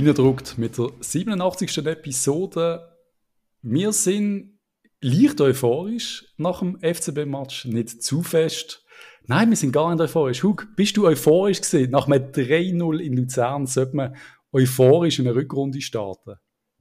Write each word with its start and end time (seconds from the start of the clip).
reindruckt 0.00 0.56
mit 0.56 0.78
der 0.78 0.88
87. 1.00 1.86
Episode. 1.86 2.96
Wir 3.60 3.92
sind 3.92 4.58
leicht 5.02 5.40
euphorisch 5.42 6.24
nach 6.38 6.60
dem 6.60 6.78
FCB-Match, 6.80 7.66
nicht 7.66 8.02
zu 8.02 8.22
fest. 8.22 8.82
Nein, 9.26 9.50
wir 9.50 9.56
sind 9.56 9.72
gar 9.72 9.90
nicht 9.90 10.00
euphorisch. 10.00 10.42
Hug, 10.42 10.68
bist 10.74 10.96
du 10.96 11.06
euphorisch 11.06 11.60
gewesen? 11.60 11.90
Nach 11.90 12.06
einem 12.06 12.30
3-0 12.30 12.98
in 12.98 13.12
Luzern 13.14 13.66
sollte 13.66 13.94
man 13.94 14.16
euphorisch 14.52 15.18
in 15.18 15.26
eine 15.28 15.36
Rückrunde 15.36 15.82
starten. 15.82 16.36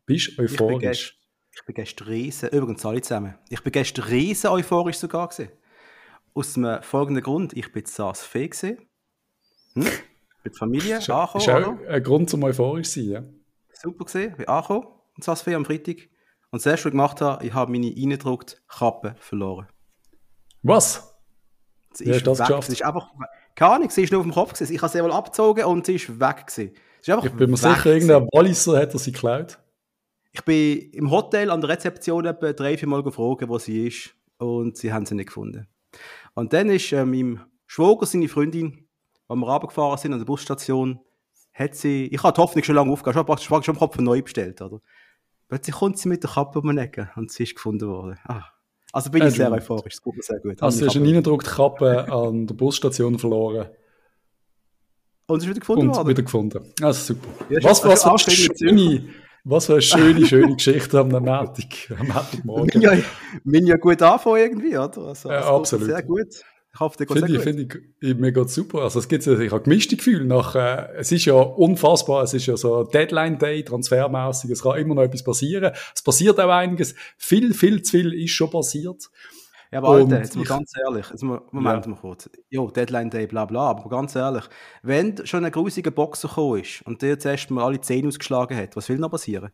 Bist 0.06 0.38
du 0.38 0.44
euphorisch? 0.44 1.20
Ich 1.54 1.66
bin 1.66 1.76
gestern 1.76 2.08
riesen, 2.08 2.50
übrigens 2.50 2.86
alle 2.86 3.02
zusammen, 3.02 3.36
ich 3.50 3.62
bin 3.62 3.74
gestern 3.74 4.06
riesen 4.06 4.50
euphorisch 4.50 4.96
sogar 4.96 5.28
gewesen. 5.28 5.52
Aus 6.34 6.54
dem 6.54 6.82
folgenden 6.84 7.24
Grund, 7.24 7.52
ich 7.52 7.70
bin 7.74 7.86
Saas 7.86 8.24
Fee 8.24 8.48
gewesen. 8.48 8.78
Hm? 9.74 9.88
Mit 10.44 10.58
Familie, 10.58 10.98
ist, 10.98 11.10
angekommen. 11.10 11.42
Ist 11.42 11.50
auch 11.50 11.88
ein 11.88 12.04
Grund 12.04 12.30
zum 12.30 12.44
euphorisch 12.44 12.90
sein, 12.90 13.10
ja. 13.10 13.24
Super 13.74 14.06
gesehen, 14.06 14.36
bin 14.36 14.48
angekommen, 14.48 14.88
Saas 15.20 15.42
Fee 15.42 15.56
am 15.56 15.66
Freitag. 15.66 16.10
Und 16.52 16.60
das 16.60 16.66
erste, 16.66 16.86
was 16.86 16.86
ich 16.86 16.92
gemacht 16.92 17.22
habe, 17.22 17.46
ich 17.46 17.54
habe 17.54 17.72
meine 17.72 17.88
eingedruckte 17.88 18.58
Kappe 18.68 19.16
verloren. 19.20 19.68
Was? 20.64 21.16
Sie 21.94 22.06
ist, 22.06 22.26
das 22.26 22.40
weg. 22.40 22.48
geschafft? 22.48 22.68
Sie 22.68 22.74
ist 22.74 22.84
einfach, 22.84 23.12
keine 23.56 23.72
Ahnung, 23.74 23.90
sie 23.90 24.04
ist 24.04 24.12
nur 24.12 24.22
auf 24.22 24.26
dem 24.26 24.34
Kopf 24.34 24.54
gewesen. 24.54 24.74
Ich 24.74 24.82
habe 24.82 24.92
sie 24.92 25.04
wohl 25.04 25.12
abgezogen 25.12 25.66
und 25.66 25.86
sie 25.86 25.96
ist 25.96 26.20
weg 26.20 26.48
gewesen. 26.48 26.74
ist 27.02 27.10
einfach 27.10 27.26
ich 27.26 27.34
bin 27.34 27.52
mir 27.52 27.58
sicher, 27.58 27.86
irgendein 27.88 28.28
Walliser 28.32 28.80
hat 28.80 28.94
er 28.94 29.00
sie 29.00 29.12
geklaut. 29.12 29.60
Ich 30.32 30.44
bin 30.44 30.92
im 30.92 31.12
Hotel 31.12 31.50
an 31.50 31.62
der 31.62 31.72
Rezeption 31.72 32.26
etwa 32.26 32.54
drei, 32.54 32.78
vier 32.78 32.88
Mal 32.88 33.04
gefragt, 33.04 33.48
wo 33.48 33.58
sie 33.58 33.88
ist 33.88 34.16
und 34.38 34.78
sie 34.78 34.94
haben 34.94 35.06
sie 35.06 35.16
nicht 35.16 35.28
gefunden. 35.28 35.68
Und 36.36 36.54
dann 36.54 36.70
ist 36.70 36.92
äh, 36.92 37.06
meinem 37.06 37.42
Schwager, 37.66 38.06
seine 38.06 38.28
Freundin, 38.28 38.88
als 39.30 39.40
wir 39.40 39.48
runtergefahren 39.48 39.98
sind 39.98 40.14
an 40.14 40.20
der 40.20 40.26
Busstation, 40.26 41.00
hat 41.54 41.76
sie, 41.76 42.08
ich 42.08 42.24
habe 42.24 42.34
die 42.34 42.42
Hoffnung 42.42 42.64
schon 42.64 42.76
lange 42.76 42.92
aufgehört, 42.92 43.42
schon, 43.42 43.64
schon 43.64 43.76
im 43.76 43.80
Kopf 43.80 43.98
neu 43.98 44.22
bestellt, 44.22 44.62
oder? 44.62 44.82
Plötzlich 45.48 45.76
kommt 45.76 45.98
sie 45.98 46.10
mit 46.10 46.24
der 46.24 46.32
Kappe 46.32 46.60
um 46.60 46.68
den 46.68 46.78
Ecke 46.78 47.10
und 47.16 47.32
sie 47.32 47.44
ist 47.44 47.56
gefunden 47.56 47.88
worden. 47.88 48.20
Ah. 48.26 48.44
Also 48.92 49.12
bin 49.12 49.26
ich 49.26 49.36
sehr 49.36 49.52
euphorisch, 49.52 49.96
das 49.96 50.04
geht 50.04 50.16
mir 50.16 50.24
sehr 50.24 50.40
gut. 50.40 50.62
Also 50.64 50.80
du 50.80 50.88
hast 50.88 50.96
eine 50.96 51.08
eingedruckte 51.08 51.50
Kappe 51.50 52.12
an 52.12 52.48
der 52.48 52.56
Busstation 52.56 53.20
verloren. 53.20 53.70
Und 55.28 55.40
sie 55.40 55.46
ist 55.46 55.52
wieder 55.52 55.60
gefunden 55.60 55.90
und 55.90 55.96
worden? 55.96 56.08
wieder 56.08 56.24
gefunden. 56.24 56.74
Also 56.82 57.14
super. 57.14 57.28
Ja, 57.50 57.64
was, 57.64 57.84
was, 57.86 58.04
was, 58.04 58.28
was 58.28 58.34
schöne, 58.34 59.10
was 59.44 59.68
für 59.68 59.74
eine 59.74 59.82
schöne, 59.84 60.26
schöne 60.26 60.56
Geschichte 60.56 61.00
am 61.00 61.10
Montag, 61.10 61.92
am 62.00 62.08
Montagmorgen. 62.08 62.82
Ja, 62.82 62.94
bin 63.44 63.68
ja 63.68 63.78
gut 63.78 64.02
anfangen 64.02 64.38
irgendwie, 64.38 64.76
oder? 64.76 64.98
Also, 64.98 65.30
ja, 65.30 65.42
absolut. 65.42 65.86
Sehr 65.86 66.02
gut. 66.02 66.44
Dir 66.80 67.08
finde 67.08 67.36
ich, 67.36 67.42
finde 67.42 67.88
ich, 68.00 68.16
mir 68.16 68.32
geht 68.32 68.50
super. 68.50 68.82
Also 68.82 69.00
es 69.00 69.08
gibt, 69.08 69.26
ich 69.26 69.52
habe 69.52 69.64
gemischte 69.64 69.98
Gefühle 69.98 70.26
nach, 70.26 70.56
äh, 70.56 70.88
es 70.98 71.12
ist 71.12 71.26
ja 71.26 71.34
unfassbar, 71.34 72.24
es 72.24 72.34
ist 72.34 72.46
ja 72.46 72.56
so 72.56 72.84
Deadline 72.84 73.38
Day, 73.38 73.64
transfermäßig, 73.64 74.52
es 74.52 74.64
kann 74.64 74.78
immer 74.78 74.96
noch 74.96 75.04
etwas 75.04 75.24
passieren. 75.24 75.74
Es 75.94 76.02
passiert 76.02 76.40
auch 76.40 76.50
einiges. 76.50 76.96
Viel, 77.18 77.54
viel 77.54 77.82
zu 77.82 77.92
viel 77.92 78.14
ist 78.14 78.32
schon 78.32 78.50
passiert. 78.50 79.10
Ja, 79.72 79.80
aber 79.80 79.90
Alter, 79.90 80.18
jetzt 80.18 80.36
mal 80.36 80.46
ganz 80.46 80.72
ehrlich, 80.84 81.08
jetzt 81.10 81.22
mal, 81.22 81.42
Moment 81.52 81.86
ja. 81.86 81.92
mal 81.92 81.98
kurz. 81.98 82.30
Jo, 82.50 82.72
Deadline 82.72 83.10
Day, 83.12 83.28
bla 83.28 83.46
bla, 83.46 83.70
aber 83.70 83.88
ganz 83.88 84.16
ehrlich, 84.16 84.46
wenn 84.82 85.26
schon 85.28 85.46
ein 85.46 85.52
grusiger 85.52 85.92
Boxer 85.92 86.28
gekommen 86.28 86.62
ist 86.62 86.82
und 86.88 87.02
der 87.04 87.20
zuerst 87.20 87.52
mal 87.52 87.64
alle 87.64 87.80
Zähne 87.80 88.08
ausgeschlagen 88.08 88.58
hat, 88.58 88.76
was 88.76 88.90
will 88.90 88.98
noch 88.98 89.12
passieren? 89.12 89.52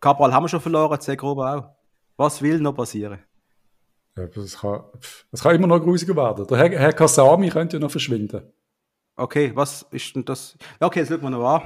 Cabral 0.00 0.32
haben 0.34 0.44
wir 0.44 0.48
schon 0.48 0.60
verloren, 0.60 0.98
Grober 1.16 1.56
auch. 1.56 1.76
Was 2.16 2.42
will 2.42 2.58
noch 2.58 2.74
passieren? 2.74 3.18
Ja, 4.16 4.26
das, 4.26 4.58
kann, 4.58 4.82
das 5.30 5.42
kann 5.42 5.54
immer 5.54 5.66
noch 5.66 5.80
grusiger 5.80 6.16
werden. 6.16 6.46
Der 6.46 6.56
Herr, 6.56 6.70
Herr 6.70 6.92
Kasami 6.92 7.50
könnte 7.50 7.76
ja 7.76 7.80
noch 7.80 7.90
verschwinden. 7.90 8.42
Okay, 9.18 9.50
was 9.54 9.82
ist 9.90 10.14
denn 10.14 10.24
das? 10.24 10.56
Ja, 10.80 10.86
okay, 10.86 11.00
das 11.00 11.08
schauen 11.08 11.22
wir 11.22 11.30
noch 11.30 11.46
an. 11.46 11.62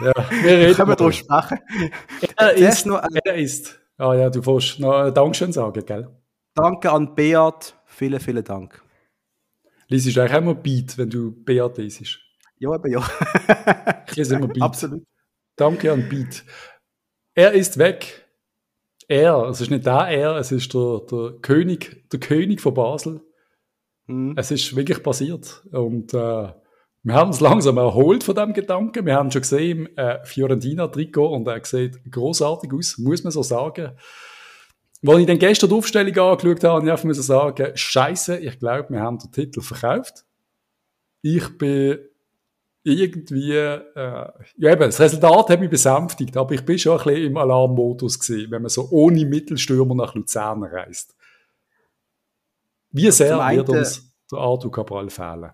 Ja, 0.00 0.12
wir 0.42 0.50
reden. 0.58 0.74
Können 0.74 0.88
wir 0.88 0.96
darüber 0.96 1.12
sprechen? 1.12 1.58
Er 2.36 2.52
ist, 2.52 2.86
noch, 2.86 3.02
er 3.24 3.34
ist. 3.34 3.80
Ah 3.96 4.14
ja, 4.14 4.28
du 4.28 4.44
willst 4.44 4.78
noch 4.78 5.10
Dankeschön 5.10 5.52
sagen, 5.52 5.84
gell? 5.86 6.08
Danke 6.54 6.90
an 6.90 7.14
Beat. 7.14 7.74
Vielen, 7.86 8.20
vielen 8.20 8.44
Dank. 8.44 8.82
Liest 9.88 10.14
du 10.14 10.20
eigentlich 10.20 10.38
immer 10.38 10.54
Beat, 10.54 10.98
wenn 10.98 11.08
du 11.08 11.30
Beat 11.30 11.78
liest? 11.78 12.18
Ja, 12.58 12.70
aber 12.70 12.88
ja. 12.88 13.02
ich 14.06 14.16
lese 14.16 14.36
immer 14.36 14.48
Beat. 14.48 14.62
Absolut. 14.62 15.02
Danke 15.56 15.92
an 15.92 16.08
Beat. 16.08 16.44
Er 17.34 17.52
ist 17.52 17.78
weg. 17.78 18.21
Er, 19.12 19.48
es 19.48 19.60
ist 19.60 19.70
nicht 19.70 19.84
der 19.84 20.08
Er, 20.08 20.36
es 20.36 20.52
ist 20.52 20.72
der, 20.72 21.00
der 21.10 21.32
König, 21.42 22.08
der 22.10 22.20
König 22.20 22.60
von 22.60 22.74
Basel. 22.74 23.20
Mhm. 24.06 24.34
Es 24.36 24.50
ist 24.50 24.74
wirklich 24.74 25.02
passiert. 25.02 25.62
Und 25.70 26.14
äh, 26.14 26.52
wir 27.04 27.14
haben 27.14 27.28
uns 27.28 27.40
langsam 27.40 27.76
erholt 27.76 28.24
von 28.24 28.34
dem 28.34 28.52
Gedanken. 28.52 29.04
Wir 29.04 29.16
haben 29.16 29.30
schon 29.30 29.42
gesehen 29.42 29.86
im 29.86 29.98
äh, 29.98 30.24
Fiorentina-Trikot 30.24 31.34
und 31.34 31.46
er 31.46 31.64
sieht 31.64 32.00
großartig 32.10 32.72
aus, 32.72 32.96
muss 32.98 33.22
man 33.22 33.32
so 33.32 33.42
sagen. 33.42 33.92
Als 35.04 35.18
ich 35.18 35.26
dann 35.26 35.38
gestern 35.38 35.68
die 35.68 35.76
Aufstellung 35.76 36.16
angeschaut 36.16 36.64
habe, 36.64 36.90
habe 36.90 37.12
ich 37.12 37.22
sagen, 37.22 37.72
Scheiße, 37.74 38.38
ich 38.38 38.58
glaube, 38.58 38.90
wir 38.90 39.00
haben 39.00 39.18
den 39.18 39.32
Titel 39.32 39.60
verkauft. 39.60 40.24
Ich 41.22 41.58
bin 41.58 41.98
irgendwie, 42.84 43.52
äh, 43.52 43.80
ja 43.94 44.72
eben, 44.72 44.80
das 44.80 45.00
Resultat 45.00 45.50
hat 45.50 45.60
mich 45.60 45.70
besänftigt, 45.70 46.36
aber 46.36 46.54
ich 46.54 46.64
bin 46.64 46.78
schon 46.78 46.98
ein 46.98 47.04
bisschen 47.04 47.26
im 47.26 47.36
Alarmmodus 47.36 48.18
gewesen, 48.18 48.50
wenn 48.50 48.62
man 48.62 48.68
so 48.68 48.88
ohne 48.90 49.24
Mittelstürmer 49.24 49.94
nach 49.94 50.14
Luzern 50.14 50.64
reist. 50.64 51.14
Wie 52.90 53.10
sehr 53.10 53.38
wird 53.38 53.68
uns 53.68 54.12
der 54.30 54.38
Arthur 54.38 54.70
Cabral 54.70 55.08
fehlen? 55.10 55.52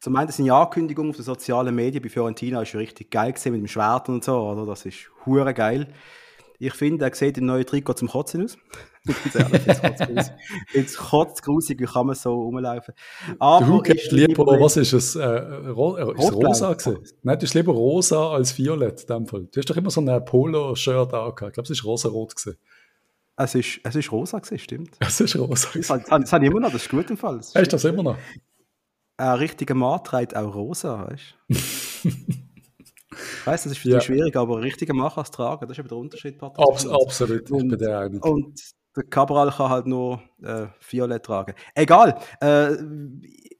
Zum 0.00 0.16
einen 0.16 0.30
seine 0.30 0.54
Ankündigung 0.54 1.10
auf 1.10 1.16
den 1.16 1.24
sozialen 1.24 1.74
Medien 1.74 2.02
bei 2.02 2.08
Fiorentina 2.08 2.62
ist 2.62 2.74
richtig 2.74 3.10
geil 3.10 3.32
gewesen, 3.32 3.52
mit 3.52 3.60
dem 3.60 3.68
Schwert 3.68 4.08
und 4.08 4.24
so, 4.24 4.38
oder? 4.38 4.64
Das 4.64 4.86
ist 4.86 5.10
hure 5.26 5.52
geil. 5.52 5.92
Ich 6.62 6.74
finde, 6.74 7.06
er 7.06 7.14
sieht 7.14 7.38
im 7.38 7.46
neuen 7.46 7.64
Trikot 7.64 7.94
zum 7.94 8.08
Kotzen 8.08 8.44
aus. 8.44 8.58
Jetzt 10.74 10.98
kotzt 10.98 11.42
grusig, 11.42 11.80
wie 11.80 11.86
kann 11.86 12.06
man 12.06 12.14
so 12.14 12.34
rumlaufen. 12.34 12.92
Aber 13.38 13.64
du 13.64 13.82
hättest 13.82 14.12
lieber, 14.12 14.44
lieber, 14.44 14.60
was 14.60 14.76
ist 14.76 14.92
es? 14.92 15.16
Äh, 15.16 15.24
ro 15.24 15.96
äh, 15.96 16.18
ist 16.18 16.32
rosa 16.34 16.74
gewesen? 16.74 16.98
Nein, 17.22 17.38
du 17.38 17.46
hast 17.46 17.54
lieber 17.54 17.72
rosa 17.72 18.34
als 18.34 18.58
violett 18.58 19.00
in 19.00 19.06
dem 19.06 19.26
Fall. 19.26 19.48
Du 19.50 19.58
hast 19.58 19.70
doch 19.70 19.76
immer 19.78 19.90
so 19.90 20.02
ein 20.02 20.24
Polo-Shirt 20.26 21.14
angehabt. 21.14 21.42
Ich 21.42 21.52
glaube, 21.54 21.62
es 21.62 21.70
ist 21.70 21.82
rosa-rot 21.82 22.36
gewesen. 22.36 22.58
Es 23.36 23.54
ist, 23.54 23.80
es 23.82 23.96
ist 23.96 24.12
rosa 24.12 24.38
gewesen, 24.38 24.58
stimmt. 24.58 24.90
Es 25.00 25.18
ist 25.18 25.36
rosa. 25.36 25.68
Das, 25.74 25.86
das, 25.86 26.04
das 26.04 26.32
habe 26.34 26.44
ich 26.44 26.50
immer 26.50 26.60
noch, 26.60 26.72
das 26.72 26.82
ist 26.82 26.90
gut 26.90 27.08
im 27.08 27.16
Fall. 27.16 27.38
Das 27.38 27.54
hast 27.54 27.68
du 27.68 27.76
das 27.76 27.84
immer 27.86 28.02
noch? 28.02 28.18
Ein 29.16 29.38
richtiger 29.38 29.74
Mann 29.74 30.04
trägt 30.04 30.36
auch 30.36 30.54
rosa, 30.54 31.08
weißt 31.08 31.36
du? 31.48 32.49
Ich 33.12 33.46
weiss, 33.46 33.64
das 33.64 33.72
ist 33.72 33.78
für 33.78 33.90
ja. 33.90 33.98
dich 33.98 34.06
schwierig, 34.06 34.36
aber 34.36 34.62
richtiger 34.62 34.94
kann 34.94 35.22
es 35.22 35.30
tragen. 35.30 35.66
Das 35.66 35.72
ist 35.76 35.78
eben 35.80 35.88
der 35.88 35.98
Unterschied. 35.98 36.40
Abs 36.42 36.86
absolut, 36.86 37.50
und, 37.50 37.64
ich 37.64 37.68
bin 37.70 37.78
der 37.78 38.10
Und 38.22 38.60
der 38.96 39.04
Cabral 39.04 39.50
kann 39.50 39.70
halt 39.70 39.86
nur 39.86 40.22
äh, 40.42 40.66
Violett 40.88 41.24
tragen. 41.24 41.54
Egal. 41.74 42.18
Äh, 42.40 42.76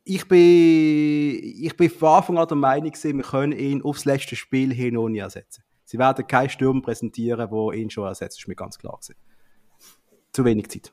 ich 0.05 0.27
bin, 0.27 1.41
ich 1.63 1.77
bin 1.77 1.91
von 1.91 2.09
Anfang 2.09 2.39
an 2.39 2.49
der 2.49 2.57
Meinung, 2.57 2.93
wir 2.93 3.23
können 3.23 3.53
ihn 3.53 3.83
aufs 3.83 4.05
letzte 4.05 4.35
Spiel 4.37 4.73
hin 4.73 4.95
noch 4.95 5.09
nie 5.09 5.19
ersetzen. 5.19 5.63
Sie 5.85 5.99
werden 5.99 6.27
keinen 6.27 6.49
Sturm 6.49 6.83
präsentieren, 6.83 7.49
der 7.51 7.79
ihn 7.79 7.91
schon 7.91 8.07
ersetzt. 8.07 8.37
Das 8.37 8.43
ist 8.43 8.49
mir 8.49 8.55
ganz 8.55 8.79
klar. 8.79 8.99
Gewesen. 9.01 9.17
Zu 10.33 10.45
wenig 10.45 10.69
Zeit. 10.69 10.93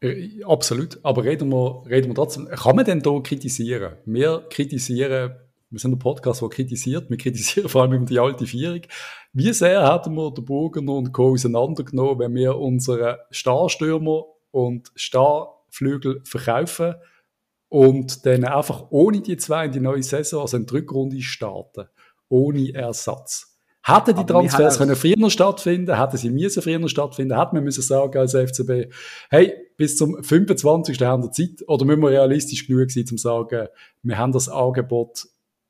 Äh, 0.00 0.42
absolut. 0.44 0.98
Aber 1.02 1.24
reden 1.24 1.50
wir, 1.50 1.84
reden 1.86 2.08
wir 2.08 2.14
trotzdem. 2.14 2.46
Kann 2.48 2.76
man 2.76 2.84
denn 2.84 3.02
hier 3.02 3.22
kritisieren? 3.22 3.96
Wir 4.04 4.46
kritisieren 4.48 5.34
wir 5.70 5.78
sind 5.78 5.92
ein 5.92 5.98
Podcast, 5.98 6.40
der 6.40 6.48
kritisiert. 6.48 7.10
Wir 7.10 7.16
kritisieren 7.16 7.68
vor 7.68 7.82
allem 7.82 7.92
über 7.92 8.06
die 8.06 8.18
alte 8.18 8.46
Vierung. 8.46 8.82
Wie 9.32 9.52
sehr 9.52 9.92
hätten 9.92 10.14
wir 10.14 10.32
den 10.32 10.44
Burgener 10.44 10.94
und 10.94 11.12
Co. 11.12 11.32
auseinandergenommen, 11.32 12.18
wenn 12.18 12.34
wir 12.34 12.56
unsere 12.56 13.20
Starstürmer 13.30 14.24
und 14.50 14.90
Starflügel 14.94 16.22
verkaufen 16.24 16.94
und 17.68 18.24
dann 18.24 18.44
einfach 18.44 18.86
ohne 18.90 19.20
die 19.20 19.36
zwei 19.36 19.66
in 19.66 19.72
die 19.72 19.80
neue 19.80 20.02
Saison, 20.02 20.42
also 20.42 20.56
in 20.56 20.66
die 20.66 20.74
Rückrunde 20.74 21.20
starten? 21.20 21.88
Ohne 22.30 22.74
Ersatz. 22.74 23.58
Hätten 23.84 24.16
die 24.16 24.26
Transfers 24.26 24.76
können 24.76 24.96
früher 24.96 25.30
stattfinden, 25.30 25.98
hätten 25.98 26.18
sie 26.18 26.28
müssen 26.28 26.62
früher 26.62 26.88
stattfinden, 26.90 27.38
hätten 27.38 27.54
wir 27.54 27.62
müssen 27.62 27.80
sagen 27.80 28.18
als 28.18 28.34
FCB, 28.34 28.92
hey, 29.30 29.54
bis 29.78 29.96
zum 29.96 30.22
25. 30.22 31.00
haben 31.00 31.22
wir 31.22 31.32
Zeit, 31.32 31.66
oder 31.66 31.86
müssen 31.86 32.02
wir 32.02 32.10
realistisch 32.10 32.66
genug 32.66 32.90
sein, 32.90 33.04
um 33.04 33.16
zu 33.16 33.16
sagen, 33.16 33.68
wir 34.02 34.18
haben 34.18 34.32
das 34.32 34.50
Angebot 34.50 35.28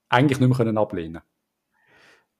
eigentlich 0.08 0.40
nicht 0.40 0.48
mehr 0.48 0.56
können 0.56 0.78
ablehnen 0.78 1.22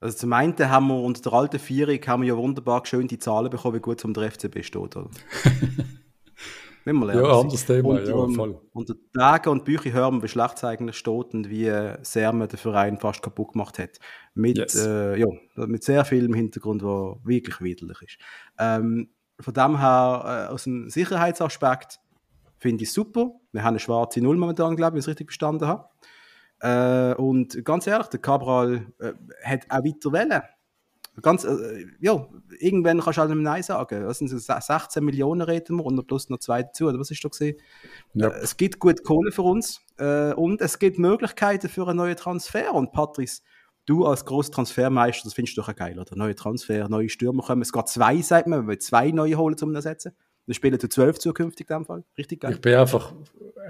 also 0.01 0.17
zum 0.17 0.33
einen 0.33 0.57
haben 0.57 0.87
wir 0.87 0.95
unter 0.95 1.21
der 1.21 1.33
alten 1.33 1.59
Vierung 1.59 1.99
haben 2.07 2.21
wir 2.21 2.29
ja 2.29 2.37
wunderbar 2.37 2.85
schön 2.85 3.07
die 3.07 3.19
Zahlen 3.19 3.49
bekommen, 3.49 3.75
wie 3.75 3.81
gut 3.81 3.99
es 3.99 4.05
um 4.05 4.13
der 4.13 4.31
FCB 4.31 4.63
steht. 4.63 4.95
Oder? 4.95 5.09
wir 6.85 7.15
ja, 7.15 7.39
anderes 7.39 7.65
Thema, 7.65 7.89
und, 7.89 8.07
ja, 8.07 8.13
um, 8.13 8.33
voll. 8.33 8.61
Unter 8.71 8.95
Tagen 9.13 9.49
und 9.49 9.65
Büchern 9.65 9.93
hören 9.93 10.15
wir, 10.15 10.23
wie 10.23 10.27
schlecht 10.29 10.55
es 10.55 10.63
eigentlich 10.63 10.97
steht 10.97 11.33
und 11.33 11.49
wie 11.49 11.71
sehr 12.01 12.31
man 12.31 12.47
den 12.47 12.57
Verein 12.57 12.97
fast 12.97 13.21
kaputt 13.21 13.53
gemacht 13.53 13.77
hat. 13.77 13.99
Mit, 14.33 14.57
yes. 14.57 14.75
äh, 14.75 15.17
ja, 15.17 15.27
mit 15.55 15.83
sehr 15.83 16.05
viel 16.05 16.25
im 16.25 16.33
Hintergrund, 16.33 16.81
was 16.81 17.17
wirklich 17.25 17.59
widerlich 17.61 18.01
ist. 18.01 18.17
Ähm, 18.57 19.09
von 19.39 19.53
dem 19.53 19.79
her, 19.79 20.47
äh, 20.49 20.53
aus 20.53 20.63
dem 20.63 20.89
Sicherheitsaspekt, 20.89 21.99
finde 22.57 22.83
ich 22.83 22.91
super. 22.91 23.31
Wir 23.51 23.63
haben 23.63 23.69
eine 23.69 23.79
schwarze 23.79 24.21
Null 24.21 24.37
momentan, 24.37 24.75
glaube 24.75 24.91
ich, 24.91 24.93
wenn 24.93 24.99
ich 24.99 25.03
es 25.05 25.07
richtig 25.09 25.27
verstanden 25.27 25.67
habe. 25.67 25.89
Äh, 26.61 27.13
und 27.15 27.63
ganz 27.63 27.87
ehrlich, 27.87 28.07
der 28.07 28.19
Cabral 28.19 28.85
äh, 28.99 29.13
hat 29.43 29.65
auch 29.69 29.83
weiter 29.83 30.11
wollen. 30.11 30.41
Ganz, 31.21 31.43
äh, 31.43 31.85
ja, 31.99 32.27
irgendwann 32.59 33.01
kannst 33.01 33.17
du 33.17 33.21
halt 33.21 33.35
Nein 33.35 33.63
sagen. 33.63 34.05
Was 34.05 34.19
sind 34.19 34.29
16 34.29 35.03
Millionen 35.03 35.41
reden 35.41 35.77
wir 35.77 35.85
und 35.85 36.07
plus 36.07 36.29
noch 36.29 36.39
zwei 36.39 36.63
dazu, 36.63 36.87
oder 36.87 36.99
was 36.99 37.11
ist 37.11 37.23
da 37.23 37.29
gesehen? 37.29 37.57
Ja. 38.13 38.29
Äh, 38.29 38.39
es 38.41 38.57
gibt 38.57 38.79
gut 38.79 39.03
Kohle 39.03 39.31
für 39.31 39.41
uns 39.41 39.81
äh, 39.97 40.33
und 40.33 40.61
es 40.61 40.79
gibt 40.79 40.99
Möglichkeiten 40.99 41.69
für 41.69 41.87
einen 41.87 41.97
neuen 41.97 42.15
Transfer. 42.15 42.73
Und 42.73 42.91
Patrice, 42.91 43.41
du 43.85 44.05
als 44.05 44.25
grosser 44.25 44.51
Transfermeister, 44.51 45.23
das 45.25 45.33
findest 45.33 45.57
du 45.57 45.61
doch 45.61 45.75
geil, 45.75 45.99
oder? 45.99 46.15
Neue 46.15 46.35
Transfer, 46.35 46.87
neue 46.89 47.09
Stürmer 47.09 47.43
kommen. 47.43 47.61
Es 47.61 47.73
geht 47.73 47.87
zwei, 47.87 48.21
sagt 48.21 48.47
man, 48.47 48.67
wir 48.67 48.79
zwei 48.79 49.11
neue 49.11 49.35
holen 49.37 49.57
zum 49.57 49.73
Ersetzen. 49.75 50.13
Dann 50.49 50.55
spielen 50.55 50.79
zu 50.79 50.89
zwölf 50.89 51.19
zukünftig 51.19 51.69
in 51.69 51.75
dem 51.75 51.85
Fall. 51.85 52.03
Richtig 52.17 52.39
geil. 52.39 52.53
Ich 52.53 52.61
bin 52.61 52.73
einfach, 52.73 53.13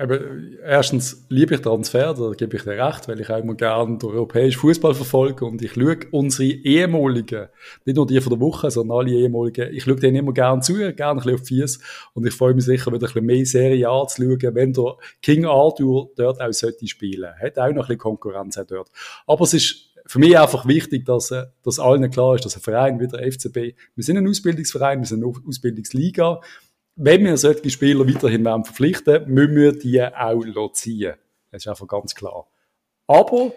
eben, 0.02 0.58
erstens 0.64 1.26
liebe 1.28 1.56
ich 1.56 1.60
Transfer, 1.60 2.14
da 2.14 2.31
gebe 2.31 2.56
ich 2.56 2.64
dir 2.64 2.81
recht, 2.81 3.06
weil 3.10 3.20
ich 3.20 3.30
auch 3.30 3.38
immer 3.38 3.56
gerne 3.56 3.98
den 3.98 4.10
europäischen 4.10 4.62
Fußball 4.62 4.94
verfolge 4.94 5.44
und 5.44 5.62
ich 5.62 5.74
schaue 5.74 5.98
unsere 6.12 6.46
ehemaligen, 6.48 7.50
nicht 7.84 7.98
nur 7.98 8.08
die 8.08 8.22
von 8.22 8.30
der 8.30 8.40
Woche, 8.40 8.72
sondern 8.72 9.00
alle 9.00 9.12
ehemaligen, 9.12 9.76
ich 9.76 9.84
schaue 9.84 9.98
denen 9.98 10.16
immer 10.16 10.31
gerne 10.31 10.62
zu, 10.62 10.76
gerne 10.76 10.94
ein 10.96 11.18
bisschen 11.18 11.34
auf 11.34 11.42
die 11.42 11.66
und 12.14 12.26
ich 12.26 12.34
freue 12.34 12.54
mich 12.54 12.64
sicher 12.64 12.94
wieder 12.94 13.08
ein 13.08 13.12
bisschen 13.12 13.26
mehr 13.26 13.46
Serie 13.46 13.90
anzuschauen, 13.90 14.56
wenn 14.56 14.72
der 14.72 14.96
King 15.22 15.48
Arthur 15.48 16.12
dort 16.16 16.40
auch 16.40 16.54
sollte 16.54 16.88
spielen. 16.88 17.30
Hat 17.42 17.60
auch 17.60 17.68
noch 17.68 17.68
ein 17.68 17.76
bisschen 17.76 17.98
Konkurrenz 17.98 18.58
dort. 18.70 18.90
Aber 19.28 19.44
es 19.44 19.54
ist 19.54 19.90
für 20.06 20.20
mich 20.20 20.40
einfach 20.40 20.66
wichtig, 20.66 21.06
dass, 21.06 21.34
dass 21.62 21.80
allen 21.80 22.10
klar 22.10 22.36
ist, 22.36 22.46
dass 22.46 22.56
ein 22.56 22.62
Verein 22.62 23.00
wie 23.00 23.08
der 23.08 23.31
FCB, 23.31 23.76
wir 23.96 24.04
sind 24.04 24.18
ein 24.18 24.28
Ausbildungsverein, 24.28 25.00
wir 25.00 25.06
sind 25.06 25.24
eine 25.24 25.34
Ausbildungsliga, 25.46 26.40
wenn 27.01 27.24
wir 27.24 27.38
solche 27.38 27.69
Spieler 27.69 28.06
weiterhin 28.06 28.44
verpflichten 28.44 29.24
müssen 29.31 29.56
wir 29.56 29.72
die 29.72 30.04
auch 30.04 30.74
ziehen. 30.74 31.13
Das 31.50 31.63
ist 31.63 31.68
einfach 31.68 31.88
ganz 31.88 32.13
klar. 32.13 32.48
Aber 33.07 33.54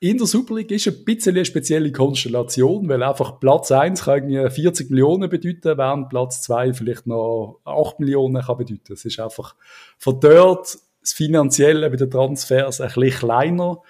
in 0.00 0.18
der 0.18 0.26
Super 0.26 0.56
League 0.56 0.72
ist 0.72 0.88
ein 0.88 1.04
bisschen 1.04 1.36
eine 1.36 1.44
spezielle 1.44 1.92
Konstellation, 1.92 2.88
weil 2.88 3.04
einfach 3.04 3.38
Platz 3.38 3.70
1 3.70 4.02
kann 4.02 4.28
40 4.28 4.90
Millionen 4.90 5.30
bedeuten, 5.30 5.78
während 5.78 6.08
Platz 6.08 6.42
2 6.42 6.74
vielleicht 6.74 7.06
noch 7.06 7.60
8 7.64 8.00
Millionen 8.00 8.42
kann 8.42 8.58
bedeuten. 8.58 8.92
Es 8.92 9.04
ist 9.04 9.20
einfach 9.20 9.54
von 9.96 10.18
dort 10.18 10.76
das 11.00 11.12
Finanzielle 11.12 11.88
bei 11.88 11.96
den 11.96 12.10
Transfers 12.10 12.80
ein 12.80 12.88
bisschen 12.88 13.20
kleiner. 13.20 13.82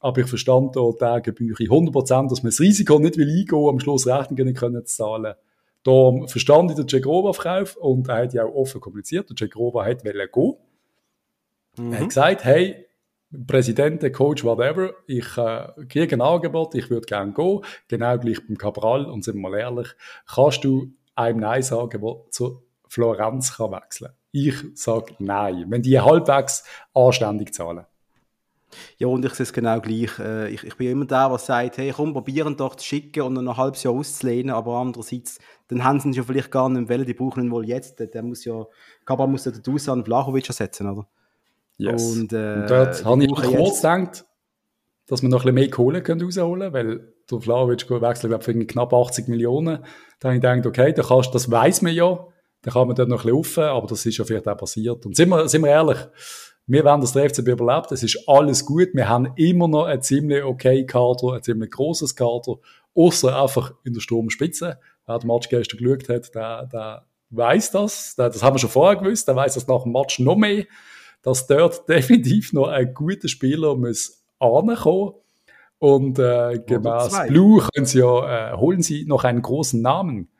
Aber 0.00 0.20
ich 0.20 0.26
verstand 0.26 0.74
da 0.74 1.18
die 1.18 1.22
Gebühr 1.22 1.56
100%, 1.56 2.28
dass 2.28 2.42
man 2.42 2.50
das 2.50 2.60
Risiko 2.60 2.98
nicht 2.98 3.16
will 3.16 3.30
eingehen, 3.30 3.68
am 3.68 3.80
Schluss 3.80 4.08
Rechnungen 4.08 4.54
können 4.54 4.84
zu 4.84 4.96
zahlen. 4.96 5.34
Da 5.84 6.12
verstand 6.26 6.70
ich 6.70 6.76
den 6.76 6.88
Cegrova-Verkauf 6.88 7.76
und 7.76 8.08
er 8.08 8.16
hat 8.24 8.34
ja 8.34 8.44
auch 8.44 8.54
offen 8.54 8.80
kommuniziert. 8.80 9.28
Der 9.28 9.36
Cegrova 9.36 9.84
hat 9.84 10.02
gehen. 10.02 10.54
Mhm. 11.76 11.92
Er 11.92 12.00
hat 12.00 12.08
gesagt, 12.08 12.44
hey, 12.44 12.86
Präsident, 13.46 14.12
Coach, 14.12 14.44
whatever, 14.44 14.94
ich 15.06 15.36
äh, 15.36 15.66
kriege 15.88 16.16
ein 16.16 16.20
Angebot, 16.20 16.74
ich 16.74 16.88
würde 16.88 17.06
gerne 17.06 17.32
gehen. 17.32 17.60
Genau 17.88 18.18
gleich 18.18 18.46
beim 18.46 18.56
Cabral. 18.56 19.06
Und 19.06 19.24
sind 19.24 19.36
wir 19.36 19.50
mal 19.50 19.58
ehrlich, 19.58 19.88
kannst 20.26 20.64
du 20.64 20.92
einem 21.14 21.40
Nein 21.40 21.62
sagen, 21.62 22.00
der 22.00 22.16
zur 22.30 22.62
Florenz 22.88 23.56
kann 23.56 23.72
wechseln 23.72 24.12
Ich 24.32 24.54
sage 24.74 25.14
Nein. 25.18 25.66
Wenn 25.68 25.82
die 25.82 26.00
halbwegs 26.00 26.64
anständig 26.94 27.52
zahlen. 27.52 27.86
Ja, 28.98 29.06
und 29.08 29.24
ich 29.24 29.34
sehe 29.34 29.44
es 29.44 29.52
genau 29.52 29.80
gleich. 29.80 30.18
Äh, 30.18 30.50
ich, 30.50 30.64
ich 30.64 30.76
bin 30.76 30.90
immer 30.90 31.04
der, 31.04 31.28
der 31.28 31.38
sagt, 31.38 31.78
hey, 31.78 31.92
komm, 31.94 32.12
probieren 32.12 32.56
doch 32.56 32.74
zu 32.74 32.86
schicken 32.86 33.22
und 33.22 33.34
dann 33.34 33.48
ein 33.48 33.56
halbes 33.56 33.82
Jahr 33.82 33.94
auszulehnen, 33.94 34.54
aber 34.54 34.76
andererseits, 34.76 35.38
dann 35.68 35.84
haben 35.84 36.00
sie 36.00 36.08
ihn 36.08 36.14
ja 36.14 36.22
vielleicht 36.22 36.50
gar 36.50 36.68
nicht 36.68 36.88
wollen, 36.88 37.06
die 37.06 37.14
brauchen 37.14 37.44
ihn 37.44 37.50
wohl 37.50 37.66
jetzt. 37.66 37.98
Der, 38.00 38.22
muss 38.22 38.44
ja, 38.44 38.66
Kaba 39.04 39.26
muss 39.26 39.44
ja 39.44 39.52
den 39.52 39.62
Dusan 39.62 40.04
Vlahovic 40.04 40.48
ersetzen, 40.48 40.88
oder? 40.88 41.06
Yes. 41.76 42.16
Und, 42.16 42.32
äh, 42.32 42.54
und 42.54 42.70
dort 42.70 43.04
habe 43.04 43.24
ich 43.24 43.34
kurz 43.34 43.82
gedacht, 43.82 44.24
dass 45.06 45.22
wir 45.22 45.28
noch 45.28 45.40
ein 45.40 45.42
bisschen 45.42 45.54
mehr 45.54 45.70
Kohle 45.70 46.02
können 46.02 46.22
rausholen 46.22 46.72
können, 46.72 46.88
weil 46.88 47.14
der 47.30 47.40
Vlahovic 47.40 47.90
wechselt, 47.90 48.30
glaube 48.30 48.62
ich, 48.62 48.68
knapp 48.68 48.92
80 48.92 49.28
Millionen. 49.28 49.84
Da 50.20 50.28
habe 50.28 50.36
ich 50.36 50.42
gedacht, 50.42 50.66
okay, 50.66 50.92
da 50.92 51.02
kannst, 51.02 51.34
das 51.34 51.50
weiß 51.50 51.82
man 51.82 51.94
ja, 51.94 52.26
da 52.62 52.70
kann 52.70 52.86
man 52.86 52.96
dort 52.96 53.08
noch 53.08 53.24
ein 53.24 53.32
bisschen 53.34 53.64
rauf, 53.64 53.76
aber 53.76 53.86
das 53.86 54.06
ist 54.06 54.16
ja 54.16 54.24
vielleicht 54.24 54.48
auch 54.48 54.56
passiert. 54.56 55.04
Und 55.04 55.16
sind 55.16 55.28
wir, 55.28 55.48
sind 55.48 55.62
wir 55.62 55.70
ehrlich, 55.70 55.98
wir 56.66 56.84
werden 56.84 57.00
das 57.00 57.12
der 57.12 57.28
FCB 57.28 57.48
überlebt, 57.48 57.92
es 57.92 58.02
ist 58.02 58.26
alles 58.26 58.64
gut, 58.64 58.88
wir 58.94 59.08
haben 59.08 59.32
immer 59.36 59.68
noch 59.68 59.84
ein 59.84 60.00
ziemlich 60.00 60.42
okay 60.42 60.86
Kader, 60.86 61.34
ein 61.34 61.42
ziemlich 61.42 61.70
großes 61.70 62.16
Kader, 62.16 62.56
außer 62.94 63.40
einfach 63.40 63.72
in 63.84 63.92
der 63.92 64.00
Sturmspitze. 64.00 64.78
Wer 65.06 65.18
den 65.18 65.26
Match 65.28 65.48
gestern 65.48 65.78
geschaut 65.78 66.08
hat, 66.08 66.34
der, 66.34 66.66
der 66.66 67.06
weiß 67.30 67.72
das, 67.72 68.14
das 68.16 68.42
haben 68.42 68.54
wir 68.54 68.58
schon 68.58 68.70
vorher 68.70 68.96
gewusst, 68.96 69.28
der 69.28 69.36
weiß 69.36 69.54
das 69.54 69.68
nach 69.68 69.82
dem 69.82 69.92
Match 69.92 70.18
noch 70.18 70.36
mehr, 70.36 70.64
dass 71.22 71.46
dort 71.46 71.88
definitiv 71.88 72.52
noch 72.52 72.68
ein 72.68 72.94
guter 72.94 73.28
Spieler 73.28 73.76
muss 73.76 74.22
ankommen. 74.38 75.14
Und 75.78 76.18
äh, 76.18 76.62
gemäß 76.66 77.26
Blue 77.26 77.66
können 77.74 77.84
Sie 77.84 77.98
ja, 77.98 78.52
äh, 78.52 78.56
holen 78.56 78.80
Sie 78.80 79.04
noch 79.04 79.24
einen 79.24 79.42
großen 79.42 79.82
Namen, 79.82 80.30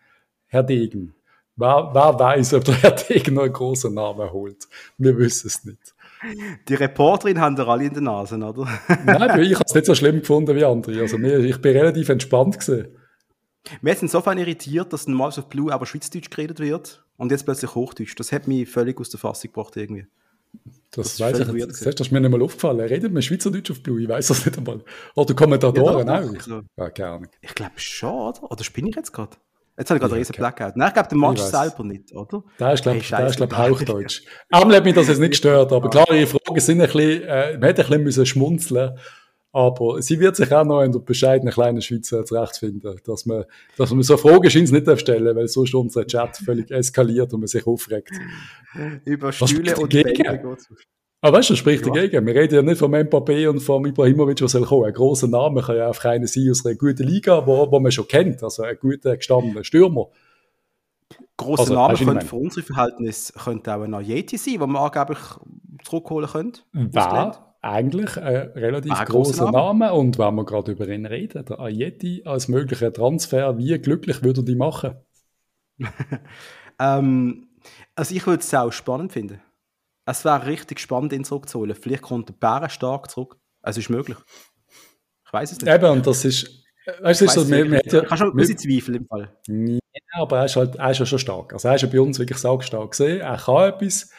Herr 0.46 0.62
Degen. 0.62 1.14
Wer, 1.56 1.90
wer 1.92 2.18
weiß, 2.18 2.54
ob 2.54 2.64
der 2.64 2.76
Herr 2.76 2.92
Degen 2.92 3.34
noch 3.34 3.42
einen 3.42 3.52
großen 3.52 3.92
Namen 3.92 4.32
holt? 4.32 4.68
Wir 4.96 5.18
wissen 5.18 5.48
es 5.48 5.64
nicht. 5.64 5.93
Die 6.68 6.74
Reporterin 6.74 7.40
haben 7.40 7.56
da 7.56 7.66
alle 7.66 7.84
in 7.84 7.94
den 7.94 8.04
Nasen, 8.04 8.42
oder? 8.42 8.66
Nein, 9.04 9.40
ich 9.42 9.54
habe 9.54 9.64
es 9.66 9.74
nicht 9.74 9.86
so 9.86 9.94
schlimm 9.94 10.20
gefunden 10.20 10.54
wie 10.56 10.64
andere. 10.64 11.00
Also 11.00 11.18
ich 11.18 11.60
bin 11.60 11.76
relativ 11.76 12.08
entspannt 12.08 12.58
gesehen. 12.58 12.88
Wir 13.80 13.94
sind 13.94 14.04
insofern 14.04 14.38
irritiert, 14.38 14.92
dass 14.92 15.06
normal 15.06 15.28
auf 15.28 15.48
Blue 15.48 15.72
aber 15.72 15.86
Schweizdeutsch 15.86 16.30
geredet 16.30 16.60
wird 16.60 17.04
und 17.16 17.30
jetzt 17.30 17.44
plötzlich 17.44 17.74
Hochdeutsch. 17.74 18.14
Das 18.16 18.32
hat 18.32 18.46
mich 18.46 18.68
völlig 18.68 19.00
aus 19.00 19.10
der 19.10 19.20
Fassung 19.20 19.52
gebracht 19.52 19.76
irgendwie. 19.76 20.06
Das, 20.90 21.16
das 21.16 21.20
weiß 21.20 21.40
ich 21.40 21.48
nicht. 21.48 21.68
Das 21.68 21.80
ist 21.80 22.12
mir 22.12 22.20
nicht 22.20 22.30
mal 22.30 22.42
aufgefallen. 22.42 22.80
Redet 22.80 23.12
man 23.12 23.22
Schweizerdeutsch 23.22 23.70
auf 23.70 23.82
Blue? 23.82 24.00
Ich 24.00 24.08
weiß 24.08 24.28
das 24.28 24.46
nicht 24.46 24.56
einmal. 24.56 24.84
Oder 25.14 25.34
Kommentatoren 25.34 26.06
ja, 26.06 26.20
auch? 26.20 26.34
Also, 26.34 26.60
ja, 26.76 26.90
keine 26.90 27.28
Ich 27.40 27.54
glaube 27.54 27.72
schon, 27.76 28.10
oder? 28.10 28.52
Oder 28.52 28.64
spinne 28.64 28.90
ich 28.90 28.96
jetzt 28.96 29.12
gerade? 29.12 29.36
Jetzt 29.76 29.90
habe 29.90 29.98
ich 29.98 30.00
gerade 30.02 30.14
einen 30.14 30.20
riesen 30.20 30.36
Blackout. 30.36 30.76
Nein, 30.76 30.88
ich 30.88 30.94
glaube, 30.94 31.08
der 31.08 31.18
Match 31.18 31.42
selber 31.42 31.84
nicht, 31.84 32.14
oder? 32.14 32.44
Da 32.58 32.72
ist, 32.72 32.82
glaube 32.82 32.98
ich, 32.98 33.12
hey, 33.12 33.30
glaub, 33.34 33.56
Hauchdeutsch. 33.56 34.22
Einmal 34.50 34.76
hat 34.76 34.84
mich 34.84 34.94
das 34.94 35.08
jetzt 35.08 35.18
nicht 35.18 35.30
gestört, 35.30 35.72
aber 35.72 35.90
klar, 35.90 36.10
ihre 36.12 36.26
Fragen 36.26 36.60
sind 36.60 36.80
ein 36.80 36.86
bisschen, 36.86 37.22
äh, 37.22 37.52
man 37.58 37.62
hätte 37.62 37.82
ein 37.82 37.88
bisschen 37.88 38.02
müssen 38.02 38.26
schmunzeln 38.26 38.98
aber 39.54 40.02
sie 40.02 40.18
wird 40.18 40.34
sich 40.34 40.52
auch 40.52 40.64
noch 40.64 40.82
in 40.82 40.90
der 40.90 40.98
bescheidenen 40.98 41.54
kleinen 41.54 41.80
Schweiz 41.80 42.10
äh, 42.10 42.24
zurechtfinden, 42.24 43.00
dass 43.06 43.24
man, 43.24 43.44
dass 43.76 43.92
man 43.92 44.02
so 44.02 44.16
Fragen 44.16 44.50
scheint 44.50 44.72
nicht 44.72 45.00
stellen 45.00 45.36
weil 45.36 45.46
sonst 45.46 45.72
unser 45.74 46.04
Chat 46.04 46.38
völlig 46.38 46.72
eskaliert 46.72 47.32
und 47.32 47.38
man 47.40 47.46
sich 47.46 47.64
aufregt. 47.64 48.10
Über 49.04 49.30
Stühle 49.30 49.76
und 49.76 49.90
Bänke 49.90 50.56
aber 51.24 51.38
weißt 51.38 51.48
du, 51.48 51.52
das 51.54 51.58
spricht 51.58 51.86
ja. 51.86 51.90
dagegen. 51.90 52.26
Wir 52.26 52.34
reden 52.34 52.54
ja 52.54 52.60
nicht 52.60 52.76
vom 52.76 52.92
Mbappé 52.94 53.48
und 53.48 53.60
vom 53.60 53.86
Ibrahimovic, 53.86 54.42
was 54.42 54.52
soll 54.52 54.66
kommen. 54.66 54.84
Ein 54.84 54.92
grosser 54.92 55.26
Name 55.26 55.62
kann 55.62 55.74
ja 55.74 55.88
einfach 55.88 56.04
einer 56.10 56.26
sein 56.26 56.50
aus 56.50 56.66
einer 56.66 56.74
guten 56.74 57.04
Liga, 57.04 57.46
wo, 57.46 57.70
wo 57.72 57.80
man 57.80 57.90
schon 57.90 58.06
kennt. 58.06 58.42
Also 58.42 58.62
ein 58.62 58.76
guter, 58.78 59.16
gestandener 59.16 59.64
Stürmer. 59.64 60.08
Grosser 61.38 61.62
also, 61.62 61.74
Name 61.74 61.96
könnte 61.96 62.26
für 62.26 62.36
unsere 62.36 62.66
Verhältnisse 62.66 63.32
könnte 63.32 63.74
auch 63.74 63.80
ein 63.80 63.94
Ajeti 63.94 64.36
sein, 64.36 64.58
den 64.58 64.70
man 64.70 64.82
angeblich 64.82 65.18
zurückholen 65.82 66.28
könnte. 66.28 66.60
War 66.74 67.56
eigentlich 67.62 68.18
ein 68.18 68.50
relativ 68.50 68.92
ein 68.92 69.06
grosser 69.06 69.50
Name. 69.50 69.86
Name. 69.86 69.94
Und 69.94 70.18
wenn 70.18 70.34
wir 70.34 70.44
gerade 70.44 70.72
über 70.72 70.86
ihn 70.86 71.06
reden, 71.06 71.42
der 71.42 71.58
Ajeti 71.58 72.20
als 72.26 72.48
möglicher 72.48 72.92
Transfer, 72.92 73.56
wie 73.56 73.78
glücklich 73.78 74.22
würde 74.22 74.42
er 74.42 74.44
die 74.44 74.56
machen? 74.56 74.96
ähm, 76.78 77.46
also 77.96 78.14
ich 78.14 78.26
würde 78.26 78.40
es 78.40 78.52
auch 78.52 78.72
spannend 78.72 79.14
finden 79.14 79.40
es 80.06 80.24
wäre 80.24 80.46
richtig 80.46 80.80
spannend, 80.80 81.12
ihn 81.12 81.24
zurückzuholen. 81.24 81.74
Vielleicht 81.74 82.02
kommt 82.02 82.28
der 82.28 82.34
Bären 82.34 82.70
stark 82.70 83.10
zurück. 83.10 83.36
Es 83.62 83.76
ist 83.76 83.88
möglich. 83.88 84.18
Ich 85.26 85.32
weiß 85.32 85.52
es 85.52 85.60
nicht. 85.60 85.72
Eben, 85.72 85.90
und 85.90 86.06
das 86.06 86.24
ist. 86.24 86.64
Weißt 87.00 87.22
du, 87.22 87.28
so, 87.28 87.48
wir, 87.48 87.70
wir, 87.70 87.80
ja, 87.82 88.00
kannst 88.02 88.18
schon 88.18 88.30
ein 88.30 88.36
bisschen 88.36 88.58
Zweifel 88.58 88.96
im 88.96 89.06
Fall. 89.06 89.34
Ja, 89.46 89.80
aber 90.20 90.40
er 90.40 90.44
ist 90.44 90.56
halt 90.56 90.76
er 90.76 90.90
ist 90.90 90.98
ja 90.98 91.06
schon 91.06 91.18
stark. 91.18 91.54
Also 91.54 91.68
er 91.68 91.76
ist 91.76 91.82
ja 91.82 91.88
bei 91.88 92.00
uns 92.00 92.18
wirklich 92.18 92.38
stark 92.38 92.90
gesehen. 92.90 93.20
Er 93.20 93.38
kann 93.38 93.68
etwas. 93.72 94.10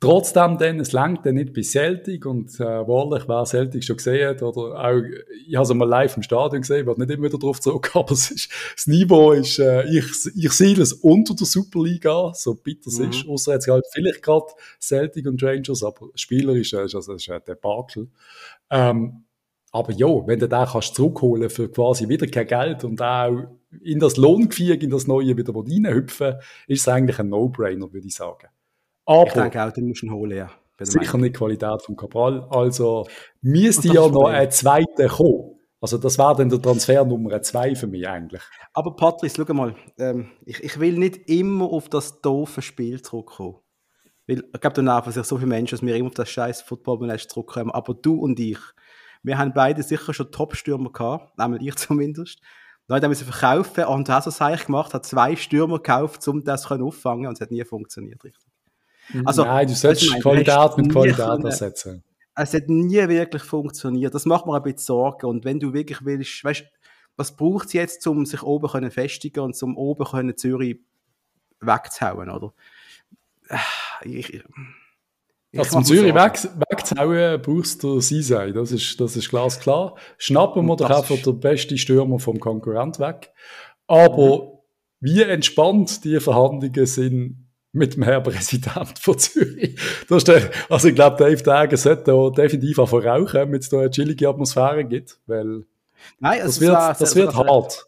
Trotzdem 0.00 0.58
dann, 0.58 0.78
es 0.78 0.92
langt 0.92 1.26
dann 1.26 1.34
nicht 1.34 1.52
bis 1.52 1.72
Celtic 1.72 2.24
und 2.24 2.54
äh, 2.60 2.64
wahrlich, 2.64 3.26
wer 3.26 3.44
Celtic 3.44 3.82
schon 3.82 3.96
gesehen 3.96 4.28
hat, 4.28 4.42
oder 4.42 4.78
auch, 4.78 5.02
ich 5.46 5.56
habe 5.56 5.64
es 5.64 5.74
mal 5.74 5.88
live 5.88 6.16
im 6.16 6.22
Stadion 6.22 6.62
gesehen, 6.62 6.86
wird 6.86 6.98
nicht 6.98 7.10
immer 7.10 7.26
wieder 7.26 7.38
drauf 7.38 7.60
zurück, 7.60 7.90
aber 7.94 8.12
es 8.12 8.30
ist, 8.30 8.48
das 8.76 8.86
Niveau 8.86 9.32
ist, 9.32 9.58
äh, 9.58 9.88
ich, 9.88 10.04
ich 10.36 10.52
sehe 10.52 10.78
es 10.80 10.92
unter 10.92 11.34
der 11.34 11.46
Superliga, 11.46 12.32
so 12.32 12.54
bitter 12.54 12.88
es 12.88 13.00
mhm. 13.00 13.10
ist, 13.10 13.28
außer 13.28 13.54
jetzt 13.54 13.66
halt 13.66 13.86
vielleicht 13.92 14.22
gerade 14.22 14.46
Celtic 14.80 15.26
und 15.26 15.42
Rangers, 15.42 15.82
aber 15.82 16.08
spielerisch 16.14 16.74
äh, 16.74 16.84
ist 16.84 16.94
also, 16.94 17.14
ist 17.14 17.28
ein 17.28 17.40
Debakel. 17.44 18.08
Ähm, 18.70 19.24
aber 19.72 19.92
ja, 19.92 20.08
wenn 20.26 20.38
du 20.38 20.48
den 20.48 20.64
kannst 20.64 20.94
zurückholen 20.94 21.50
für 21.50 21.70
quasi 21.70 22.08
wieder 22.08 22.26
kein 22.26 22.46
Geld 22.46 22.84
und 22.84 23.02
auch 23.02 23.36
in 23.82 23.98
das 23.98 24.16
Lohngefüge, 24.16 24.84
in 24.84 24.90
das 24.90 25.06
Neue 25.06 25.36
wieder 25.36 25.54
reinhüpfen, 25.54 26.36
ist 26.68 26.80
es 26.82 26.88
eigentlich 26.88 27.18
ein 27.18 27.28
No-Brainer, 27.28 27.92
würde 27.92 28.06
ich 28.06 28.14
sagen. 28.14 28.48
Aber 29.08 29.26
ich 29.26 29.32
denke 29.32 29.64
auch, 29.64 29.72
den 29.72 29.88
musst 29.88 30.02
du 30.02 30.10
holen, 30.10 30.36
ja. 30.36 30.50
Sicher 30.80 31.16
nicht 31.16 31.34
die 31.34 31.38
Qualität 31.38 31.82
vom 31.82 31.96
Cabral. 31.96 32.46
Also 32.50 33.06
müsste 33.40 33.88
ja 33.88 34.06
noch 34.06 34.26
ein 34.28 34.50
zweiter 34.50 35.08
kommen. 35.08 35.58
Also 35.80 35.96
das 35.96 36.18
wäre 36.18 36.36
dann 36.36 36.50
der 36.50 36.60
Transfer 36.60 37.04
Nummer 37.06 37.40
zwei 37.40 37.74
für 37.74 37.86
mich 37.86 38.06
eigentlich. 38.06 38.42
Aber 38.74 38.94
Patrice, 38.94 39.42
schau 39.46 39.54
mal, 39.54 39.74
ähm, 39.98 40.30
ich, 40.44 40.62
ich 40.62 40.78
will 40.78 40.98
nicht 40.98 41.28
immer 41.28 41.64
auf 41.64 41.88
das 41.88 42.20
doofe 42.20 42.60
Spiel 42.60 43.00
zurückkommen. 43.00 43.56
Weil 44.26 44.44
ich 44.52 44.60
glaube, 44.60 44.74
danach 44.74 45.10
sich 45.10 45.24
so 45.24 45.36
viele 45.38 45.48
Menschen, 45.48 45.76
dass 45.76 45.86
wir 45.86 45.96
immer 45.96 46.08
auf 46.08 46.14
das 46.14 46.28
scheiß 46.28 46.60
Football 46.60 47.18
zurückkommen. 47.18 47.70
Aber 47.70 47.94
du 47.94 48.20
und 48.20 48.38
ich, 48.38 48.58
wir 49.22 49.38
haben 49.38 49.54
beide 49.54 49.82
sicher 49.82 50.12
schon 50.12 50.30
Top-Stürmer 50.30 50.92
gehabt, 50.92 51.40
einmal 51.40 51.62
ich 51.62 51.74
zumindest. 51.76 52.40
Dann 52.88 53.02
haben 53.02 53.14
sie 53.14 53.24
verkaufen 53.24 53.84
und 53.84 54.08
hat 54.10 54.26
es 54.26 54.40
eigentlich 54.42 54.66
gemacht, 54.66 54.92
hat 54.92 55.06
zwei 55.06 55.34
Stürmer 55.34 55.76
gekauft, 55.76 56.26
um 56.28 56.44
das 56.44 56.70
auffangen 56.70 57.26
und 57.26 57.34
es 57.34 57.40
hat 57.40 57.50
nie 57.50 57.64
funktioniert, 57.64 58.22
richtig. 58.22 58.48
Also, 59.24 59.44
Nein, 59.44 59.66
du 59.66 59.74
solltest 59.74 60.10
meine, 60.10 60.22
Qualität 60.22 60.76
mit 60.76 60.90
Qualität 60.90 61.44
ersetzen. 61.44 62.02
Es 62.34 62.54
hat 62.54 62.68
nie 62.68 63.08
wirklich 63.08 63.42
funktioniert. 63.42 64.14
Das 64.14 64.26
macht 64.26 64.46
mir 64.46 64.54
ein 64.54 64.62
bisschen 64.62 64.78
Sorgen. 64.78 65.26
Und 65.26 65.44
wenn 65.44 65.58
du 65.58 65.72
wirklich 65.72 66.04
willst, 66.04 66.44
weißt 66.44 66.64
was 67.18 67.34
braucht 67.34 67.66
es 67.66 67.72
jetzt, 67.72 68.06
um 68.06 68.24
sich 68.24 68.42
oben 68.44 68.68
können 68.68 68.92
festigen 68.92 69.40
und 69.40 69.60
um 69.62 69.76
oben 69.76 70.06
können 70.06 70.36
Zürich 70.36 70.78
wegzuhauen, 71.60 72.30
oder? 72.30 72.54
Ich, 74.04 74.32
ich, 74.32 74.44
also 75.56 75.72
zum 75.72 75.84
Zürich 75.84 76.14
weg, 76.14 76.38
wegzuhauen 76.70 77.42
brauchst 77.42 77.82
du 77.82 78.00
Sisei, 78.00 78.52
das 78.52 78.70
ist, 78.70 79.00
das 79.00 79.16
ist 79.16 79.30
glasklar. 79.30 79.96
Schnappen 80.16 80.66
wir 80.66 80.76
doch 80.76 80.90
einfach 80.90 81.20
den 81.20 81.40
besten 81.40 81.76
Stürmer 81.76 82.20
vom 82.20 82.38
Konkurrent 82.38 83.00
weg. 83.00 83.32
Aber 83.88 84.44
mhm. 84.44 84.58
wie 85.00 85.22
entspannt 85.22 86.04
die 86.04 86.20
Verhandlungen 86.20 86.86
sind 86.86 87.47
mit 87.78 87.96
dem 87.96 88.02
Herrn 88.02 88.22
Präsident 88.22 88.98
von 88.98 89.18
Zürich. 89.18 89.78
Das 90.08 90.18
ist 90.18 90.28
der, 90.28 90.50
also 90.68 90.88
ich 90.88 90.94
glaube, 90.94 91.16
Dave 91.16 91.42
Dagen 91.42 91.76
sollte 91.76 92.04
da 92.04 92.30
definitiv 92.30 92.78
auch 92.78 92.92
rauchen, 92.92 93.34
damit 93.34 93.62
es 93.62 93.68
da 93.68 93.78
eine 93.78 93.90
chillige 93.90 94.28
Atmosphäre 94.28 94.84
gibt, 94.84 95.18
weil 95.26 95.64
Nein, 96.18 96.40
das 96.42 96.60
wird, 96.60 96.72
war, 96.72 96.94
das 96.94 97.16
wird 97.16 97.34
hart. 97.34 97.86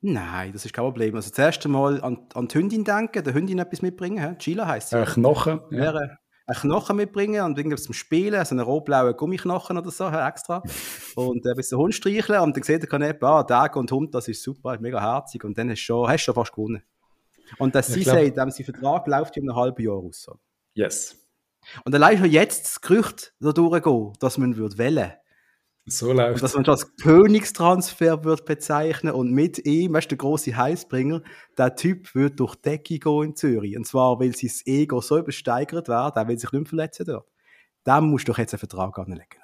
Nein, 0.00 0.52
das 0.52 0.64
ist 0.64 0.72
kein 0.72 0.84
Problem. 0.84 1.14
Also 1.14 1.30
zuerst 1.30 1.64
einmal 1.64 2.02
an, 2.02 2.26
an 2.34 2.48
die 2.48 2.58
Hündin 2.58 2.84
denken, 2.84 3.22
der 3.22 3.34
Hündin 3.34 3.60
etwas 3.60 3.82
mitbringen. 3.82 4.36
Chila 4.38 4.66
heisst 4.66 4.90
sie. 4.90 4.96
Ein 4.96 5.04
Knochen. 5.06 5.60
Ja. 5.70 5.94
Ein 6.46 6.56
Knochen 6.56 6.96
mitbringen 6.96 7.44
und 7.44 7.56
irgendwas 7.56 7.84
zum 7.84 7.94
Spielen, 7.94 8.34
also 8.34 8.56
einen 8.56 8.64
rot-blauen 8.64 9.16
Gummiknochen 9.16 9.78
oder 9.78 9.92
so, 9.92 10.08
extra. 10.08 10.60
und 11.14 11.46
ein 11.46 11.54
bisschen 11.54 11.78
Hund 11.78 11.94
streicheln 11.94 12.40
und 12.40 12.56
dann 12.56 12.64
sieht 12.64 12.92
er, 12.92 13.22
ah, 13.22 13.44
Tag 13.44 13.76
und 13.76 13.92
Hund, 13.92 14.12
das 14.12 14.26
ist 14.26 14.42
super, 14.42 14.76
mega 14.80 15.00
herzig 15.00 15.44
und 15.44 15.56
dann 15.56 15.70
hast 15.70 15.78
du 15.78 15.84
schon, 15.84 16.08
hast 16.08 16.22
du 16.22 16.24
schon 16.24 16.34
fast 16.34 16.52
gewonnen. 16.52 16.82
Und 17.58 17.74
das 17.74 17.88
ja, 17.88 17.94
sie 17.94 18.02
sagt, 18.02 18.36
sein 18.36 18.64
Vertrag 18.64 19.06
läuft 19.06 19.36
in 19.36 19.48
einem 19.48 19.56
halben 19.56 19.82
Jahr 19.82 19.96
aus. 19.96 20.26
Yes. 20.74 21.16
Und 21.84 21.94
allein 21.94 22.18
schon 22.18 22.30
jetzt 22.30 22.64
das 22.64 22.80
Gerücht 22.80 23.34
da 23.40 23.52
durchgehen, 23.52 24.12
dass 24.20 24.38
man 24.38 24.56
würde 24.56 24.78
wählen 24.78 25.12
so 25.86 26.12
läuft 26.12 26.34
und 26.34 26.42
Dass 26.42 26.54
man 26.54 26.64
das 26.64 26.84
als 26.84 26.96
Königstransfer 26.96 28.24
wird 28.24 28.44
bezeichnen 28.44 29.12
und 29.12 29.32
mit 29.32 29.66
ihm, 29.66 29.92
weißt 29.94 30.06
du, 30.06 30.16
der 30.16 30.18
große 30.18 30.56
Heißbringer, 30.56 31.22
der 31.58 31.74
Typ 31.74 32.14
wird 32.14 32.38
durch 32.38 32.54
die 32.54 32.62
Decke 32.62 32.98
gehen 32.98 33.22
in 33.22 33.36
Zürich. 33.36 33.76
Und 33.76 33.86
zwar, 33.86 34.20
weil 34.20 34.34
sein 34.34 34.50
Ego 34.66 35.00
so 35.00 35.18
übersteigert 35.18 35.88
wird, 35.88 36.16
der 36.16 36.28
will 36.28 36.38
sich 36.38 36.52
nicht 36.52 36.68
verletzen 36.68 37.06
dort. 37.06 37.26
Dem 37.86 38.10
musst 38.10 38.28
du 38.28 38.32
doch 38.32 38.38
jetzt 38.38 38.54
einen 38.54 38.60
Vertrag 38.60 38.96
anlegen. 38.98 39.40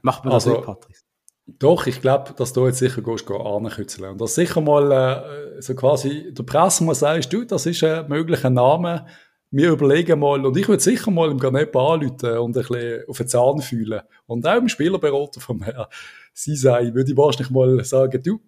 Macht 0.00 0.24
man 0.24 0.32
das 0.32 0.46
also, 0.46 0.56
nicht, 0.56 0.66
Patrice? 0.66 1.02
Doch, 1.46 1.86
ich 1.86 2.00
glaube, 2.00 2.34
dass 2.36 2.52
du 2.52 2.66
jetzt 2.66 2.78
sicher 2.78 3.02
gehst, 3.02 3.26
gehst 3.26 3.40
ankützeln. 3.40 4.12
Und 4.12 4.20
dass 4.20 4.34
sicher 4.34 4.60
mal 4.60 4.92
äh, 4.92 5.60
so 5.60 5.74
quasi 5.74 6.32
der 6.32 6.44
Presse 6.44 6.84
mal 6.84 6.94
sagst, 6.94 7.32
du, 7.32 7.44
das 7.44 7.66
ist 7.66 7.82
ein 7.82 8.08
möglicher 8.08 8.50
Name, 8.50 9.06
wir 9.50 9.70
überlegen 9.70 10.18
mal, 10.18 10.44
und 10.46 10.56
ich 10.56 10.66
würde 10.66 10.82
sicher 10.82 11.10
mal 11.10 11.30
im 11.30 11.38
Garnet 11.38 11.76
anrufen 11.76 12.38
und 12.38 12.56
ein 12.56 12.62
bisschen 12.62 13.04
auf 13.06 13.18
den 13.18 13.28
Zahn 13.28 13.60
fühlen. 13.60 14.00
Und 14.26 14.46
auch 14.46 14.56
im 14.56 14.68
Spielerberater 14.68 15.40
vom 15.40 15.62
Herrn 15.62 15.86
Sisei 16.32 16.94
würde 16.94 17.10
ich 17.10 17.16
wahrscheinlich 17.16 17.50
mal 17.50 17.84
sagen, 17.84 18.22
du, 18.22 18.40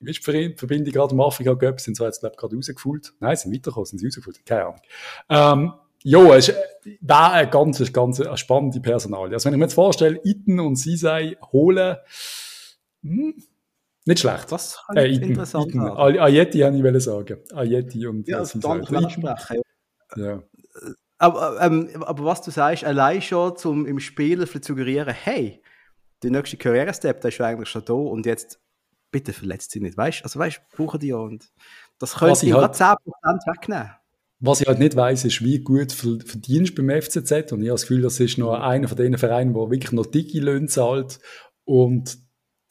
wie 0.00 0.10
ist 0.10 0.26
die 0.26 0.54
Verbindung 0.56 0.92
gerade 0.92 1.14
im 1.14 1.20
Afrika 1.20 1.54
Cup? 1.54 1.80
Sind 1.80 1.96
sie 1.96 2.04
jetzt, 2.04 2.20
glaube 2.20 2.34
ich, 2.34 2.40
gerade 2.40 2.56
rausgefühlt? 2.56 3.14
Nein, 3.20 3.36
sind 3.36 3.52
weitergekommen, 3.52 3.86
sind 3.86 3.98
sie 4.00 4.06
rausgefühlt? 4.06 4.44
Keine 4.44 4.64
Ahnung. 4.64 4.80
Ähm, 5.28 5.72
ja, 6.04 6.34
es 6.34 6.52
wäre 7.00 7.30
eine 7.32 7.50
ganz, 7.50 7.92
ganz 7.92 8.20
eine 8.20 8.36
spannende 8.36 8.80
Personalie. 8.80 9.34
Also 9.34 9.46
wenn 9.46 9.54
ich 9.54 9.58
mir 9.58 9.64
jetzt 9.64 9.74
vorstelle, 9.74 10.20
Iten 10.24 10.60
und 10.60 10.76
Sisei 10.76 11.36
holen, 11.52 11.96
hm, 13.02 13.34
nicht 14.04 14.20
schlecht. 14.20 14.50
Das 14.50 14.82
kann 14.86 14.96
äh, 14.96 15.08
Iten, 15.08 15.30
interessant 15.30 15.68
Iten. 15.68 15.80
Ayeti 15.80 16.58
habe 16.60 16.96
ich 16.96 17.04
sagen. 17.04 17.38
Ayeti 17.54 18.06
und 18.06 18.26
ja, 18.26 18.44
Sisei. 18.44 18.80
Dann 18.80 19.36
ja. 20.16 20.42
Aber, 21.18 21.60
ähm, 21.60 21.88
aber 22.00 22.24
was 22.24 22.42
du 22.42 22.50
sagst, 22.50 22.84
allein 22.84 23.22
schon 23.22 23.56
zum 23.56 23.86
im 23.86 24.00
Spiel 24.00 24.44
zu 24.48 24.58
suggerieren, 24.60 25.14
hey, 25.14 25.62
der 26.22 26.32
nächste 26.32 26.56
Karriere-Step, 26.56 27.20
der 27.20 27.28
ist 27.28 27.40
eigentlich 27.40 27.68
schon 27.68 27.84
da 27.84 27.92
und 27.92 28.26
jetzt 28.26 28.60
bitte 29.12 29.32
verletzt 29.32 29.70
sie 29.70 29.80
nicht, 29.80 29.96
weißt? 29.96 30.24
Also 30.24 30.40
weißt, 30.40 30.60
brauchen 30.74 30.98
die 30.98 31.08
ja 31.08 31.16
und 31.16 31.52
das 31.98 32.16
könnte 32.16 32.44
ich 32.44 32.52
halt, 32.52 32.74
10% 32.74 32.96
wegnehmen. 33.46 33.90
Was 34.44 34.60
ich 34.60 34.66
halt 34.66 34.80
nicht 34.80 34.96
weiss, 34.96 35.24
ist, 35.24 35.44
wie 35.44 35.60
gut 35.60 35.92
verdienst 35.92 36.76
du 36.76 36.84
beim 36.84 37.00
FCZ 37.00 37.52
und 37.52 37.62
ich 37.62 37.68
habe 37.68 37.74
das 37.74 37.82
Gefühl, 37.82 38.02
das 38.02 38.18
ist 38.18 38.38
noch 38.38 38.54
einer 38.54 38.88
von 38.88 38.96
den 38.96 39.16
Vereinen, 39.16 39.54
der 39.54 39.70
wirklich 39.70 39.92
noch 39.92 40.06
dicke 40.06 40.40
Löhne 40.40 40.66
zahlt 40.66 41.20
und 41.64 42.18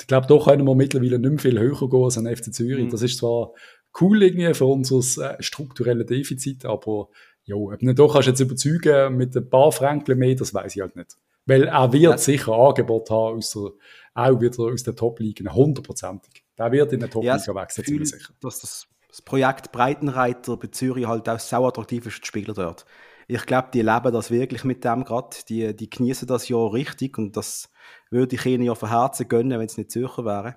ich 0.02 0.08
glaube, 0.08 0.28
da 0.28 0.38
können 0.38 0.66
wir 0.66 0.76
mittlerweile 0.76 1.18
nicht 1.18 1.30
mehr 1.30 1.40
viel 1.40 1.60
höher 1.60 1.90
gehen 1.90 2.04
als 2.04 2.18
ein 2.18 2.36
FC 2.36 2.54
Zürich. 2.54 2.86
Mhm. 2.86 2.90
Das 2.90 3.02
ist 3.02 3.20
zwar 3.20 3.54
cool 4.02 4.22
irgendwie 4.22 4.54
für 4.54 4.66
unser 4.66 5.38
äh, 5.38 5.42
strukturelles 5.42 6.08
Defizit, 6.08 6.66
aber 6.66 7.10
ja, 7.44 7.56
ob 7.56 7.82
nicht 7.82 8.00
doch 8.00 8.14
kannst 8.14 8.28
du 8.28 8.32
jetzt 8.32 8.40
überzeugen 8.40 9.16
mit 9.16 9.36
ein 9.36 9.50
paar 9.50 9.72
Franken 9.72 10.18
mehr, 10.18 10.36
das 10.36 10.54
weiß 10.54 10.76
ich 10.76 10.82
halt 10.82 10.96
nicht. 10.96 11.18
Weil 11.46 11.64
er 11.64 11.94
wird 11.94 12.04
ja. 12.04 12.18
sicher 12.18 12.54
Angebot 12.54 13.10
haben, 13.10 13.38
aus 13.38 13.52
der, 13.52 13.72
auch 14.14 14.42
wieder 14.42 14.60
aus 14.60 14.84
der 14.84 14.96
Top-Liga, 14.96 15.54
hundertprozentig. 15.54 16.44
Der 16.58 16.72
wird 16.72 16.94
in 16.94 17.00
der 17.00 17.10
Top-Liga 17.10 17.44
ja, 17.48 17.56
wechseln, 17.56 17.86
ziemlich 17.86 18.10
sicher. 18.10 18.34
Dass 18.42 18.60
das, 18.60 18.88
das 19.12 19.22
Projekt 19.22 19.72
Breitenreiter 19.72 20.58
bei 20.58 20.68
Zürich 20.68 21.06
halt 21.06 21.28
auch 21.28 21.40
sau 21.40 21.68
attraktiv 21.68 22.06
ist, 22.06 22.22
die 22.22 22.26
Spieler 22.26 22.54
dort. 22.54 22.86
Ich 23.28 23.46
glaube, 23.46 23.70
die 23.74 23.82
leben 23.82 24.12
das 24.12 24.32
wirklich 24.32 24.64
mit 24.64 24.84
dem 24.84 25.04
gerade. 25.04 25.38
Die, 25.48 25.76
die 25.76 25.90
genießen 25.90 26.28
das 26.28 26.48
ja 26.48 26.58
richtig 26.58 27.18
und 27.18 27.38
das 27.38 27.70
würde 28.10 28.36
ich 28.36 28.46
ihnen 28.46 28.64
ja 28.64 28.74
von 28.74 28.90
Herzen 28.90 29.28
gönnen, 29.28 29.60
wenn 29.60 29.66
es 29.66 29.78
nicht 29.78 29.92
Zürcher 29.92 30.26
wären. 30.26 30.56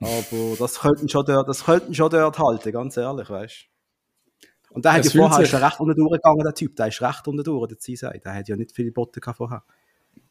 Aber 0.00 0.56
das 0.58 0.80
könnten 0.80 1.08
schon 1.08 1.24
dort, 1.26 1.48
das 1.48 1.64
könnten 1.64 1.94
schon 1.94 2.10
dort 2.10 2.38
halten, 2.38 2.72
ganz 2.72 2.96
ehrlich, 2.96 3.28
weißt. 3.28 3.66
Und 4.70 4.84
der 4.84 4.92
hat 4.92 5.04
ja 5.04 5.10
vorher 5.10 5.40
ist 5.40 5.52
recht 5.52 5.80
unten 5.80 5.96
durchgegangen, 5.96 6.44
der 6.44 6.54
Typ. 6.54 6.76
Der 6.76 6.86
ist 6.86 7.02
recht 7.02 7.26
unten 7.26 7.42
durch, 7.42 7.66
der 7.66 7.78
Zisei. 7.78 8.20
Der 8.24 8.34
hat 8.34 8.48
ja 8.48 8.54
nicht 8.54 8.72
viele 8.72 8.92
Botten 8.92 9.20
vorher. 9.34 9.64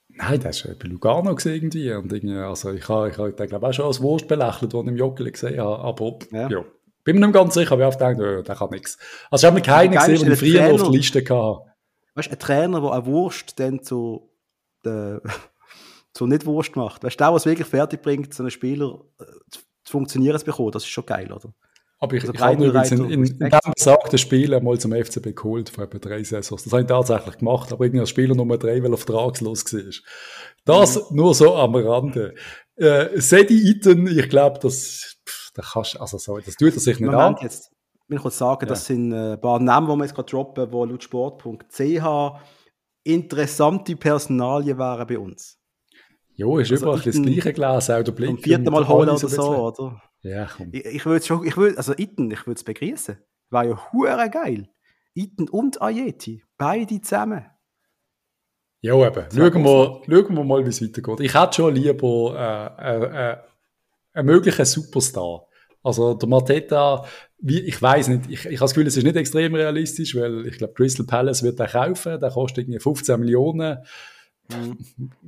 Nein, 0.07 0.39
der 0.39 0.51
war 0.51 0.75
bei 0.75 0.87
Lugano 0.87 1.37
irgendwie. 1.43 1.91
Und 1.91 2.11
irgendwie 2.11 2.37
also 2.37 2.71
ich 2.71 2.87
habe, 2.87 3.09
ich 3.09 3.17
habe 3.17 3.33
den, 3.33 3.47
glaube 3.47 3.65
ich, 3.65 3.69
auch 3.69 3.73
schon 3.73 3.85
als 3.85 4.01
Wurst 4.01 4.27
belächelt, 4.27 4.71
den 4.71 4.81
ich 4.81 4.87
im 4.87 4.97
Joggeli 4.97 5.31
gesehen 5.31 5.59
habe. 5.59 5.83
Aber 5.83 6.19
ja. 6.31 6.49
ja. 6.49 6.65
Bin 7.09 7.19
mir 7.19 7.25
nicht 7.25 7.33
ganz 7.33 7.55
sicher, 7.55 7.79
wer 7.79 7.87
auf 7.87 7.97
denkt, 7.97 8.21
oh, 8.21 8.43
der 8.43 8.55
kann 8.55 8.69
nichts. 8.69 8.99
Also 9.31 9.47
ich 9.47 9.51
habe 9.51 9.59
mir 9.59 9.65
keinen 9.65 9.93
gesehen, 9.93 10.23
den 10.25 10.33
ich 10.33 10.39
früher 10.39 10.59
Trainer, 10.59 10.73
auf 10.75 10.81
der 10.83 10.91
Liste 10.91 11.19
hatte. 11.21 11.61
Weißt 12.13 12.27
du, 12.27 12.31
ein 12.33 12.39
Trainer, 12.39 12.81
der 12.81 12.91
eine 12.91 13.05
Wurst 13.07 13.59
dann 13.59 13.81
zu, 13.81 14.29
der, 14.85 15.19
zu 16.13 16.27
nicht 16.27 16.45
Wurst 16.45 16.75
macht. 16.75 17.03
Weißt 17.03 17.19
du, 17.19 17.23
der, 17.23 17.29
der 17.29 17.37
es 17.37 17.45
wirklich 17.47 17.67
fertig 17.67 18.03
bringt, 18.03 18.31
so 18.31 18.43
einen 18.43 18.51
Spieler 18.51 19.01
äh, 19.19 19.23
zu 19.49 19.61
funktionieren 19.91 20.37
zu 20.37 20.45
bekommen, 20.45 20.69
das 20.69 20.83
ist 20.83 20.89
schon 20.89 21.07
geil, 21.07 21.31
oder? 21.31 21.51
Aber 22.01 22.15
ich, 22.15 22.21
also 22.21 22.33
ich 22.33 22.39
habe 22.39 22.63
übrigens 22.63 22.91
in, 22.91 23.09
in, 23.09 23.25
in 23.25 23.49
dem 23.49 23.73
besagten 23.75 24.17
Spiel 24.19 24.53
einmal 24.53 24.77
zum 24.77 24.93
FCB 24.93 25.35
geholt, 25.35 25.69
vor 25.69 25.85
etwa 25.85 25.97
drei 25.97 26.23
Saisons. 26.23 26.63
Das 26.63 26.71
habe 26.71 26.83
ich 26.83 26.87
tatsächlich 26.87 27.39
gemacht, 27.39 27.73
aber 27.73 27.83
irgendwie 27.83 28.01
als 28.01 28.09
Spieler 28.09 28.35
Nummer 28.35 28.57
drei, 28.57 28.81
weil 28.83 28.91
er 28.91 28.97
vertragslos 28.97 29.65
war. 29.73 29.81
Das 30.63 31.09
mhm. 31.09 31.17
nur 31.17 31.33
so 31.33 31.55
am 31.55 31.75
Rande. 31.75 32.35
Äh, 32.79 33.19
Sedi 33.19 33.69
Iten, 33.69 34.07
ich 34.07 34.29
glaube, 34.29 34.59
das, 34.59 35.17
das 35.53 35.71
kannst, 35.73 35.99
also 35.99 36.17
sorry, 36.17 36.43
das 36.45 36.55
tut 36.55 36.73
er 36.73 36.79
sich 36.79 36.99
nicht 36.99 37.11
Moment, 37.11 37.37
an. 37.37 37.43
Jetzt, 37.43 37.71
ich 37.71 38.09
will 38.09 38.19
kurz 38.19 38.37
sagen, 38.37 38.61
ja. 38.61 38.69
das 38.69 38.85
sind 38.85 39.11
äh, 39.11 39.33
ein 39.33 39.41
paar 39.41 39.59
Namen, 39.59 39.87
die 39.87 39.95
wir 39.97 40.05
jetzt 40.05 40.15
gerade 40.15 40.29
droppen, 40.29 40.71
die 40.71 40.75
laut 40.75 41.03
sport.ch 41.03 42.39
interessante 43.03 43.95
Personalien 43.95 44.77
wären 44.77 45.07
bei 45.07 45.17
uns. 45.17 45.57
Jo, 46.33 46.57
ist 46.57 46.71
also 46.71 46.85
überall 46.85 47.01
das 47.01 47.21
gleiche 47.21 47.53
Glas, 47.53 47.89
auch 47.89 48.03
der 48.03 48.11
Blick. 48.11 48.29
Zum 48.29 48.37
vierten 48.37 48.71
Mal 48.71 48.87
holen 48.87 49.09
oder 49.09 49.27
so, 49.27 49.57
oder? 49.57 50.01
Ja, 50.21 50.45
komm. 50.45 50.69
Ich, 50.71 50.85
ich 50.85 51.05
würde 51.05 51.25
schon, 51.25 51.45
ich 51.45 51.57
würde, 51.57 51.77
also 51.77 51.93
Iten, 51.97 52.31
ich 52.31 52.45
würde 52.45 52.57
es 52.57 52.63
begrüßen. 52.63 53.17
War 53.49 53.65
ja 53.65 53.91
hure 53.91 54.29
geil. 54.29 54.69
Iten 55.13 55.49
und 55.49 55.81
Ayeti, 55.81 56.43
beide 56.57 57.01
zusammen. 57.01 57.45
Ja, 58.81 58.95
eben. 58.95 59.25
Schauen 59.33 59.63
wir, 59.63 60.01
schauen 60.07 60.35
wir 60.35 60.43
mal, 60.43 60.65
wie 60.65 60.69
es 60.69 60.81
weitergeht. 60.81 61.19
Ich 61.19 61.33
hätte 61.33 61.53
schon 61.53 61.75
lieber 61.75 62.75
äh, 62.79 62.95
äh, 62.95 63.31
äh, 63.31 63.37
einen 64.13 64.25
möglichen 64.25 64.65
Superstar. 64.65 65.47
Also 65.83 66.13
der 66.13 66.29
Mateta, 66.29 67.05
wie, 67.39 67.59
ich 67.59 67.81
weiß 67.81 68.09
nicht, 68.09 68.29
ich, 68.29 68.45
ich 68.45 68.45
habe 68.45 68.59
das 68.59 68.73
Gefühl, 68.73 68.87
es 68.87 68.97
ist 68.97 69.03
nicht 69.03 69.15
extrem 69.15 69.55
realistisch, 69.55 70.15
weil 70.15 70.45
ich 70.45 70.57
glaube, 70.57 70.73
Crystal 70.73 71.05
Palace 71.05 71.43
wird 71.43 71.59
den 71.59 71.67
kaufen, 71.67 72.19
der 72.19 72.31
kostet 72.31 72.59
irgendwie 72.59 72.79
15 72.79 73.19
Millionen. 73.19 73.79
Mhm. 74.49 74.77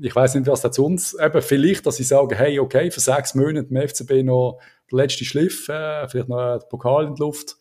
Ich 0.01 0.15
weiß 0.15 0.36
nicht, 0.36 0.48
was 0.48 0.62
das 0.62 0.75
zu 0.75 0.86
uns, 0.86 1.13
eben 1.13 1.41
vielleicht, 1.41 1.86
dass 1.86 1.98
sie 1.98 2.03
sagen, 2.03 2.36
hey, 2.36 2.60
okay, 2.60 2.91
für 2.91 3.00
sechs 3.00 3.36
Monate 3.36 3.67
im 3.70 3.88
FCB 3.88 4.24
noch 4.24 4.60
der 4.91 4.98
letzte 4.98 5.25
Schliff, 5.25 5.70
äh, 5.70 6.08
vielleicht 6.10 6.29
noch 6.29 6.38
einen 6.38 6.62
Pokal 6.70 7.08
in 7.08 7.15
die 7.15 7.22
Luft 7.22 7.58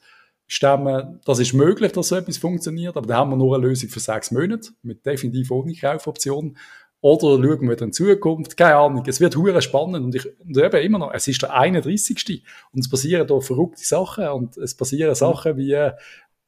stemmen. 0.50 1.20
Das 1.24 1.38
ist 1.38 1.52
möglich, 1.52 1.92
dass 1.92 2.08
so 2.08 2.16
etwas 2.16 2.36
funktioniert, 2.36 2.96
aber 2.96 3.06
da 3.06 3.18
haben 3.18 3.30
wir 3.30 3.36
nur 3.36 3.54
eine 3.54 3.68
Lösung 3.68 3.88
für 3.88 4.00
sechs 4.00 4.32
Monate, 4.32 4.70
mit 4.82 5.06
definitiv 5.06 5.50
ohne 5.52 5.74
Kaufoption. 5.74 6.58
Oder 7.00 7.42
schauen 7.42 7.68
wir 7.68 7.80
in 7.80 7.92
Zukunft, 7.92 8.56
keine 8.56 8.76
Ahnung, 8.76 9.04
es 9.06 9.20
wird 9.20 9.36
hure 9.36 9.62
spannend 9.62 10.04
und, 10.04 10.14
ich, 10.14 10.26
und 10.40 10.58
eben 10.58 10.82
immer 10.82 10.98
noch, 10.98 11.14
es 11.14 11.28
ist 11.28 11.40
der 11.40 11.54
31. 11.54 12.44
und 12.72 12.80
es 12.80 12.90
passieren 12.90 13.26
da 13.26 13.40
verrückte 13.40 13.84
Sachen 13.84 14.26
und 14.28 14.56
es 14.58 14.74
passieren 14.74 15.14
Sachen 15.14 15.56
wie, 15.56 15.92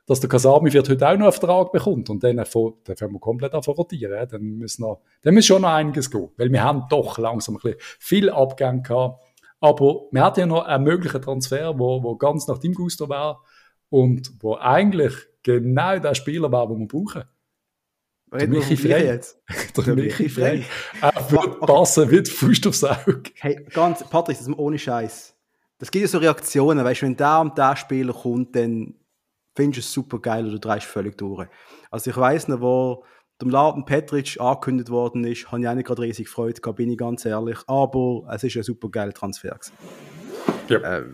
dass 0.05 0.21
der 0.21 0.29
Kasami 0.29 0.73
wird 0.73 0.89
heute 0.91 1.09
auch 1.09 1.17
noch 1.17 1.27
einen 1.27 1.33
Vertrag 1.33 1.73
bekommt 1.73 2.11
und 2.11 2.25
dann, 2.25 2.37
dann 2.37 2.45
fangen 2.45 2.75
wir 2.85 3.21
komplett 3.21 3.55
an 3.55 3.63
rotieren. 3.63 4.29
Dann 4.29 4.43
müssen, 4.43 4.83
noch, 4.83 5.01
dann 5.23 5.33
muss 5.35 5.47
schon 5.47 5.63
noch 5.63 5.71
einiges 5.71 6.11
gehen, 6.11 6.29
weil 6.37 6.53
wir 6.53 6.63
haben 6.63 6.87
doch 6.91 7.19
langsam 7.19 7.55
ein 7.55 7.61
bisschen 7.63 7.79
viel 8.01 8.29
Abgänge 8.31 8.83
gehabt 8.83 9.23
Aber 9.61 10.03
wir 10.11 10.25
hatten 10.25 10.41
ja 10.41 10.47
noch 10.47 10.67
einen 10.67 10.85
möglichen 10.85 11.23
Transfer, 11.23 11.79
wo, 11.79 12.03
wo 12.03 12.17
ganz 12.17 12.49
nach 12.49 12.59
dem 12.59 12.75
Gusto 12.75 13.09
war 13.09 13.43
und 13.93 14.33
wo 14.41 14.57
eigentlich 14.57 15.13
genau 15.43 15.99
der 15.99 16.15
Spieler 16.15 16.51
war, 16.51 16.67
den 16.67 16.79
wir 16.81 16.89
brauchen. 16.89 17.25
Der 18.33 18.49
Michi 18.49 18.75
Frey. 18.75 19.05
Jetzt. 19.05 19.39
Der, 19.77 19.85
der 19.85 19.95
Michi 19.95 20.31
Frey. 20.31 20.65
Er 21.03 21.31
würde 21.31 21.59
passen 21.61 22.11
wie 22.11 22.23
die 22.23 22.31
Fuß 22.31 22.67
aufs 22.67 22.85
Auge. 22.85 23.25
Hey, 23.35 23.67
ganz, 23.71 24.03
Patrick, 24.09 24.39
das 24.39 24.49
ist 24.49 24.59
ohne 24.59 24.79
Scheiß. 24.79 25.37
Das 25.77 25.91
gibt 25.91 26.03
ja 26.03 26.09
so 26.09 26.19
Reaktionen, 26.19 26.83
weißt 26.83 27.03
du, 27.03 27.07
wenn 27.07 27.17
der 27.19 27.41
und 27.41 27.59
der 27.59 27.77
Spieler 27.77 28.15
kommt, 28.15 28.57
dann 28.57 28.95
findest 29.55 29.77
du 29.77 29.81
es 29.81 29.93
super 29.93 30.19
geil 30.21 30.45
oder 30.45 30.55
du 30.55 30.61
drehst 30.61 30.87
völlig 30.87 31.19
durch. 31.19 31.47
Also 31.91 32.11
ich 32.11 32.17
weiss 32.17 32.49
noch, 32.49 32.63
wo 32.63 33.05
dem 33.43 33.51
Laden 33.51 33.85
Petric 33.85 34.41
angekündigt 34.41 34.89
worden 34.89 35.25
ist, 35.25 35.53
habe 35.53 35.61
ich 35.61 35.69
auch 35.69 35.75
nicht 35.75 35.87
gerade 35.87 36.01
riesig 36.01 36.31
Freude 36.31 36.63
gehabt, 36.63 36.79
bin 36.79 36.91
ich 36.91 36.97
ganz 36.97 37.27
ehrlich. 37.27 37.59
Aber 37.67 38.27
es 38.33 38.43
ist 38.43 38.57
ein 38.57 38.63
super 38.63 38.89
geiler 38.89 39.13
Transfer. 39.13 39.59
Ja. 40.69 40.79
Äh, 40.79 41.05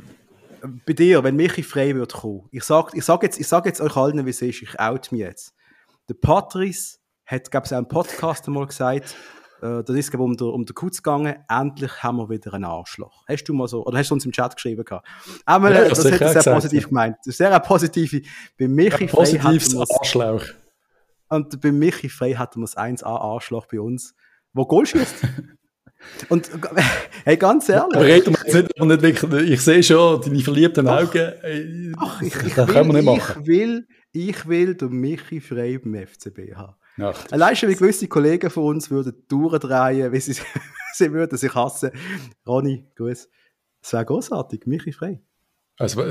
bei 0.86 0.92
dir, 0.92 1.22
wenn 1.24 1.36
Michi 1.36 1.62
frei 1.62 1.94
wird 1.94 2.12
kommen, 2.12 2.48
ich 2.50 2.64
sage 2.64 2.96
ich 2.96 3.04
sag 3.04 3.22
jetzt, 3.22 3.42
sag 3.42 3.66
jetzt 3.66 3.80
euch 3.80 3.96
allen, 3.96 4.24
wie 4.24 4.30
es 4.30 4.42
ist, 4.42 4.62
ich 4.62 4.78
out 4.78 5.12
mich 5.12 5.20
jetzt. 5.20 5.54
Der 6.08 6.14
Patrice 6.14 6.98
hat, 7.26 7.50
glaube 7.50 7.66
ich, 7.66 7.74
auch 7.74 7.78
im 7.78 7.88
Podcast 7.88 8.46
einmal 8.46 8.66
gesagt, 8.66 9.16
äh, 9.62 9.82
das 9.82 9.96
ist 9.96 10.14
um, 10.14 10.36
um 10.36 10.64
den 10.64 10.74
Kutz 10.74 11.02
gegangen, 11.02 11.36
endlich 11.48 12.02
haben 12.02 12.16
wir 12.16 12.28
wieder 12.28 12.54
einen 12.54 12.64
Arschloch. 12.64 13.24
Hast 13.28 13.44
du 13.44 13.54
mal 13.54 13.68
so, 13.68 13.84
oder 13.84 13.98
hast 13.98 14.10
du 14.10 14.14
uns 14.14 14.24
im 14.24 14.32
Chat 14.32 14.54
geschrieben 14.54 14.84
gehabt? 14.84 15.06
Einmal, 15.44 15.72
ja, 15.74 15.88
das, 15.88 16.02
das 16.02 16.12
hat 16.12 16.20
er 16.20 16.42
sehr 16.42 16.54
positiv 16.54 16.82
ja. 16.82 16.88
gemeint. 16.88 17.16
Das 17.18 17.26
ist 17.28 17.38
sehr 17.38 17.60
positiv. 17.60 18.12
Bei 18.58 18.68
Michi 18.68 19.04
ja, 19.04 19.10
Positives 19.10 19.76
Arschloch. 19.76 20.44
Und 21.28 21.60
bei 21.60 21.72
Michi 21.72 22.08
Frey 22.08 22.34
hatten 22.34 22.60
wir 22.60 22.64
das 22.64 22.76
1A 22.76 23.04
Arschloch 23.04 23.66
bei 23.66 23.80
uns, 23.80 24.14
wo 24.52 24.64
Goal 24.64 24.86
schießt. 24.86 25.16
Und 26.28 26.50
hey, 27.24 27.36
ganz 27.36 27.68
ehrlich. 27.68 27.96
Reden 27.96 28.36
wir 28.36 28.86
nicht, 28.86 29.02
nicht 29.02 29.30
wirklich, 29.30 29.50
ich 29.50 29.60
sehe 29.60 29.82
schon 29.82 30.20
deine 30.20 30.40
verliebten 30.40 30.88
Augen. 30.88 31.32
Ach, 31.98 32.22
ich, 32.22 32.34
ich, 32.34 32.54
das 32.54 32.68
will, 32.68 32.74
können 32.74 32.88
wir 32.88 32.94
nicht 32.94 33.04
machen. 33.04 33.42
Ich 33.42 33.46
will, 33.46 33.86
ich 34.12 34.48
will 34.48 34.74
den 34.74 34.90
Michi 34.90 35.40
Frey 35.40 35.78
beim 35.78 36.06
FCB 36.06 36.54
haben. 36.54 36.74
Ach, 37.00 37.24
Allein 37.30 37.54
schon 37.54 37.68
wie 37.68 37.76
gewisse 37.76 38.08
Kollegen 38.08 38.50
von 38.50 38.64
uns 38.64 38.90
würden 38.90 39.14
durchdrehen, 39.28 40.12
wie 40.12 40.20
sie, 40.20 40.34
sie 40.94 41.12
würden 41.12 41.38
sich 41.38 41.54
hassen. 41.54 41.90
Ronny, 42.46 42.86
grüß. 42.96 43.28
Das 43.80 43.92
wäre 43.92 44.04
großartig, 44.04 44.66
Michi 44.66 44.92
Frey. 44.92 45.20
Also, 45.78 46.02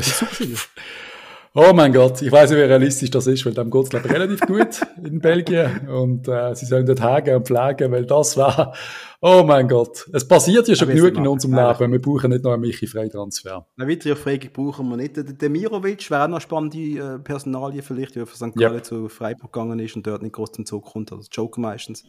Oh 1.60 1.74
mein 1.74 1.92
Gott, 1.92 2.22
ich 2.22 2.32
weiß 2.32 2.52
nicht, 2.52 2.60
wie 2.60 2.66
realistisch 2.66 3.10
das 3.10 3.26
ist, 3.26 3.44
weil 3.44 3.56
dem 3.56 3.72
geht 3.72 3.84
es, 3.86 3.90
glaube 3.90 4.06
ich, 4.06 4.14
relativ 4.14 4.42
gut 4.42 4.80
in 5.04 5.20
Belgien. 5.20 5.90
Und 5.90 6.28
äh, 6.28 6.54
sie 6.54 6.68
sollen 6.68 6.86
dort 6.86 7.02
hagen 7.02 7.36
und 7.36 7.48
pflegen, 7.48 7.92
weil 7.92 8.06
das 8.06 8.38
war, 8.38 8.76
oh 9.22 9.42
mein 9.44 9.68
Gott. 9.68 10.08
Es 10.14 10.28
passiert 10.28 10.68
ja 10.68 10.76
schon 10.76 10.90
genug 10.90 11.18
in 11.18 11.26
unserem 11.26 11.56
Leben. 11.56 11.94
Wir 11.94 12.00
brauchen 12.00 12.30
nicht 12.30 12.44
noch 12.44 12.52
einen 12.54 12.62
Michi 12.62 12.86
Freitransfer. 12.86 13.66
Eine 13.76 13.90
weitere 13.90 14.16
Frage 14.16 14.52
brauchen 14.52 14.88
wir 14.88 14.98
nicht. 14.98 15.18
Der 15.18 15.24
Demirovic 15.24 16.12
wäre 16.12 16.26
auch 16.26 16.28
noch 16.28 16.42
spannende 16.42 16.78
äh, 16.78 17.18
Personalie 17.18 17.82
vielleicht, 17.82 18.16
der 18.18 18.28
für 18.28 18.36
St. 18.36 18.54
Gallen 18.54 18.76
ja. 18.76 18.84
zu 18.84 19.10
Freiburg 19.10 19.52
gegangen 19.52 19.80
ist 19.80 19.96
und 19.96 20.06
dort 20.06 20.22
nicht 20.22 20.36
groß 20.36 20.52
zum 20.52 20.66
Zug 20.68 20.86
kommt, 20.86 21.12
also 21.12 21.28
Joker 21.32 21.60
meistens. 21.60 22.04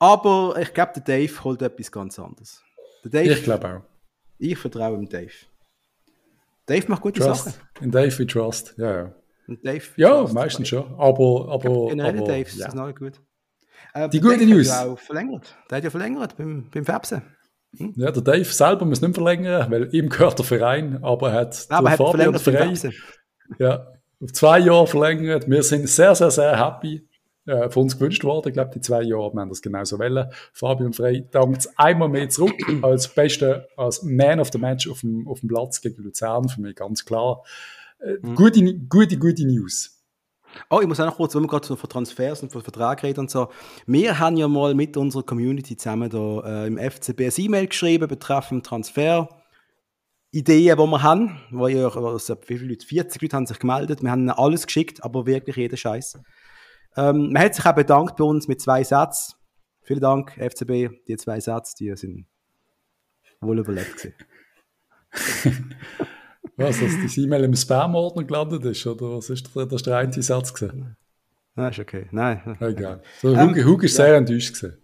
Aber 0.00 0.56
ich 0.60 0.74
glaube, 0.74 0.94
der 0.96 1.04
Dave 1.04 1.44
holt 1.44 1.62
etwas 1.62 1.92
ganz 1.92 2.18
anderes. 2.18 2.60
Der 3.04 3.12
Dave, 3.12 3.34
ich 3.34 3.44
glaube 3.44 3.68
auch. 3.68 3.82
Ich 4.38 4.58
vertraue 4.58 4.96
dem 4.96 5.08
Dave. 5.08 5.30
Dave 6.70 6.86
macht 6.88 7.02
gute 7.02 7.20
trust. 7.20 7.44
Sachen. 7.44 7.60
In 7.80 7.90
Dave 7.90 8.16
we 8.18 8.26
trust, 8.26 8.74
ja, 8.78 8.96
ja. 8.96 9.14
Dave 9.62 9.82
ja, 9.96 10.20
trust, 10.20 10.34
meistens 10.34 10.68
schon. 10.68 10.94
Aber, 10.98 11.48
aber, 11.50 11.88
generell 11.88 12.18
aber, 12.18 12.26
Dave 12.26 12.42
ist 12.42 12.74
noch 12.74 12.94
gut. 12.94 13.20
Äh, 13.92 14.08
Die 14.08 14.20
gute 14.20 14.46
News. 14.46 14.68
Der 14.68 14.76
hat 14.76 14.86
ja 14.86 14.92
auch 14.92 14.98
verlängert. 14.98 15.56
Der 15.68 15.76
hat 15.78 15.84
ja 15.84 15.90
verlängert 15.90 16.36
beim, 16.36 16.70
beim 16.70 16.84
Fabsen. 16.84 17.22
Hm? 17.76 17.92
Ja, 17.96 18.12
der 18.12 18.22
Dave 18.22 18.44
selber 18.44 18.84
muss 18.84 19.00
nicht 19.00 19.14
verlängern, 19.14 19.70
weil 19.70 19.92
ihm 19.94 20.08
gehört 20.08 20.38
der 20.38 20.44
Verein, 20.44 21.02
aber 21.02 21.30
er 21.30 21.40
hat 21.40 21.66
aber 21.68 21.90
Fabian 21.90 22.38
Frey 22.38 22.74
ja, 23.58 23.86
auf 24.22 24.32
zwei 24.32 24.60
Jahre 24.60 24.86
verlängert. 24.86 25.48
Wir 25.48 25.62
sind 25.62 25.88
sehr, 25.88 26.14
sehr, 26.14 26.30
sehr 26.30 26.56
happy 26.56 27.08
äh, 27.50 27.70
von 27.70 27.84
uns 27.84 27.98
gewünscht 27.98 28.24
worden. 28.24 28.48
Ich 28.48 28.54
glaube, 28.54 28.70
die 28.72 28.80
zwei 28.80 29.02
Jahre, 29.02 29.32
wir 29.34 29.40
haben 29.40 29.48
das 29.48 29.62
genauso 29.62 29.98
wollen. 29.98 30.30
Fabian 30.52 30.92
Frey 30.92 31.26
dankt 31.30 31.68
einmal 31.76 32.08
mehr 32.08 32.28
zurück 32.28 32.54
als 32.82 33.08
bester, 33.08 33.66
als 33.76 34.02
Man 34.02 34.40
of 34.40 34.50
the 34.52 34.58
Match 34.58 34.88
auf 34.88 35.00
dem, 35.00 35.26
auf 35.28 35.40
dem 35.40 35.48
Platz 35.48 35.80
gegen 35.80 36.02
Luzern, 36.02 36.48
für 36.48 36.60
mich 36.60 36.76
ganz 36.76 37.04
klar. 37.04 37.42
Äh, 38.00 38.14
mhm. 38.22 38.34
gute, 38.34 38.78
gute, 38.88 39.18
gute 39.18 39.46
News. 39.46 39.96
Oh, 40.68 40.80
ich 40.80 40.88
muss 40.88 40.98
auch 41.00 41.06
noch 41.06 41.16
kurz, 41.16 41.34
wenn 41.34 41.42
wir 41.42 41.48
gerade 41.48 41.76
von 41.76 41.90
Transfers 41.90 42.42
und 42.42 42.52
von 42.52 42.62
Verträgen 42.62 43.00
reden 43.00 43.20
und 43.20 43.30
so. 43.30 43.48
Wir 43.86 44.18
haben 44.18 44.36
ja 44.36 44.48
mal 44.48 44.74
mit 44.74 44.96
unserer 44.96 45.22
Community 45.22 45.76
zusammen 45.76 46.10
da, 46.10 46.64
äh, 46.64 46.66
im 46.66 46.78
FCB 46.78 47.20
ein 47.20 47.32
E-Mail 47.36 47.66
geschrieben 47.66 48.08
betreffend 48.08 48.66
Transfer. 48.66 49.28
Ideen, 50.32 50.76
die 50.76 50.86
wir 50.86 51.02
haben, 51.02 51.40
wo 51.50 51.66
ja, 51.66 51.88
also, 51.88 52.36
wie 52.46 52.58
viele 52.58 52.70
Leute? 52.70 52.86
40 52.86 53.20
Leute 53.20 53.36
haben 53.36 53.46
sich 53.46 53.58
gemeldet. 53.58 54.02
Wir 54.02 54.12
haben 54.12 54.28
alles 54.30 54.66
geschickt, 54.66 55.02
aber 55.02 55.26
wirklich 55.26 55.56
jeden 55.56 55.76
Scheiß. 55.76 56.18
Ähm, 56.96 57.32
man 57.32 57.42
hat 57.42 57.54
sich 57.54 57.64
auch 57.64 57.74
bedankt 57.74 58.16
bei 58.16 58.24
uns 58.24 58.48
mit 58.48 58.60
zwei 58.60 58.82
Sätzen. 58.84 59.34
Vielen 59.82 60.00
Dank, 60.00 60.32
FCB. 60.32 60.90
Die 61.08 61.16
zwei 61.16 61.40
Sätze, 61.40 61.74
die 61.78 61.94
sind 61.96 62.26
wohl 63.40 63.58
überlebt 63.58 64.12
was, 66.56 66.78
dass 66.78 67.14
die 67.14 67.22
E-Mail 67.22 67.44
im 67.44 67.56
Spam-Ordner 67.56 68.24
gelandet 68.24 68.64
ist? 68.64 68.86
Oder 68.86 69.16
was 69.16 69.30
ist 69.30 69.54
der, 69.56 69.64
das 69.64 69.76
ist 69.76 69.86
der 69.86 69.96
einzige 69.96 70.22
Satz 70.22 70.54
gewesen? 70.54 70.96
Nein, 71.56 71.70
ist 71.70 71.78
okay. 71.80 72.06
Nein. 72.12 72.56
Egal. 72.60 73.02
So, 73.20 73.34
ähm, 73.34 73.50
Hug, 73.50 73.64
Hug 73.64 73.82
ist 73.82 73.96
sehr 73.96 74.14
enttäuscht 74.14 74.54
gewesen. 74.54 74.79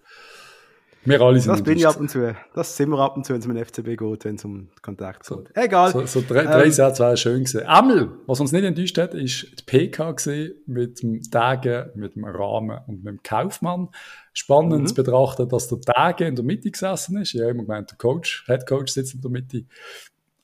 Wir 1.07 1.21
alle 1.21 1.40
sind 1.40 1.53
Das 1.53 1.62
bin 1.62 1.79
ich 1.79 1.87
ab 1.87 1.99
und 2.01 2.11
zu. 2.11 2.35
Das 2.55 2.77
sind 2.77 2.90
wir 2.90 2.99
ab 2.99 3.16
und 3.16 3.25
zu, 3.25 3.33
wenn 3.33 3.40
es 3.40 3.47
um 3.47 3.55
den 3.55 3.64
FCB 3.64 3.97
geht, 3.97 4.25
wenn 4.25 4.35
es 4.35 4.45
um 4.45 4.69
Kontakt 4.83 5.25
so, 5.25 5.38
geht. 5.38 5.57
Egal. 5.57 5.92
So, 5.92 6.05
so 6.07 6.23
drei, 6.27 6.45
drei 6.45 6.64
ähm, 6.64 6.73
Sätze 6.73 7.03
wäre 7.05 7.16
schön 7.16 7.45
gewesen. 7.45 7.62
Einmal, 7.62 8.11
was 8.27 8.40
uns 8.40 8.53
nicht 8.53 8.64
enttäuscht 8.64 8.99
hat, 8.99 9.14
ist 9.14 9.47
die 9.59 9.62
PK 9.64 10.12
gewesen, 10.12 10.55
mit 10.66 11.03
dem 11.03 11.23
Tage, 11.23 11.92
mit 11.95 12.16
dem 12.16 12.25
Rahmen 12.25 12.81
und 12.87 13.05
mit 13.05 13.14
dem 13.14 13.23
Kaufmann. 13.23 13.88
Spannend 14.33 14.83
mhm. 14.83 14.87
zu 14.87 14.95
betrachten, 14.95 15.49
dass 15.49 15.69
der 15.69 15.81
Tage 15.81 16.27
in 16.27 16.35
der 16.35 16.45
Mitte 16.45 16.71
gesessen 16.71 17.19
ist. 17.19 17.33
Ja, 17.33 17.49
immer 17.49 17.62
gemeint, 17.62 17.90
der 17.90 17.99
Coach, 17.99 18.45
Head 18.47 18.66
Coach 18.66 18.92
sitzt 18.92 19.14
in 19.14 19.21
der 19.21 19.31
Mitte. 19.31 19.64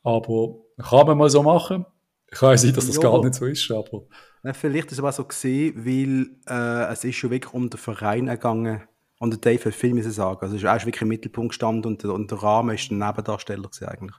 Aber 0.05 0.57
kann 0.79 1.07
man 1.07 1.19
mal 1.19 1.31
so 1.31 1.43
machen. 1.43 1.85
Kann 2.31 2.57
sein, 2.57 2.73
dass 2.73 2.87
das 2.87 2.97
ja. 2.97 3.03
gar 3.03 3.23
nicht 3.23 3.35
so 3.35 3.47
ist, 3.47 3.71
aber... 3.71 4.05
Vielleicht 4.55 4.87
ist 4.87 4.95
es 4.95 4.99
aber 4.99 5.13
so 5.13 5.25
gesehen, 5.25 5.87
weil 5.87 6.27
äh, 6.49 6.93
es 6.93 7.05
ist 7.05 7.15
schon 7.15 7.31
wirklich 7.31 7.55
um 7.55 7.71
den 7.71 7.79
Verein 7.79 8.27
gegangen 8.27 8.83
und 9.23 9.31
der 9.31 9.39
Dave 9.39 9.67
hat 9.67 9.75
viel 9.75 9.95
müssen 9.95 10.11
sagen. 10.11 10.41
Also, 10.43 10.57
er 10.67 10.77
ist 10.77 10.85
wirklich 10.85 11.03
im 11.03 11.09
Mittelpunkt 11.09 11.51
gestanden 11.51 11.93
und, 11.93 12.05
und 12.05 12.29
der 12.29 12.43
Rahmen 12.43 12.75
ist 12.75 12.91
ein 12.91 12.99
Nebendarsteller 12.99 13.69
gewesen, 13.69 13.87
eigentlich. 13.87 14.17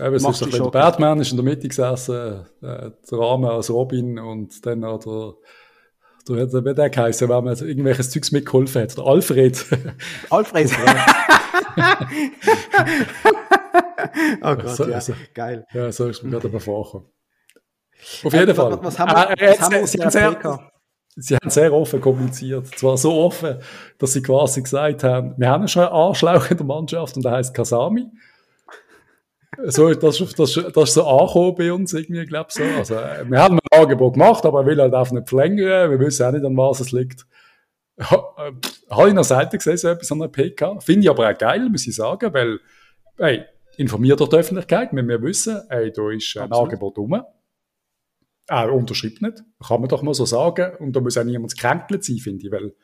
Eben, 0.00 0.16
es 0.16 0.24
ist 0.24 0.42
doch, 0.42 0.50
der 0.50 0.70
Batman 0.70 1.20
ist 1.20 1.30
in 1.30 1.36
der 1.36 1.44
Mitte 1.44 1.68
gesessen, 1.68 2.46
äh, 2.60 2.90
der 2.90 3.18
Rahmen 3.18 3.44
als 3.44 3.70
Robin 3.70 4.18
und 4.18 4.66
dann 4.66 4.82
auch 4.82 4.98
der, 4.98 5.34
der, 6.36 6.46
der, 6.46 6.64
wie 6.64 6.74
der 6.74 6.90
geheißen, 6.90 7.28
wenn 7.28 7.44
man 7.44 7.56
irgendwelches 7.56 8.10
Zeugs 8.10 8.32
mitgeholfen 8.32 8.82
hat. 8.82 8.98
Der 8.98 9.06
Alfred. 9.06 9.64
Alfred. 10.30 10.70
oh 14.42 14.56
Gott, 14.56 14.70
so, 14.70 14.88
ja, 14.88 15.00
so, 15.00 15.12
geil. 15.32 15.64
Ja, 15.72 15.92
so 15.92 16.08
ist 16.08 16.24
mir 16.24 16.30
gerade 16.30 16.48
überfahren. 16.48 17.04
Auf 18.24 18.32
jeden 18.32 18.48
äh, 18.48 18.54
Fall. 18.54 18.72
Was, 18.72 18.82
was 18.82 18.98
haben 18.98 19.12
wir, 19.12 19.30
äh, 19.30 19.50
was 19.50 19.60
haben 19.60 19.74
wir 19.74 19.86
Sie, 19.86 20.10
sehr, 20.10 20.60
sie 21.16 21.36
haben 21.36 21.50
sehr 21.50 21.72
offen 21.72 22.00
kommuniziert. 22.00 22.66
Zwar 22.78 22.96
so 22.96 23.12
offen, 23.14 23.58
dass 23.98 24.12
sie 24.12 24.22
quasi 24.22 24.62
gesagt 24.62 25.04
haben, 25.04 25.34
wir 25.36 25.48
haben 25.48 25.68
schon 25.68 25.82
einen 25.84 25.92
Arschlauch 25.92 26.50
in 26.50 26.56
der 26.56 26.66
Mannschaft 26.66 27.16
und 27.16 27.24
der 27.24 27.32
heißt 27.32 27.54
Kasami. 27.54 28.06
So, 29.64 29.92
das, 29.92 30.18
das, 30.18 30.54
das 30.54 30.56
ist 30.56 30.94
so 30.94 31.06
angekommen 31.06 31.54
bei 31.56 31.72
uns 31.72 31.92
irgendwie, 31.92 32.24
glaube 32.24 32.46
ich 32.48 32.54
so. 32.54 32.62
Also, 32.62 32.94
wir 32.94 33.42
haben 33.42 33.58
ein 33.58 33.80
Angebot 33.80 34.14
gemacht, 34.14 34.46
aber 34.46 34.60
er 34.60 34.66
will 34.66 34.80
halt 34.80 34.94
einfach 34.94 35.12
nicht 35.12 35.28
verlängern. 35.28 35.90
Wir 35.90 35.98
wissen 35.98 36.24
auch 36.24 36.32
nicht, 36.32 36.44
an 36.44 36.56
was 36.56 36.80
es 36.80 36.92
liegt. 36.92 37.26
Äh, 37.98 38.04
habe 38.90 39.08
ich 39.08 39.14
noch 39.14 39.24
selten 39.24 39.58
gesehen, 39.58 39.76
so 39.76 39.88
etwas 39.88 40.10
an 40.10 40.20
der 40.20 40.28
PK. 40.28 40.80
Finde 40.80 41.02
ich 41.02 41.10
aber 41.10 41.28
auch 41.28 41.36
geil, 41.36 41.68
muss 41.68 41.86
ich 41.86 41.94
sagen, 41.94 42.32
weil, 42.32 42.60
hey, 43.18 43.44
informiert 43.76 44.20
doch 44.20 44.28
die 44.28 44.36
Öffentlichkeit, 44.36 44.90
wenn 44.92 45.08
wir 45.08 45.20
wissen, 45.20 45.60
hey, 45.68 45.92
da 45.92 46.10
ist 46.10 46.36
ein 46.36 46.44
Absolut. 46.44 46.64
Angebot 46.64 46.98
rum. 46.98 47.22
Er 48.50 48.72
unterschreibt 48.72 49.22
nicht, 49.22 49.44
kann 49.64 49.80
man 49.80 49.88
doch 49.88 50.02
mal 50.02 50.12
so 50.12 50.24
sagen. 50.26 50.72
Und 50.80 50.96
da 50.96 51.00
muss 51.00 51.16
auch 51.16 51.22
niemand 51.22 51.54
gekränkelt 51.54 52.04
sein, 52.04 52.16
finde 52.16 52.46
ich, 52.46 52.52
weil 52.52 52.74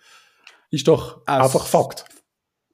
ist 0.70 0.86
doch 0.86 1.22
es, 1.22 1.26
einfach 1.26 1.66
Fakt. 1.66 2.04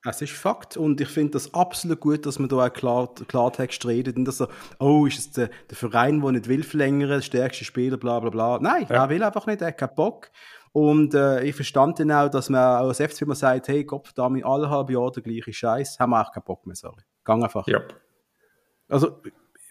Es 0.04 0.20
ist 0.20 0.32
Fakt 0.32 0.76
und 0.76 1.00
ich 1.00 1.08
finde 1.08 1.32
das 1.32 1.54
absolut 1.54 2.00
gut, 2.00 2.26
dass 2.26 2.38
man 2.38 2.50
da 2.50 2.66
auch 2.66 2.72
klar, 2.72 3.08
Klartext 3.28 3.86
redet 3.86 4.16
und 4.16 4.26
dass 4.26 4.36
so, 4.36 4.48
oh, 4.78 5.06
ist 5.06 5.18
es 5.18 5.30
der, 5.30 5.48
der 5.70 5.76
Verein, 5.76 6.20
der 6.20 6.32
nicht 6.32 6.48
will 6.48 6.62
verlängern, 6.62 7.08
der 7.08 7.22
stärkste 7.22 7.64
Spieler, 7.64 7.96
bla 7.96 8.20
bla 8.20 8.28
bla. 8.28 8.58
Nein, 8.60 8.86
ja. 8.90 9.04
er 9.04 9.08
will 9.08 9.22
einfach 9.22 9.46
nicht, 9.46 9.62
er 9.62 9.68
hat 9.68 9.78
keinen 9.78 9.94
Bock. 9.94 10.30
Und 10.72 11.14
äh, 11.14 11.44
ich 11.44 11.54
verstand 11.54 11.98
dann 11.98 12.12
auch, 12.12 12.28
dass 12.28 12.50
man 12.50 12.60
auch 12.60 12.88
als 12.88 13.00
FCB 13.00 13.22
immer 13.22 13.34
sagt, 13.34 13.68
hey, 13.68 13.84
Gott, 13.84 14.10
da 14.16 14.28
mit 14.28 14.44
alle 14.44 14.68
halbe 14.68 14.92
Jahre 14.92 15.12
der 15.12 15.22
gleiche 15.22 15.52
Scheiß, 15.52 15.98
haben 15.98 16.10
wir 16.10 16.20
auch 16.20 16.32
keinen 16.32 16.44
Bock 16.44 16.66
mehr, 16.66 16.76
sorry. 16.76 17.02
Gang 17.24 17.42
einfach. 17.42 17.66
Ja. 17.68 17.80
Also, 18.88 19.22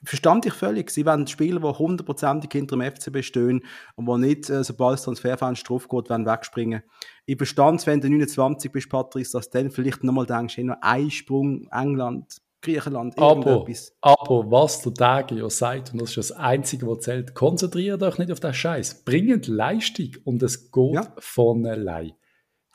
verstand 0.03 0.45
ich 0.45 0.53
völlig. 0.53 0.89
Sie 0.89 1.05
wollen 1.05 1.27
Spieler, 1.27 1.59
die 1.59 1.77
hundertprozentig 1.77 2.51
hinter 2.51 2.75
dem 2.75 2.81
FCB 2.81 3.23
stehen 3.23 3.63
und 3.95 4.05
die 4.05 4.27
nicht, 4.27 4.49
äh, 4.49 4.63
sobald 4.63 4.93
das 4.93 5.03
Transferfenster 5.03 5.67
drauf 5.67 5.87
geht, 5.87 6.09
wollen 6.09 6.25
wegspringen. 6.25 6.83
Ich 7.25 7.37
verstand 7.37 7.85
wenn 7.87 8.01
du 8.01 8.09
29 8.09 8.71
bist, 8.71 8.89
Patrice, 8.89 9.31
dass 9.33 9.49
du 9.49 9.59
dann 9.59 9.71
vielleicht 9.71 10.03
nochmal 10.03 10.25
denkst, 10.25 10.57
hey, 10.57 10.63
noch 10.63 10.77
ein 10.81 11.11
Sprung 11.11 11.67
England 11.71 12.41
Griechenland, 12.61 13.17
aber, 13.17 13.65
aber 14.01 14.51
was 14.51 14.83
der 14.83 14.93
Tage 14.93 15.35
ja 15.35 15.49
sagt, 15.49 15.93
und 15.93 16.01
das 16.01 16.09
ist 16.09 16.17
das 16.17 16.31
Einzige, 16.31 16.87
was 16.87 16.99
zählt, 16.99 17.33
konzentriert 17.33 18.03
euch 18.03 18.19
nicht 18.19 18.31
auf 18.31 18.39
den 18.39 18.53
Scheiß. 18.53 19.03
Bringt 19.03 19.47
Leistung 19.47 20.11
und 20.25 20.43
es 20.43 20.71
geht 20.71 20.93
ja. 20.93 21.11
von 21.17 21.65
allein. 21.65 22.11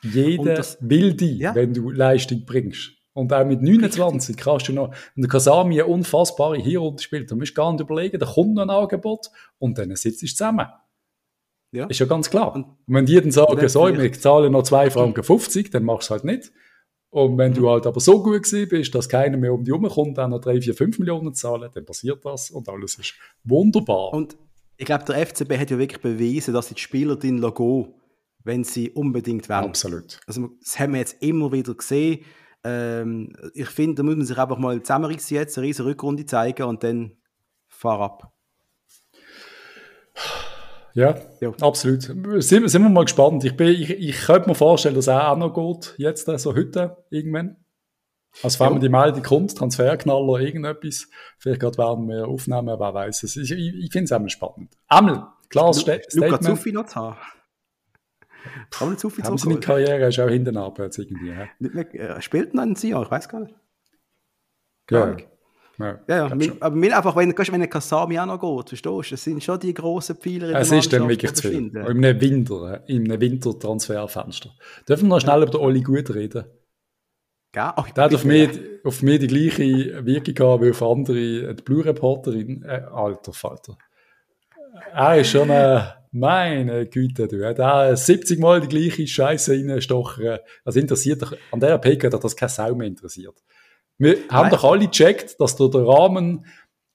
Jeder 0.03 0.63
will 0.81 1.13
die, 1.13 1.37
ja. 1.37 1.55
wenn 1.55 1.73
du 1.73 1.89
Leistung 1.89 2.43
bringst. 2.45 2.96
Und 3.17 3.33
auch 3.33 3.43
mit 3.43 3.63
29 3.63 4.29
Richtig. 4.29 4.37
kannst 4.37 4.67
du 4.67 4.73
noch, 4.73 4.91
wenn 5.15 5.23
der 5.23 5.29
Kasami 5.29 5.81
eine 5.81 5.91
unfassbare 5.91 6.57
Hinrunde 6.57 7.01
spielt, 7.01 7.31
dann 7.31 7.39
musst 7.39 7.49
du 7.49 7.55
gar 7.55 7.71
nicht 7.71 7.81
überlegen, 7.81 8.19
da 8.19 8.27
kommt 8.27 8.53
noch 8.53 8.61
ein 8.61 8.69
Angebot 8.69 9.31
und 9.57 9.75
dann 9.79 9.95
sitzt 9.95 10.21
du 10.21 10.27
zusammen. 10.27 10.67
Ja. 11.71 11.87
Ist 11.87 11.99
ja 11.99 12.05
ganz 12.05 12.29
klar. 12.29 12.53
Und, 12.53 12.67
wenn 12.85 13.07
die 13.07 13.15
dann 13.15 13.31
sagen, 13.31 13.67
so, 13.69 13.87
wir 13.87 14.13
zahlen 14.13 14.51
noch 14.51 14.61
2,50 14.61 14.91
Franken, 14.91 15.71
dann 15.71 15.83
machst 15.83 16.11
du 16.11 16.13
es 16.13 16.21
halt 16.21 16.25
nicht. 16.25 16.51
Und 17.09 17.39
wenn 17.39 17.55
du 17.55 17.67
halt 17.67 17.87
aber 17.87 17.99
so 17.99 18.21
gut 18.21 18.43
gewesen 18.43 18.69
bist, 18.69 18.93
dass 18.93 19.09
keiner 19.09 19.37
mehr 19.37 19.51
um 19.51 19.63
die 19.63 19.71
herumkommt, 19.71 20.19
dann 20.19 20.29
noch 20.29 20.39
3, 20.39 20.61
4, 20.61 20.75
5 20.75 20.99
Millionen 20.99 21.33
zahlen, 21.33 21.71
dann 21.73 21.85
passiert 21.85 22.23
das 22.23 22.51
und 22.51 22.69
alles 22.69 22.99
ist 22.99 23.15
wunderbar. 23.43 24.13
Und 24.13 24.37
ich 24.77 24.85
glaube, 24.85 25.05
der 25.05 25.25
FCB 25.25 25.57
hat 25.57 25.71
ja 25.71 25.79
wirklich 25.79 26.01
bewiesen, 26.01 26.53
dass 26.53 26.69
die 26.69 26.79
Spieler 26.79 27.15
den 27.15 27.39
Logo, 27.39 27.95
wenn 28.43 28.63
sie 28.63 28.91
unbedingt 28.91 29.49
wollen. 29.49 29.63
Absolut. 29.63 30.19
Also, 30.27 30.51
das 30.61 30.77
haben 30.77 30.93
wir 30.93 30.99
jetzt 30.99 31.19
immer 31.23 31.51
wieder 31.51 31.73
gesehen. 31.73 32.23
Ähm, 32.63 33.35
ich 33.53 33.69
finde, 33.69 33.95
da 33.95 34.03
muss 34.03 34.15
man 34.15 34.25
sich 34.25 34.37
einfach 34.37 34.57
mal 34.57 34.81
zusammenrissen 34.81 35.35
jetzt, 35.35 35.57
eine 35.57 35.67
riesige 35.67 35.89
Rückrunde 35.89 36.25
zeigen 36.25 36.63
und 36.63 36.83
dann 36.83 37.17
fahr 37.67 37.99
ab. 37.99 38.33
Ja, 40.93 41.15
ja, 41.41 41.51
absolut. 41.61 42.01
Sind, 42.01 42.69
sind 42.69 42.81
wir 42.81 42.89
mal 42.89 43.03
gespannt. 43.03 43.43
Ich, 43.43 43.55
bin, 43.55 43.67
ich, 43.67 43.91
ich 43.91 44.17
könnte 44.25 44.49
mir 44.49 44.55
vorstellen, 44.55 44.95
dass 44.95 45.05
er 45.07 45.31
auch 45.31 45.37
noch 45.37 45.53
geht, 45.53 45.93
jetzt, 45.97 46.25
so 46.25 46.31
also 46.31 46.55
heute, 46.55 46.97
irgendwann. 47.11 47.57
Also 48.43 48.59
wenn 48.59 48.73
man 48.73 48.81
die 48.81 48.89
Meldung 48.89 49.23
kommt, 49.23 49.55
Transferknaller, 49.55 50.39
irgendetwas, 50.39 51.07
vielleicht 51.37 51.61
gerade 51.61 51.77
werden 51.77 52.07
wir 52.07 52.27
aufnehmen, 52.27 52.79
wer 52.79 52.93
weiß 52.93 53.23
es. 53.23 53.35
Ich, 53.35 53.51
ich, 53.51 53.75
ich 53.75 53.91
finde 53.91 54.05
es 54.05 54.11
auch 54.11 54.27
spannend. 54.27 54.75
Einmal, 54.87 55.27
klares 55.49 55.77
Lu 55.77 55.81
Statement. 55.81 56.31
Luca 56.31 56.41
Zuffi 56.41 56.71
noch 56.71 56.85
zu 56.85 56.95
haben. 56.95 57.17
Kann 58.71 58.89
man 58.89 58.97
zu 58.97 59.09
viel 59.09 59.23
Haben 59.23 59.37
seine 59.37 59.59
Karriere 59.59 60.07
ist 60.07 60.19
auch 60.19 60.29
hinten 60.29 60.57
ab 60.57 60.79
jetzt 60.79 60.97
irgendwie. 60.97 61.29
Ja. 61.29 61.47
Mehr, 61.59 61.95
äh, 61.95 62.21
spielt 62.21 62.53
noch 62.53 62.63
ein 62.63 62.75
Jahr, 62.75 63.03
ich 63.03 63.11
weiß 63.11 63.29
gar 63.29 63.41
nicht. 63.41 63.55
Ja. 64.89 65.17
Ja, 65.79 65.99
ja, 66.07 66.27
ja 66.27 66.51
aber 66.59 66.75
mir 66.75 66.97
einfach, 66.97 67.15
wenn, 67.15 67.37
wenn 67.37 67.61
ein 67.61 67.69
Kasami 67.69 68.17
auch 68.19 68.25
noch 68.25 68.39
geht, 68.39 68.69
verstehst 68.69 68.85
du, 68.85 69.01
das 69.11 69.23
sind 69.23 69.43
schon 69.43 69.59
die 69.59 69.73
grossen 69.73 70.15
Pfeiler 70.15 70.49
in 70.49 70.55
Es 70.55 70.71
ist 70.71 70.91
dann 70.91 71.07
wirklich 71.07 71.33
zu 71.33 71.49
viel. 71.49 71.67
In 71.67 71.77
einem 71.77 72.19
Winter, 72.19 72.83
in 72.87 73.03
einem 73.03 73.21
Wintertransferfenster. 73.21 74.49
Dürfen 74.87 75.07
wir 75.07 75.15
noch 75.15 75.21
schnell 75.21 75.43
über 75.43 75.51
den 75.51 75.61
Oli 75.61 75.81
Gut 75.81 76.13
reden? 76.13 76.45
Ja, 77.55 77.73
oh, 77.77 77.83
der 77.95 78.03
hat 78.03 78.13
auf 78.13 78.25
mich, 78.25 78.49
auf 78.83 79.01
mich 79.01 79.19
die 79.19 79.27
gleiche 79.27 80.05
Wirkung 80.05 80.33
gehabt 80.33 80.63
wie 80.63 80.69
auf 80.71 80.83
andere, 80.83 81.55
die 81.55 81.63
Blue 81.63 81.85
Reporterin. 81.85 82.63
Äh, 82.63 82.83
alter 82.91 83.33
Vater. 83.33 83.77
Er 84.93 85.19
ist 85.19 85.29
schon 85.29 85.49
eine, 85.49 85.96
meine 86.19 86.85
Güte, 86.85 87.27
du. 87.27 87.45
Hat 87.45 87.97
70 87.97 88.39
Mal 88.39 88.61
die 88.61 88.67
gleiche 88.67 89.07
Scheiße 89.07 89.53
reinstochern. 89.53 90.39
Also 90.63 90.79
interessiert 90.79 91.21
dich, 91.21 91.31
an 91.51 91.59
der 91.59 91.77
PK 91.77 92.11
hat 92.11 92.23
das 92.23 92.35
keine 92.35 92.49
Sau 92.49 92.75
mehr 92.75 92.87
interessiert. 92.87 93.35
Wir 93.97 94.13
Nein. 94.13 94.29
haben 94.29 94.49
doch 94.49 94.63
alle 94.63 94.87
gecheckt, 94.87 95.39
dass 95.39 95.55
der, 95.55 95.69
der 95.69 95.87
Rahmen 95.87 96.45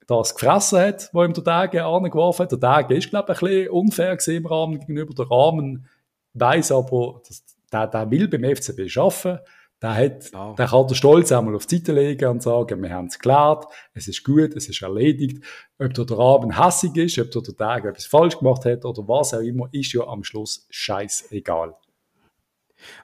das 0.06 0.34
gefressen 0.34 0.80
hat, 0.80 1.10
wo 1.12 1.24
ihm 1.24 1.32
der 1.32 1.44
Tage 1.44 1.84
angeworfen 1.84 2.44
hat. 2.44 2.52
Der 2.52 2.60
Tage 2.60 2.94
ist, 2.94 3.10
glaube 3.10 3.32
ich, 3.32 3.42
ein 3.42 3.48
bisschen 3.48 3.70
unfair 3.70 4.18
im 4.26 4.46
Rahmen 4.46 4.78
gegenüber. 4.80 5.14
Der 5.14 5.30
Rahmen 5.30 5.88
weiß 6.34 6.72
aber, 6.72 7.22
dass 7.26 7.44
der, 7.72 7.86
der 7.86 8.10
will 8.10 8.28
beim 8.28 8.44
FCB 8.44 8.96
arbeiten. 8.96 9.40
Der, 9.82 9.94
hat, 9.94 10.30
ja. 10.32 10.54
der 10.54 10.66
kann 10.68 10.86
den 10.86 10.94
Stolz 10.94 11.32
einmal 11.32 11.56
auf 11.56 11.66
die 11.66 11.78
Seite 11.78 11.92
legen 11.92 12.28
und 12.28 12.42
sagen, 12.42 12.80
wir 12.80 12.90
haben 12.90 13.06
es 13.06 13.18
geklärt, 13.18 13.66
es 13.94 14.06
ist 14.06 14.24
gut, 14.24 14.54
es 14.54 14.68
ist 14.68 14.80
erledigt. 14.80 15.44
Ob 15.78 15.92
der, 15.92 16.16
Rahmen 16.16 16.62
hässig 16.62 16.96
ist, 16.96 17.18
ob 17.18 17.30
der, 17.32 17.56
Tag 17.56 17.84
etwas 17.84 18.06
falsch 18.06 18.38
gemacht 18.38 18.64
hat 18.64 18.84
oder 18.84 19.06
was 19.08 19.34
auch 19.34 19.40
immer, 19.40 19.68
ist 19.72 19.92
ja 19.92 20.06
am 20.06 20.22
Schluss 20.22 20.66
scheißegal. 20.70 21.74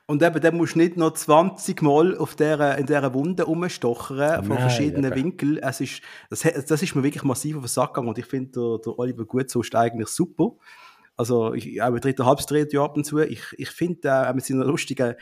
Und 0.06 0.22
eben, 0.22 0.40
dann 0.40 0.56
musst 0.56 0.74
du 0.74 0.78
nicht 0.78 0.96
noch 0.96 1.12
20 1.12 1.82
Mal 1.82 2.16
auf 2.16 2.34
der, 2.34 2.78
in 2.78 2.86
dieser 2.86 3.12
Wunde 3.14 3.44
rumstochern, 3.44 4.44
von 4.44 4.54
Nein, 4.54 4.60
verschiedenen 4.60 5.12
eben. 5.12 5.24
Winkeln. 5.24 5.58
Es 5.58 5.80
ist, 5.80 6.02
das, 6.30 6.42
das 6.42 6.82
ist 6.82 6.94
mir 6.94 7.02
wirklich 7.02 7.24
massiv 7.24 7.56
auf 7.56 7.62
den 7.62 7.68
Sack 7.68 7.94
gegangen 7.94 8.08
und 8.08 8.18
ich 8.18 8.26
finde, 8.26 8.52
der, 8.52 8.78
der 8.78 8.98
Oliver 8.98 9.24
Gutzо 9.24 9.60
ist 9.60 9.74
eigentlich 9.74 10.08
super. 10.08 10.52
Also, 11.16 11.52
ich, 11.54 11.82
auch 11.82 11.98
dritte 11.98 12.24
Halbstreet 12.24 12.74
ab 12.76 12.96
und 12.96 13.04
zu. 13.04 13.18
Ich, 13.18 13.42
ich 13.56 13.70
finde, 13.70 14.08
äh, 14.08 14.32
mit 14.32 14.44
seiner 14.44 14.64
lustigen, 14.64 15.16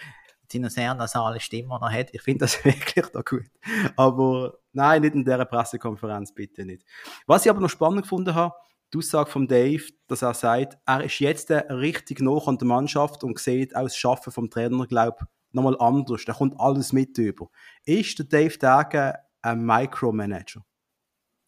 seiner 0.53 0.71
sehr 0.71 0.95
nasalen 0.95 1.41
Stimme, 1.41 1.79
die 1.81 1.85
er 1.85 2.01
hat, 2.01 2.09
ich 2.13 2.23
finde 2.23 2.41
das 2.41 2.65
wirklich 2.65 3.07
da 3.07 3.21
gut. 3.23 3.51
Aber 3.97 4.59
nein, 4.73 5.03
nicht 5.03 5.15
in 5.15 5.25
dieser 5.25 5.45
Pressekonferenz, 5.45 6.33
bitte 6.33 6.65
nicht. 6.65 6.85
Was 7.27 7.45
ich 7.45 7.51
aber 7.51 7.61
noch 7.61 7.71
spannend 7.71 8.03
gefunden 8.03 8.35
habe, 8.35 8.55
die 8.93 8.99
Aussage 8.99 9.31
von 9.31 9.49
Dave, 9.49 9.83
dass 10.07 10.23
er 10.23 10.35
sagt, 10.35 10.79
er 10.87 11.05
ist 11.05 11.19
jetzt 11.19 11.51
richtig 11.51 12.21
noch 12.21 12.49
an 12.49 12.59
der 12.59 12.69
Mannschaft 12.69 13.25
und 13.25 13.39
sieht 13.39 13.75
auch 13.75 13.83
das 13.83 13.97
Schaffen 13.97 14.33
vom 14.33 14.49
Trainer, 14.49 14.87
glaube 14.87 15.19
ich, 15.21 15.27
nochmal 15.53 15.77
anders. 15.81 16.25
Da 16.25 16.33
kommt 16.33 16.59
alles 16.61 16.93
mit 16.93 17.19
über. 17.19 17.49
Ist 17.85 18.19
der 18.19 18.27
Dave 18.27 18.57
Degen 18.59 19.13
ein 19.43 19.65
Micromanager? 19.65 20.65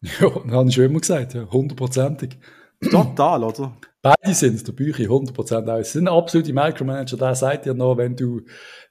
Ja, 0.01 0.29
das 0.29 0.51
habe 0.53 0.69
ich 0.69 0.75
schon 0.75 0.85
immer 0.85 0.99
gesagt, 1.01 1.33
ja, 1.33 1.45
hundertprozentig. 1.51 2.37
Total, 2.89 3.43
oder? 3.43 3.75
Beide 4.01 4.33
sind 4.33 4.55
es, 4.55 4.63
der 4.63 4.71
Bücher, 4.71 5.03
100% 5.03 5.67
aus. 5.67 5.87
Sie 5.87 5.97
sind 5.99 6.07
absolute 6.07 6.53
Micromanager, 6.53 7.17
der 7.17 7.35
sagt 7.35 7.65
dir 7.65 7.73
noch, 7.73 7.97
wenn 7.97 8.15
du, 8.15 8.41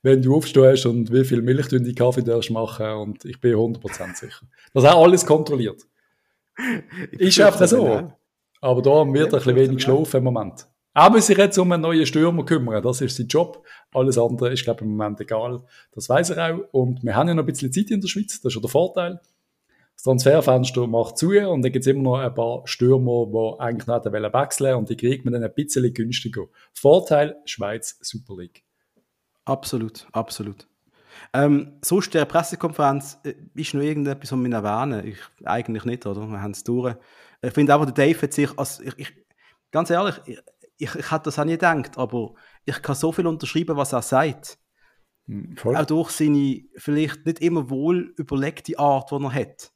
wenn 0.02 0.20
du 0.20 0.36
aufstehst 0.36 0.84
und 0.84 1.10
wie 1.10 1.24
viel 1.24 1.40
Milch 1.40 1.68
du 1.68 1.76
in 1.76 1.84
die 1.84 1.94
Kaffee 1.94 2.22
darfst 2.22 2.50
machen 2.50 2.86
und 2.92 3.24
ich 3.24 3.40
bin 3.40 3.54
100% 3.54 4.16
sicher. 4.16 4.46
Dass 4.74 4.84
er 4.84 4.96
alles 4.96 5.24
kontrolliert. 5.24 5.82
ist 7.12 7.40
einfach 7.40 7.66
so. 7.66 7.84
Genau. 7.84 8.18
Aber 8.60 8.82
da 8.82 8.90
wird 8.90 9.16
ja, 9.16 9.24
ein 9.24 9.30
bisschen 9.30 9.56
wenig 9.56 9.76
geschlafen 9.76 10.18
im 10.18 10.24
Moment. 10.24 10.66
Er 10.94 11.10
muss 11.10 11.26
sich 11.26 11.38
jetzt 11.38 11.56
um 11.58 11.70
einen 11.70 11.82
neuen 11.82 12.04
Stürmer 12.04 12.44
kümmern. 12.44 12.82
Das 12.82 13.00
ist 13.00 13.16
sein 13.16 13.28
Job. 13.28 13.64
Alles 13.92 14.18
andere 14.18 14.52
ist, 14.52 14.64
glaube 14.64 14.80
ich, 14.80 14.82
im 14.82 14.96
Moment 14.96 15.20
egal. 15.20 15.62
Das 15.92 16.08
weiß 16.08 16.30
er 16.30 16.54
auch. 16.54 16.58
Und 16.72 17.04
wir 17.04 17.14
haben 17.14 17.28
ja 17.28 17.34
noch 17.34 17.44
ein 17.44 17.46
bisschen 17.46 17.72
Zeit 17.72 17.90
in 17.90 18.00
der 18.00 18.08
Schweiz. 18.08 18.40
Das 18.40 18.50
ist 18.50 18.54
ja 18.56 18.60
der 18.60 18.70
Vorteil. 18.70 19.20
Das 19.98 20.04
Transferfenster 20.04 20.86
macht 20.86 21.18
zu 21.18 21.30
und 21.30 21.62
dann 21.62 21.72
gibt 21.72 21.84
es 21.84 21.88
immer 21.88 22.02
noch 22.02 22.18
ein 22.18 22.32
paar 22.32 22.64
Stürmer, 22.66 23.26
die 23.26 23.60
eigentlich 23.60 23.88
nicht 23.88 24.32
wechseln 24.32 24.66
wollen 24.68 24.76
und 24.76 24.90
die 24.90 24.96
kriegt 24.96 25.24
man 25.24 25.34
dann 25.34 25.42
ein 25.42 25.52
bisschen 25.52 25.92
günstiger. 25.92 26.44
Vorteil 26.72 27.36
Schweiz 27.46 27.98
Super 28.00 28.36
League. 28.36 28.62
Absolut, 29.44 30.06
absolut. 30.12 30.68
Ähm, 31.32 31.78
sonst 31.82 32.14
der 32.14 32.26
Pressekonferenz 32.26 33.18
äh, 33.24 33.34
ist 33.54 33.74
noch 33.74 33.82
irgendetwas, 33.82 34.30
was 34.30 34.38
wir 34.38 34.52
erwähnen. 34.52 35.04
Ich, 35.04 35.18
eigentlich 35.44 35.84
nicht, 35.84 36.06
oder? 36.06 36.28
Wir 36.28 36.40
haben 36.40 36.52
es 36.52 36.62
durch. 36.62 36.94
Ich 37.42 37.52
finde 37.52 37.74
einfach, 37.74 37.90
der 37.90 38.06
Dave 38.06 38.22
hat 38.22 38.32
sich, 38.32 38.56
als, 38.56 38.78
ich, 38.78 38.96
ich, 38.98 39.12
ganz 39.72 39.90
ehrlich, 39.90 40.14
ich, 40.26 40.38
ich, 40.76 40.94
ich 40.94 41.10
hätte 41.10 41.24
das 41.24 41.40
auch 41.40 41.44
nie 41.44 41.52
gedacht, 41.52 41.98
aber 41.98 42.34
ich 42.64 42.80
kann 42.82 42.94
so 42.94 43.10
viel 43.10 43.26
unterschreiben, 43.26 43.76
was 43.76 43.92
er 43.92 44.02
sagt. 44.02 44.58
Hm, 45.26 45.56
voll. 45.56 45.74
Auch 45.74 45.86
durch 45.86 46.10
seine 46.10 46.62
vielleicht 46.76 47.26
nicht 47.26 47.40
immer 47.40 47.68
wohl 47.68 48.14
überlegte 48.16 48.78
Art, 48.78 49.10
die 49.10 49.16
er 49.16 49.32
hat. 49.32 49.72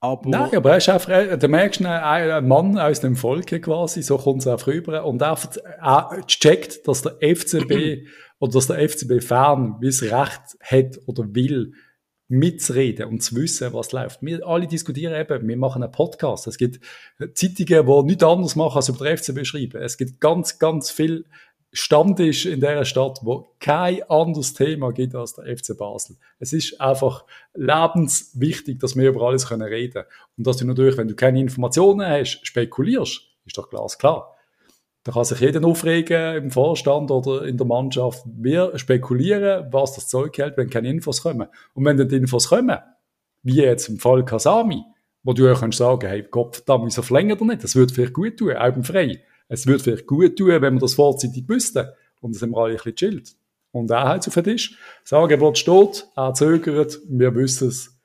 Aber 0.00 0.28
Nein, 0.28 0.54
aber 0.54 0.70
er 0.70 0.76
ist 0.76 0.88
einfach, 0.88 1.38
du 1.38 1.48
merkst, 1.48 1.84
ein 1.84 2.46
Mann 2.46 2.78
aus 2.78 3.00
dem 3.00 3.16
Volke 3.16 3.60
quasi, 3.60 4.02
so 4.02 4.16
kommt 4.16 4.42
es 4.42 4.46
auch 4.46 4.64
rüber, 4.66 5.04
und 5.04 5.20
er, 5.22 5.36
er 5.82 6.20
checkt, 6.26 6.86
dass 6.86 7.02
der 7.02 7.16
FCB 7.20 8.06
oder 8.38 8.52
dass 8.52 8.68
der 8.68 8.88
FCB-Fan 8.88 9.78
wie 9.80 10.06
Recht 10.06 10.56
hat 10.62 11.00
oder 11.06 11.24
will, 11.34 11.72
mitzureden 12.28 13.06
und 13.06 13.22
zu 13.22 13.36
wissen, 13.36 13.72
was 13.72 13.92
läuft. 13.92 14.22
Wir 14.22 14.46
alle 14.46 14.66
diskutieren 14.66 15.18
eben, 15.18 15.48
wir 15.48 15.56
machen 15.56 15.82
einen 15.82 15.90
Podcast. 15.90 16.46
Es 16.46 16.58
gibt 16.58 16.78
Zeitungen, 17.34 17.86
die 17.86 18.02
nichts 18.06 18.22
anderes 18.22 18.54
machen, 18.54 18.76
als 18.76 18.90
über 18.90 19.04
den 19.04 19.16
FCB 19.16 19.46
schreiben. 19.46 19.80
Es 19.80 19.96
gibt 19.96 20.20
ganz, 20.20 20.58
ganz 20.58 20.90
viel 21.70 21.78
Stammtisch 21.78 22.46
in 22.46 22.60
dieser 22.60 22.84
Stadt, 22.84 23.20
wo 23.22 23.54
kein 23.60 24.02
anderes 24.08 24.54
Thema 24.54 24.92
gibt 24.92 25.14
als 25.14 25.34
der 25.34 25.44
FC 25.56 25.76
Basel. 25.76 26.16
Es 26.38 26.52
ist 26.52 26.80
einfach 26.80 27.24
lebenswichtig, 27.54 28.78
dass 28.78 28.96
wir 28.96 29.10
über 29.10 29.22
alles 29.22 29.50
reden 29.50 29.92
können. 29.92 30.06
Und 30.36 30.46
dass 30.46 30.56
du 30.56 30.66
natürlich, 30.66 30.96
wenn 30.96 31.08
du 31.08 31.14
keine 31.14 31.40
Informationen 31.40 32.06
hast, 32.06 32.46
spekulierst, 32.46 33.20
ist 33.44 33.58
doch 33.58 33.68
glasklar. 33.68 34.34
Da 35.04 35.12
kann 35.12 35.24
sich 35.24 35.40
jeder 35.40 35.64
aufregen 35.64 36.36
im 36.36 36.50
Vorstand 36.50 37.10
oder 37.10 37.44
in 37.44 37.56
der 37.56 37.66
Mannschaft. 37.66 38.22
Wir 38.26 38.76
spekulieren, 38.78 39.66
was 39.70 39.94
das 39.94 40.08
Zeug 40.08 40.36
hält, 40.38 40.56
wenn 40.56 40.70
keine 40.70 40.90
Infos 40.90 41.22
kommen. 41.22 41.48
Und 41.74 41.84
wenn 41.84 41.96
dann 41.96 42.08
die 42.08 42.16
Infos 42.16 42.48
kommen, 42.48 42.78
wie 43.42 43.56
jetzt 43.56 43.88
im 43.88 43.98
Fall 43.98 44.24
Kasami, 44.24 44.82
wo 45.22 45.32
du 45.32 45.46
ja 45.46 45.54
kannst 45.54 45.80
hey, 45.80 46.26
Gott, 46.30 46.62
da 46.66 46.78
müssen 46.78 46.98
wir 46.98 47.02
verlängern 47.02 47.38
oder 47.38 47.46
nicht, 47.46 47.64
das 47.64 47.76
würde 47.76 47.92
vielleicht 47.92 48.14
gut 48.14 48.36
tun, 48.38 48.56
auch 48.56 48.84
frei. 48.84 49.22
Es 49.48 49.66
würde 49.66 49.82
vielleicht 49.82 50.06
gut 50.06 50.36
tun, 50.36 50.48
wenn 50.48 50.74
wir 50.74 50.80
das 50.80 50.94
vorzeitig 50.94 51.48
wüssten. 51.48 51.86
Und 52.20 52.34
dann 52.34 52.38
sind 52.40 52.50
wir 52.50 52.58
alle 52.58 52.72
ein 52.72 52.76
bisschen 52.76 52.96
chillt. 52.96 53.36
Und 53.72 53.90
er 53.90 54.08
hat 54.08 54.26
auf 54.26 54.34
den 54.34 54.44
Tisch. 54.44 54.78
Das 55.02 55.12
Angebot 55.12 55.58
steht, 55.58 56.06
er 56.16 56.34
zögert, 56.34 56.98
wir 57.08 57.34
wissen 57.34 57.68
es. 57.68 57.96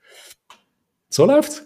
So 1.10 1.26
läuft's. 1.26 1.66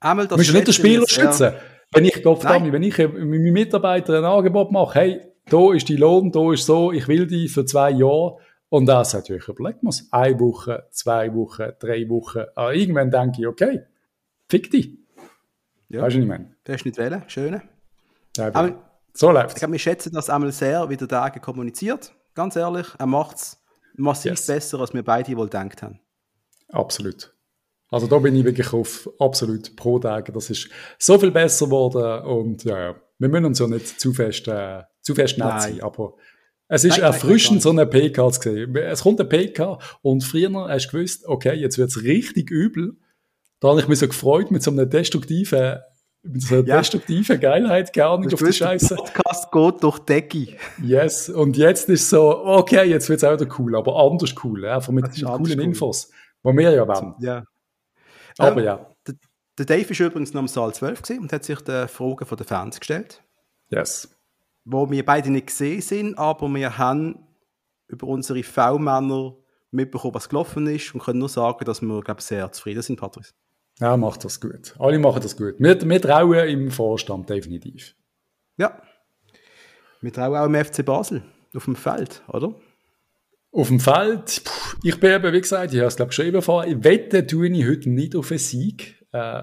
Einmal 0.00 0.26
das 0.26 0.36
du 0.36 0.42
musst 0.42 0.54
nicht 0.54 0.66
den 0.66 0.74
Spieler 0.74 1.08
schützen. 1.08 1.52
Ja. 1.54 1.60
Wenn 1.92 2.04
ich, 2.04 2.22
Gottverdammt, 2.22 2.72
wenn 2.72 2.82
ich 2.82 2.98
meinen 2.98 3.52
Mitarbeitern 3.52 4.24
ein 4.24 4.30
Angebot 4.30 4.70
mache, 4.70 4.98
hey, 4.98 5.20
da 5.48 5.72
ist 5.72 5.88
die 5.88 5.96
Lohn, 5.96 6.32
da 6.32 6.52
ist 6.52 6.66
so, 6.66 6.92
ich 6.92 7.08
will 7.08 7.26
die 7.26 7.48
für 7.48 7.64
zwei 7.64 7.90
Jahre, 7.90 8.38
Und 8.68 8.86
das 8.86 9.14
natürlich 9.14 9.46
überlegt 9.48 9.82
man 9.82 9.90
es. 9.90 10.08
Eine 10.10 10.38
Woche, 10.40 10.86
zwei 10.90 11.32
Wochen, 11.34 11.70
drei 11.78 12.08
Wochen. 12.08 12.44
Aber 12.54 12.74
irgendwann 12.74 13.10
denke 13.10 13.40
ich, 13.40 13.46
okay, 13.46 13.82
fick 14.48 14.70
dich. 14.70 14.90
Ja. 15.88 16.02
Weißt 16.02 16.16
du, 16.16 16.18
was 16.18 16.22
ich 16.24 16.28
meine? 16.28 16.56
Du 16.64 16.72
hast 16.72 16.84
nicht 16.84 16.98
wählen, 16.98 17.22
schöne. 17.28 17.62
Ja, 18.36 18.48
aber, 18.52 18.85
so 19.16 19.30
läuft 19.30 19.48
es. 19.48 19.54
Ich 19.54 19.58
glaube, 19.60 19.72
wir 19.72 19.78
schätzen 19.78 20.12
das 20.12 20.30
einmal 20.30 20.52
sehr, 20.52 20.88
wie 20.88 20.96
der 20.96 21.08
Tage 21.08 21.40
kommuniziert. 21.40 22.14
Ganz 22.34 22.56
ehrlich, 22.56 22.86
er 22.98 23.06
macht 23.06 23.36
es 23.36 23.58
massiv 23.94 24.32
yes. 24.32 24.46
besser, 24.46 24.80
als 24.80 24.92
wir 24.92 25.02
beide 25.02 25.36
wohl 25.36 25.46
gedacht 25.46 25.82
haben. 25.82 26.00
Absolut. 26.68 27.32
Also 27.88 28.06
da 28.06 28.18
bin 28.18 28.34
ich 28.34 28.44
wirklich 28.44 28.72
auf 28.72 29.08
absolut 29.18 29.76
pro 29.76 29.98
Tage. 29.98 30.32
Das 30.32 30.50
ist 30.50 30.68
so 30.98 31.18
viel 31.18 31.30
besser 31.30 31.66
geworden 31.66 32.24
und 32.26 32.64
ja, 32.64 32.78
ja. 32.78 32.94
wir 33.18 33.28
müssen 33.28 33.46
uns 33.46 33.58
ja 33.58 33.66
nicht 33.68 34.00
zu 34.00 34.12
fest, 34.12 34.48
äh, 34.48 34.82
zu 35.00 35.14
fest 35.14 35.38
nett 35.38 35.62
sein, 35.62 35.80
aber 35.82 36.14
es 36.68 36.82
ist 36.82 36.98
nein, 36.98 37.06
erfrischend, 37.06 37.56
nein, 37.56 37.60
so 37.60 37.70
eine 37.70 37.86
PK 37.86 38.32
zu 38.32 38.42
sehen. 38.42 38.74
Es 38.76 39.02
kommt 39.02 39.20
eine 39.20 39.28
PK 39.28 39.78
und 40.02 40.24
früher 40.24 40.50
hast 40.68 40.86
du 40.86 40.96
gewusst, 40.96 41.24
okay, 41.26 41.54
jetzt 41.54 41.78
wird 41.78 41.90
es 41.90 42.02
richtig 42.02 42.50
übel. 42.50 42.96
Da 43.60 43.68
habe 43.68 43.80
ich 43.80 43.88
mich 43.88 44.00
so 44.00 44.08
gefreut 44.08 44.50
mit 44.50 44.64
so 44.64 44.72
einer 44.72 44.84
destruktiven, 44.84 45.78
mit 46.28 46.42
so 46.42 46.56
einer 46.56 46.66
ja. 46.66 46.78
destruktiven 46.78 47.40
Geilheit, 47.40 47.92
keine 47.92 48.08
Ahnung 48.08 48.32
auf 48.32 48.42
die 48.42 48.52
Scheiße. 48.52 48.94
Der 48.94 48.96
Podcast 48.96 49.52
geht 49.52 49.82
durch 49.82 49.98
Decke. 50.00 50.56
Yes, 50.82 51.28
und 51.28 51.56
jetzt 51.56 51.88
ist 51.88 52.10
so, 52.10 52.44
okay, 52.44 52.84
jetzt 52.88 53.08
wird 53.08 53.22
es 53.22 53.24
auch 53.24 53.38
wieder 53.38 53.48
cool, 53.58 53.76
aber 53.76 53.96
anders 53.96 54.34
cool, 54.42 54.64
einfach 54.66 54.92
mit, 54.92 55.04
coolen 55.14 55.40
cool. 55.40 55.60
Infos, 55.62 56.10
die 56.44 56.56
wir 56.56 56.70
ja 56.70 56.86
wollen. 56.86 57.14
Ja. 57.20 57.44
Aber 58.38 58.60
ähm, 58.60 58.64
ja. 58.64 58.86
Der, 59.06 59.14
der 59.58 59.66
Dave 59.66 59.90
ist 59.90 60.00
übrigens 60.00 60.34
noch 60.34 60.42
im 60.42 60.48
Saal 60.48 60.74
12 60.74 61.02
und 61.18 61.32
hat 61.32 61.44
sich 61.44 61.60
die 61.60 61.88
Fragen 61.88 62.26
von 62.26 62.36
den 62.36 62.46
Fans 62.46 62.78
gestellt. 62.78 63.22
Yes. 63.70 64.14
Wo 64.64 64.90
wir 64.90 65.04
beide 65.04 65.30
nicht 65.30 65.46
gesehen 65.46 65.80
sind, 65.80 66.18
aber 66.18 66.48
wir 66.48 66.76
haben 66.76 67.26
über 67.88 68.06
unsere 68.06 68.42
V-Männer 68.42 69.36
mitbekommen, 69.70 70.14
was 70.14 70.28
gelaufen 70.28 70.66
ist 70.66 70.94
und 70.94 71.02
können 71.02 71.20
nur 71.20 71.28
sagen, 71.28 71.64
dass 71.64 71.82
wir, 71.82 72.00
glaube 72.02 72.22
sehr 72.22 72.50
zufrieden 72.52 72.82
sind, 72.82 72.98
Patrice. 72.98 73.32
Ja, 73.80 73.96
macht 73.96 74.24
das 74.24 74.40
gut. 74.40 74.74
Alle 74.78 74.98
machen 74.98 75.22
das 75.22 75.36
gut. 75.36 75.56
Wir, 75.58 75.80
wir 75.80 76.00
trauen 76.00 76.48
im 76.48 76.70
Vorstand 76.70 77.28
definitiv. 77.28 77.94
Ja. 78.56 78.80
Wir 80.00 80.12
trauen 80.12 80.36
auch 80.36 80.46
im 80.46 80.54
FC 80.54 80.84
Basel 80.84 81.22
auf 81.54 81.64
dem 81.64 81.76
Feld, 81.76 82.22
oder? 82.28 82.54
Auf 83.52 83.68
dem 83.68 83.80
Feld, 83.80 84.42
ich 84.82 85.00
bin 85.00 85.12
eben, 85.12 85.32
wie 85.32 85.40
gesagt, 85.40 85.72
ich 85.72 85.78
habe 85.78 85.88
es 85.88 85.96
glaube 85.96 86.10
ich 86.10 86.16
schon 86.16 86.26
eben 86.26 86.42
vor, 86.42 86.66
ich 86.66 86.84
wette, 86.84 87.26
tue 87.26 87.48
ich 87.48 87.66
heute 87.66 87.88
nicht 87.88 88.14
auf 88.14 88.30
einen 88.30 88.38
Sieg. 88.38 89.06
Äh, 89.12 89.42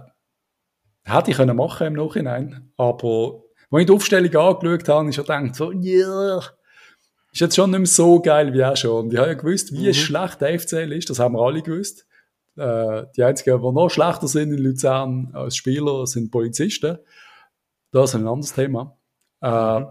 hätte 1.04 1.32
ich 1.32 1.38
können 1.38 1.58
machen 1.58 1.88
im 1.88 1.93
Nachhinein, 1.93 2.72
aber 2.78 3.43
als 3.72 3.82
ich 3.82 3.88
die 3.88 3.93
Aufstellung 3.93 4.36
angeschaut 4.36 4.89
habe, 4.89 5.10
ich 5.10 5.15
schon 5.15 5.26
gedacht, 5.26 5.56
so, 5.56 5.72
yeah, 5.72 6.43
ist 7.32 7.41
jetzt 7.41 7.56
schon 7.56 7.72
nicht 7.72 7.80
mehr 7.80 7.88
so 7.88 8.22
geil 8.22 8.54
wie 8.54 8.63
auch 8.63 8.78
schon. 8.78 9.06
Und 9.06 9.13
ich 9.13 9.19
habe 9.19 9.30
ja 9.30 9.34
gewusst, 9.34 9.74
wie 9.74 9.88
mhm. 9.88 9.93
schlecht 9.93 10.41
der 10.41 10.60
FCL 10.60 10.91
ist, 10.93 11.10
das 11.10 11.19
haben 11.19 11.34
wir 11.34 11.41
alle 11.41 11.63
gewusst. 11.63 12.06
Äh, 12.55 13.05
die 13.15 13.23
einzigen, 13.23 13.61
die 13.61 13.71
noch 13.71 13.89
schlechter 13.89 14.27
sind 14.27 14.51
in 14.51 14.59
Luzern 14.59 15.31
als 15.33 15.55
Spieler, 15.55 16.05
sind 16.07 16.31
Polizisten. 16.31 16.99
Das 17.91 18.11
ist 18.11 18.15
ein 18.15 18.27
anderes 18.27 18.53
Thema. 18.53 18.97
Äh, 19.41 19.79
mhm. 19.79 19.87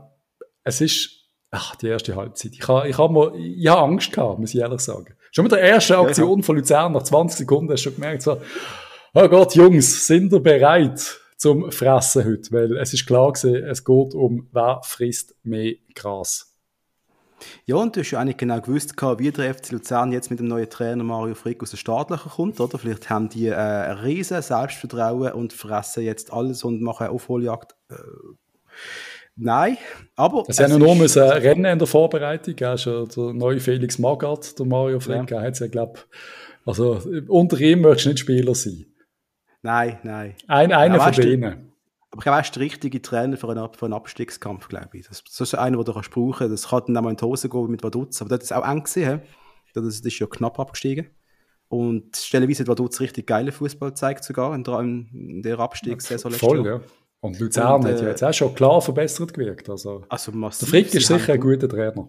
Es 0.64 0.80
ist 0.80 1.22
Ach, 1.54 1.76
die 1.76 1.88
erste 1.88 2.16
Halbzeit. 2.16 2.52
Ich 2.54 2.66
habe 2.66 2.88
ich 2.88 2.96
hab 2.96 3.10
mal, 3.10 3.30
ich 3.36 3.68
hab 3.68 3.80
Angst 3.80 4.10
gehabt, 4.10 4.38
muss 4.38 4.54
ich 4.54 4.60
ehrlich 4.60 4.80
sagen. 4.80 5.14
Schon 5.32 5.42
mit 5.42 5.52
der 5.52 5.60
ersten 5.60 5.92
Aktion 5.92 6.38
ja, 6.38 6.44
von 6.44 6.56
Luzern 6.56 6.92
nach 6.92 7.02
20 7.02 7.40
Sekunden 7.40 7.70
hast 7.70 7.84
du 7.84 7.90
schon 7.90 7.94
gemerkt, 7.96 8.22
so, 8.22 8.40
oh 9.12 9.28
Gott, 9.28 9.54
Jungs, 9.54 10.06
sind 10.06 10.32
ihr 10.32 10.40
bereit 10.40 11.20
zum 11.36 11.70
Fressen 11.70 12.24
heute? 12.24 12.50
Weil 12.52 12.78
es 12.78 12.94
ist 12.94 13.06
klar 13.06 13.32
gewesen, 13.32 13.64
es 13.64 13.84
geht 13.84 14.14
um, 14.14 14.48
wer 14.50 14.80
frisst 14.82 15.36
mehr 15.42 15.74
Gras. 15.94 16.51
Ja, 17.66 17.76
und 17.76 17.96
du 17.96 18.00
hast 18.00 18.10
ja 18.10 18.20
eigentlich 18.20 18.36
genau 18.36 18.60
gewusst, 18.60 18.94
wie 19.18 19.30
der 19.30 19.54
FC 19.54 19.72
Luzern 19.72 20.12
jetzt 20.12 20.30
mit 20.30 20.40
dem 20.40 20.48
neuen 20.48 20.68
Trainer 20.68 21.04
Mario 21.04 21.34
Frick 21.34 21.62
aus 21.62 21.70
der 21.70 21.76
Staatlichen 21.76 22.30
kommt, 22.30 22.60
oder? 22.60 22.78
Vielleicht 22.78 23.10
haben 23.10 23.28
die 23.28 23.48
äh, 23.48 23.54
ein 23.54 23.98
riesen 23.98 24.40
Selbstvertrauen 24.42 25.32
und 25.32 25.52
fressen 25.52 26.04
jetzt 26.04 26.32
alles 26.32 26.64
und 26.64 26.82
machen 26.82 27.04
eine 27.04 27.14
Aufholjagd. 27.14 27.74
Äh, 27.90 27.94
Nein, 29.34 29.78
aber. 30.14 30.44
Es, 30.46 30.58
es 30.58 30.70
haben 30.70 30.78
nur 30.78 30.94
müssen 30.94 31.22
Rennen 31.22 31.64
in 31.64 31.78
der 31.78 31.88
Vorbereitung. 31.88 32.54
Ja, 32.58 32.76
schon 32.76 33.08
der 33.08 33.32
neue 33.32 33.60
Felix 33.60 33.98
Magath, 33.98 34.58
der 34.58 34.66
Mario 34.66 35.00
Frick, 35.00 35.30
ja. 35.30 35.40
hat 35.40 35.58
ja, 35.58 35.66
glaube 35.68 36.00
also 36.64 37.00
unter 37.28 37.58
ihm 37.60 37.80
möchtest 37.80 38.04
du 38.04 38.10
nicht 38.10 38.18
Spieler 38.20 38.54
sein. 38.54 38.86
Nein, 39.62 39.98
nein. 40.02 40.34
Ein, 40.46 40.72
einer 40.72 40.96
ja, 40.96 41.12
von 41.12 41.22
denen. 41.22 41.71
Aber 42.12 42.26
er 42.26 42.40
ist 42.40 42.54
der 42.54 42.62
richtige 42.62 43.00
Trainer 43.00 43.36
für 43.36 43.48
einen, 43.48 43.72
für 43.72 43.86
einen 43.86 43.94
Abstiegskampf, 43.94 44.68
glaube 44.68 44.98
ich. 44.98 45.08
Das, 45.08 45.24
das 45.24 45.40
ist 45.40 45.54
einer, 45.54 45.78
den 45.78 45.86
du 45.86 45.92
kannst 45.94 46.10
brauchen 46.10 46.50
Das 46.50 46.68
kann 46.68 46.82
dann 46.86 46.96
auch 46.98 47.02
mal 47.02 47.10
in 47.10 47.16
die 47.16 47.24
Hose 47.24 47.48
gehen 47.48 47.70
mit 47.70 47.82
Vaduz. 47.82 48.20
Aber 48.20 48.28
das 48.28 48.44
ist 48.44 48.52
auch 48.52 48.68
eng 48.68 48.84
gesehen. 48.84 49.22
Das, 49.74 50.00
ist 50.00 50.18
ja 50.18 50.26
knapp 50.26 50.60
abgestiegen. 50.60 51.06
Und 51.68 52.14
stellenweise 52.14 52.64
hat 52.64 52.68
Vaduz 52.68 53.00
richtig 53.00 53.26
geile 53.26 53.50
Fußball 53.50 53.90
gezeigt, 53.90 54.24
sogar 54.24 54.54
in 54.54 54.62
der, 54.62 54.80
in 54.80 55.42
der 55.42 55.58
Abstiegssaison. 55.58 56.32
Voll, 56.32 56.66
ja. 56.66 56.80
Und 57.20 57.38
Luzern 57.38 57.80
und, 57.80 57.86
äh, 57.86 57.92
hat 57.94 58.02
ja 58.02 58.08
jetzt 58.08 58.22
auch 58.24 58.34
schon 58.34 58.54
klar 58.54 58.82
verbessert 58.82 59.32
gewirkt. 59.32 59.70
Also, 59.70 60.04
also 60.08 60.32
massiv, 60.32 60.70
der 60.70 60.82
Frick 60.82 60.94
ist 60.94 61.06
sicher 61.06 61.32
ein 61.32 61.40
guter 61.40 61.68
Trainer. 61.68 62.08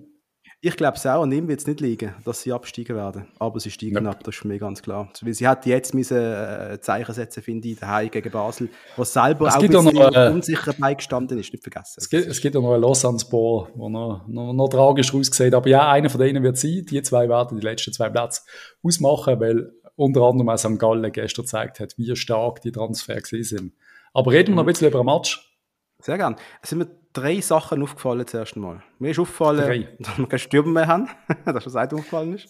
Ich 0.66 0.78
glaube 0.78 0.96
es 0.96 1.06
auch, 1.06 1.24
an 1.24 1.32
ihm 1.34 1.50
wird 1.50 1.60
es 1.60 1.68
nicht 1.68 1.82
liegen, 1.82 2.16
dass 2.24 2.42
sie 2.42 2.54
absteigen 2.54 2.96
werden. 2.96 3.28
Aber 3.38 3.60
sie 3.60 3.70
steigen 3.70 3.98
yep. 3.98 4.08
ab, 4.08 4.24
das 4.24 4.36
ist 4.36 4.46
mir 4.46 4.58
ganz 4.58 4.82
klar. 4.82 5.12
Weil 5.22 5.34
sie 5.34 5.46
hat 5.46 5.66
jetzt 5.66 5.94
müssen, 5.94 6.16
äh, 6.16 6.80
Zeichen 6.80 7.14
setzen, 7.14 7.44
finde 7.44 7.68
ich, 7.68 7.80
daheim 7.82 8.10
gegen 8.10 8.32
Basel, 8.32 8.70
was 8.96 9.12
selber 9.12 9.48
es 9.48 9.56
auch 9.56 9.62
ein 9.62 9.68
bisschen 9.68 9.94
noch, 9.94 10.16
äh, 10.16 10.30
unsicher 10.30 10.72
beigestanden 10.72 11.38
ist, 11.38 11.52
nicht 11.52 11.64
vergessen. 11.64 11.96
Es 11.98 12.10
gibt, 12.10 12.28
es 12.28 12.40
gibt 12.40 12.56
auch 12.56 12.62
noch 12.62 12.76
ein 12.76 12.80
Lausanne-Spor, 12.80 13.72
der 13.76 13.90
noch, 13.90 14.26
noch, 14.26 14.54
noch 14.54 14.70
tragisch 14.70 15.14
aussieht. 15.14 15.54
Aber 15.54 15.68
ja, 15.68 15.92
einer 15.92 16.10
von 16.10 16.22
denen 16.22 16.42
wird 16.44 16.58
sein. 16.58 16.86
Die 16.90 17.02
zwei 17.02 17.28
werden 17.28 17.60
die 17.60 17.66
letzten 17.66 17.92
zwei 17.92 18.08
Plätze 18.08 18.44
ausmachen, 18.82 19.42
weil 19.42 19.70
unter 19.98 20.22
anderem 20.22 20.48
auch 20.48 20.58
St. 20.58 20.80
Gallen 20.80 21.12
gestern 21.12 21.44
gezeigt 21.44 21.82
hat, 21.82 21.98
wie 21.98 22.16
stark 22.16 22.62
die 22.62 22.72
Transfer 22.72 23.20
sind. 23.22 23.74
Aber 24.14 24.32
reden 24.32 24.52
wir 24.52 24.56
noch 24.56 24.64
ein 24.64 24.68
bisschen 24.68 24.88
über 24.88 25.02
den 25.02 25.08
Match. 25.08 25.60
Sehr 26.00 26.18
gerne. 26.18 26.38
Es 26.62 26.70
sind 26.70 26.80
mir 26.80 27.03
drei 27.14 27.42
Sachen 27.42 27.82
aufgefallen 27.82 28.28
zuerst 28.28 28.56
einmal. 28.56 28.84
Mir 29.00 29.12
ist 29.12 29.20
aufgefallen, 29.20 29.66
drei. 29.66 29.96
dass 30.00 30.18
wir 30.18 30.28
keine 30.28 30.40
Stürme 30.40 30.72
mehr 30.72 30.88
haben, 30.88 31.10
dass 31.46 31.64
das 31.64 31.76
auch 31.76 31.94
aufgefallen 31.94 32.36
ist. 32.36 32.50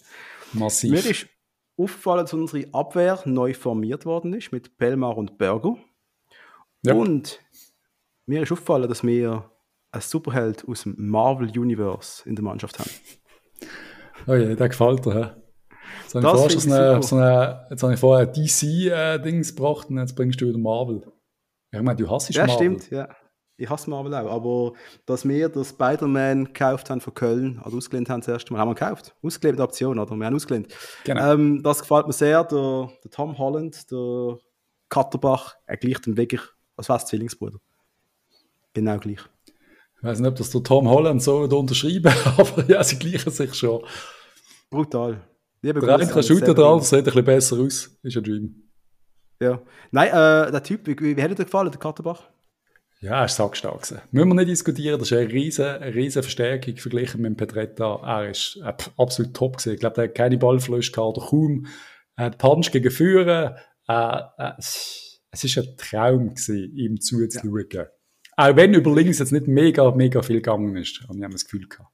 Massiv. 0.52 0.90
Mir 0.90 1.10
ist 1.10 1.26
aufgefallen, 1.76 2.24
dass 2.24 2.32
unsere 2.32 2.72
Abwehr 2.72 3.20
neu 3.24 3.54
formiert 3.54 4.06
worden 4.06 4.32
ist 4.34 4.52
mit 4.52 4.76
Pelmar 4.76 5.16
und 5.16 5.38
Berger. 5.38 5.76
Ja. 6.82 6.94
Und 6.94 7.40
mir 8.26 8.42
ist 8.42 8.52
aufgefallen, 8.52 8.88
dass 8.88 9.02
wir 9.02 9.50
einen 9.90 10.02
Superheld 10.02 10.66
aus 10.68 10.82
dem 10.82 10.94
Marvel 10.98 11.48
Universe 11.58 12.28
in 12.28 12.34
der 12.34 12.44
Mannschaft 12.44 12.78
haben. 12.78 12.90
Oh 14.26 14.32
je, 14.32 14.54
der 14.54 14.70
gefällt 14.70 15.04
dir, 15.04 15.36
Jetzt 16.02 16.14
habe 16.14 16.46
ich, 16.46 16.62
vorher, 16.62 17.02
so 17.02 17.16
eine, 17.16 17.66
jetzt 17.70 17.82
habe 17.82 17.94
ich 17.94 18.00
vorher 18.00 18.26
DC-Dings 18.26 19.50
äh, 19.50 19.54
gebracht 19.54 19.90
und 19.90 19.98
jetzt 19.98 20.14
bringst 20.14 20.40
du 20.40 20.46
wieder 20.46 20.58
Marvel. 20.58 21.02
Ich 21.72 21.82
meine, 21.82 21.96
du 21.96 22.08
hast 22.08 22.32
ja, 22.32 22.46
Marvel. 22.46 22.52
Ja, 22.52 22.78
stimmt, 22.78 22.90
ja. 22.90 23.08
Ich 23.56 23.70
hasse 23.70 23.88
Marvel 23.88 24.12
auch, 24.14 24.30
aber 24.30 24.72
dass 25.06 25.26
wir 25.28 25.48
den 25.48 25.64
Spider-Man 25.64 26.46
gekauft 26.46 26.90
haben 26.90 27.00
von 27.00 27.14
Köln, 27.14 27.60
also 27.62 27.76
ausgelehnt 27.76 28.10
haben 28.10 28.20
das 28.20 28.28
erste 28.28 28.52
Mal, 28.52 28.58
haben 28.58 28.70
wir 28.70 28.74
gekauft. 28.74 29.14
Ausgelehnt 29.22 29.60
Option, 29.60 29.98
oder? 29.98 30.16
Wir 30.16 30.26
haben 30.26 30.34
ausgelehnt. 30.34 30.74
Genau. 31.04 31.32
Ähm, 31.32 31.62
das 31.62 31.80
gefällt 31.80 32.08
mir 32.08 32.12
sehr. 32.12 32.42
Der, 32.42 32.90
der 33.04 33.10
Tom 33.12 33.38
Holland, 33.38 33.90
der 33.92 34.38
Katterbach, 34.88 35.54
er 35.66 35.76
gleicht 35.76 36.06
ihm 36.08 36.16
wirklich, 36.16 36.40
als 36.76 36.88
wäre 36.88 37.04
Zwillingsbruder. 37.04 37.58
Genau 38.72 38.98
gleich. 38.98 39.20
Ich 39.98 40.02
weiß 40.02 40.18
nicht, 40.18 40.28
ob 40.28 40.36
das 40.36 40.50
der 40.50 40.62
Tom 40.62 40.88
Holland 40.88 41.22
so 41.22 41.42
unterschreiben 41.42 42.12
aber 42.36 42.68
ja, 42.68 42.82
sie 42.82 42.98
gleichen 42.98 43.30
sich 43.30 43.54
schon. 43.54 43.84
Brutal. 44.68 45.20
Liebe 45.62 45.80
der 45.80 45.94
eine 45.94 46.06
kann 46.06 46.22
shooten, 46.22 46.54
der 46.54 46.64
andere 46.64 46.82
sieht 46.82 46.98
ein 46.98 47.04
bisschen 47.04 47.24
besser 47.24 47.56
aus. 47.58 47.98
Ist 48.02 48.16
ein 48.16 48.24
Dream. 48.24 48.64
Ja. 49.40 49.62
Nein, 49.92 50.08
äh, 50.08 50.50
der 50.50 50.62
Typ, 50.62 50.86
wie, 50.86 51.16
wie 51.16 51.22
hat 51.22 51.30
dir 51.30 51.36
gefallen, 51.36 51.70
der 51.70 51.80
Katterbach? 51.80 52.33
Ja, 53.04 53.18
er 53.18 53.26
ist 53.26 53.36
sackstark 53.36 53.82
gewesen. 53.82 54.00
Müssen 54.12 54.28
wir 54.28 54.34
nicht 54.34 54.48
diskutieren, 54.48 54.98
das 54.98 55.10
ist 55.10 55.18
eine 55.18 55.30
riesige, 55.30 55.78
eine 55.78 55.94
riesige 55.94 56.22
Verstärkung 56.22 56.76
verglichen 56.78 57.20
mit 57.20 57.32
dem 57.32 57.36
Petretta. 57.36 58.00
Er 58.02 58.30
ist 58.30 58.58
äh, 58.64 58.72
absolut 58.96 59.34
top 59.34 59.58
gewesen. 59.58 59.74
Ich 59.74 59.80
glaube, 59.80 60.00
er 60.00 60.08
hat 60.08 60.14
keine 60.14 60.38
Ballflösche 60.38 60.90
gehabt, 60.90 61.18
oder 61.18 61.26
kaum. 61.26 61.66
Er 62.16 62.24
hat 62.24 62.38
Punch 62.38 62.70
gegen 62.70 62.90
Führer. 62.90 63.58
Äh, 63.86 64.20
äh, 64.38 64.52
es 64.56 65.20
war 65.32 65.62
ein 65.62 65.76
Traum 65.76 66.28
gewesen, 66.30 66.74
ihm 66.74 66.98
zuzuschauen. 66.98 67.66
Ja. 67.72 67.86
Auch 68.38 68.56
wenn 68.56 68.72
über 68.72 68.94
links 68.94 69.18
jetzt 69.18 69.32
nicht 69.32 69.48
mega, 69.48 69.90
mega 69.90 70.22
viel 70.22 70.36
gegangen 70.36 70.74
ist, 70.76 71.02
habe 71.06 71.18
ich 71.18 71.30
das 71.30 71.44
Gefühl 71.44 71.68
gehabt. 71.68 71.90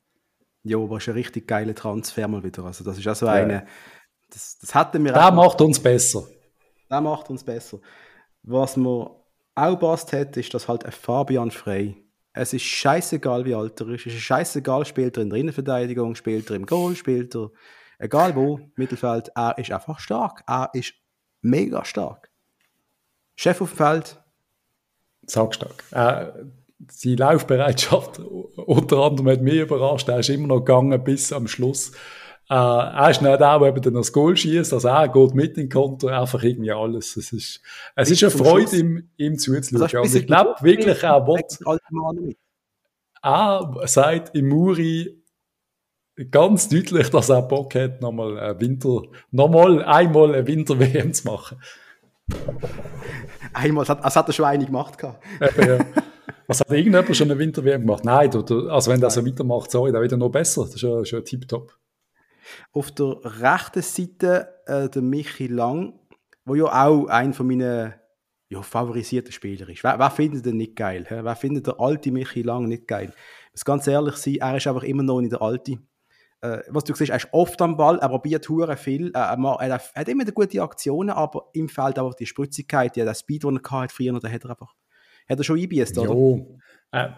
Ja, 0.62 0.78
aber 0.78 0.98
es 0.98 1.02
ist 1.02 1.08
ein 1.08 1.14
richtig 1.14 1.48
geiler 1.48 1.74
Transfer 1.74 2.28
mal 2.28 2.44
wieder. 2.44 2.62
Also 2.62 2.84
das 2.84 2.96
ist 2.96 3.08
auch 3.08 3.16
so 3.16 3.26
ja. 3.26 3.32
eine, 3.32 3.66
das, 4.30 4.58
das 4.60 4.76
hatten 4.76 5.04
wir 5.04 5.12
Der 5.12 5.32
macht 5.32 5.60
uns 5.60 5.80
besser. 5.80 6.22
Der 6.88 7.00
macht 7.00 7.30
uns 7.30 7.42
besser. 7.42 7.80
Was 8.44 8.76
mir 8.76 9.19
auch 9.60 9.76
passt 9.76 10.12
hat, 10.12 10.36
ist, 10.36 10.52
dass 10.54 10.68
halt 10.68 10.84
ein 10.84 10.92
Fabian 10.92 11.50
Frey. 11.50 11.96
Es 12.32 12.52
ist 12.52 12.62
scheißegal, 12.62 13.44
wie 13.44 13.54
alt 13.54 13.80
er 13.80 13.88
ist. 13.88 14.06
Es 14.06 14.14
ist 14.14 14.20
scheißegal, 14.20 14.84
spielt 14.86 15.16
er 15.16 15.24
in 15.24 15.30
der 15.30 15.38
Innenverteidigung, 15.38 16.14
spielt 16.14 16.48
er 16.50 16.56
im 16.56 16.66
Goal, 16.66 16.94
spielt 16.94 17.34
er 17.34 17.50
egal 17.98 18.34
wo, 18.34 18.60
Mittelfeld. 18.76 19.30
Er 19.34 19.58
ist 19.58 19.70
einfach 19.70 19.98
stark. 20.00 20.42
Er 20.46 20.70
ist 20.72 20.94
mega 21.42 21.84
stark. 21.84 22.30
Chef 23.36 23.60
auf 23.60 23.70
dem 23.70 23.76
Feld. 23.76 24.20
Sagstark. 25.26 25.84
Äh, 25.92 26.26
seine 26.90 27.16
Laufbereitschaft 27.16 28.18
unter 28.18 28.98
anderem 28.98 29.30
hat 29.30 29.42
mich 29.42 29.60
überrascht. 29.60 30.08
Er 30.08 30.20
ist 30.20 30.30
immer 30.30 30.48
noch 30.48 30.60
gegangen 30.60 31.02
bis 31.04 31.32
am 31.32 31.46
Schluss. 31.46 31.92
Äh, 32.50 32.54
er 32.54 33.10
ist 33.10 33.22
nicht 33.22 33.40
der, 33.40 33.58
der 33.60 33.68
eben 33.68 33.80
dann 33.80 33.94
das 33.94 34.12
Goal 34.12 34.36
schießt, 34.36 34.72
also 34.72 34.88
er 34.88 35.08
geht 35.08 35.34
mit 35.34 35.56
in 35.56 35.68
Konto, 35.68 36.08
einfach 36.08 36.42
irgendwie 36.42 36.72
alles. 36.72 37.16
Es 37.16 37.32
ist, 37.32 37.60
es 37.94 38.10
ist 38.10 38.24
eine 38.24 38.32
Freude, 38.32 38.76
ihm, 38.76 39.08
ihm 39.16 39.38
zuzuschauen. 39.38 39.82
Also 39.82 39.98
und 39.98 40.14
ich 40.16 40.26
glaube 40.26 40.56
wirklich, 40.60 41.00
er 41.00 41.24
wird, 41.28 41.58
er 43.22 43.86
sagt 43.86 44.34
im 44.34 44.48
Muri 44.48 45.22
ganz 46.32 46.68
deutlich, 46.68 47.08
dass 47.10 47.28
er 47.28 47.42
Bock 47.42 47.76
hat, 47.76 48.00
nochmal 48.00 48.36
ein 48.36 48.60
Winter, 48.60 49.02
nochmal 49.30 49.84
einmal 49.84 50.34
eine 50.34 50.44
Winter-WM 50.44 51.14
zu 51.14 51.28
machen. 51.28 51.62
Einmal, 53.52 53.84
das 53.84 54.16
hat 54.16 54.28
er 54.28 54.32
schon 54.32 54.44
eine 54.44 54.66
gemacht. 54.66 54.98
Eben, 55.40 55.68
ja. 55.68 55.78
Was 56.48 56.58
hat 56.58 56.70
irgendjemand 56.72 57.16
schon 57.16 57.30
eine 57.30 57.38
Winter-WM 57.38 57.82
gemacht? 57.82 58.04
Nein, 58.04 58.28
also 58.34 58.90
wenn 58.90 59.00
der 59.00 59.10
so 59.10 59.24
weitermacht, 59.24 59.70
sorry, 59.70 59.92
dann 59.92 60.02
wird 60.02 60.10
er 60.10 60.18
noch 60.18 60.30
besser. 60.30 60.62
Das 60.62 60.74
ist 60.74 60.82
ja 60.82 61.04
schon 61.04 61.24
tipptopp. 61.24 61.79
Auf 62.72 62.92
der 62.92 63.18
rechten 63.24 63.82
Seite 63.82 64.48
äh, 64.66 64.88
der 64.88 65.02
Michi 65.02 65.46
Lang, 65.46 65.98
wo 66.44 66.54
ja 66.54 66.86
auch 66.86 67.06
ein 67.06 67.32
von 67.32 67.46
meinen 67.46 67.94
ja, 68.48 68.62
favorisierten 68.62 69.32
Spieler 69.32 69.68
ist. 69.68 69.84
Wer, 69.84 69.98
wer 69.98 70.10
findet 70.10 70.44
den 70.44 70.56
nicht 70.56 70.76
geil? 70.76 71.06
He? 71.08 71.16
Wer 71.22 71.36
findet 71.36 71.66
der 71.66 71.78
alte 71.78 72.10
Michi 72.10 72.42
Lang 72.42 72.66
nicht 72.66 72.88
geil? 72.88 73.12
Ich 73.46 73.52
muss 73.52 73.64
ganz 73.64 73.86
ehrlich 73.86 74.16
sein, 74.16 74.36
er 74.40 74.56
ist 74.56 74.66
einfach 74.66 74.82
immer 74.82 75.02
noch 75.02 75.20
nicht 75.20 75.32
der 75.32 75.42
alte. 75.42 75.78
Äh, 76.42 76.62
was 76.68 76.84
du 76.84 76.94
siehst, 76.94 77.10
er 77.10 77.16
ist 77.16 77.28
oft 77.32 77.60
am 77.60 77.76
Ball, 77.76 77.98
er 77.98 78.08
probiert 78.08 78.48
hure 78.48 78.76
viel, 78.76 79.08
äh, 79.08 79.18
er, 79.18 79.38
er, 79.60 79.78
hat 79.78 80.08
immer 80.08 80.24
gute 80.24 80.62
Aktionen, 80.62 81.10
aber 81.10 81.50
im 81.52 81.68
Feld 81.68 81.98
einfach 81.98 82.14
die 82.14 82.24
Spritzigkeit, 82.24 82.96
ja, 82.96 83.04
der 83.04 83.14
Speed, 83.14 83.44
den 83.44 83.60
er 83.62 83.70
hatte 83.70 83.94
früher, 83.94 84.18
der 84.18 84.32
hat 84.32 84.44
er 84.44 84.50
einfach, 84.50 84.74
hat 85.28 85.38
er 85.38 85.44
schon 85.44 85.56
eingebiest, 85.56 85.98
oder? 85.98 86.08
Jo. 86.08 86.58
Äh, 86.92 87.10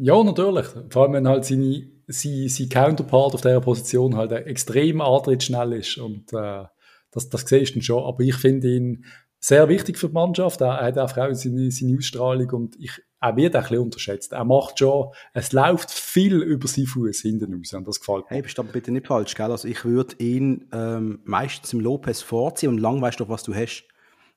ja, 0.00 0.22
natürlich. 0.22 0.66
Vor 0.90 1.02
allem, 1.02 1.14
wenn 1.14 1.28
halt 1.28 1.44
seine, 1.44 1.88
sein, 2.06 2.48
sein 2.48 2.68
Counterpart 2.68 3.34
auf 3.34 3.40
dieser 3.40 3.60
Position 3.60 4.16
halt 4.16 4.32
extrem 4.32 5.00
antrittsschnell 5.00 5.72
ist 5.74 5.98
und 5.98 6.32
äh, 6.32 6.64
das, 7.10 7.28
das 7.28 7.42
siehst 7.46 7.76
du 7.76 7.80
schon, 7.80 8.04
aber 8.04 8.20
ich 8.20 8.34
finde 8.34 8.74
ihn 8.74 9.04
sehr 9.44 9.68
wichtig 9.68 9.98
für 9.98 10.08
die 10.08 10.14
Mannschaft, 10.14 10.62
er, 10.62 10.78
er 10.78 10.86
hat 10.86 10.98
auch 10.98 11.34
seine, 11.34 11.70
seine 11.70 11.98
Ausstrahlung 11.98 12.50
und 12.50 12.76
ich, 12.80 12.92
er 13.20 13.36
wird 13.36 13.54
ein 13.54 13.62
bisschen 13.62 13.78
unterschätzt. 13.78 14.32
Er 14.32 14.44
macht 14.44 14.78
schon, 14.78 15.10
es 15.34 15.52
läuft 15.52 15.90
viel 15.90 16.42
über 16.42 16.66
seinen 16.66 16.86
Fuß 16.86 17.20
hinten 17.20 17.54
raus 17.54 17.74
und 17.74 17.86
das 17.86 18.00
gefällt 18.00 18.24
mir. 18.24 18.36
Hey, 18.36 18.42
bist 18.42 18.56
du 18.56 18.64
bitte 18.64 18.90
nicht 18.90 19.06
falsch, 19.06 19.34
gell? 19.34 19.50
Also 19.50 19.68
ich 19.68 19.84
würde 19.84 20.16
ihn 20.18 20.68
ähm, 20.72 21.20
meistens 21.24 21.74
im 21.74 21.80
Lopez 21.80 22.22
vorziehen 22.22 22.70
und 22.70 22.78
lang 22.78 23.02
weißt 23.02 23.20
du, 23.20 23.28
was 23.28 23.42
du 23.42 23.54
hast. 23.54 23.86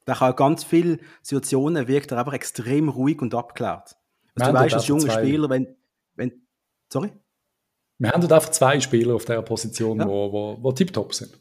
Der 0.06 0.16
kann 0.16 0.36
ganz 0.36 0.66
viele 0.66 1.00
Situationen 1.22 1.88
wirkt 1.88 2.12
er 2.12 2.20
einfach 2.20 2.34
extrem 2.34 2.90
ruhig 2.90 3.22
und 3.22 3.34
abgeklärt. 3.34 3.96
Also 4.36 4.52
du 4.52 4.58
weißt 4.58 4.76
als 4.76 4.88
junger 4.88 5.12
Spieler, 5.12 5.50
wenn, 5.50 5.68
wenn, 6.16 6.48
sorry? 6.92 7.12
Wir 8.00 8.12
haben 8.12 8.22
dort 8.22 8.34
einfach 8.34 8.52
zwei 8.52 8.80
Spieler 8.80 9.16
auf 9.16 9.26
dieser 9.26 9.42
Position, 9.42 10.00
ja. 10.00 10.08
wo, 10.08 10.32
wo, 10.32 10.58
wo 10.62 10.72
tiptop 10.72 11.14
sind. 11.14 11.32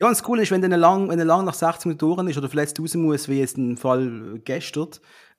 Ja, 0.00 0.06
und 0.06 0.12
das 0.12 0.22
Coole 0.22 0.42
ist, 0.42 0.50
wenn 0.50 0.62
er 0.62 0.78
lang, 0.78 1.08
wenn 1.10 1.18
lang 1.18 1.44
nach 1.44 1.54
60 1.54 1.86
Minuten 1.86 2.16
durch 2.16 2.30
ist 2.30 2.38
oder 2.38 2.48
verletzt 2.48 2.80
raus 2.80 2.94
muss, 2.94 3.28
wie 3.28 3.38
jetzt 3.38 3.58
im 3.58 3.76
Fall 3.76 4.40
gestern, 4.42 4.88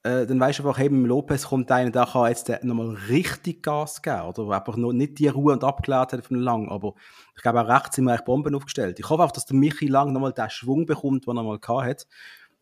äh, 0.04 0.24
dann 0.24 0.38
weißt 0.38 0.60
du 0.60 0.62
einfach, 0.62 0.78
hey, 0.78 0.88
Lopez 0.88 1.48
kommt 1.48 1.70
einer, 1.72 1.90
der 1.90 2.06
kann 2.06 2.28
jetzt 2.28 2.48
nochmal 2.62 2.96
richtig 3.08 3.62
Gas 3.62 4.02
geben, 4.02 4.22
oder? 4.22 4.48
Einfach 4.56 4.76
noch 4.76 4.92
nicht 4.92 5.18
die 5.18 5.26
Ruhe 5.26 5.52
und 5.52 5.64
abgeklärt 5.64 6.12
hat 6.12 6.24
von 6.24 6.38
Lang, 6.38 6.68
aber 6.68 6.94
ich 7.34 7.42
glaube 7.42 7.60
auch 7.60 7.68
rechts 7.68 7.96
sind 7.96 8.04
wir 8.04 8.14
echt 8.14 8.24
Bomben 8.24 8.54
aufgestellt. 8.54 9.00
Ich 9.00 9.10
hoffe 9.10 9.24
auch, 9.24 9.32
dass 9.32 9.46
der 9.46 9.56
Michi 9.56 9.88
Lang 9.88 10.12
nochmal 10.12 10.32
den 10.32 10.48
Schwung 10.48 10.86
bekommt, 10.86 11.26
den 11.26 11.36
er 11.36 11.42
mal 11.42 11.58
gehabt 11.58 11.84
hat. 11.84 12.06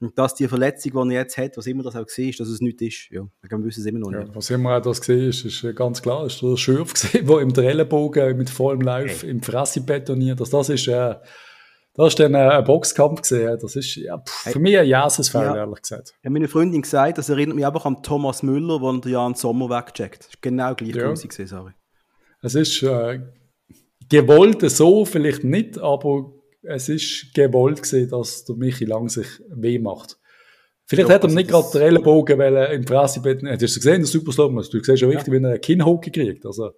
Und 0.04 0.18
dass 0.18 0.34
die 0.34 0.48
Verletzung, 0.48 1.08
die 1.08 1.14
er 1.14 1.22
jetzt 1.22 1.38
hat, 1.38 1.56
was 1.56 1.66
immer 1.66 1.82
das 1.82 1.96
auch 1.96 2.00
war, 2.00 2.32
dass 2.38 2.48
es 2.48 2.60
nicht 2.60 2.82
ist. 2.82 3.08
Ja, 3.10 3.22
wir 3.40 3.64
wissen 3.64 3.80
es 3.80 3.86
immer 3.86 4.00
noch 4.00 4.10
nicht. 4.10 4.28
Ja, 4.28 4.34
was 4.34 4.50
immer 4.50 4.76
auch 4.76 4.82
das 4.82 5.00
gesehen 5.00 5.30
ist, 5.30 5.44
ist 5.46 5.76
ganz 5.76 6.02
klar, 6.02 6.26
ist 6.26 6.42
der 6.42 6.58
Schürf 6.58 6.92
gesehen, 6.92 7.26
der 7.26 7.38
im 7.38 7.54
Ellenbogen 7.54 8.36
mit 8.36 8.50
vollem 8.50 8.82
Lauf 8.82 9.22
hey. 9.22 9.30
im 9.30 9.42
Fresse 9.42 9.80
betoniert. 9.80 10.38
Also 10.40 10.58
das 10.58 10.68
ist, 10.68 10.88
äh, 10.88 11.14
das 11.94 12.08
ist 12.08 12.20
dann 12.20 12.34
äh, 12.34 12.38
ein 12.38 12.64
Boxkampf 12.64 13.22
gesehen. 13.22 13.56
Das 13.58 13.76
ist 13.76 13.96
ja, 13.96 14.18
pff, 14.18 14.52
für 14.52 14.58
mich 14.58 14.76
ein 14.76 14.86
Jasesfall, 14.86 15.46
ja. 15.46 15.56
ehrlich 15.56 15.80
gesagt. 15.80 16.12
Ja, 16.22 16.28
meine 16.28 16.48
Freundin 16.48 16.82
gesagt, 16.82 17.16
das 17.16 17.30
erinnert 17.30 17.56
mich 17.56 17.64
einfach 17.64 17.86
an 17.86 18.02
Thomas 18.02 18.42
Müller, 18.42 18.78
der 18.80 19.00
den 19.00 19.12
Jan 19.12 19.34
Sommer 19.34 19.70
wegcheckt. 19.70 20.20
Das 20.20 20.28
ist 20.28 20.42
genau 20.42 20.74
gleich 20.74 20.96
ja. 20.96 21.10
gesehen, 21.12 21.46
sorry. 21.46 21.72
Es 22.42 22.54
ist 22.54 22.82
äh, 22.82 23.20
gewollt 24.10 24.70
so, 24.70 25.06
vielleicht 25.06 25.44
nicht, 25.44 25.78
aber 25.78 26.30
es 26.64 26.88
ist 26.88 27.35
gewollt 27.35 27.83
gesehen, 27.83 28.11
dass 28.11 28.44
der 28.44 28.57
Michi 28.57 28.85
Lang 28.85 29.09
sich 29.09 29.27
weh 29.48 29.79
macht. 29.79 30.18
Vielleicht 30.87 31.09
ja, 31.09 31.14
hat 31.14 31.22
er 31.22 31.27
also 31.27 31.37
nicht 31.37 31.50
gerade 31.50 31.68
den 31.72 31.81
Ellenbogen 31.81 32.38
weil 32.38 32.57
er 32.57 32.70
im 32.70 32.87
Fressebett, 32.87 33.42
hast 33.42 33.61
du 33.61 33.66
gesehen, 33.66 34.00
der 34.00 34.07
Superslam, 34.07 34.55
du 34.57 34.62
siehst 34.62 34.98
schon 34.98 35.09
richtig, 35.09 35.29
ja. 35.29 35.33
wenn 35.33 35.44
er 35.44 35.53
einen 35.53 35.61
Kinnhockey 35.61 36.11
kriegt. 36.11 36.44
Also, 36.44 36.72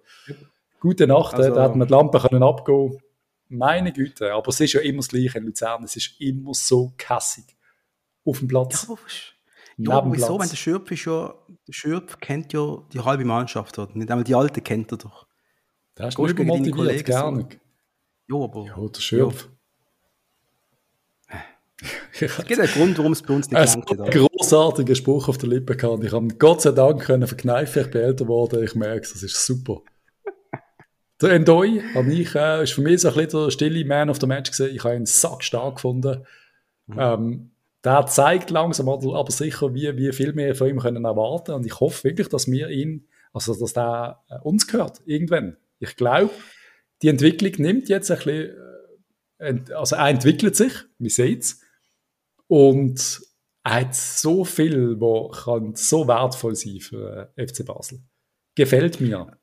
gute 0.79 1.07
Nacht, 1.07 1.35
also, 1.35 1.53
da 1.53 1.63
hat 1.63 1.75
man 1.75 1.87
die 1.87 1.93
Lampe 1.93 2.19
können 2.19 2.43
abgehen 2.43 2.97
meine 3.49 3.91
Güte, 3.91 4.33
aber 4.33 4.49
es 4.49 4.59
ist 4.59 4.73
ja 4.73 4.81
immer 4.81 4.97
das 4.97 5.09
Gleiche 5.09 5.37
in 5.37 5.45
Luzern. 5.45 5.83
Es 5.83 5.95
ist 5.95 6.19
immer 6.19 6.53
so 6.53 6.93
kassig 6.97 7.45
auf 8.25 8.39
dem 8.39 8.47
Platz. 8.47 8.87
Ja, 8.87 8.93
aber, 8.93 9.01
ja, 9.77 9.91
aber 9.91 10.13
wieso? 10.13 10.39
Wenn 10.39 10.49
der 10.49 10.55
Schürpf 10.55 10.91
ist 10.91 11.05
ja, 11.05 11.33
der 11.67 11.73
Schürpf 11.73 12.19
kennt 12.19 12.53
ja 12.53 12.83
die 12.91 12.99
halbe 12.99 13.25
Mannschaft 13.25 13.77
dort. 13.77 13.95
Nicht 13.95 14.09
einmal 14.09 14.23
die 14.23 14.35
Alte 14.35 14.61
kennt 14.61 14.91
er 14.91 14.97
doch. 14.97 15.27
Der 15.97 16.09
ist 16.09 16.19
nicht 16.19 16.39
motiviert, 16.39 17.05
gar 17.05 17.31
nicht. 17.31 17.59
Ja, 18.27 18.35
aber... 18.35 18.65
Ja, 18.65 18.87
der 18.87 19.01
Schürpf. 19.01 19.45
Ja. 19.45 19.56
Es 22.19 22.37
gibt 22.45 22.59
einen 22.59 22.71
Grund, 22.71 22.97
warum 22.97 23.11
es 23.11 23.21
bei 23.21 23.33
uns 23.33 23.49
nicht 23.49 23.59
gelangt 23.59 23.89
hat. 23.89 24.01
Ein 24.01 24.27
großartiger 24.27 24.95
Spruch 24.95 25.27
auf 25.27 25.37
der 25.37 25.49
Lippe 25.49 25.75
gehabt. 25.75 26.03
Ich 26.03 26.11
habe 26.11 26.27
Gott 26.39 26.61
sei 26.61 26.71
Dank 26.71 27.03
können 27.03 27.27
verkneifen. 27.27 27.83
Ich 27.83 27.91
bin 27.91 28.01
älter 28.01 28.25
geworden. 28.25 28.63
Ich 28.63 28.75
merke 28.75 29.01
es, 29.01 29.13
das 29.13 29.23
ist 29.23 29.45
super. 29.45 29.81
Der 31.21 31.31
Endoi 31.31 31.81
habe 31.95 32.11
ich, 32.13 32.35
äh, 32.35 32.63
ist 32.63 32.73
für 32.73 32.81
mich 32.81 33.01
so 33.01 33.09
ein 33.09 33.15
bisschen 33.15 33.43
der 33.43 33.51
stille 33.51 33.85
Man 33.85 34.09
of 34.09 34.19
the 34.19 34.27
Match 34.27 34.51
gesehen. 34.51 34.75
Ich 34.75 34.83
habe 34.83 34.95
ihn 34.95 35.07
sackstark 35.07 35.75
gefunden. 35.75 36.23
Mhm. 36.85 36.99
Ähm, 36.99 37.51
der 37.83 38.05
zeigt 38.05 38.49
langsam 38.49 38.89
aber 38.89 39.31
sicher, 39.31 39.73
wie, 39.73 39.95
wie 39.97 40.11
viel 40.11 40.35
wir 40.35 40.55
von 40.55 40.67
ihm 40.67 40.79
können 40.79 41.05
erwarten 41.05 41.53
Und 41.53 41.65
ich 41.65 41.79
hoffe 41.79 42.03
wirklich, 42.03 42.27
dass 42.27 42.51
wir 42.51 42.69
ihn, 42.69 43.07
also 43.33 43.57
dass 43.57 43.73
der 43.73 44.21
äh, 44.29 44.39
uns 44.43 44.67
gehört, 44.67 45.01
irgendwann. 45.05 45.57
Ich 45.79 45.95
glaube, 45.95 46.31
die 47.01 47.07
Entwicklung 47.07 47.53
nimmt 47.57 47.89
jetzt 47.89 48.11
ein 48.11 48.17
bisschen, 48.17 48.55
äh, 49.37 49.73
also 49.73 49.95
er 49.95 50.09
entwickelt 50.09 50.55
sich, 50.55 50.73
wir 50.99 51.09
sehen 51.09 51.39
es. 51.39 51.61
Und 52.47 53.21
er 53.63 53.81
hat 53.81 53.95
so 53.95 54.45
viel, 54.45 54.99
was 54.99 55.43
kann 55.43 55.75
so 55.75 56.07
wertvoll 56.07 56.55
sein 56.55 56.79
für 56.79 57.31
äh, 57.35 57.47
FC 57.47 57.65
Basel. 57.65 58.01
Gefällt 58.55 59.01
mir 59.01 59.37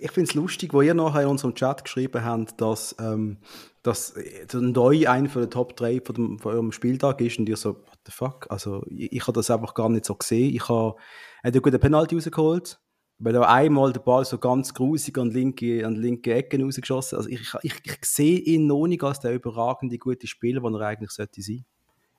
ich 0.00 0.10
finde 0.10 0.28
es 0.28 0.34
lustig, 0.34 0.74
wo 0.74 0.82
ihr 0.82 0.94
nachher 0.94 1.22
in 1.22 1.28
unserem 1.28 1.54
Chat 1.54 1.84
geschrieben 1.84 2.24
habt, 2.24 2.60
dass, 2.60 2.96
ähm, 2.98 3.38
dass 3.82 4.14
der 4.52 4.60
Neu 4.60 5.08
einer 5.08 5.28
von 5.28 5.42
den 5.42 5.50
Top 5.50 5.76
3 5.76 6.00
von, 6.00 6.14
dem, 6.14 6.38
von 6.38 6.52
eurem 6.52 6.72
Spieltag 6.72 7.20
ist 7.20 7.38
und 7.38 7.48
ihr 7.48 7.56
so, 7.56 7.76
what 7.76 7.98
the 8.06 8.12
fuck? 8.12 8.46
Also, 8.50 8.84
ich, 8.88 9.12
ich 9.12 9.22
habe 9.22 9.32
das 9.32 9.50
einfach 9.50 9.74
gar 9.74 9.88
nicht 9.88 10.04
so 10.04 10.14
gesehen. 10.16 10.54
Ich 10.54 10.68
habe, 10.68 10.96
er 11.42 11.48
hat 11.48 11.54
eine 11.54 11.60
gute 11.60 11.78
Penalty 11.78 12.16
rausgeholt, 12.16 12.80
weil 13.18 13.34
er 13.36 13.48
einmal 13.48 13.92
den 13.92 14.02
Ball 14.02 14.24
so 14.24 14.38
ganz 14.38 14.74
grusig 14.74 15.16
an 15.18 15.30
linke, 15.30 15.86
an 15.86 15.94
linke 15.94 16.34
Ecken 16.34 16.64
rausgeschossen 16.64 17.18
Also, 17.18 17.30
ich, 17.30 17.40
ich, 17.62 17.74
ich 17.84 18.04
sehe 18.04 18.38
ihn 18.38 18.66
noch 18.66 18.88
nicht 18.88 19.04
als 19.04 19.20
der 19.20 19.32
überragende 19.32 19.98
gute 19.98 20.26
Spieler, 20.26 20.60
den 20.60 20.74
er 20.74 20.88
eigentlich 20.88 21.12
sollte 21.12 21.40
sein. 21.40 21.64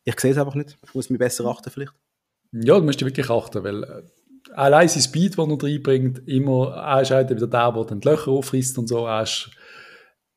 Ich 0.06 0.20
sehe 0.20 0.32
es 0.32 0.38
einfach 0.38 0.56
nicht. 0.56 0.78
Ich 0.84 0.94
muss 0.94 1.10
mich 1.10 1.20
besser 1.20 1.46
achten, 1.46 1.70
vielleicht. 1.70 1.94
Ja, 2.52 2.78
du 2.78 2.84
musst 2.84 3.02
dich 3.02 3.08
wirklich 3.08 3.30
achten, 3.30 3.64
weil 3.64 3.84
äh, 3.84 4.04
allein 4.54 4.88
sein 4.88 5.02
Speed, 5.02 5.38
den 5.38 5.50
er 5.50 5.64
reinbringt, 5.64 6.28
immer, 6.28 6.76
er 6.76 7.02
ist 7.02 7.12
halt 7.12 7.30
wieder 7.30 7.48
der, 7.48 7.72
der 7.72 7.84
dann 7.86 8.00
die 8.00 8.08
Löcher 8.08 8.32
aufrisst 8.32 8.78
und 8.78 8.88
so, 8.88 9.06
er, 9.06 9.24
ist, 9.24 9.50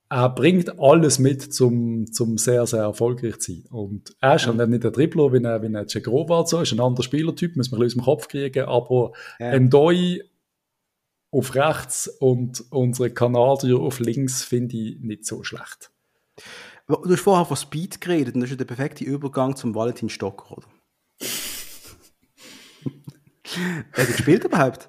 er 0.08 0.28
bringt 0.30 0.78
alles 0.80 1.18
mit, 1.18 1.52
zum, 1.52 2.10
zum 2.12 2.38
sehr, 2.38 2.66
sehr 2.66 2.82
erfolgreich 2.82 3.38
zu 3.38 3.52
sein. 3.52 3.64
Und 3.70 4.16
er 4.20 4.36
ist 4.36 4.46
mhm. 4.46 4.58
dann 4.58 4.70
nicht 4.70 4.84
ein 4.84 4.92
Dribbler, 4.92 5.32
wie 5.32 5.44
ein, 5.44 5.62
wie 5.62 5.86
Cegrova 5.86 6.46
so, 6.46 6.60
ist 6.60 6.72
ein 6.72 6.80
anderer 6.80 7.02
Spielertyp, 7.02 7.56
muss 7.56 7.70
man 7.70 7.80
ein 7.80 7.84
bisschen 7.84 8.00
aus 8.00 8.04
dem 8.04 8.12
Kopf 8.12 8.28
kriegen, 8.28 8.64
aber 8.64 9.12
ja. 9.38 9.50
ein 9.50 9.68
Doi 9.68 10.20
auf 11.30 11.54
rechts 11.54 12.08
und 12.08 12.64
unsere 12.70 13.10
Kanadier 13.10 13.78
auf 13.78 14.00
links 14.00 14.42
finde 14.42 14.76
ich 14.76 15.00
nicht 15.00 15.26
so 15.26 15.42
schlecht. 15.42 15.90
Du 16.88 17.10
hast 17.10 17.20
vorher 17.20 17.44
von 17.44 17.56
Speed 17.56 18.00
geredet 18.00 18.36
und 18.36 18.42
das 18.42 18.50
ist 18.50 18.52
ja 18.52 18.58
der 18.58 18.64
perfekte 18.64 19.04
Übergang 19.04 19.56
zum 19.56 19.74
Valentin 19.74 20.08
Stocker, 20.08 20.56
oder? 20.56 20.68
Wer 23.94 24.06
gespielt 24.06 24.44
überhaupt? 24.44 24.88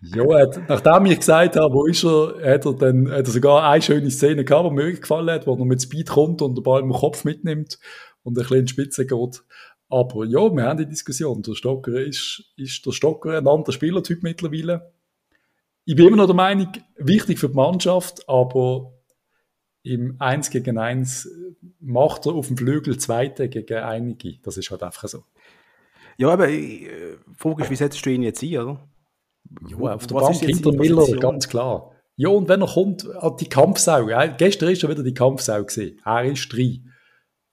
ja, 0.00 0.24
nachdem 0.68 1.06
ich 1.06 1.18
gesagt 1.18 1.56
habe, 1.56 1.74
wo 1.74 1.86
ist 1.86 2.04
er, 2.04 2.54
hat 2.54 2.64
er 2.64 2.74
dann 2.74 3.10
hat 3.10 3.26
er 3.26 3.32
sogar 3.32 3.70
eine 3.70 3.82
schöne 3.82 4.10
Szene 4.10 4.44
gehabt, 4.44 4.70
die 4.70 4.74
mir 4.74 4.92
gefallen 4.92 5.30
hat, 5.30 5.46
wo 5.46 5.54
er 5.54 5.64
mit 5.66 5.82
Speed 5.82 6.08
kommt 6.08 6.40
und 6.40 6.56
den 6.56 6.62
Ball 6.62 6.80
im 6.80 6.92
Kopf 6.92 7.24
mitnimmt 7.24 7.78
und 8.22 8.38
ein 8.38 8.42
bisschen 8.42 8.58
in 8.58 8.66
die 8.66 8.72
Spitze 8.72 9.04
geht. 9.04 9.42
Aber 9.88 10.24
ja, 10.24 10.54
wir 10.54 10.64
haben 10.64 10.78
die 10.78 10.88
Diskussion. 10.88 11.42
Der 11.42 11.54
Stocker 11.54 12.00
ist, 12.00 12.44
ist 12.56 12.86
der 12.86 12.92
Stocker 12.92 13.36
ein 13.36 13.46
anderer 13.46 13.72
Spielertyp 13.72 14.22
mittlerweile. 14.22 14.92
Ich 15.84 15.94
bin 15.94 16.06
immer 16.06 16.16
noch 16.16 16.26
der 16.26 16.34
Meinung, 16.34 16.72
wichtig 16.96 17.38
für 17.38 17.48
die 17.48 17.54
Mannschaft, 17.54 18.28
aber 18.28 18.95
im 19.86 20.16
1 20.18 20.50
gegen 20.50 20.78
1 20.78 21.28
macht 21.80 22.26
er 22.26 22.34
auf 22.34 22.48
dem 22.48 22.56
Flügel 22.56 22.98
Zweite 22.98 23.48
gegen 23.48 23.78
einige. 23.78 24.38
Das 24.42 24.56
ist 24.56 24.70
halt 24.70 24.82
einfach 24.82 25.08
so. 25.08 25.24
Ja, 26.18 26.30
aber 26.30 26.48
die 26.48 26.86
äh, 26.86 27.16
Frage 27.36 27.62
ist, 27.62 27.70
wie 27.70 27.76
setzt 27.76 28.04
du 28.04 28.10
ihn 28.10 28.22
jetzt 28.22 28.42
ein, 28.42 28.58
oder? 28.58 28.80
Ja, 29.68 29.94
auf 29.94 30.06
der 30.06 30.16
Was 30.16 30.40
Bank 30.40 30.50
hinter 30.50 30.72
Miller, 30.72 31.06
ganz 31.18 31.48
klar. 31.48 31.92
Ja, 32.16 32.30
und 32.30 32.48
wenn 32.48 32.62
er 32.62 32.68
kommt, 32.68 33.06
die 33.40 33.48
Kampfsau, 33.48 34.08
ja, 34.08 34.26
gestern 34.26 34.70
ist 34.70 34.82
er 34.82 34.88
wieder 34.88 35.02
die 35.02 35.14
Kampfsau 35.14 35.62
gesehen. 35.62 36.00
Er 36.04 36.24
ist 36.24 36.48
drin. 36.50 36.90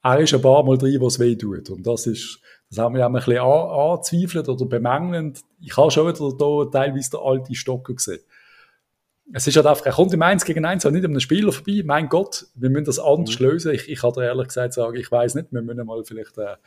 Er 0.01 0.19
ist 0.19 0.34
ein 0.34 0.41
paar 0.41 0.63
Mal 0.63 0.77
drin, 0.77 1.01
was 1.01 1.19
weh 1.19 1.36
tut. 1.36 1.69
Und 1.69 1.86
das 1.86 2.07
ist, 2.07 2.39
das 2.69 2.79
haben 2.79 2.95
wir 2.95 2.99
ja 3.01 3.07
ein 3.07 3.13
bisschen 3.13 3.39
anzweifelt 3.39 4.49
oder 4.49 4.65
bemängelnd. 4.65 5.41
Ich 5.61 5.75
habe 5.75 5.91
schon 5.91 6.07
wieder 6.07 6.38
da 6.38 6.71
teilweise 6.71 7.11
der 7.11 7.19
alte 7.19 7.53
Stocker 7.53 7.93
gesehen. 7.93 8.21
Es 9.32 9.47
ist 9.47 9.55
halt 9.55 9.65
einfach, 9.65 9.86
er 9.86 9.93
kommt 9.93 10.13
im 10.13 10.21
1 10.21 10.43
gegen 10.43 10.65
1 10.65 10.84
nicht 10.86 11.05
einem 11.05 11.19
Spieler 11.19 11.51
vorbei. 11.51 11.82
Mein 11.86 12.09
Gott, 12.09 12.45
wir 12.55 12.69
müssen 12.69 12.86
das 12.86 12.99
anders 12.99 13.39
mhm. 13.39 13.45
lösen. 13.45 13.74
Ich, 13.74 13.89
ich 13.89 13.99
kann 13.99 14.13
dir 14.13 14.26
ehrlich 14.26 14.47
gesagt 14.47 14.74
sagen, 14.74 14.95
ich 14.95 15.11
weiß 15.11 15.36
nicht, 15.36 15.51
wir 15.51 15.61
müssen 15.61 15.86
mal 15.86 16.03
vielleicht 16.03 16.38
einen, 16.38 16.57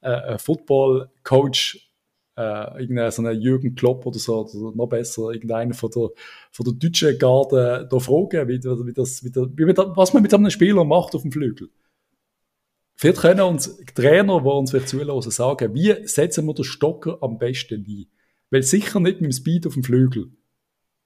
einen 0.00 0.38
Football-Coach 0.38 1.90
äh, 2.36 2.80
irgendeinen 2.80 3.10
so 3.10 3.22
einen 3.22 3.40
Jürgen 3.40 3.74
Klopp 3.74 4.06
oder 4.06 4.18
so, 4.18 4.40
oder 4.40 4.76
noch 4.76 4.88
besser, 4.88 5.30
irgendeinen 5.30 5.72
von 5.72 5.90
der, 5.90 6.10
von 6.50 6.64
der 6.64 6.74
deutschen 6.74 7.18
Garde 7.18 7.86
da 7.88 7.98
fragen, 7.98 8.48
wie, 8.48 8.62
wie 8.62 8.92
das, 8.92 9.24
wie, 9.24 9.34
wie, 9.34 9.76
was 9.76 10.12
man 10.12 10.22
mit 10.22 10.34
einem 10.34 10.50
Spieler 10.50 10.84
macht 10.84 11.14
auf 11.14 11.22
dem 11.22 11.32
Flügel. 11.32 11.70
Vielleicht 12.96 13.20
können 13.20 13.40
uns 13.40 13.76
Trainer, 13.94 14.40
die 14.40 14.48
uns 14.48 14.70
vielleicht 14.70 14.88
zulassen, 14.88 15.30
sagen, 15.30 15.74
wie 15.74 16.06
setzen 16.06 16.46
wir 16.46 16.54
den 16.54 16.64
Stocker 16.64 17.18
am 17.20 17.38
besten 17.38 17.84
ein? 17.86 18.06
Weil 18.50 18.62
sicher 18.62 19.00
nicht 19.00 19.20
mit 19.20 19.32
dem 19.32 19.32
Speed 19.32 19.66
auf 19.66 19.74
dem 19.74 19.82
Flügel. 19.82 20.30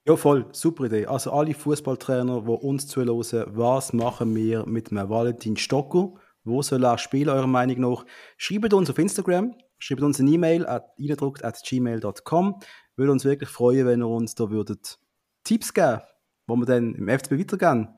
Ja, 0.09 0.16
voll, 0.16 0.46
super 0.52 0.86
Idee. 0.86 1.04
Also 1.04 1.32
alle 1.32 1.52
Fußballtrainer, 1.52 2.40
die 2.40 2.50
uns 2.50 2.86
zulassen, 2.86 3.44
was 3.48 3.92
machen 3.92 4.34
wir 4.34 4.64
mit 4.64 4.90
einem 4.90 5.11
Valentin 5.11 5.59
Stocker? 5.59 6.14
Wo 6.44 6.62
soll 6.62 6.82
er 6.86 6.96
spielen, 6.96 7.28
eurer 7.28 7.46
Meinung 7.46 7.80
nach? 7.80 8.06
Schreibt 8.38 8.72
uns 8.72 8.88
auf 8.88 8.96
Instagram, 8.96 9.54
schreibt 9.78 10.00
uns 10.00 10.18
eine 10.18 10.30
E-Mail 10.30 10.66
at 10.66 10.86
gmail.com. 10.96 12.61
Würde 12.96 13.12
uns 13.12 13.26
wirklich 13.26 13.50
freuen, 13.50 13.86
wenn 13.86 14.00
ihr 14.00 14.09
uns 14.09 14.34
da 14.34 14.48
würdet 14.48 14.98
Tipps 15.44 15.74
geben, 15.74 16.00
wo 16.46 16.56
wir 16.56 16.64
dann 16.64 16.94
im 16.94 17.06
FCB 17.06 17.40
weitergehen. 17.40 17.88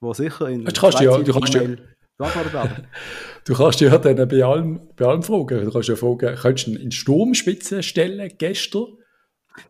Wo 0.00 0.14
sicher 0.14 0.48
in 0.48 0.64
du 0.64 0.72
kannst 0.72 1.00
ja, 1.00 1.18
du 1.18 1.32
kannst 1.34 1.52
ja, 1.52 1.60
du 3.44 3.54
kannst 3.54 3.80
ja 3.82 3.98
dann 3.98 4.26
bei 4.26 4.42
allem, 4.42 4.88
bei 4.96 5.04
allem 5.04 5.22
fragen. 5.22 5.66
Du 5.66 5.70
kannst 5.70 5.90
ja 5.90 5.96
fragen, 5.96 6.34
könntest 6.34 6.66
du 6.66 6.70
ihn 6.70 6.76
in 6.78 6.92
Sturmspitze 6.92 7.82
stellen 7.82 8.32
gestern? 8.38 8.86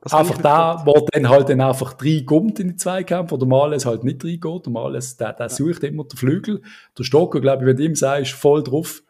Das 0.01 0.15
einfach 0.15 0.39
da, 0.39 0.83
wo 0.85 1.07
dann 1.13 1.29
halt 1.29 1.49
dann 1.49 1.61
einfach 1.61 1.97
reinkommt 2.01 2.61
in 2.61 2.69
die 2.69 2.77
Zweikämpfe, 2.77 3.35
oder 3.35 3.47
Males 3.47 3.87
halt 3.87 4.05
nicht 4.05 4.25
reingeht. 4.25 4.67
Der 4.67 4.73
Males, 4.73 5.17
der, 5.17 5.33
der 5.33 5.49
sucht 5.49 5.85
immer 5.85 6.05
den 6.05 6.17
Flügel. 6.17 6.63
Der 6.97 7.05
Stocker, 7.05 7.41
glaube 7.41 7.63
ich, 7.63 7.67
wenn 7.69 7.77
du 7.77 7.85
ihm 7.85 7.95
sagst, 7.95 8.33
voll 8.33 8.63
drauf, 8.63 9.03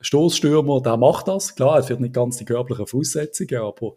Stoßstürmer, 0.00 0.80
der 0.80 0.96
macht 0.96 1.28
das. 1.28 1.54
Klar, 1.54 1.78
er 1.78 1.88
hat 1.88 2.00
nicht 2.00 2.14
ganz 2.14 2.38
die 2.38 2.44
körperlichen 2.44 2.86
Voraussetzungen, 2.86 3.60
aber 3.60 3.94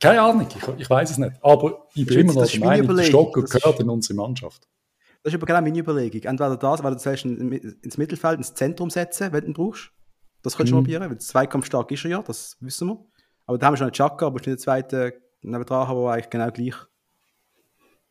keine 0.00 0.20
Ahnung, 0.20 0.46
ich, 0.48 0.80
ich 0.80 0.90
weiß 0.90 1.10
es 1.10 1.18
nicht. 1.18 1.32
Aber 1.42 1.86
ich 1.94 2.06
bin 2.06 2.20
immer 2.20 2.34
noch 2.34 2.46
der 2.46 2.60
Meinung, 2.60 2.96
der 2.96 3.04
Stocker 3.04 3.42
gehört 3.42 3.80
in 3.80 3.88
unsere 3.88 4.14
Mannschaft. 4.14 4.66
Das 5.22 5.32
ist 5.32 5.38
aber 5.38 5.46
genau 5.46 5.60
meine 5.60 5.78
Überlegung. 5.78 6.22
Entweder 6.22 6.56
das, 6.56 6.82
weil 6.82 6.92
du 6.92 6.98
zuerst 6.98 7.24
ins 7.24 7.98
Mittelfeld, 7.98 8.38
ins 8.38 8.54
Zentrum 8.54 8.90
setzen, 8.90 9.32
wenn 9.32 9.40
du 9.40 9.46
ihn 9.48 9.52
brauchst. 9.54 9.90
Das 10.42 10.56
könntest 10.56 10.72
du 10.72 10.76
mhm. 10.76 10.84
probieren, 10.84 11.10
weil 11.10 11.18
zweikampfstark 11.18 11.90
ist 11.90 12.04
er 12.04 12.10
ja, 12.10 12.22
das 12.22 12.56
wissen 12.60 12.88
wir. 12.88 13.04
Aber 13.46 13.58
da 13.58 13.66
haben 13.66 13.74
wir 13.74 13.78
schon 13.78 13.86
einen 13.86 13.92
Chaka, 13.92 14.26
aber 14.26 14.36
nicht 14.36 14.46
den 14.46 14.58
zweiten 14.58 15.12
nebendran 15.42 15.88
haben, 15.88 16.00
der 16.00 16.10
eigentlich 16.10 16.30
genau 16.30 16.50
gleich 16.50 16.74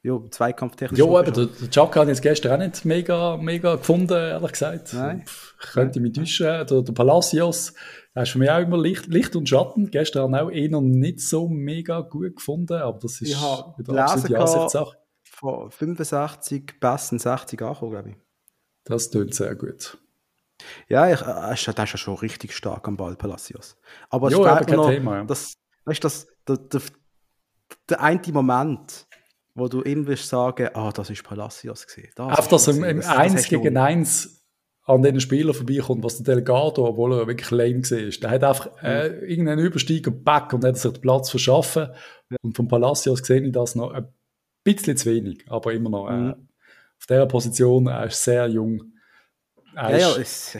ja, 0.05 0.19
zweikampftechnisch. 0.29 0.99
Ja, 0.99 1.05
aber 1.05 1.23
der, 1.23 1.47
der 1.47 1.69
Chaka 1.71 2.01
hat 2.01 2.07
jetzt 2.07 2.21
gestern 2.21 2.51
auch 2.53 2.63
nicht 2.63 2.85
mega, 2.85 3.37
mega 3.37 3.75
gefunden, 3.75 4.13
ehrlich 4.13 4.51
gesagt. 4.51 4.93
Nein. 4.93 5.25
Ich 5.59 5.71
könnte 5.71 5.99
mich 5.99 6.13
täuschen. 6.13 6.45
Der, 6.45 6.81
der 6.83 6.93
Palacios, 6.93 7.73
der 8.13 8.23
ist 8.23 8.29
für 8.29 8.37
mich 8.37 8.51
auch 8.51 8.59
immer 8.59 8.77
Licht, 8.77 9.07
Licht 9.07 9.35
und 9.35 9.49
Schatten. 9.49 9.89
Gestern 9.89 10.35
auch 10.35 10.51
eher 10.51 10.79
nicht 10.79 11.21
so 11.21 11.49
mega 11.49 12.01
gut 12.01 12.35
gefunden, 12.35 12.73
aber 12.73 12.99
das 12.99 13.19
ist 13.19 13.31
wieder 13.77 14.05
absolute 14.05 14.39
Ansichtssache. 14.39 14.97
Von 15.23 15.71
65 15.71 16.79
Pässen 16.79 17.17
60 17.17 17.61
angekommen, 17.61 17.91
glaube 17.91 18.09
ich. 18.11 18.15
Das 18.83 19.09
tönt 19.09 19.33
sehr 19.33 19.55
gut. 19.55 19.97
Ja, 20.87 21.11
ich, 21.11 21.21
äh, 21.21 21.53
ist, 21.53 21.67
der 21.77 21.83
ist 21.83 21.91
ja 21.91 21.97
schon 21.97 22.15
richtig 22.15 22.53
stark 22.53 22.87
am 22.87 22.97
Ball, 22.97 23.15
Palacios. 23.15 23.77
Aber 24.09 24.27
es 24.27 24.35
aber 24.35 24.61
kein 24.61 24.75
noch, 24.75 24.89
Thema, 24.89 25.17
ja. 25.17 25.23
das, 25.23 25.53
weißt, 25.85 26.03
das, 26.03 26.27
der, 26.47 26.57
der, 26.57 26.81
der 27.89 28.01
eine 28.01 28.21
Moment, 28.31 29.07
wo 29.53 29.67
du 29.67 29.81
ihm 29.83 30.05
wirst 30.07 30.27
sagen, 30.27 30.69
ah, 30.73 30.91
das 30.91 31.09
ist 31.09 31.23
Palacios 31.23 31.85
gesehen. 31.85 32.11
Auf 32.17 32.47
das 32.47 32.67
im, 32.67 32.83
im 32.83 33.01
1 33.01 33.47
gegen 33.47 33.77
1 33.77 34.45
an 34.85 35.01
den 35.01 35.19
Spieler 35.19 35.53
vorbeikommt, 35.53 36.03
was 36.03 36.21
der 36.21 36.35
Delgado, 36.35 36.85
obwohl 36.85 37.13
er 37.13 37.27
wirklich 37.27 37.49
lame 37.49 37.81
war, 37.81 38.19
der 38.21 38.29
hat 38.29 38.43
einfach 38.43 38.83
äh, 38.83 39.07
irgendeinen 39.25 39.65
Überstieg 39.65 40.05
und 40.07 40.23
Back 40.23 40.53
und 40.53 40.63
hat 40.63 40.77
sich 40.77 40.91
den 40.91 41.01
Platz 41.01 41.31
verschaffen. 41.31 41.89
Ja. 42.29 42.37
Und 42.41 42.55
von 42.55 42.67
Palacios 42.67 43.19
sehe 43.19 43.41
ich 43.41 43.51
das 43.51 43.75
noch 43.75 43.91
ein 43.91 44.07
bisschen 44.63 44.95
zu 44.95 45.09
wenig, 45.09 45.45
aber 45.49 45.73
immer 45.73 45.89
noch. 45.89 46.09
Äh, 46.09 46.13
mhm. 46.13 46.47
Auf 46.99 47.07
dieser 47.07 47.25
Position, 47.25 47.87
er 47.87 48.05
ist 48.05 48.23
sehr 48.23 48.47
jung. 48.47 48.93
Er 49.75 49.91
ja, 49.91 49.97
ja, 49.97 50.15
ist, 50.15 50.57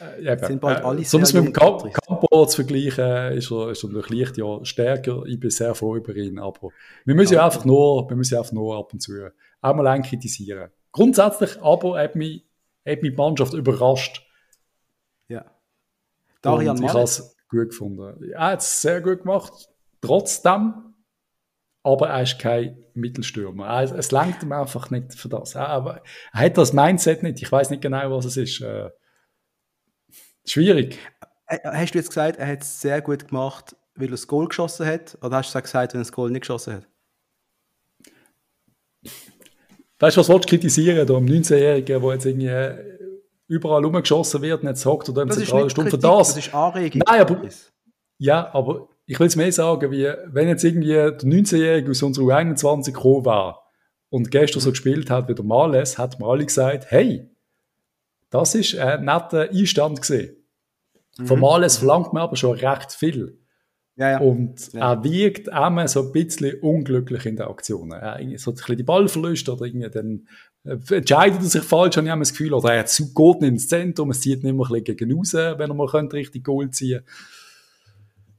äh, 0.00 0.46
sind 0.46 0.60
bald 0.60 0.80
äh, 0.80 0.82
alle 0.82 1.04
Sonst 1.04 1.32
mit 1.32 1.44
dem 1.44 1.52
Campo 1.52 2.46
zu 2.46 2.56
vergleichen, 2.56 3.32
ist 3.32 3.50
er, 3.50 3.70
ist 3.70 3.84
er 3.84 3.90
leicht 3.90 4.36
ja 4.36 4.64
stärker. 4.64 5.24
Ich 5.26 5.40
bin 5.40 5.50
sehr 5.50 5.74
froh 5.74 5.96
über 5.96 6.14
ihn, 6.14 6.38
aber 6.38 6.68
wir 7.04 7.14
müssen 7.14 7.34
ja, 7.34 7.44
einfach 7.44 7.64
nur, 7.64 8.08
wir 8.08 8.16
müssen 8.16 8.36
einfach 8.36 8.52
nur 8.52 8.76
ab 8.76 8.92
und 8.92 9.00
zu 9.00 9.30
auch 9.60 9.74
mal 9.74 9.86
ein 9.86 10.02
kritisieren. 10.02 10.70
Grundsätzlich 10.90 11.60
aber 11.62 11.98
hat 11.98 12.16
mich, 12.16 12.44
hat 12.86 13.00
mich 13.02 13.12
die 13.12 13.16
Mannschaft 13.16 13.54
überrascht. 13.54 14.26
Ja. 15.28 15.44
Darian 16.42 16.76
und 16.76 16.84
ich 16.84 16.90
habe 16.90 17.02
es 17.02 17.36
gut 17.48 17.70
gefunden. 17.70 18.30
Er 18.32 18.40
hat 18.40 18.60
es 18.60 18.82
sehr 18.82 19.00
gut 19.00 19.22
gemacht, 19.22 19.68
trotzdem, 20.00 20.91
aber 21.82 22.08
er 22.08 22.22
ist 22.22 22.38
kein 22.38 22.76
Mittelstürmer. 22.94 23.66
Er, 23.66 23.98
es 23.98 24.10
langt 24.10 24.42
ihm 24.42 24.52
einfach 24.52 24.90
nicht 24.90 25.14
für 25.14 25.28
das. 25.28 25.54
Er, 25.54 25.62
er, 25.62 26.02
hat 26.32 26.56
das 26.56 26.72
Mindset 26.72 27.22
nicht. 27.22 27.42
Ich 27.42 27.50
weiß 27.50 27.70
nicht 27.70 27.82
genau, 27.82 28.10
was 28.16 28.24
es 28.24 28.36
ist. 28.36 28.60
Äh, 28.60 28.90
Schwierig. 30.44 30.98
Hast 31.46 31.94
du 31.94 31.98
jetzt 31.98 32.08
gesagt, 32.08 32.38
er 32.38 32.46
hat 32.46 32.62
es 32.62 32.80
sehr 32.80 33.00
gut 33.00 33.28
gemacht, 33.28 33.76
weil 33.94 34.08
er 34.08 34.12
das 34.12 34.26
Goal 34.26 34.48
geschossen 34.48 34.86
hat? 34.86 35.18
Oder 35.22 35.36
hast 35.38 35.54
du 35.54 35.60
gesagt, 35.60 35.92
wenn 35.92 36.00
er 36.00 36.04
das 36.04 36.12
Goal 36.12 36.30
nicht 36.30 36.42
geschossen 36.42 36.74
hat? 36.74 36.88
Weißt 39.98 40.16
du, 40.16 40.20
was 40.20 40.28
willst 40.28 40.44
du 40.44 40.48
kritisieren? 40.48 41.06
Da, 41.06 41.14
am 41.14 41.26
19-Jährigen, 41.26 42.02
der 42.02 42.12
jetzt 42.12 42.26
irgendwie 42.26 43.12
überall 43.46 43.84
rumgeschossen 43.84 44.42
wird 44.42 44.62
und 44.62 44.68
jetzt 44.68 44.84
hockt 44.84 45.08
oder 45.08 45.22
im 45.22 45.30
zentralen 45.30 45.70
Sturm 45.70 45.88
für 45.88 45.98
das. 45.98 46.34
Das 46.34 46.46
ist 46.46 46.54
Anregung. 46.54 47.02
Nein, 47.06 47.20
aber, 47.20 47.48
ja, 48.18 48.52
aber 48.52 48.88
ich 49.12 49.20
will 49.20 49.26
es 49.26 49.36
mehr 49.36 49.52
sagen, 49.52 49.90
wie 49.90 50.10
wenn 50.28 50.48
jetzt 50.48 50.64
irgendwie 50.64 50.94
der 50.94 51.18
19-Jährige 51.18 51.90
aus 51.90 52.02
unserer 52.02 52.24
U21 52.24 52.86
gekommen 52.86 53.26
war 53.26 53.62
und 54.08 54.30
gestern 54.30 54.60
so 54.60 54.70
gespielt 54.70 55.10
hat 55.10 55.28
wie 55.28 55.34
der 55.34 55.44
Males, 55.44 55.98
hat 55.98 56.18
man 56.18 56.30
alle 56.30 56.46
gesagt, 56.46 56.86
hey, 56.90 57.28
das 58.30 58.54
ist 58.54 58.74
ein 58.78 59.04
netter 59.04 59.50
Einstand 59.50 60.00
gesehen. 60.00 60.34
Mhm. 61.18 61.26
Vom 61.26 61.44
Alles 61.44 61.76
verlangt 61.76 62.14
man 62.14 62.22
aber 62.22 62.36
schon 62.36 62.56
recht 62.56 62.92
viel. 62.92 63.38
Ja, 63.96 64.12
ja. 64.12 64.20
Und 64.20 64.72
ja. 64.72 64.94
er 64.94 65.04
wirkt 65.04 65.48
immer 65.48 65.86
so 65.86 66.06
ein 66.06 66.12
bisschen 66.12 66.58
unglücklich 66.62 67.26
in 67.26 67.36
den 67.36 67.48
Aktionen. 67.48 67.92
Er 67.92 68.18
so 68.38 68.52
ein 68.52 68.54
bisschen 68.54 68.76
die 68.78 68.82
Ballverluste 68.82 69.52
oder 69.52 69.66
irgendwie 69.66 69.90
dann 69.90 70.26
äh, 70.64 70.78
entscheidet 70.94 71.40
er 71.40 71.44
sich 71.44 71.62
falsch, 71.62 71.98
habe 71.98 72.08
ich 72.08 72.14
das 72.14 72.30
Gefühl. 72.30 72.54
Oder 72.54 72.72
er 72.72 72.84
geht 72.84 73.40
nicht 73.42 73.42
ins 73.42 73.68
Zentrum, 73.68 74.10
es 74.10 74.22
zieht 74.22 74.42
nicht 74.42 74.54
mehr 74.54 74.64
ein 74.64 74.72
bisschen 74.72 74.96
gegen 74.96 75.14
raus, 75.14 75.34
wenn 75.34 75.70
er 75.70 75.74
mal 75.74 75.84
richtig 75.84 76.44
Goal 76.44 76.70
ziehen 76.70 77.00
könnte. 77.00 77.12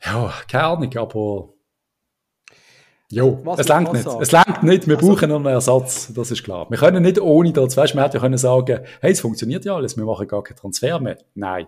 Ja, 0.06 0.34
keine 0.48 0.64
Ahnung, 0.66 0.98
aber 0.98 1.54
Jo, 3.14 3.40
Was 3.44 3.60
es 3.60 3.68
langt 3.68 3.94
nicht. 3.94 4.08
Es 4.22 4.32
langt 4.32 4.64
nicht. 4.64 4.88
Wir 4.88 4.96
also, 4.96 5.08
brauchen 5.08 5.30
noch 5.30 5.36
einen 5.36 5.46
Ersatz. 5.46 6.12
Das 6.14 6.32
ist 6.32 6.44
klar. 6.44 6.68
Wir 6.72 6.80
können 6.80 7.04
nicht 7.04 7.22
ohne 7.22 7.54
das. 7.54 7.78
Weißt, 7.78 7.94
man 7.94 8.06
hätte 8.06 8.18
ja 8.18 8.22
können 8.22 8.40
sagen, 8.40 8.80
hey, 9.02 9.12
es 9.12 9.22
funktioniert 9.22 9.66
ja 9.66 9.76
alles. 9.76 9.96
Wir 9.96 10.04
machen 10.04 10.28
gar 10.28 10.42
keinen 10.42 10.58
Transfer 10.58 11.00
mehr. 11.00 11.20
Nein. 11.36 11.68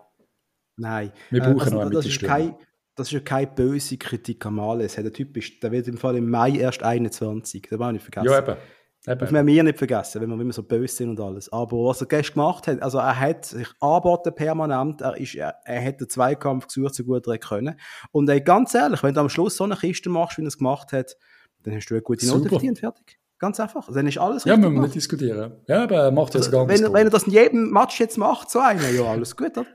Nein. 0.75 1.11
Wir 1.29 1.41
brauchen 1.41 1.57
äh, 1.57 1.61
also, 1.61 1.75
noch 1.75 1.81
einen 1.83 1.91
das 1.91 2.05
ist, 2.07 2.21
kein, 2.23 2.55
das 2.95 3.07
ist 3.07 3.13
ja 3.13 3.19
keine 3.19 3.47
böse 3.47 3.97
Kritik 3.97 4.43
am 4.45 4.59
Alles. 4.59 4.95
Der 4.95 5.13
Typ 5.13 5.38
ist, 5.38 5.61
der 5.61 5.71
wird 5.71 5.88
im 5.88 5.97
Fall 5.97 6.17
im 6.17 6.29
Mai 6.29 6.57
erst 6.57 6.81
21. 6.81 7.67
Das 7.69 7.77
war 7.77 7.91
nicht 7.91 8.03
vergessen. 8.03 8.27
Ja, 8.27 8.39
eben. 8.39 8.57
Eben. 9.07 9.19
Das 9.19 9.31
wir 9.31 9.63
nicht 9.63 9.77
vergessen, 9.77 10.21
wenn 10.21 10.29
wir 10.29 10.39
immer 10.39 10.53
so 10.53 10.63
böse 10.63 10.95
sind 10.95 11.09
und 11.09 11.19
alles. 11.19 11.51
Aber 11.51 11.77
was 11.85 12.01
er 12.01 12.07
gestern 12.07 12.33
gemacht 12.35 12.67
hat, 12.67 12.81
also 12.81 12.97
er 12.97 13.19
hat 13.19 13.45
sich 13.45 13.67
angeboten 13.79 14.33
permanent, 14.33 15.01
er, 15.01 15.15
ist, 15.17 15.35
er, 15.35 15.55
er 15.63 15.85
hat 15.85 16.01
den 16.01 16.09
Zweikampf 16.09 16.67
gesucht, 16.67 16.95
so 16.95 17.03
gut 17.03 17.27
er 17.27 17.37
können. 17.37 17.79
Und 18.11 18.29
ey, 18.29 18.41
ganz 18.41 18.73
ehrlich, 18.73 19.03
wenn 19.03 19.13
du 19.13 19.21
am 19.21 19.29
Schluss 19.29 19.57
so 19.57 19.63
eine 19.63 19.75
Kiste 19.75 20.09
machst, 20.09 20.37
wie 20.37 20.43
er 20.43 20.47
es 20.47 20.57
gemacht 20.57 20.91
hat, 20.91 21.17
dann 21.63 21.75
hast 21.75 21.87
du 21.87 21.93
eine 21.93 22.01
gute 22.01 22.25
Note 22.25 22.49
verdient, 22.49 22.79
fertig. 22.79 23.19
Ganz 23.37 23.59
einfach. 23.59 23.87
Dann 23.93 24.07
ist 24.07 24.17
alles 24.17 24.45
Ja, 24.45 24.55
müssen 24.55 24.73
wir 24.73 24.81
nicht 24.81 24.95
diskutieren. 24.95 25.53
Ja, 25.67 25.83
aber 25.83 25.95
er 25.95 26.11
macht 26.11 26.33
das 26.33 26.47
also, 26.47 26.57
gar 26.57 26.65
nicht. 26.65 26.81
Wenn, 26.81 26.93
wenn 26.93 27.07
er 27.07 27.09
das 27.09 27.23
in 27.23 27.33
jedem 27.33 27.69
Match 27.69 27.99
jetzt 27.99 28.17
macht, 28.17 28.49
so 28.49 28.59
einer, 28.59 28.89
ja, 28.89 29.03
alles 29.03 29.35
gut, 29.35 29.57
oder? 29.57 29.67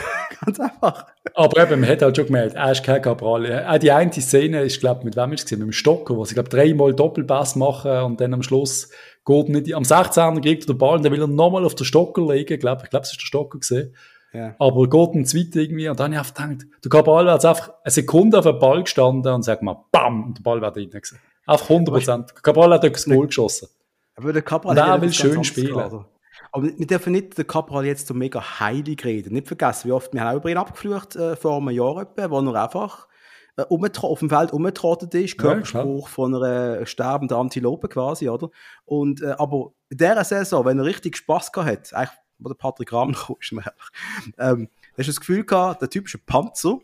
Ganz 0.44 0.60
einfach. 0.60 1.06
Aber 1.34 1.62
eben, 1.62 1.80
man 1.80 1.90
hat 1.90 2.02
halt 2.02 2.16
schon 2.16 2.26
gemerkt, 2.26 2.54
er 2.54 2.72
ist 2.72 2.84
kein 2.84 3.02
Cabral. 3.02 3.66
Auch 3.66 3.78
die 3.78 3.90
eine 3.90 4.12
Szene 4.12 4.62
ist, 4.62 4.80
glaube 4.80 5.00
ich, 5.00 5.04
mit 5.04 5.16
wem 5.16 5.32
ist 5.32 5.44
es 5.44 5.58
Mit 5.58 5.66
dem 5.66 5.72
Stocker, 5.72 6.16
wo 6.16 6.24
sie, 6.24 6.34
glaube 6.34 6.48
dreimal 6.48 6.94
Doppelpass 6.94 7.56
machen 7.56 8.02
und 8.02 8.20
dann 8.20 8.34
am 8.34 8.42
Schluss 8.42 8.90
geht 9.24 9.48
nicht, 9.48 9.74
am 9.74 9.82
16er 9.82 10.40
kriegt 10.40 10.64
er 10.64 10.74
den 10.74 10.78
Ball 10.78 10.96
und 10.96 11.04
dann 11.04 11.12
will 11.12 11.20
er 11.20 11.26
nochmal 11.26 11.64
auf 11.64 11.74
den 11.74 11.84
Stocker 11.84 12.22
legen, 12.22 12.58
glaub, 12.58 12.82
ich 12.82 12.90
glaube, 12.90 13.04
es 13.04 13.12
ist 13.12 13.20
der 13.20 13.26
Stocker 13.26 13.58
gesehen. 13.58 13.94
Ja. 14.32 14.54
Aber 14.58 14.88
geht 14.88 15.14
ein 15.14 15.24
zweiter 15.24 15.60
irgendwie 15.60 15.88
und 15.88 15.98
dann 15.98 16.16
habe 16.16 16.26
ich 16.26 16.34
gedacht, 16.34 16.66
der 16.84 16.90
Cabral 16.90 17.30
hat 17.30 17.36
jetzt 17.36 17.46
einfach 17.46 17.72
eine 17.82 17.90
Sekunde 17.90 18.38
auf 18.38 18.44
den 18.44 18.58
Ball 18.58 18.82
gestanden 18.82 19.32
und 19.32 19.42
sagt 19.42 19.62
mal, 19.62 19.84
BAM! 19.90 20.24
Und 20.24 20.38
der 20.38 20.42
Ball 20.42 20.60
wäre 20.60 20.72
drin 20.72 20.90
gewesen. 20.90 21.18
Einfach 21.46 21.70
100 21.70 21.94
Prozent. 21.94 22.42
Cabral 22.42 22.74
hat 22.74 22.84
das 22.84 23.04
Goal 23.06 23.26
geschossen. 23.26 23.68
Aber 24.16 24.32
der 24.32 24.42
Cabral 24.42 24.74
Nein, 24.74 25.00
will 25.00 25.12
schön 25.12 25.44
spielen. 25.44 25.72
Klar, 25.72 26.06
aber 26.52 26.66
wir 26.76 26.86
dürfen 26.86 27.12
nicht 27.12 27.36
den 27.36 27.46
Cabral 27.46 27.84
jetzt 27.84 28.06
so 28.06 28.14
mega 28.14 28.60
heilig 28.60 29.04
reden. 29.04 29.34
Nicht 29.34 29.48
vergessen, 29.48 29.88
wie 29.88 29.92
oft 29.92 30.12
wir 30.12 30.20
haben 30.20 30.34
auch 30.34 30.40
über 30.40 30.50
ihn 30.50 30.56
abgeflucht 30.56 31.16
äh, 31.16 31.36
vor 31.36 31.56
einem 31.56 31.70
Jahr 31.70 32.02
etwa, 32.02 32.30
wo 32.30 32.40
er 32.40 32.62
einfach 32.62 33.08
äh, 33.56 33.64
auf 33.68 34.18
dem 34.20 34.30
Feld 34.30 34.52
umgetrottet 34.52 35.14
ist, 35.14 35.38
Körperspruch 35.38 36.08
ja, 36.08 36.12
von 36.12 36.34
einer 36.34 36.86
sterbenden 36.86 37.36
Antilope 37.36 37.88
quasi, 37.88 38.28
oder? 38.28 38.50
Und, 38.84 39.22
äh, 39.22 39.34
aber 39.38 39.72
in 39.90 39.98
dieser 39.98 40.24
Saison, 40.24 40.64
wenn 40.64 40.78
er 40.78 40.84
richtig 40.84 41.16
Spass 41.16 41.52
gehabt 41.52 41.70
hat, 41.70 41.94
eigentlich, 41.94 42.18
wo 42.38 42.48
der 42.48 42.54
Patrick 42.54 42.92
Rahmen 42.92 43.14
kam, 43.26 43.36
ist 43.40 43.52
mir 43.52 43.64
ehrlich, 43.64 44.32
ähm, 44.38 44.68
hast 44.96 45.06
du 45.06 45.10
das 45.10 45.20
Gefühl 45.20 45.44
gehabt, 45.44 45.82
der 45.82 45.90
Typ 45.90 46.06
ist 46.06 46.14
ein 46.14 46.22
Panzer, 46.24 46.78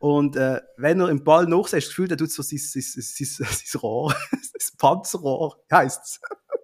und 0.00 0.36
äh, 0.36 0.60
wenn 0.76 1.00
er 1.00 1.08
im 1.08 1.24
Ball 1.24 1.46
noch 1.46 1.68
das 1.68 1.88
Gefühl, 1.88 2.08
der 2.08 2.16
tut 2.16 2.30
so 2.30 2.42
sein, 2.42 2.58
sein, 2.58 2.82
sein, 2.82 3.26
sein 3.50 3.80
Rohr, 3.80 4.14
das 4.52 4.72
Panzerrohr, 4.76 5.56
heisst 5.70 6.02
es. 6.04 6.20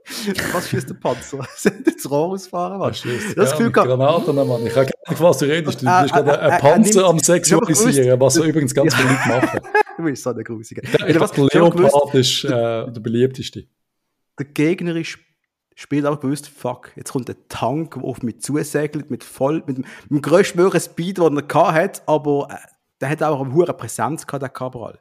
Was 0.53 0.69
schießt 0.69 0.89
der 0.91 0.95
Panzer? 0.95 1.39
das 1.39 2.11
Rohr 2.11 2.33
ausfahren, 2.33 2.79
was? 2.79 3.03
Das 3.03 3.51
ja, 3.51 3.57
Gefühl 3.57 3.73
gehabt. 3.73 3.89
Granaten, 3.89 4.37
Mann. 4.37 4.67
Ich 4.67 4.77
habe 4.77 4.87
gar 4.87 5.11
nicht, 5.11 5.21
was 5.23 5.39
du 5.39 5.47
redest. 5.47 5.83
Du 5.83 5.87
bist 5.87 6.13
gerade 6.13 6.41
ein 6.41 6.61
Panzer 6.61 7.07
am 7.07 7.19
Sexualisieren, 7.19 8.21
was 8.21 8.37
er 8.37 8.45
übrigens 8.45 8.75
ganz 8.75 8.95
viele 8.95 9.09
Leute 9.09 9.29
machen. 9.29 9.61
Du 9.97 10.03
bist 10.05 10.23
so 10.23 10.31
eine 10.31 10.45
Grusige. 10.45 10.83
Der, 10.83 11.09
ich 11.09 11.17
der 11.17 11.45
Leopard 11.53 12.15
ist 12.15 12.45
äh, 12.45 12.49
der 12.49 13.01
beliebteste. 13.01 13.67
Der 14.39 14.47
Gegner 14.47 14.97
ist 14.97 15.19
Spiel 15.77 16.07
auch 16.07 16.21
gewusst, 16.21 16.49
fuck, 16.49 16.93
jetzt 16.95 17.13
kommt 17.13 17.29
ein 17.29 17.37
Tank, 17.49 17.95
der 17.95 18.05
auf 18.05 18.23
mich 18.23 18.41
zusegelt, 18.41 19.11
mit 19.11 19.25
voll, 19.25 19.63
mit, 19.67 19.79
mit 19.79 19.87
dem 20.09 20.23
größtmöglichen 20.23 20.81
Speed, 20.81 21.19
den 21.19 21.37
er 21.37 21.73
hatte, 21.73 22.03
aber 22.07 22.49
äh, 22.51 22.57
der 23.01 23.09
hat 23.11 23.23
auch 23.23 23.41
eine 23.41 23.53
hohe 23.53 23.67
Präsenz 23.67 24.27
gehabt, 24.27 24.43
der 24.43 24.49
Cabral. 24.49 25.01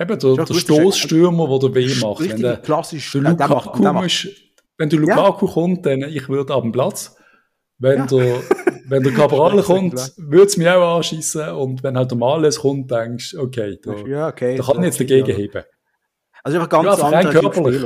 Eben, 0.00 0.18
der, 0.18 0.44
der 0.44 0.54
Stoßstürmer, 0.54 1.48
der 1.48 1.70
der 1.70 1.74
weh 1.74 1.94
macht. 2.00 2.20
Wenn 2.20 2.40
der, 2.40 2.56
klassisch, 2.58 3.12
der 3.12 3.22
Lukaku 3.22 3.82
der 3.82 3.92
macht, 3.92 4.06
ist, 4.06 4.28
wenn 4.76 4.88
der 4.88 4.98
Lukaku 5.00 5.46
ja. 5.46 5.52
kommt, 5.52 5.86
dann 5.86 6.02
ich 6.02 6.28
würde 6.28 6.54
ab 6.54 6.62
dem 6.62 6.72
Platz. 6.72 7.16
Wenn, 7.78 7.98
ja. 7.98 8.06
der, 8.06 8.40
wenn 8.86 9.02
der 9.02 9.12
Cabral 9.12 9.60
kommt, 9.62 10.12
würde 10.16 10.46
es 10.46 10.56
mich 10.56 10.68
auch 10.68 10.96
anschießen. 10.96 11.48
Und 11.50 11.82
wenn 11.82 11.96
halt 11.96 12.10
der 12.10 12.18
Males 12.18 12.60
kommt, 12.60 12.90
denkst 12.90 13.32
du, 13.32 13.40
okay, 13.40 13.78
da, 13.82 13.94
ja, 14.06 14.28
okay, 14.28 14.56
da 14.56 14.62
kann 14.62 14.78
ich 14.78 14.84
jetzt 14.84 15.00
dagegen 15.00 15.34
heben. 15.34 15.64
Also 16.44 16.58
einfach 16.58 16.70
ganz 16.70 16.98
ja, 16.98 17.04
anders. 17.04 17.34
Körperlich. 17.34 17.82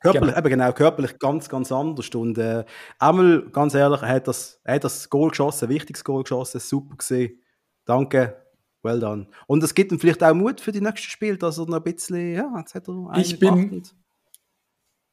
Körperlich, 0.00 0.34
genau. 0.34 0.38
eben 0.38 0.48
genau, 0.50 0.72
körperlich 0.72 1.18
ganz, 1.18 1.48
ganz 1.48 1.72
anders. 1.72 2.08
Und 2.10 2.36
äh, 2.36 2.64
einmal, 2.98 3.48
ganz 3.50 3.74
ehrlich, 3.74 4.02
er 4.02 4.08
hat 4.08 4.28
das, 4.28 4.60
er 4.64 4.74
hat 4.74 4.84
das 4.84 5.08
Goal 5.08 5.30
geschossen, 5.30 5.66
ein 5.66 5.70
wichtiges 5.70 6.04
Goal 6.04 6.24
geschossen, 6.24 6.60
super 6.60 6.96
gesehen. 6.96 7.40
Danke, 7.84 8.36
well 8.82 9.00
done. 9.00 9.26
Und 9.46 9.62
es 9.62 9.74
gibt 9.74 9.92
ihm 9.92 9.98
vielleicht 9.98 10.22
auch 10.22 10.34
Mut 10.34 10.60
für 10.60 10.72
die 10.72 10.80
nächsten 10.80 11.10
Spiele, 11.10 11.36
dass 11.36 11.58
er 11.58 11.66
noch 11.66 11.76
ein 11.76 11.82
bisschen, 11.82 12.34
ja, 12.34 12.52
jetzt 12.58 12.74
hat 12.74 12.88
er 12.88 13.12
Ich 13.16 13.38
bin 13.38 13.82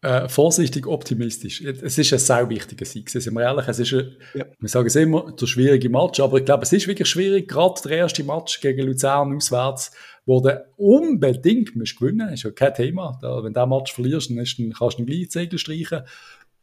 äh, 0.03 0.27
vorsichtig 0.27 0.87
optimistisch. 0.87 1.61
Es 1.61 1.97
ist 1.97 2.11
ein 2.11 2.19
sehr 2.19 2.49
wichtiger 2.49 2.85
Sieg, 2.85 3.09
sind 3.09 3.33
wir 3.33 3.41
ehrlich. 3.41 3.67
Es 3.67 3.77
ist, 3.77 3.93
ein, 3.93 4.17
ja. 4.33 4.45
wir 4.59 4.69
sagen 4.69 4.87
es 4.87 4.95
immer, 4.95 5.31
der 5.31 5.45
schwierige 5.45 5.89
Match, 5.89 6.19
aber 6.19 6.39
ich 6.39 6.45
glaube, 6.45 6.63
es 6.63 6.73
ist 6.73 6.87
wirklich 6.87 7.07
schwierig, 7.07 7.47
gerade 7.47 7.79
der 7.83 7.97
erste 7.97 8.23
Match 8.23 8.61
gegen 8.61 8.87
Luzern 8.87 9.35
auswärts, 9.35 9.91
wo 10.25 10.41
du 10.41 10.65
unbedingt 10.77 11.75
musst 11.75 11.99
gewinnen 11.99 12.29
musst. 12.29 12.33
ist 12.33 12.43
ja 12.43 12.51
kein 12.51 12.73
Thema. 12.73 13.19
Da, 13.21 13.43
wenn 13.43 13.53
du 13.53 13.59
den 13.59 13.69
Match 13.69 13.93
verlierst, 13.93 14.31
dann, 14.31 14.39
ist, 14.39 14.57
dann 14.57 14.73
kannst 14.73 14.97
du 14.97 15.03
den 15.03 15.05
gleichen 15.05 15.29
Zegel 15.29 15.59
streichen. 15.59 16.01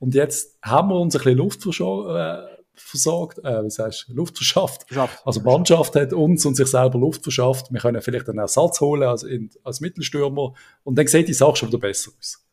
Und 0.00 0.14
jetzt 0.14 0.58
haben 0.62 0.88
wir 0.88 0.98
uns 0.98 1.14
ein 1.14 1.22
bisschen 1.22 1.38
Luft 1.38 1.62
verschoben, 1.62 2.16
äh, 2.16 2.57
versorgt, 2.80 3.38
äh, 3.44 3.64
wie 3.64 3.70
sagst 3.70 4.06
du, 4.08 4.14
Luft 4.14 4.36
verschafft. 4.36 4.84
Verschafft. 4.86 5.20
Also 5.24 5.40
Mannschaft 5.40 5.94
hat 5.96 6.12
uns 6.12 6.44
und 6.46 6.54
sich 6.54 6.68
selber 6.68 6.98
Luft 6.98 7.22
verschafft. 7.22 7.72
Wir 7.72 7.80
können 7.80 8.00
vielleicht 8.00 8.28
einen 8.28 8.38
Ersatz 8.38 8.80
holen 8.80 9.08
als, 9.08 9.22
in, 9.22 9.50
als 9.64 9.80
Mittelstürmer 9.80 10.54
und 10.84 10.98
dann 10.98 11.06
sieht 11.06 11.28
die 11.28 11.34
Sache 11.34 11.56
schon 11.56 11.68
wieder 11.68 11.78
besser 11.78 12.12
aus. 12.18 12.44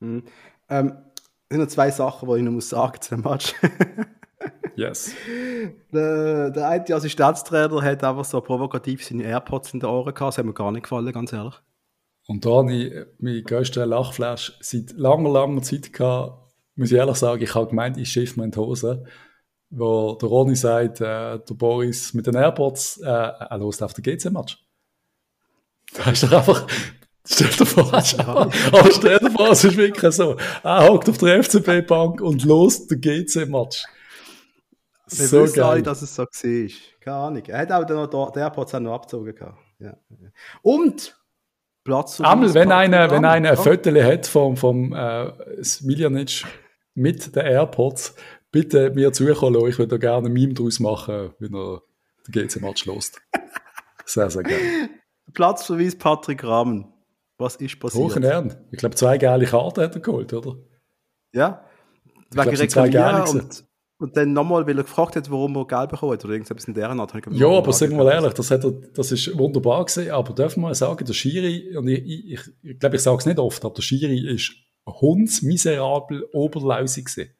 Mhm. 0.00 0.24
Ähm, 0.68 0.98
es 1.48 1.54
sind 1.54 1.60
noch 1.60 1.68
zwei 1.68 1.90
Sachen, 1.90 2.28
die 2.28 2.36
ich 2.36 2.42
noch 2.42 2.52
muss 2.52 2.68
sagen 2.68 3.00
zu 3.00 3.14
dem 3.14 3.22
Match. 3.22 3.54
yes. 4.76 5.12
Der, 5.92 6.50
der 6.50 6.68
eine 6.68 6.94
Assistenztrainer 6.94 7.82
hat 7.82 8.02
einfach 8.02 8.24
so 8.24 8.40
provokativ 8.40 9.04
seine 9.04 9.24
AirPods 9.24 9.74
in 9.74 9.80
den 9.80 9.88
Ohren 9.88 10.12
gehabt. 10.12 10.32
Das 10.32 10.38
hat 10.38 10.44
mir 10.44 10.52
gar 10.52 10.72
nicht 10.72 10.82
gefallen, 10.82 11.12
ganz 11.12 11.32
ehrlich. 11.32 11.54
Und 12.26 12.44
da 12.44 12.50
habe 12.56 12.72
ich 12.72 12.92
mein 13.18 13.44
größter 13.44 13.86
Lachflash 13.86 14.58
seit 14.60 14.92
langer, 14.92 15.30
langer 15.30 15.62
Zeit 15.62 15.92
gehabt, 15.92 16.52
muss 16.74 16.90
ich 16.90 16.98
ehrlich 16.98 17.16
sagen, 17.16 17.42
ich 17.42 17.54
habe 17.54 17.68
gemeint, 17.68 17.96
ich 17.96 18.10
schiff 18.10 18.36
mir 18.36 18.44
in 18.44 18.50
die 18.50 18.58
Hose 18.58 19.04
wo 19.70 20.14
der 20.14 20.28
Ronny 20.28 20.56
sagt, 20.56 21.00
äh, 21.00 21.38
der 21.38 21.54
Boris 21.54 22.14
mit 22.14 22.26
den 22.26 22.34
AirPods, 22.34 22.98
äh, 22.98 23.08
er 23.08 23.58
lost 23.58 23.82
auf 23.82 23.94
den 23.94 24.02
GC-Match. 24.02 24.58
Da 25.94 26.10
ist 26.10 26.22
doch 26.24 26.32
einfach, 26.32 26.66
stell 27.26 27.48
dir 27.48 27.66
vor, 27.66 27.92
aber, 27.92 28.92
stell 28.92 29.18
dir 29.18 29.30
vor, 29.30 29.50
es 29.50 29.64
ist 29.64 29.76
wirklich 29.76 30.14
so, 30.14 30.36
er 30.62 30.88
hockt 30.88 31.08
auf 31.08 31.18
der 31.18 31.42
FCB-Bank 31.42 32.20
und 32.20 32.44
lost 32.44 32.90
den 32.90 33.00
GC-Match. 33.00 33.84
Wir 35.08 35.26
so 35.28 35.42
wissen 35.42 35.62
alle, 35.62 35.82
dass 35.82 36.02
es 36.02 36.14
so 36.14 36.24
war. 36.24 36.70
Keine 37.00 37.16
Ahnung. 37.16 37.42
Er 37.46 37.58
hat 37.60 37.72
auch 37.72 37.88
noch, 37.88 38.32
der 38.32 38.42
AirPods 38.42 38.74
auch 38.74 38.80
noch 38.80 38.94
abgezogen. 38.94 39.34
Ja. 39.78 39.96
Und 40.62 41.16
Platz 41.84 42.20
Einmal, 42.20 42.52
wenn 42.52 42.72
einer, 42.72 43.10
wenn 43.12 43.24
einer 43.24 43.50
ein 43.50 43.56
Foto 43.56 43.94
hat 44.02 44.26
vom, 44.26 44.56
vom 44.56 44.92
äh, 44.92 45.62
Smiljanic 45.62 46.44
mit 46.94 47.36
den 47.36 47.46
AirPods, 47.46 48.16
bitte 48.56 48.90
mir 48.94 49.12
zukommen 49.12 49.68
Ich 49.68 49.78
würde 49.78 49.98
da 49.98 49.98
gerne 49.98 50.28
ein 50.28 50.32
Meme 50.32 50.54
daraus 50.54 50.80
machen, 50.80 51.34
wenn 51.38 51.54
er 51.54 51.82
den 52.26 52.48
GC-Match 52.48 52.86
lost. 52.86 53.20
Sehr, 54.06 54.30
sehr 54.30 54.42
gerne. 54.44 54.88
Platzverweis 55.34 55.94
Patrick 55.94 56.42
Rahmen. 56.42 56.86
Was 57.36 57.56
ist 57.56 57.78
passiert? 57.78 58.02
Hoch 58.02 58.16
Ernst. 58.16 58.56
Ich 58.70 58.78
glaube, 58.78 58.94
zwei 58.94 59.18
geile 59.18 59.44
Karten 59.44 59.82
hat 59.82 59.94
er 59.94 60.00
geholt, 60.00 60.32
oder? 60.32 60.56
Ja. 61.34 61.66
Wegen 62.30 62.56
Reklamieren 62.56 63.28
und, 63.28 63.64
und 63.98 64.16
dann 64.16 64.32
nochmal, 64.32 64.66
weil 64.66 64.78
er 64.78 64.84
gefragt 64.84 65.16
hat, 65.16 65.30
warum 65.30 65.54
er 65.56 65.66
gelb 65.66 65.90
bekommen 65.90 66.12
hat 66.12 66.24
oder 66.24 66.32
irgendetwas 66.32 66.64
in 66.64 66.72
der 66.72 66.88
Art. 66.88 67.12
Ja, 67.32 67.48
aber 67.48 67.72
sagen 67.74 67.98
wir 67.98 68.04
mal 68.04 68.12
ehrlich, 68.12 68.32
das, 68.32 68.50
hat 68.50 68.64
er, 68.64 68.70
das 68.70 69.12
ist 69.12 69.36
wunderbar 69.36 69.84
gesehen, 69.84 70.12
aber 70.12 70.32
dürfen 70.32 70.62
wir 70.62 70.68
mal 70.68 70.74
sagen, 70.74 71.04
der 71.04 71.12
Schiri, 71.12 71.76
und 71.76 71.88
ich, 71.88 72.02
ich, 72.06 72.32
ich, 72.32 72.40
ich 72.62 72.78
glaube, 72.78 72.96
ich 72.96 73.02
sage 73.02 73.18
es 73.18 73.26
nicht 73.26 73.38
oft, 73.38 73.62
aber 73.66 73.74
der 73.74 73.82
Schiri 73.82 74.34
ist 74.34 74.54
hundsmiserabel 74.86 76.26
oberlausig 76.32 77.04
gewesen. 77.04 77.36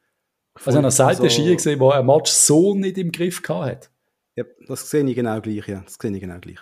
Also, 0.64 0.70
ich 0.70 0.76
habe 0.76 0.90
selten 0.90 1.22
also, 1.22 1.28
Ski 1.28 1.54
gesehen, 1.54 1.78
der 1.78 1.92
ein 1.92 2.06
Match 2.06 2.30
so 2.30 2.74
nicht 2.74 2.98
im 2.98 3.12
Griff 3.12 3.42
hatte. 3.48 3.88
Ja, 4.36 4.44
das 4.66 4.90
sehe 4.90 5.04
ich 5.04 5.14
genau 5.14 5.40
gleich, 5.40 5.66
ja. 5.68 5.82
Das 5.84 5.94
sehe 6.00 6.10
ich 6.10 6.20
genau 6.20 6.38
gleich. 6.38 6.58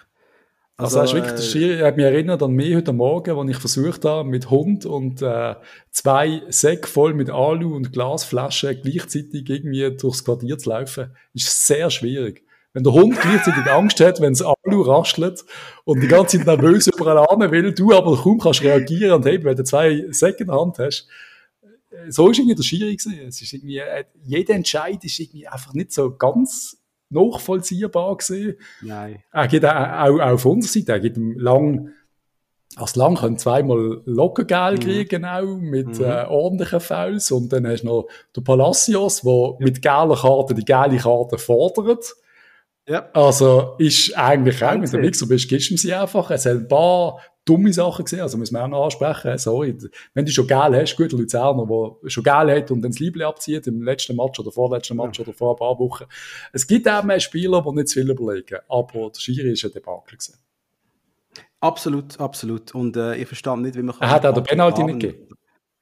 Also, 0.76 0.98
also 0.98 1.14
wirklich, 1.14 1.34
der 1.34 1.42
Schiri 1.42 1.78
hat 1.78 1.96
mich 1.96 2.04
erinnert 2.04 2.42
an 2.42 2.50
mich 2.50 2.74
heute 2.74 2.92
Morgen, 2.92 3.38
als 3.38 3.50
ich 3.50 3.58
versucht 3.58 4.04
habe, 4.04 4.28
mit 4.28 4.50
Hund 4.50 4.84
und 4.86 5.22
äh, 5.22 5.54
zwei 5.92 6.42
Säcke 6.48 6.88
voll 6.88 7.14
mit 7.14 7.30
Alu 7.30 7.76
und 7.76 7.92
Glasflaschen 7.92 8.80
gleichzeitig 8.82 9.48
irgendwie 9.48 9.96
durchs 9.96 10.24
Quartier 10.24 10.58
zu 10.58 10.70
laufen. 10.70 11.14
Ist 11.32 11.66
sehr 11.66 11.90
schwierig. 11.90 12.42
Wenn 12.72 12.82
der 12.82 12.92
Hund 12.92 13.20
gleichzeitig 13.20 13.64
Angst 13.70 14.00
hat, 14.00 14.20
wenn 14.20 14.32
es 14.32 14.42
Alu 14.42 14.82
raschelt 14.82 15.44
und 15.84 16.00
die 16.00 16.08
ganze 16.08 16.38
Zeit 16.38 16.46
nervös 16.48 16.88
überall 16.88 17.18
an 17.18 17.52
will, 17.52 17.72
du 17.72 17.94
aber 17.94 18.16
kaum 18.16 18.40
kannst 18.40 18.64
reagieren 18.64 19.12
und 19.12 19.26
hey, 19.26 19.44
wenn 19.44 19.54
du 19.54 19.62
zwei 19.62 20.06
Säcke 20.10 20.42
in 20.42 20.48
der 20.48 20.58
Hand 20.58 20.80
hast, 20.80 21.06
so 22.08 22.28
ist 22.28 22.38
irgendwie 22.38 22.54
der 22.54 22.62
Schiri 22.62 22.96
gewesen. 22.96 23.28
Es 23.28 23.40
ist 23.40 23.52
irgendwie, 23.52 23.78
äh, 23.78 24.04
jeder 24.24 24.54
Entscheid 24.54 25.02
ist 25.04 25.18
irgendwie 25.18 25.46
einfach 25.48 25.74
nicht 25.74 25.92
so 25.92 26.14
ganz 26.16 26.78
nachvollziehbar 27.10 28.16
gewesen. 28.16 28.56
Nein. 28.82 29.22
Er 29.32 29.48
geht 29.48 29.64
auch, 29.64 29.74
auch, 29.74 30.20
auch 30.20 30.32
auf 30.32 30.44
unserer 30.44 30.72
Seite, 30.72 30.92
er 30.92 31.00
geht 31.00 31.16
lang, 31.16 31.90
als 32.76 32.96
lang 32.96 33.16
können 33.16 33.38
zweimal 33.38 34.02
Lockengeld 34.04 34.80
mhm. 34.80 34.84
kriegen, 34.84 35.24
auch, 35.24 35.56
mit 35.56 35.98
mhm. 35.98 36.04
äh, 36.04 36.24
ordentlichen 36.24 36.80
Fouls. 36.80 37.30
Und 37.30 37.52
dann 37.52 37.66
hast 37.66 37.82
du 37.82 37.86
noch 37.86 38.08
den 38.36 38.44
Palacios, 38.44 39.22
der 39.22 39.56
mit 39.60 39.80
gelber 39.80 40.16
Karte 40.16 40.54
die 40.54 40.64
geile 40.64 40.96
Karte 40.96 41.38
fordert. 41.38 42.14
Ja. 42.86 43.08
Also, 43.14 43.76
ist 43.78 44.16
eigentlich 44.16 44.62
auch, 44.62 44.72
wenn 44.72 44.90
du 44.90 44.98
Mixer 44.98 45.26
bist, 45.26 45.48
gibst 45.48 45.70
du 45.70 45.76
sie 45.76 45.94
einfach. 45.94 46.30
Es 46.30 46.44
hat 46.44 46.52
ein 46.52 46.68
paar 46.68 47.18
dumme 47.44 47.72
Sachen 47.72 48.04
gesehen, 48.04 48.20
also 48.20 48.38
müssen 48.38 48.54
wir 48.54 48.64
auch 48.64 48.68
noch 48.68 48.84
ansprechen, 48.84 49.36
sorry, 49.38 49.76
wenn 50.14 50.24
du 50.24 50.32
schon 50.32 50.46
geil 50.46 50.74
hast, 50.74 50.96
gut, 50.96 51.12
Luzerner, 51.12 51.66
der 51.66 52.10
schon 52.10 52.24
geil 52.24 52.56
hat 52.56 52.70
und 52.70 52.82
dann 52.82 52.90
das 52.92 53.00
Liebling 53.00 53.26
abzieht 53.26 53.66
im 53.66 53.82
letzten 53.82 54.16
Match 54.16 54.38
oder 54.40 54.50
vorletzten 54.50 54.96
Match 54.96 55.18
ja. 55.18 55.24
oder 55.24 55.34
vor 55.34 55.54
ein 55.54 55.58
paar 55.58 55.78
Wochen. 55.78 56.04
Es 56.52 56.66
gibt 56.66 56.88
auch 56.88 57.04
mehr 57.04 57.20
Spieler, 57.20 57.62
die 57.62 57.74
nicht 57.74 57.88
zu 57.88 58.00
viel 58.00 58.10
überlegen, 58.10 58.58
aber 58.68 59.10
der 59.10 59.20
Schiri 59.20 59.52
ist 59.52 59.64
ein 59.64 59.72
Debakel 59.72 60.16
gewesen. 60.16 60.38
Absolut, 61.60 62.20
absolut. 62.20 62.74
Und 62.74 62.96
äh, 62.96 63.16
ich 63.16 63.26
verstehe 63.26 63.58
nicht, 63.58 63.76
wie 63.76 63.82
man 63.82 63.94
Er 63.98 64.10
hat 64.10 64.26
auch 64.26 64.34
den 64.34 64.44
Penalty 64.44 64.84
nicht 64.84 65.00
gegeben. 65.00 65.28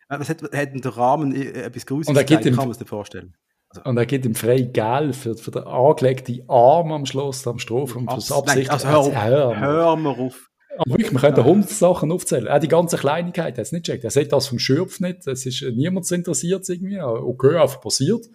Äh, 0.09 0.19
was 0.21 0.29
hat, 0.29 0.43
hat 0.43 0.85
der 0.85 0.97
Rahmen 0.97 1.35
äh, 1.35 1.63
etwas 1.63 1.85
er 2.07 2.25
gibt 2.25 2.45
ihm, 2.45 2.55
kann 2.55 2.69
man 2.69 2.75
sich 2.75 2.89
vorstellen. 2.89 3.35
Also. 3.69 3.89
Und 3.89 3.97
er 3.97 4.07
gibt 4.07 4.25
ihm 4.25 4.35
frei 4.35 4.61
Geld 4.61 5.17
für, 5.17 5.35
für 5.35 5.51
den 5.51 5.65
angelegten 5.65 6.45
Arm 6.49 6.93
am 6.93 7.07
Schluss, 7.07 7.47
am 7.47 7.59
Strophen, 7.59 8.09
fürs 8.09 8.31
Absicht. 8.31 8.71
Also 8.71 8.89
hör, 8.89 8.99
auf, 8.99 9.15
hör, 9.15 9.61
hör 9.61 9.97
mal 9.97 10.15
auf. 10.19 10.51
Aber 10.79 10.91
wirklich, 10.91 11.13
man 11.13 11.23
könnte 11.23 11.45
hundert 11.45 11.71
Sachen 11.71 12.13
aufzählen. 12.13 12.49
Auch 12.49 12.59
die 12.59 12.69
ganze 12.69 12.97
Kleinigkeit, 12.97 13.59
hat 13.59 13.63
es 13.63 13.73
nicht 13.73 13.87
checkt. 13.87 14.05
Er 14.05 14.11
sieht 14.11 14.33
das 14.33 14.47
vom 14.47 14.59
Schürpf 14.59 15.01
nicht. 15.01 15.27
Es 15.27 15.45
ist 15.45 15.63
niemand 15.63 16.11
interessiert 16.11 16.69
irgendwie. 16.69 17.01
Okay, 17.01 17.57
einfach 17.57 17.81
passiert. 17.81 18.27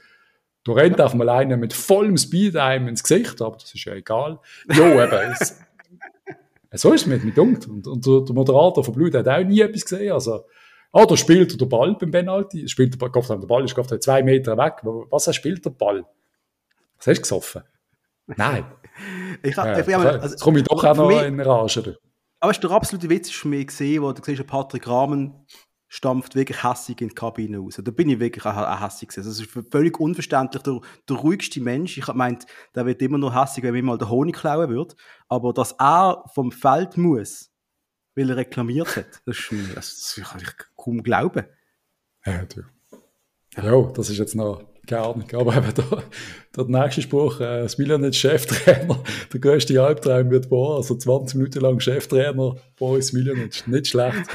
Du 0.63 0.73
rennt 0.73 0.99
auf 1.01 1.13
mal 1.13 1.29
einen 1.29 1.59
mit 1.59 1.73
vollem 1.73 2.17
Speed 2.17 2.57
einem 2.57 2.89
ins 2.89 3.01
Gesicht, 3.01 3.41
aber 3.41 3.57
das 3.57 3.73
ist 3.73 3.85
ja 3.85 3.93
egal. 3.93 4.39
Jo, 4.71 5.01
eben. 5.01 5.35
Es, 5.39 5.59
so 6.81 6.93
ist 6.93 7.01
es 7.01 7.07
mit 7.07 7.23
mir 7.23 7.31
dunkt. 7.31 7.67
Und, 7.67 7.87
und 7.87 8.05
der, 8.05 8.21
der 8.21 8.35
Moderator 8.35 8.83
von 8.83 8.93
Blut 8.93 9.15
hat 9.15 9.27
auch 9.27 9.43
nie 9.43 9.61
etwas 9.61 9.83
gesehen. 9.83 10.11
Also, 10.11 10.43
Ah, 10.91 11.05
da 11.05 11.17
spielt 11.17 11.51
er 11.51 11.57
den 11.57 11.69
Ball 11.69 11.95
beim 11.95 12.11
Penalty. 12.11 12.67
Spielt 12.67 12.93
der, 12.93 12.97
Ball, 12.97 13.11
der 13.11 13.47
Ball 13.47 13.65
ist 13.65 14.03
zwei 14.03 14.23
Meter 14.23 14.57
weg. 14.57 14.79
Was, 14.83 15.27
er 15.27 15.33
spielt 15.33 15.65
der 15.65 15.71
Ball? 15.71 16.05
Was 16.97 17.07
hast 17.07 17.17
du 17.17 17.21
gesoffen? 17.21 17.63
Nein. 18.25 18.65
ich, 19.43 19.55
ja, 19.55 19.79
ich, 19.79 19.95
also, 19.95 20.09
jetzt 20.09 20.41
komme 20.41 20.59
ich 20.59 20.65
doch 20.65 20.83
auch 20.83 20.95
noch 20.95 21.07
mich, 21.07 21.21
in 21.21 21.39
Rage. 21.39 21.97
Aber 22.39 22.51
ist 22.51 22.63
der 22.63 22.71
absolute 22.71 23.09
Witz 23.09 23.29
für 23.29 23.47
mich 23.47 23.67
gesehen, 23.67 24.03
wo 24.03 24.11
du 24.11 24.21
siehst, 24.23 24.45
Patrick 24.45 24.87
Rahmen 24.87 25.45
stampft 25.89 26.35
wirklich 26.35 26.63
hässig 26.63 27.01
in 27.01 27.09
die 27.09 27.15
Kabine 27.15 27.59
raus. 27.59 27.79
Da 27.81 27.91
bin 27.91 28.09
ich 28.09 28.19
wirklich 28.19 28.45
auch, 28.45 28.57
auch 28.57 28.81
hässig 28.81 29.09
gewesen. 29.09 29.27
Das 29.27 29.39
ist 29.39 29.71
völlig 29.71 29.99
unverständlich. 29.99 30.61
Der, 30.63 30.81
der 31.07 31.15
ruhigste 31.15 31.61
Mensch, 31.61 31.97
ich 31.97 32.07
meint, 32.13 32.45
der 32.75 32.85
wird 32.85 33.01
immer 33.01 33.17
nur 33.17 33.33
hässig, 33.33 33.63
wenn 33.63 33.75
ihm 33.75 33.85
mal 33.85 33.97
der 33.97 34.09
Honig 34.09 34.35
klauen 34.35 34.69
wird. 34.69 34.95
Aber 35.29 35.53
dass 35.53 35.73
er 35.73 36.23
vom 36.33 36.51
Feld 36.51 36.97
muss, 36.97 37.51
weil 38.15 38.29
er 38.29 38.37
reklamiert 38.37 38.95
hat, 38.97 39.21
das, 39.25 39.37
ist, 39.37 39.75
das 39.75 40.21
kann 40.29 40.41
ich 40.41 40.49
kaum 40.75 41.03
glauben. 41.03 41.45
Ja, 42.25 42.45
du. 42.45 42.63
Ja, 43.55 43.81
das 43.93 44.09
ist 44.09 44.17
jetzt 44.17 44.35
noch 44.35 44.61
keine 44.87 45.03
Ahnung. 45.03 45.25
Aber 45.33 45.55
eben 45.55 45.73
der, 45.73 46.03
der 46.55 46.65
nächste 46.65 47.01
Spruch, 47.01 47.39
äh, 47.39 47.67
Smiljan 47.67 48.03
ist 48.03 48.17
Cheftrainer, 48.17 49.03
der 49.33 49.39
größte 49.39 49.81
Albtraum 49.81 50.29
wird 50.31 50.49
wahr. 50.49 50.77
Also 50.77 50.95
20 50.95 51.35
Minuten 51.35 51.59
lang 51.59 51.79
Cheftrainer, 51.79 52.55
Boris 52.77 53.07
Smiljan 53.07 53.49
nicht 53.67 53.87
schlecht. 53.87 54.27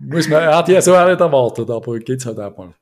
Muss 0.00 0.28
man, 0.28 0.42
er 0.42 0.56
hat 0.56 0.68
ja 0.68 0.82
so 0.82 0.96
auch 0.96 1.06
nicht 1.06 1.20
erwartet, 1.20 1.70
aber 1.70 1.98
geht's 2.00 2.26
halt 2.26 2.38
auch 2.40 2.56
mal. 2.56 2.74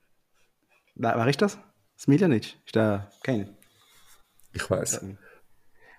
Wer 0.95 1.27
ist 1.27 1.41
das? 1.41 1.57
Smiljanic? 1.97 2.57
Ist 2.65 2.75
der 2.75 3.11
kein? 3.23 3.55
Ich 4.53 4.69
weiß. 4.69 5.01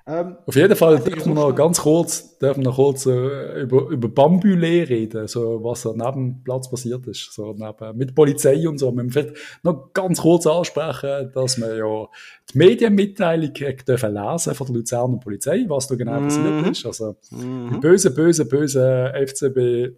Ähm, 0.05 0.37
Auf 0.47 0.57
jeden 0.57 0.75
Fall 0.75 0.99
dürfen 0.99 1.33
wir 1.33 1.35
noch 1.35 1.55
ganz 1.55 1.81
kurz, 1.81 2.37
dürfen 2.39 2.65
noch 2.65 2.75
kurz 2.75 3.07
äh, 3.07 3.63
über, 3.63 3.89
über 3.89 4.09
Bambule 4.09 4.89
reden, 4.89 5.29
so 5.29 5.63
was 5.63 5.83
da 5.83 5.93
neben 5.95 6.35
dem 6.35 6.43
Platz 6.43 6.69
passiert 6.69 7.07
ist, 7.07 7.33
so 7.33 7.55
neben, 7.57 7.97
mit 7.97 8.13
Polizei 8.13 8.69
und 8.69 8.79
so. 8.79 8.91
Wir 8.91 9.05
müssen 9.05 9.13
vielleicht 9.13 9.37
noch 9.63 9.93
ganz 9.93 10.21
kurz 10.21 10.47
ansprechen, 10.47 11.31
dass 11.33 11.57
wir 11.59 11.77
ja 11.77 12.09
die 12.53 12.59
Medienmitteilung 12.59 13.53
dürfen 13.53 14.15
lesen 14.15 14.55
von 14.57 14.67
der 14.67 14.77
Luzerner 14.77 15.19
Polizei, 15.19 15.65
was 15.69 15.87
da 15.87 15.95
genau 15.95 16.19
mhm. 16.19 16.25
passiert 16.25 16.67
ist. 16.67 16.87
Also, 16.87 17.17
mhm. 17.31 17.71
die 17.75 17.79
böse, 17.79 18.13
böse, 18.13 18.45
böse 18.45 19.13
FCB 19.15 19.97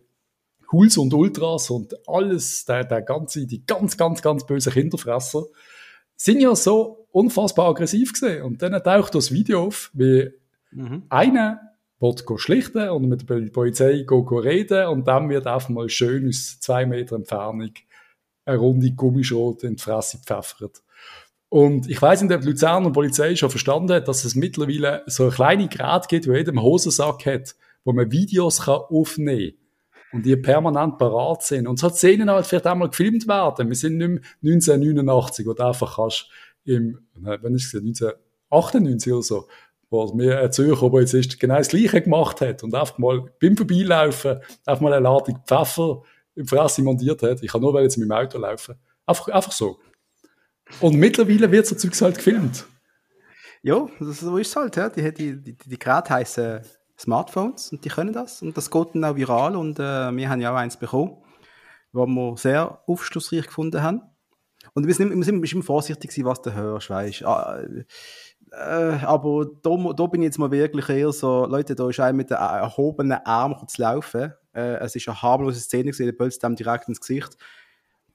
Huls 0.71 0.99
und 0.99 1.15
Ultras 1.15 1.71
und 1.71 1.95
alles, 2.07 2.65
der, 2.65 2.85
der 2.85 3.03
ganze, 3.03 3.47
die 3.47 3.65
ganz, 3.65 3.97
ganz, 3.97 4.21
ganz 4.21 4.45
bösen 4.45 4.73
Kinderfresser, 4.73 5.45
sind 6.17 6.41
ja 6.41 6.55
so 6.55 7.07
unfassbar 7.11 7.71
aggressiv 7.71 8.13
gesehen. 8.13 8.43
Und 8.43 8.63
dann 8.63 8.83
taucht 8.83 9.15
das 9.15 9.31
Video 9.31 9.67
auf, 9.67 9.91
wie 9.95 10.31
mhm. 10.73 11.05
einer 11.09 11.61
wird 12.01 12.25
schlichten 12.37 12.89
und 12.91 13.09
mit 13.09 13.29
der 13.29 13.51
Polizei 13.51 14.03
go, 14.03 14.25
go 14.25 14.37
reden 14.37 14.89
und 14.89 15.09
dann 15.09 15.29
wird 15.31 15.47
einfach 15.47 15.71
mal 15.71 15.89
schön 15.89 16.29
aus 16.29 16.61
zwei 16.61 16.85
Meter 16.85 17.17
Entfernung 17.17 17.71
eine 18.45 18.59
runde 18.59 18.91
Gummischrot 18.91 19.65
in 19.65 19.77
die 19.77 19.83
Fresse 19.83 20.19
gepfeffert. 20.19 20.83
Und 21.49 21.89
ich 21.89 22.03
weiß 22.03 22.23
nicht, 22.23 22.33
ob 22.33 22.43
die 22.43 22.49
Luzerner 22.49 22.91
Polizei 22.91 23.37
schon 23.37 23.49
verstanden 23.49 23.93
hat, 23.93 24.09
dass 24.09 24.25
es 24.25 24.35
mittlerweile 24.35 25.03
so 25.07 25.25
eine 25.25 25.33
kleine 25.33 25.69
Gerät 25.69 26.09
gibt, 26.09 26.29
wo 26.29 26.33
jeder 26.33 26.51
einen 26.51 26.61
Hosensack 26.61 27.25
hat, 27.27 27.55
wo 27.85 27.93
man 27.93 28.11
Videos 28.11 28.63
kann 28.63 28.81
aufnehmen 28.91 29.53
kann 29.53 29.64
und 30.15 30.25
die 30.25 30.37
permanent 30.37 30.97
parat 30.97 31.43
sind. 31.43 31.67
Und 31.67 31.79
so 31.79 31.89
Szenen 31.89 32.31
halt 32.31 32.47
vielleicht 32.47 32.67
einmal 32.67 32.89
gefilmt 32.89 33.27
werden. 33.27 33.69
Wir 33.69 33.75
sind 33.75 33.99
nicht 33.99 34.09
mehr 34.09 34.21
1989, 34.45 35.45
wo 35.45 35.55
du 35.55 35.67
einfach 35.67 35.97
kannst 35.97 36.29
im, 36.65 37.01
wenn 37.15 37.57
ich 37.57 37.65
es 37.65 37.75
1998 37.75 39.13
oder 39.13 39.23
so, 39.23 39.49
wo 39.91 40.13
mir 40.15 40.41
ein 40.41 40.53
Zürcher, 40.53 40.89
der 40.89 41.01
jetzt 41.01 41.15
ist, 41.15 41.41
genau 41.41 41.57
das 41.57 41.69
Gleiche 41.69 42.01
gemacht 42.01 42.41
hat 42.41 42.63
und 42.63 42.75
einfach 42.75 42.97
mal 42.99 43.25
beim 43.41 43.57
Vorbeilaufen 43.57 44.39
einfach 44.65 44.81
mal 44.81 44.93
eine 44.93 45.03
Ladung 45.03 45.41
Pfeffer 45.47 46.03
im 46.37 46.47
Fresse 46.47 46.83
montiert 46.83 47.23
hat. 47.23 47.43
Ich 47.43 47.51
kann 47.51 47.61
nur 47.61 47.81
jetzt 47.83 47.97
mit 47.97 48.09
dem 48.09 48.13
Auto 48.13 48.39
laufen. 48.39 48.77
Einfach, 49.07 49.29
einfach 49.29 49.53
so. 49.53 49.79
Und 50.81 50.95
mittlerweile 50.95 51.51
wird 51.51 51.67
so 51.67 51.75
Zeugs 51.75 52.01
halt 52.01 52.17
gefilmt. 52.17 52.67
Ja, 53.63 53.89
so 53.99 54.37
ist 54.37 54.49
es 54.49 54.57
halt. 54.57 54.77
Ja. 54.77 54.89
Die, 54.89 55.13
die, 55.13 55.43
die, 55.43 55.57
die 55.57 55.79
Geräte 55.79 56.11
heißen 56.11 56.61
Smartphones 56.99 57.73
und 57.73 57.85
die 57.85 57.89
können 57.89 58.13
das 58.13 58.43
und 58.43 58.57
das 58.57 58.71
geht 58.71 58.95
dann 58.95 59.05
auch 59.05 59.17
viral 59.17 59.57
und 59.57 59.79
äh, 59.79 60.15
wir 60.17 60.29
haben 60.29 60.41
ja 60.41 60.53
auch 60.53 60.57
eins 60.57 60.77
bekommen, 60.77 61.17
was 61.93 62.09
wir 62.09 62.37
sehr 62.37 62.83
aufschlussreich 62.87 63.47
gefunden 63.47 63.83
haben. 63.83 64.03
Und 64.73 64.87
wir 64.87 64.95
sind, 64.95 65.15
wir 65.15 65.25
sind, 65.25 65.43
wir 65.43 65.49
sind 65.49 65.63
vorsichtig 65.63 66.11
gewesen, 66.11 66.27
was 66.27 66.41
du 66.41 66.53
hörst, 66.53 66.91
weißt 66.91 67.25
ah, 67.25 67.63
äh, 68.53 69.05
aber 69.05 69.47
da, 69.63 69.93
da 69.93 70.07
bin 70.07 70.23
ich 70.23 70.27
jetzt 70.27 70.39
mal 70.39 70.51
wirklich 70.51 70.89
eher 70.89 71.13
so, 71.13 71.47
Leute, 71.47 71.75
da 71.75 71.89
ist 71.89 72.01
einer 72.01 72.13
mit 72.13 72.31
den 72.31 72.37
erhobenen 72.37 73.19
Armen 73.25 73.67
zu 73.69 73.83
laufen. 73.83 74.33
Äh, 74.53 74.77
es 74.77 74.95
ist 74.95 75.09
eine 75.09 75.21
harmlose 75.21 75.61
Szene 75.61 75.91
gewesen, 75.91 76.07
der 76.07 76.13
pölzt 76.13 76.43
dem 76.43 76.55
direkt 76.55 76.89
ins 76.89 77.01
Gesicht. 77.01 77.37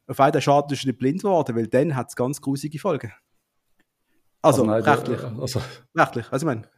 Auf 0.07 0.19
einen 0.19 0.41
Schaden 0.41 0.71
ist 0.71 0.84
er 0.84 0.88
nicht 0.88 0.99
blind 0.99 1.21
geworden, 1.21 1.55
weil 1.55 1.67
dann 1.67 1.95
hat 1.95 2.09
es 2.09 2.15
ganz 2.15 2.41
grusige 2.41 2.80
Folgen. 2.80 3.11
Also, 4.41 4.61
also 4.61 4.71
nein, 4.71 4.82
rechtlich. 4.82 5.21
Also, 5.23 5.61
rechtlich, 5.95 6.32
also 6.32 6.43
ich 6.43 6.55
meine. 6.55 6.69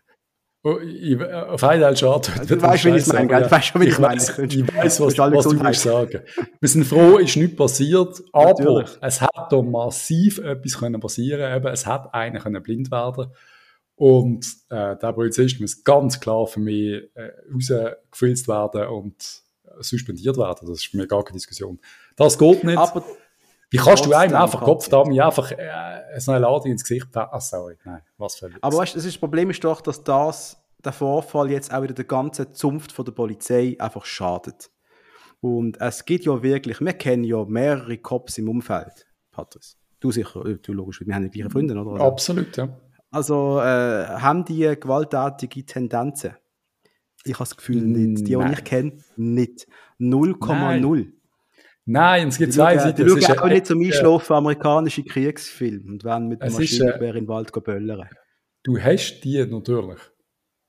Oh, 0.63 0.77
ich, 0.77 1.19
auf 1.19 1.63
einmal 1.63 1.97
schade. 1.97 2.29
Also, 2.37 2.55
du 2.55 2.61
weißt, 2.61 2.85
wie 2.85 2.89
ich 2.89 2.95
es 2.97 3.07
meine, 3.11 3.49
weißt 3.49 3.65
schon, 3.65 3.81
wie 3.81 3.87
ich 3.87 3.97
meine. 3.97 4.21
Ich 4.21 4.75
weiß, 4.75 4.99
was, 5.01 5.17
was 5.17 5.43
du 5.45 5.59
willst 5.59 5.81
sagen. 5.81 6.21
Wir 6.59 6.69
sind 6.69 6.85
froh, 6.85 7.17
ist 7.17 7.35
nichts 7.35 7.55
passiert, 7.55 8.21
aber 8.31 8.49
Natürlich. 8.49 8.89
es 9.01 9.21
hat 9.21 9.51
da 9.51 9.61
massiv 9.61 10.37
etwas 10.37 10.77
können 10.77 11.01
passieren 11.01 11.57
Eben, 11.57 11.67
es 11.67 11.87
hat 11.87 12.13
einer 12.13 12.39
können 12.39 12.61
blind 12.61 12.91
werden 12.91 13.31
und 13.95 14.45
äh, 14.69 14.97
der 14.97 15.13
Polizist 15.13 15.59
muss 15.59 15.83
ganz 15.83 16.19
klar 16.19 16.45
für 16.45 16.59
mich 16.59 17.09
äh, 17.15 17.31
rausgefilzt 17.53 18.47
werden 18.47 18.87
und 18.87 19.43
suspendiert 19.79 20.37
werden. 20.37 20.67
Das 20.67 20.79
ist 20.79 20.87
für 20.87 20.97
mich 20.97 21.07
gar 21.07 21.23
keine 21.23 21.37
Diskussion. 21.37 21.79
Das 22.15 22.37
geht 22.37 22.63
nicht. 22.63 22.77
Aber 22.77 23.03
wie 23.71 23.77
kannst 23.77 24.05
du 24.05 24.13
einem 24.13 24.35
einfach 24.35 24.61
Kopf 24.61 24.89
da 24.89 25.05
mir 25.05 25.25
einfach 25.25 25.49
äh, 25.51 26.19
so 26.19 26.31
eine 26.31 26.41
Ladung 26.41 26.71
ins 26.71 26.83
Gesicht 26.83 27.07
Ah, 27.15 27.39
sorry, 27.39 27.77
nein, 27.85 28.01
was 28.17 28.35
für 28.35 28.49
Aber 28.59 28.77
weißt, 28.77 28.95
das, 28.95 29.05
ist, 29.05 29.15
das 29.15 29.19
Problem 29.19 29.49
ist 29.49 29.63
doch, 29.63 29.79
dass 29.79 30.03
das, 30.03 30.61
der 30.83 30.91
Vorfall 30.91 31.49
jetzt 31.49 31.73
auch 31.73 31.81
wieder 31.81 31.93
der 31.93 32.05
ganzen 32.05 32.53
Zunft 32.53 32.91
von 32.91 33.05
der 33.05 33.13
Polizei 33.13 33.77
einfach 33.79 34.03
schadet. 34.03 34.69
Und 35.39 35.79
es 35.79 36.05
gibt 36.05 36.25
ja 36.25 36.43
wirklich, 36.43 36.81
wir 36.81 36.93
kennen 36.93 37.23
ja 37.23 37.45
mehrere 37.45 37.97
Cops 37.97 38.37
im 38.37 38.49
Umfeld, 38.49 39.07
Patrice. 39.31 39.77
Du 40.01 40.11
sicher, 40.11 40.45
äh, 40.45 40.57
du 40.57 40.73
logisch, 40.73 41.01
wir 41.05 41.15
haben 41.15 41.23
die 41.23 41.29
gleichen 41.29 41.51
Freunde, 41.51 41.75
oder? 41.75 41.91
Also, 41.91 42.05
Absolut, 42.05 42.57
ja. 42.57 42.67
Also 43.09 43.59
äh, 43.59 44.05
haben 44.05 44.43
die 44.43 44.75
gewalttätige 44.79 45.65
Tendenzen? 45.65 46.35
Ich 47.23 47.33
habe 47.33 47.43
das 47.43 47.55
Gefühl 47.55 47.81
nicht. 47.83 48.27
Die, 48.27 48.35
die 48.35 48.51
ich 48.53 48.63
kenne, 48.63 48.97
nicht. 49.15 49.67
0,0. 49.99 51.11
Nein, 51.85 52.27
es 52.27 52.37
gibt 52.37 52.53
zwei 52.53 52.77
Seiten. 52.77 53.17
Ich 53.17 53.25
schaue 53.25 53.43
auch 53.43 53.47
nicht 53.47 53.65
zum 53.65 53.81
Einschlafen 53.81 54.33
amerikanische 54.33 55.03
Kriegssfilme 55.03 55.91
und 55.91 56.03
wenn 56.03 56.27
mit 56.27 56.41
dem 56.41 56.53
Maschinengewehr 56.53 57.15
in 57.15 57.25
den 57.25 57.27
Wald 57.27 57.51
böllern. 57.51 58.07
Du 58.63 58.77
hast 58.77 59.21
die 59.21 59.43
natürlich. 59.45 59.99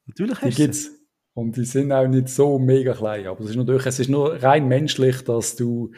Natürlich 0.07 0.41
hast 0.41 0.59
die 0.59 0.63
gibt's. 0.63 0.91
Und 1.35 1.57
die 1.57 1.65
sind 1.65 1.93
auch 1.93 2.07
nicht 2.07 2.29
so 2.29 2.59
mega 2.59 2.93
klein. 2.93 3.27
Aber 3.27 3.41
es 3.41 3.51
ist 3.51 3.57
natürlich, 3.57 3.87
es 3.87 3.99
ist 3.99 4.11
nur 4.11 4.43
rein 4.43 4.69
menschlich, 4.69 5.23
dass 5.25 5.57
du 5.57 5.93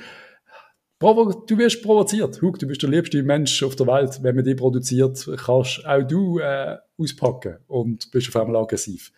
du 1.00 1.58
wirst 1.58 1.82
provoziert. 1.82 2.40
Huck, 2.40 2.58
du 2.58 2.66
bist 2.66 2.82
der 2.82 2.90
liebste 2.90 3.22
Mensch 3.22 3.62
auf 3.62 3.76
der 3.76 3.86
Welt. 3.86 4.22
Wenn 4.22 4.36
man 4.36 4.44
die 4.44 4.54
produziert, 4.54 5.28
kannst 5.44 5.84
auch 5.86 6.02
du 6.02 6.38
äh, 6.38 6.78
auspacken 6.98 7.58
und 7.66 8.10
bist 8.10 8.28
auf 8.28 8.40
einmal 8.40 8.62
aggressiv. 8.62 9.12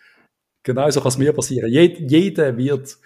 Genauso 0.63 1.01
kann 1.01 1.11
es 1.11 1.19
mir 1.19 1.33
passieren. 1.33 1.71
Jed, 1.71 2.11
jeder 2.11 2.57
wird 2.57 2.97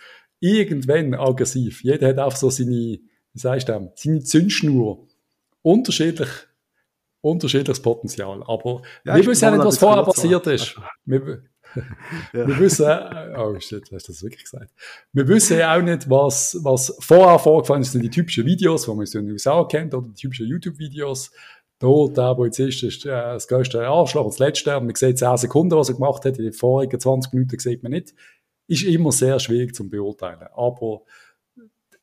irgendwann 0.41 1.15
aggressiv. 1.15 1.85
Jeder 1.85 2.09
hat 2.09 2.19
auch 2.19 2.35
so 2.35 2.51
seine, 2.51 2.71
wie 2.71 3.01
sagst 3.35 3.69
du, 3.69 3.93
seine 3.95 4.21
Zündschnur. 4.21 5.07
Unterschiedlich, 5.63 6.31
unterschiedliches 7.21 7.83
Potenzial. 7.83 8.43
Aber 8.47 8.83
ja, 9.05 9.17
wir 9.17 9.27
wissen 9.27 9.45
ja 9.45 9.51
nicht, 9.51 9.65
was 9.65 9.79
vorher 9.79 10.03
passiert 10.03 10.47
ist. 10.47 10.77
Wir, 11.05 11.43
ja. 12.33 12.49
wir 12.49 12.59
wissen, 12.59 12.87
oh 13.37 13.59
shit, 13.61 13.85
hast 13.93 14.09
du 14.09 14.13
das 14.13 14.23
wirklich 14.23 14.45
gesagt? 14.45 14.73
Wir 15.13 15.29
wissen 15.29 15.59
ja 15.59 15.77
auch 15.77 15.83
nicht, 15.83 16.09
was, 16.09 16.59
was 16.63 16.97
vorher 17.01 17.39
vorgefallen 17.39 17.83
ist, 17.83 17.93
sind 17.93 18.03
die 18.03 18.11
typischen 18.11 18.47
Videos, 18.47 18.87
die 18.87 18.91
man 18.91 19.05
in 19.05 19.13
den 19.13 19.33
USA 19.33 19.63
kennt, 19.65 19.95
oder 19.95 20.09
die 20.09 20.15
typischen 20.15 20.47
YouTube-Videos. 20.47 21.31
Da, 21.79 21.89
der, 22.09 22.35
der 22.35 22.45
jetzt 22.47 22.59
ist, 22.59 22.83
ist 22.83 23.07
äh, 23.07 23.09
das 23.09 23.49
größte 23.49 23.87
Arschloch, 23.87 24.27
das 24.27 24.39
letzte. 24.39 24.77
Und 24.77 24.87
man 24.87 24.95
sieht 24.95 25.19
10 25.19 25.37
Sekunden, 25.39 25.77
was 25.77 25.89
er 25.89 25.95
gemacht 25.95 26.25
hat. 26.25 26.37
In 26.39 26.45
den 26.45 26.53
vorigen 26.53 27.01
20 27.01 27.33
Minuten 27.33 27.59
sieht 27.59 27.83
man 27.83 27.93
nicht 27.93 28.15
ist 28.71 28.85
immer 28.85 29.11
sehr 29.11 29.39
schwierig 29.41 29.75
zu 29.75 29.89
beurteilen. 29.89 30.47
Aber 30.55 31.03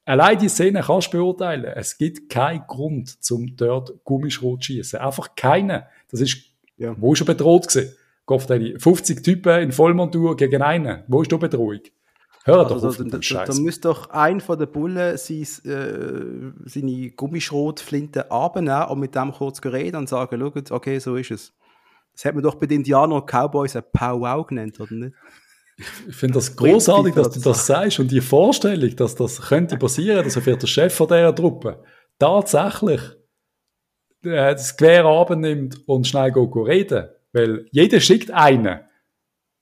allein 0.05 0.37
die 0.37 0.49
Szene 0.49 0.81
kannst 0.81 1.13
du 1.13 1.17
beurteilen. 1.17 1.65
Es 1.75 1.97
gibt 1.97 2.29
keinen 2.29 2.65
Grund, 2.67 3.23
zum 3.23 3.55
dort 3.55 4.03
Gummischrot 4.03 4.63
zu 4.63 4.73
schießen. 4.73 4.99
Einfach 4.99 5.35
keinen. 5.35 5.83
Das 6.11 6.19
ist, 6.19 6.37
ja. 6.77 6.93
wo 6.97 7.13
ist 7.13 7.21
er 7.21 7.25
bedroht 7.25 7.67
gewesen? 7.67 7.95
Gott, 8.25 8.41
50 8.41 9.23
Typen 9.23 9.61
in 9.61 9.71
Vollmontur 9.71 10.35
gegen 10.35 10.61
einen. 10.61 11.03
Wo 11.07 11.21
ist 11.21 11.31
die 11.31 11.37
Bedrohung? 11.37 11.79
Hör 12.43 12.63
doch 12.65 12.71
also, 12.71 12.89
auf 12.89 12.97
dem 12.97 13.21
Scheiß. 13.21 13.49
Da 13.49 13.61
müsste 13.61 13.87
doch 13.89 14.09
ein 14.09 14.41
von 14.41 14.57
den 14.57 14.71
Bullen 14.71 15.17
sein, 15.17 15.41
äh, 15.65 16.51
seine 16.65 17.11
Gummischrotflinte 17.11 18.29
abnehmen 18.29 18.83
und 18.83 18.99
mit 18.99 19.15
dem 19.15 19.31
kurz 19.31 19.63
reden 19.63 19.97
und 19.97 20.09
sagen, 20.09 20.39
schaut, 20.39 20.71
okay, 20.71 20.99
so 20.99 21.15
ist 21.15 21.31
es. 21.31 21.53
Das 22.13 22.25
hat 22.25 22.35
man 22.35 22.43
doch 22.43 22.55
bei 22.55 22.65
den 22.65 22.77
Indianern 22.77 23.21
und 23.21 23.27
Cowboys 23.27 23.75
ein 23.75 23.83
Powwow 23.93 24.45
genannt, 24.45 24.79
oder 24.79 24.93
nicht? 24.93 25.15
Ich 26.07 26.15
finde 26.15 26.35
das 26.35 26.55
großartig, 26.55 27.13
dass 27.13 27.29
du 27.29 27.39
das 27.39 27.67
sagst 27.67 27.99
und 27.99 28.11
die 28.11 28.21
Vorstellung, 28.21 28.95
dass 28.95 29.15
das 29.15 29.39
könnte 29.41 29.77
passieren, 29.77 30.23
dass 30.23 30.35
er 30.35 30.55
der 30.55 30.67
Chef 30.67 30.93
von 30.93 31.07
dieser 31.07 31.35
Truppe 31.35 31.83
tatsächlich 32.17 33.01
äh, 34.23 34.53
das 34.53 34.75
Gewehr 34.75 35.05
abnimmt 35.05 35.87
und 35.87 36.07
schnell 36.07 36.31
go, 36.31 36.47
go 36.47 36.63
reden. 36.63 37.07
Weil 37.31 37.67
jeder 37.71 37.99
schickt 37.99 38.31
einen. 38.31 38.79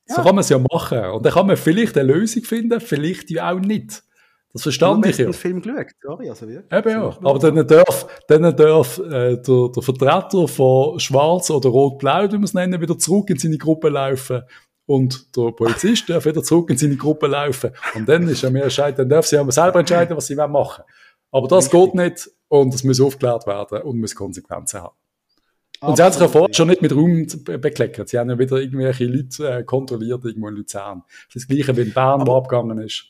So 0.08 0.22
kann 0.22 0.36
man 0.36 0.40
es 0.40 0.50
ja 0.50 0.60
machen. 0.60 1.04
Und 1.06 1.26
dann 1.26 1.34
kann 1.34 1.48
man 1.48 1.58
vielleicht 1.58 1.98
eine 1.98 2.14
Lösung 2.14 2.44
finden, 2.44 2.80
vielleicht 2.80 3.32
ja 3.32 3.52
auch 3.52 3.60
nicht. 3.60 4.04
Das 4.54 4.62
verstand 4.62 5.06
ich 5.06 5.18
ja. 5.18 5.26
den 5.26 5.34
Film 5.34 5.62
geschaut, 5.62 5.88
sorry, 6.02 6.30
also? 6.30 6.48
Eben 6.48 6.64
ja. 6.72 7.18
Aber 7.24 7.40
dann 7.40 7.68
darf, 7.68 8.08
dann 8.30 8.56
darf 8.56 9.00
äh, 9.00 9.36
der, 9.36 9.70
der 9.76 9.84
Vertreter 9.84 10.48
von 10.48 10.98
Schwarz 10.98 11.50
oder 11.50 11.68
Rot-Blau, 11.68 12.32
wie 12.32 12.38
wir 12.38 12.44
es 12.44 12.54
nennen, 12.54 12.80
wieder 12.80 12.98
zurück 12.98 13.30
in 13.32 13.38
seine 13.38 13.58
Gruppe 13.58 13.90
laufen 13.90 14.44
und 14.86 15.36
der 15.36 15.52
Polizist 15.52 16.10
darf 16.10 16.26
wieder 16.26 16.44
zurück 16.44 16.70
in 16.70 16.78
seine 16.78 16.96
Gruppe 16.96 17.28
laufen. 17.28 17.72
Und 17.96 18.08
dann 18.08 18.28
ist 18.28 18.44
er 18.44 18.52
mir 18.52 18.64
entscheidend, 18.64 19.00
dann 19.00 19.10
darf 19.10 19.26
sie 19.26 19.38
aber 19.38 19.52
selber 19.52 19.80
entscheiden, 19.80 20.16
was 20.16 20.28
sie 20.28 20.36
machen 20.36 20.54
wollen. 20.54 20.84
Aber 21.32 21.48
das 21.48 21.66
Richtig. 21.66 21.94
geht 21.94 21.96
nicht 21.96 22.30
und 22.48 22.74
es 22.74 22.84
muss 22.84 23.02
aufgeklärt 23.02 23.48
werden 23.48 23.82
und 23.82 24.00
muss 24.00 24.16
Konsequenzen 24.16 24.82
haben. 24.82 24.96
Und 25.82 25.90
Absolut, 25.92 25.98
sie 25.98 26.04
haben 26.04 26.12
sich 26.14 26.22
ja 26.22 26.28
vorher 26.28 26.54
schon 26.54 26.68
nicht 26.70 26.82
mit 26.82 26.96
Raum 26.96 27.28
bekleckert. 27.62 28.10
Sie 28.10 28.18
haben 28.18 28.30
ja 28.30 28.40
wieder 28.40 28.58
irgendwelche 28.58 29.06
Leute 29.06 29.50
äh, 29.50 29.64
kontrolliert 29.64 30.24
irgendwo 30.24 30.48
in 30.48 30.56
Luzern. 30.56 31.04
Das 31.34 31.48
gleiche 31.48 31.76
wie 31.76 31.82
in 31.82 31.94
Bern, 31.94 32.22
aber, 32.22 32.32
wo 32.32 32.38
abgegangen 32.38 32.78
ist. 32.80 33.06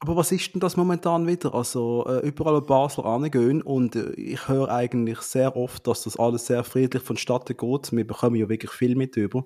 Aber 0.00 0.16
was 0.16 0.32
ist 0.32 0.54
denn 0.54 0.60
das 0.60 0.76
momentan 0.76 1.26
wieder? 1.26 1.54
Also 1.54 2.06
äh, 2.08 2.26
überall 2.26 2.62
wo 2.62 2.66
Basler 2.66 3.04
angehen 3.04 3.60
und 3.60 3.96
äh, 3.96 4.12
ich 4.12 4.48
höre 4.48 4.70
eigentlich 4.70 5.18
sehr 5.18 5.54
oft, 5.56 5.86
dass 5.86 6.04
das 6.04 6.18
alles 6.18 6.46
sehr 6.46 6.64
friedlich 6.64 7.02
vonstatten 7.02 7.56
geht. 7.56 7.92
Wir 7.92 8.06
bekommen 8.06 8.36
ja 8.36 8.48
wirklich 8.48 8.70
viel 8.70 8.96
mit 8.96 9.16
über. 9.16 9.44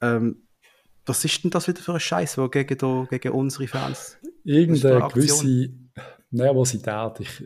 Ähm, 0.00 0.46
was 1.10 1.24
ist 1.24 1.42
denn 1.42 1.50
das 1.50 1.68
wieder 1.68 1.82
für 1.82 1.94
ein 1.94 2.00
Scheiß, 2.00 2.36
der 2.36 2.48
gegen, 2.48 2.78
da, 2.78 3.06
gegen 3.10 3.32
unsere 3.32 3.66
Fans? 3.66 4.16
Irgendeine 4.44 5.08
gewisse 5.08 5.70
Nervosität. 6.30 7.20
Ich, 7.20 7.42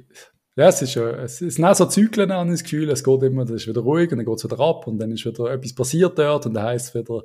ja, 0.56 0.68
es 0.68 0.82
ist 0.82 0.96
es 0.96 1.38
sind 1.38 1.64
auch 1.64 1.74
so 1.74 1.86
Zyklen 1.86 2.30
an 2.30 2.50
das 2.50 2.62
Gefühl, 2.62 2.90
es 2.90 3.02
geht 3.02 3.22
immer, 3.22 3.44
das 3.44 3.62
ist 3.62 3.66
wieder 3.66 3.80
ruhig 3.80 4.12
und 4.12 4.18
dann 4.18 4.26
geht 4.26 4.36
es 4.36 4.44
wieder 4.44 4.60
ab 4.60 4.86
und 4.86 4.98
dann 4.98 5.10
ist 5.10 5.24
wieder 5.24 5.50
etwas 5.50 5.74
passiert 5.74 6.18
dort 6.18 6.46
und 6.46 6.54
dann 6.54 6.64
heisst 6.64 6.88
es 6.88 6.94
wieder, 6.94 7.22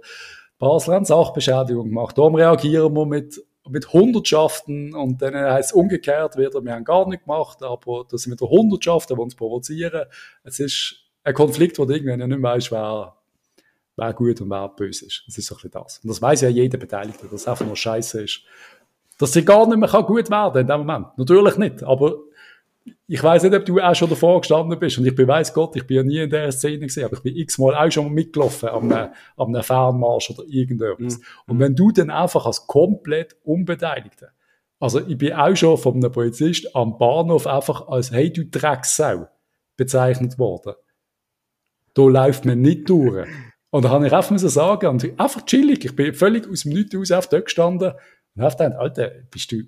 Basel 0.58 0.96
haben 0.96 1.06
Sachbeschädigung 1.06 1.90
gemacht. 1.90 2.18
Darum 2.18 2.36
reagieren 2.36 2.94
wir 2.94 3.06
mit 3.06 3.40
mit 3.70 3.94
Hundertschaften 3.94 4.96
und 4.96 5.22
dann 5.22 5.36
heißt 5.36 5.70
es 5.70 5.76
umgekehrt 5.76 6.38
wieder, 6.38 6.64
wir 6.64 6.74
haben 6.74 6.84
gar 6.84 7.08
nichts 7.08 7.26
gemacht, 7.26 7.62
aber 7.62 8.06
das 8.10 8.24
sind 8.24 8.34
wieder 8.34 8.50
Hundertschaften, 8.50 9.16
die 9.16 9.22
uns 9.22 9.36
provozieren. 9.36 10.06
Es 10.44 10.60
ist 10.60 11.06
ein 11.24 11.34
Konflikt, 11.34 11.78
wo 11.78 11.86
du 11.86 11.94
irgendwann 11.94 12.20
ja 12.20 12.28
nicht 12.28 12.42
weißt, 12.42 12.72
wer, 12.72 13.19
wer 14.00 14.14
gut 14.14 14.42
und 14.42 14.50
wer 14.50 14.70
böse 14.70 15.06
ist. 15.06 15.24
Das 15.28 15.38
ist 15.38 15.48
so 15.48 15.56
ein 15.56 15.58
bisschen 15.58 15.72
das. 15.72 16.00
Und 16.00 16.10
das 16.10 16.22
weiß 16.22 16.42
ja 16.42 16.50
jeder 16.50 16.78
Beteiligte, 16.78 17.26
dass 17.28 17.42
es 17.42 17.48
einfach 17.48 17.66
nur 17.66 17.76
Scheiße 17.76 18.24
ist. 18.24 18.42
Dass 19.18 19.34
sie 19.34 19.44
gar 19.44 19.68
nicht 19.68 19.78
mehr 19.78 20.04
gut 20.04 20.30
werden 20.30 20.54
kann 20.54 20.62
in 20.62 20.68
dem 20.68 20.80
Moment. 20.80 21.18
Natürlich 21.18 21.58
nicht, 21.58 21.84
aber 21.84 22.16
ich 23.08 23.24
weiß 23.24 23.44
nicht, 23.44 23.56
ob 23.56 23.66
du 23.66 23.80
auch 23.80 23.96
schon 23.96 24.10
davor 24.10 24.42
gestanden 24.42 24.78
bist. 24.80 24.98
Und 24.98 25.06
ich 25.06 25.16
beweise 25.16 25.54
Gott, 25.54 25.76
ich 25.76 25.86
bin 25.86 25.98
ja 25.98 26.04
nie 26.04 26.20
in 26.20 26.30
dieser 26.30 26.52
Szene 26.52 26.80
gesehen, 26.80 27.06
aber 27.06 27.18
ich 27.18 27.24
bin 27.24 27.36
x-mal 27.36 27.76
auch 27.76 27.92
schon 27.92 28.12
mitgelaufen 28.14 28.70
am 28.70 28.92
einem, 28.92 29.10
einem 29.38 29.64
Fernmarsch 29.64 30.32
oder 30.32 30.44
irgendetwas. 30.48 31.18
Mhm. 31.18 31.24
Und 31.48 31.60
wenn 31.60 31.76
du 31.76 31.92
dann 31.92 32.10
einfach 32.10 32.46
als 32.46 32.68
komplett 32.68 33.36
Unbeteiligter, 33.44 34.30
also 34.80 35.06
ich 35.06 35.18
bin 35.18 35.34
auch 35.34 35.56
schon 35.56 35.78
von 35.78 35.96
einem 35.96 36.12
Polizist 36.12 36.74
am 36.76 36.98
Bahnhof 36.98 37.48
einfach 37.48 37.88
als 37.88 38.12
«Hey, 38.12 38.32
du 38.32 38.46
Drecksau» 38.46 39.28
bezeichnet 39.76 40.40
worden. 40.40 40.74
Da 41.94 42.04
läuft 42.04 42.46
man 42.46 42.62
nicht 42.62 42.90
durch. 42.90 43.28
Und 43.72 43.86
da 43.86 43.90
habe 43.90 44.08
ich 44.08 44.14
einfach 44.14 44.32
müssen 44.32 44.50
sagen, 44.50 44.88
und 44.88 45.20
einfach 45.20 45.46
chillig, 45.46 45.86
ich 45.86 45.96
bin 45.96 46.14
völlig 46.14 46.50
aus 46.50 46.62
dem 46.64 46.74
Nichts 46.74 46.96
aus 46.96 47.12
auf 47.12 47.28
dort 47.28 47.46
gestanden 47.46 47.94
und 48.36 48.44
habe 48.44 48.56
gedacht, 48.56 48.80
Alter, 48.80 49.12
bist 49.30 49.52
du, 49.52 49.64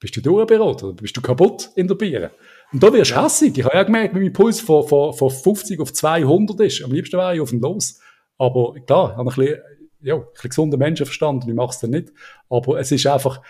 bist 0.00 0.16
du 0.16 0.20
durchberaten 0.20 0.88
oder 0.88 1.02
bist 1.02 1.16
du 1.16 1.20
kaputt 1.20 1.70
in 1.76 1.86
der 1.86 1.94
Biere? 1.94 2.30
Und 2.72 2.82
da 2.82 2.92
wirst 2.92 3.12
du 3.12 3.22
hässig. 3.22 3.56
Ich 3.56 3.64
habe 3.64 3.76
ja 3.76 3.82
gemerkt, 3.84 4.14
wie 4.14 4.20
mein 4.20 4.32
Puls 4.32 4.60
von, 4.60 4.86
von, 4.86 5.12
von 5.12 5.30
50 5.30 5.80
auf 5.80 5.92
200 5.92 6.60
ist. 6.60 6.82
Am 6.82 6.92
liebsten 6.92 7.16
wäre 7.16 7.34
ich 7.34 7.40
auf 7.40 7.50
den 7.50 7.60
Los. 7.60 8.00
Aber 8.36 8.74
klar, 8.86 9.12
ich 9.12 9.16
habe 9.16 9.30
ein 9.30 9.34
bisschen, 9.34 9.58
ja, 10.00 10.14
ein 10.16 10.24
bisschen 10.32 10.50
gesunden 10.50 10.78
Menschenverstand 10.78 11.44
und 11.44 11.48
ich 11.48 11.56
mache 11.56 11.70
es 11.70 11.80
dann 11.80 11.90
nicht. 11.90 12.12
Aber 12.48 12.78
es 12.78 12.92
ist 12.92 13.06
einfach, 13.06 13.40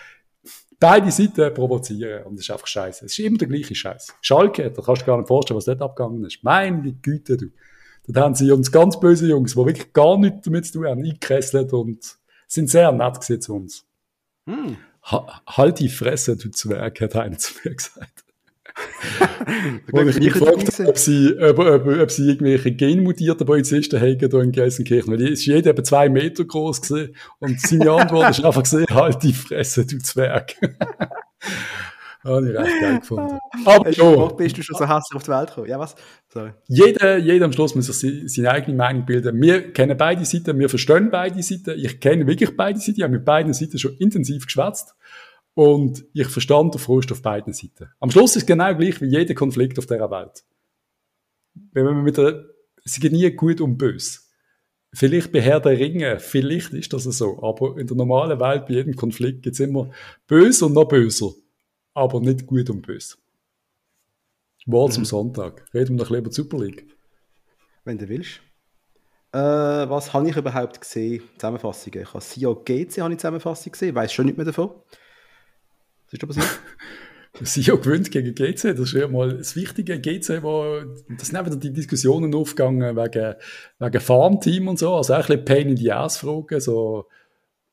beide 0.79 1.11
Seiten 1.11 1.53
provozieren 1.53 2.23
und 2.23 2.35
es 2.35 2.41
ist 2.41 2.51
einfach 2.51 2.67
scheiße. 2.67 3.05
Es 3.05 3.17
ist 3.17 3.19
immer 3.19 3.37
der 3.37 3.47
gleiche 3.47 3.75
Scheiß. 3.75 4.15
Schalke, 4.21 4.71
da 4.71 4.81
kannst 4.81 5.01
du 5.01 5.05
gar 5.05 5.17
nicht 5.17 5.27
vorstellen, 5.27 5.57
was 5.57 5.65
dort 5.65 5.81
abgegangen 5.81 6.23
ist. 6.25 6.43
Meine 6.43 6.93
Güte, 6.93 7.37
du. 7.37 7.47
Da 8.11 8.21
haben 8.21 8.35
sie 8.35 8.51
uns 8.51 8.71
ganz 8.71 8.99
böse 8.99 9.27
Jungs, 9.27 9.53
die 9.53 9.57
wirklich 9.57 9.93
gar 9.93 10.17
nichts 10.17 10.41
damit 10.41 10.65
zu 10.65 10.73
tun 10.73 10.87
haben, 10.87 11.03
eingekesselt 11.03 11.73
und 11.73 12.17
sind 12.47 12.69
sehr 12.69 12.91
nett 12.91 13.23
zu 13.23 13.53
uns. 13.53 13.85
Hm. 14.47 14.77
Ha 15.03 15.41
halt 15.47 15.79
die 15.79 15.89
Fresse, 15.89 16.35
du 16.35 16.49
Zwerg, 16.49 16.99
hat 17.01 17.15
einer 17.15 17.37
zu 17.37 17.53
mir 17.63 17.75
gesagt. 17.75 18.25
und 19.91 20.07
ich 20.07 20.19
mich 20.19 20.33
gefragt 20.33 20.79
ob 20.87 20.97
sie, 20.97 21.35
ob, 21.39 21.59
ob, 21.59 21.85
ob 21.85 22.11
sie 22.11 22.29
irgendwelche 22.29 22.71
genmutierten 22.71 23.45
Polizisten 23.45 23.99
haben 23.99 24.17
hier 24.17 24.33
in 24.33 24.51
Gelsenkirchen. 24.51 25.11
Weil 25.11 25.23
es 25.23 25.31
ist 25.31 25.45
jeder 25.45 25.71
etwa 25.71 25.83
zwei 25.83 26.09
Meter 26.09 26.45
groß 26.45 26.81
gewesen. 26.81 27.15
Und 27.39 27.59
seine 27.61 27.91
Antwort 27.91 28.31
ist 28.31 28.43
einfach 28.43 28.63
gesehen, 28.63 28.87
halt 28.89 29.21
die 29.23 29.33
Fresse, 29.33 29.85
du 29.85 29.99
Zwerg. 29.99 30.55
Habe 32.23 32.49
ich 32.49 32.57
recht 32.57 32.81
geil 32.81 32.99
gefunden. 32.99 33.39
Aber 33.65 33.89
ja. 33.89 34.25
bist 34.33 34.57
du 34.57 34.61
schon 34.61 34.75
so 34.75 34.87
hässlich 34.87 35.15
auf 35.15 35.23
die 35.23 35.29
Welt 35.29 35.49
gekommen? 35.49 35.67
Ja, 35.67 35.79
was? 35.79 35.95
Sorry. 36.27 36.51
Jeder, 36.67 37.17
jeder 37.17 37.45
am 37.45 37.53
Schluss 37.53 37.75
muss 37.75 37.85
sich 37.85 38.33
seine 38.33 38.51
eigene 38.51 38.75
Meinung 38.75 39.05
bilden. 39.05 39.41
Wir 39.41 39.71
kennen 39.71 39.97
beide 39.97 40.25
Seiten, 40.25 40.59
wir 40.59 40.67
verstehen 40.67 41.11
beide 41.11 41.41
Seiten. 41.41 41.79
Ich 41.79 41.99
kenne 42.01 42.27
wirklich 42.27 42.57
beide 42.57 42.77
Seiten. 42.77 42.97
Ich 42.97 43.03
habe 43.03 43.13
mit 43.13 43.23
beiden 43.25 43.53
Seiten 43.53 43.79
schon 43.79 43.95
intensiv 43.97 44.45
geschwätzt. 44.45 44.95
Und 45.53 46.03
ich 46.13 46.27
verstand 46.27 46.73
den 46.73 46.79
Frust 46.79 47.11
auf 47.11 47.21
beiden 47.21 47.53
Seiten. 47.53 47.89
Am 47.99 48.11
Schluss 48.11 48.35
ist 48.35 48.43
es 48.43 48.45
genau 48.45 48.75
gleich 48.75 48.99
wie 49.01 49.07
jeder 49.07 49.33
Konflikt 49.33 49.79
auf 49.79 49.85
dieser 49.85 50.11
Welt. 50.11 50.43
Wenn 51.71 51.85
man 51.85 52.03
mit 52.03 52.17
der, 52.17 52.45
es 52.83 52.99
geht 52.99 53.13
nie 53.13 53.29
gut 53.31 53.61
und 53.61 53.77
böse. 53.77 54.19
Vielleicht 54.91 55.31
bei 55.31 55.41
Herr 55.41 55.59
der 55.59 55.77
Ringe, 55.77 56.19
vielleicht 56.19 56.73
ist 56.73 56.91
das 56.91 57.03
so, 57.03 57.41
aber 57.43 57.77
in 57.77 57.87
der 57.87 57.95
normalen 57.95 58.39
Welt, 58.39 58.65
bei 58.65 58.73
jedem 58.73 58.95
Konflikt 58.95 59.43
gibt 59.43 59.53
es 59.53 59.59
immer 59.59 59.89
böse 60.27 60.65
und 60.65 60.73
noch 60.73 60.85
böser 60.85 61.31
aber 61.93 62.19
nicht 62.19 62.45
gut 62.45 62.69
und 62.69 62.81
böse. 62.81 63.17
Wahl 64.65 64.91
zum 64.91 65.03
mhm. 65.03 65.05
Sonntag. 65.05 65.65
Reden 65.73 65.97
wir 65.97 66.03
noch 66.03 66.11
lieber 66.11 66.31
Super 66.31 66.59
League. 66.59 66.85
Wenn 67.85 67.97
du 67.97 68.07
willst. 68.07 68.41
Äh, 69.31 69.37
was 69.37 70.13
habe 70.13 70.29
ich 70.29 70.37
überhaupt 70.37 70.81
gesehen? 70.81 71.23
Zusammenfassungen. 71.37 72.01
Ich 72.01 72.13
habe 72.13 72.23
Sio 72.23 72.55
GC 72.55 73.01
habe 73.01 73.13
ich 73.13 73.19
Zusammenfassung 73.19 73.71
gesehen. 73.71 73.95
Weiß 73.95 74.11
schon 74.11 74.25
nicht 74.25 74.37
mehr 74.37 74.45
davon. 74.45 74.71
Was 76.05 76.13
ist 76.13 76.23
da 76.23 76.27
passiert? 76.27 76.59
Sio 77.41 77.77
gewinnt 77.77 78.11
gegen 78.11 78.33
GC. 78.33 78.75
Das 78.75 78.79
ist 78.79 78.93
ja 78.93 79.07
mal 79.07 79.37
das 79.37 79.55
Wichtige. 79.55 79.99
GC, 79.99 80.43
wo, 80.43 80.81
das 81.09 81.27
sind 81.27 81.45
wieder 81.45 81.55
die 81.55 81.73
Diskussionen 81.73 82.33
aufgegangen 82.33 82.95
wegen, 82.95 83.35
wegen 83.77 84.01
Farmteam 84.01 84.67
und 84.67 84.79
so. 84.79 84.95
Also 84.95 85.13
auch 85.13 85.17
ein 85.19 85.25
bisschen 85.25 85.45
Pain 85.45 85.69
in 85.69 85.77
the 85.77 85.91
Ass 85.91 86.17
Fragen. 86.17 86.59
So, 86.59 87.07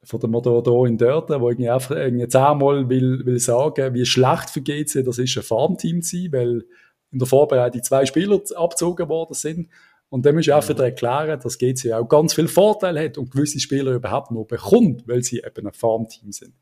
von 0.06 0.20
der 0.20 0.28
Moderatorin 0.30 0.92
in 0.92 0.98
Dörten, 0.98 1.40
wo 1.40 1.50
irgendwie 1.50 1.68
einfach 1.68 1.96
irgendwie 1.96 2.28
zehnmal 2.28 2.88
will, 2.88 3.26
will 3.26 3.38
sagen, 3.38 3.92
wie 3.94 4.06
schlecht 4.06 4.50
für 4.50 4.62
GC 4.62 5.04
das 5.04 5.18
ist, 5.18 5.36
ein 5.36 5.42
Farmteam 5.42 6.00
zu 6.02 6.16
sein, 6.16 6.32
weil 6.32 6.64
in 7.10 7.18
der 7.18 7.26
Vorbereitung 7.26 7.82
zwei 7.82 8.06
Spieler 8.06 8.40
abgezogen 8.54 9.08
worden 9.08 9.34
sind. 9.34 9.68
Und 10.08 10.24
dann 10.24 10.36
muss 10.36 10.46
ich 10.46 10.52
auch 10.52 10.68
wieder 10.68 10.84
erklären, 10.84 11.40
dass 11.40 11.58
GC 11.58 11.92
auch 11.92 12.08
ganz 12.08 12.34
viel 12.34 12.46
Vorteile 12.46 13.04
hat 13.04 13.18
und 13.18 13.30
gewisse 13.30 13.58
Spieler 13.58 13.92
überhaupt 13.92 14.30
nur 14.30 14.46
bekommt, 14.46 15.06
weil 15.08 15.22
sie 15.22 15.38
eben 15.38 15.66
ein 15.66 15.72
Farmteam 15.72 16.30
sind. 16.30 16.54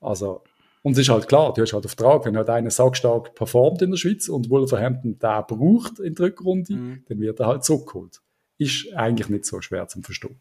Also, 0.00 0.42
und 0.82 0.92
es 0.92 0.98
ist 0.98 1.08
halt 1.08 1.26
klar, 1.26 1.52
du 1.52 1.62
hast 1.62 1.72
halt 1.72 1.86
Auftrag, 1.86 2.24
wenn 2.24 2.36
halt 2.36 2.50
einer 2.50 2.70
sackstark 2.70 3.34
performt 3.34 3.82
in 3.82 3.90
der 3.90 3.96
Schweiz 3.96 4.28
und 4.28 4.50
Wolverhampton 4.50 5.18
da 5.18 5.40
braucht 5.40 5.98
in 5.98 6.14
der 6.14 6.26
Rückrunde, 6.26 6.74
mhm. 6.74 7.04
dann 7.08 7.20
wird 7.20 7.40
er 7.40 7.46
halt 7.46 7.64
zurückgeholt. 7.64 8.20
Ist 8.58 8.94
eigentlich 8.94 9.28
nicht 9.28 9.46
so 9.46 9.60
schwer 9.60 9.88
zu 9.88 10.00
verstehen. 10.02 10.38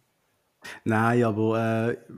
Nein, 0.83 1.23
aber, 1.23 1.89
äh, 1.89 2.13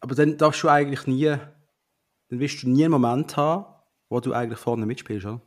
aber 0.00 0.14
dann 0.14 0.36
darfst 0.36 0.62
du 0.62 0.68
eigentlich 0.68 1.06
nie, 1.06 1.26
dann 1.26 2.40
wirst 2.40 2.62
du 2.62 2.68
nie 2.68 2.84
einen 2.84 2.92
Moment 2.92 3.36
haben, 3.36 3.66
wo 4.08 4.20
du 4.20 4.32
eigentlich 4.32 4.58
vorne 4.58 4.86
mitspielst, 4.86 5.26
oder? 5.26 5.40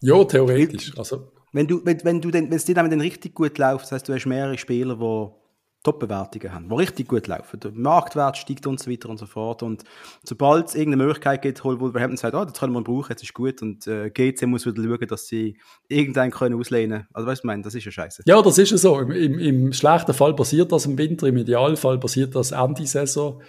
Ja, 0.00 0.24
theoretisch. 0.24 0.96
Also. 0.98 1.32
Wenn, 1.52 1.66
du, 1.66 1.84
wenn, 1.84 2.02
wenn, 2.04 2.20
du 2.20 2.32
wenn 2.32 2.52
es 2.52 2.64
dir 2.64 2.74
dann 2.74 3.00
richtig 3.00 3.34
gut 3.34 3.58
läuft, 3.58 3.84
das 3.84 3.92
heißt, 3.92 4.08
du 4.08 4.14
hast 4.14 4.26
mehrere 4.26 4.58
Spieler, 4.58 4.96
die 4.96 5.41
Top-Bewertungen 5.82 6.54
haben, 6.54 6.68
die 6.68 6.74
richtig 6.76 7.08
gut 7.08 7.26
laufen. 7.26 7.58
Der 7.58 7.72
Marktwert 7.72 8.36
steigt 8.36 8.66
und 8.66 8.78
so 8.78 8.90
weiter 8.90 9.08
und 9.08 9.18
so 9.18 9.26
fort. 9.26 9.62
Und 9.62 9.82
sobald 10.22 10.68
es 10.68 10.74
irgendeine 10.74 11.04
Möglichkeit 11.04 11.42
gibt, 11.42 11.64
wo 11.64 11.78
Wolverhampton 11.80 12.16
sagt, 12.16 12.34
oh, 12.34 12.44
das 12.44 12.58
können 12.58 12.72
wir 12.72 12.82
brauchen, 12.82 13.10
jetzt 13.10 13.22
ist 13.22 13.34
gut. 13.34 13.62
Und 13.62 13.86
äh, 13.88 14.10
GC 14.10 14.46
muss 14.46 14.64
wieder 14.64 14.82
schauen, 14.82 15.08
dass 15.08 15.26
sie 15.26 15.58
irgendeinen 15.88 16.30
können 16.30 16.58
auslehnen. 16.58 17.08
Also 17.12 17.26
weißt 17.26 17.44
du, 17.44 17.62
das 17.62 17.74
ist 17.74 17.84
ja 17.84 17.90
scheiße. 17.90 18.22
Ja, 18.26 18.40
das 18.42 18.58
ist 18.58 18.70
ja 18.70 18.76
so. 18.76 19.00
Im, 19.00 19.10
im, 19.10 19.38
Im, 19.38 19.72
schlechten 19.72 20.14
Fall 20.14 20.34
passiert 20.34 20.70
das 20.70 20.86
im 20.86 20.96
Winter, 20.96 21.26
im 21.26 21.36
Idealfall 21.36 21.98
passiert 21.98 22.34
das 22.34 22.52
Ende 22.52 22.86
Saison. 22.86 23.42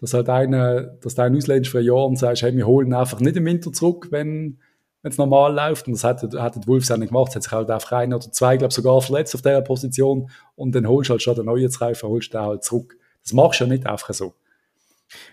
Dass 0.00 0.14
halt 0.14 0.28
einer, 0.28 0.82
dass 0.82 1.16
du 1.16 1.22
einen 1.22 1.36
auslehnst 1.36 1.70
für 1.70 1.80
ein 1.80 1.84
Jahr 1.84 2.06
und 2.06 2.16
sagst, 2.16 2.42
hey, 2.42 2.56
wir 2.56 2.66
holen 2.66 2.94
einfach 2.94 3.20
nicht 3.20 3.36
im 3.36 3.44
Winter 3.44 3.72
zurück, 3.72 4.08
wenn, 4.10 4.58
wenn 5.02 5.12
es 5.12 5.18
normal 5.18 5.54
läuft. 5.54 5.86
Und 5.86 5.94
das 5.94 6.04
hat, 6.04 6.22
hat 6.22 6.56
die 6.56 6.66
Wolves 6.66 6.90
auch 6.90 6.96
nicht 6.96 7.08
gemacht. 7.08 7.30
Es 7.30 7.36
hat 7.36 7.42
sich 7.44 7.52
halt 7.52 7.70
einfach 7.70 7.92
ein 7.92 8.12
oder 8.12 8.30
zwei, 8.32 8.56
glaube 8.56 8.72
sogar 8.72 9.00
verletzt 9.00 9.34
auf 9.34 9.42
dieser 9.42 9.62
Position. 9.62 10.30
Und 10.56 10.74
dann 10.74 10.86
holst 10.86 11.08
du 11.08 11.12
halt 11.12 11.22
schon 11.22 11.34
den 11.34 11.46
neuen 11.46 11.70
Reifen, 11.72 12.08
holst 12.08 12.32
du 12.32 12.38
den 12.38 12.46
halt 12.46 12.64
zurück. 12.64 12.96
Das 13.22 13.32
machst 13.32 13.60
du 13.60 13.64
ja 13.64 13.70
nicht 13.70 13.86
einfach 13.86 14.12
so. 14.12 14.34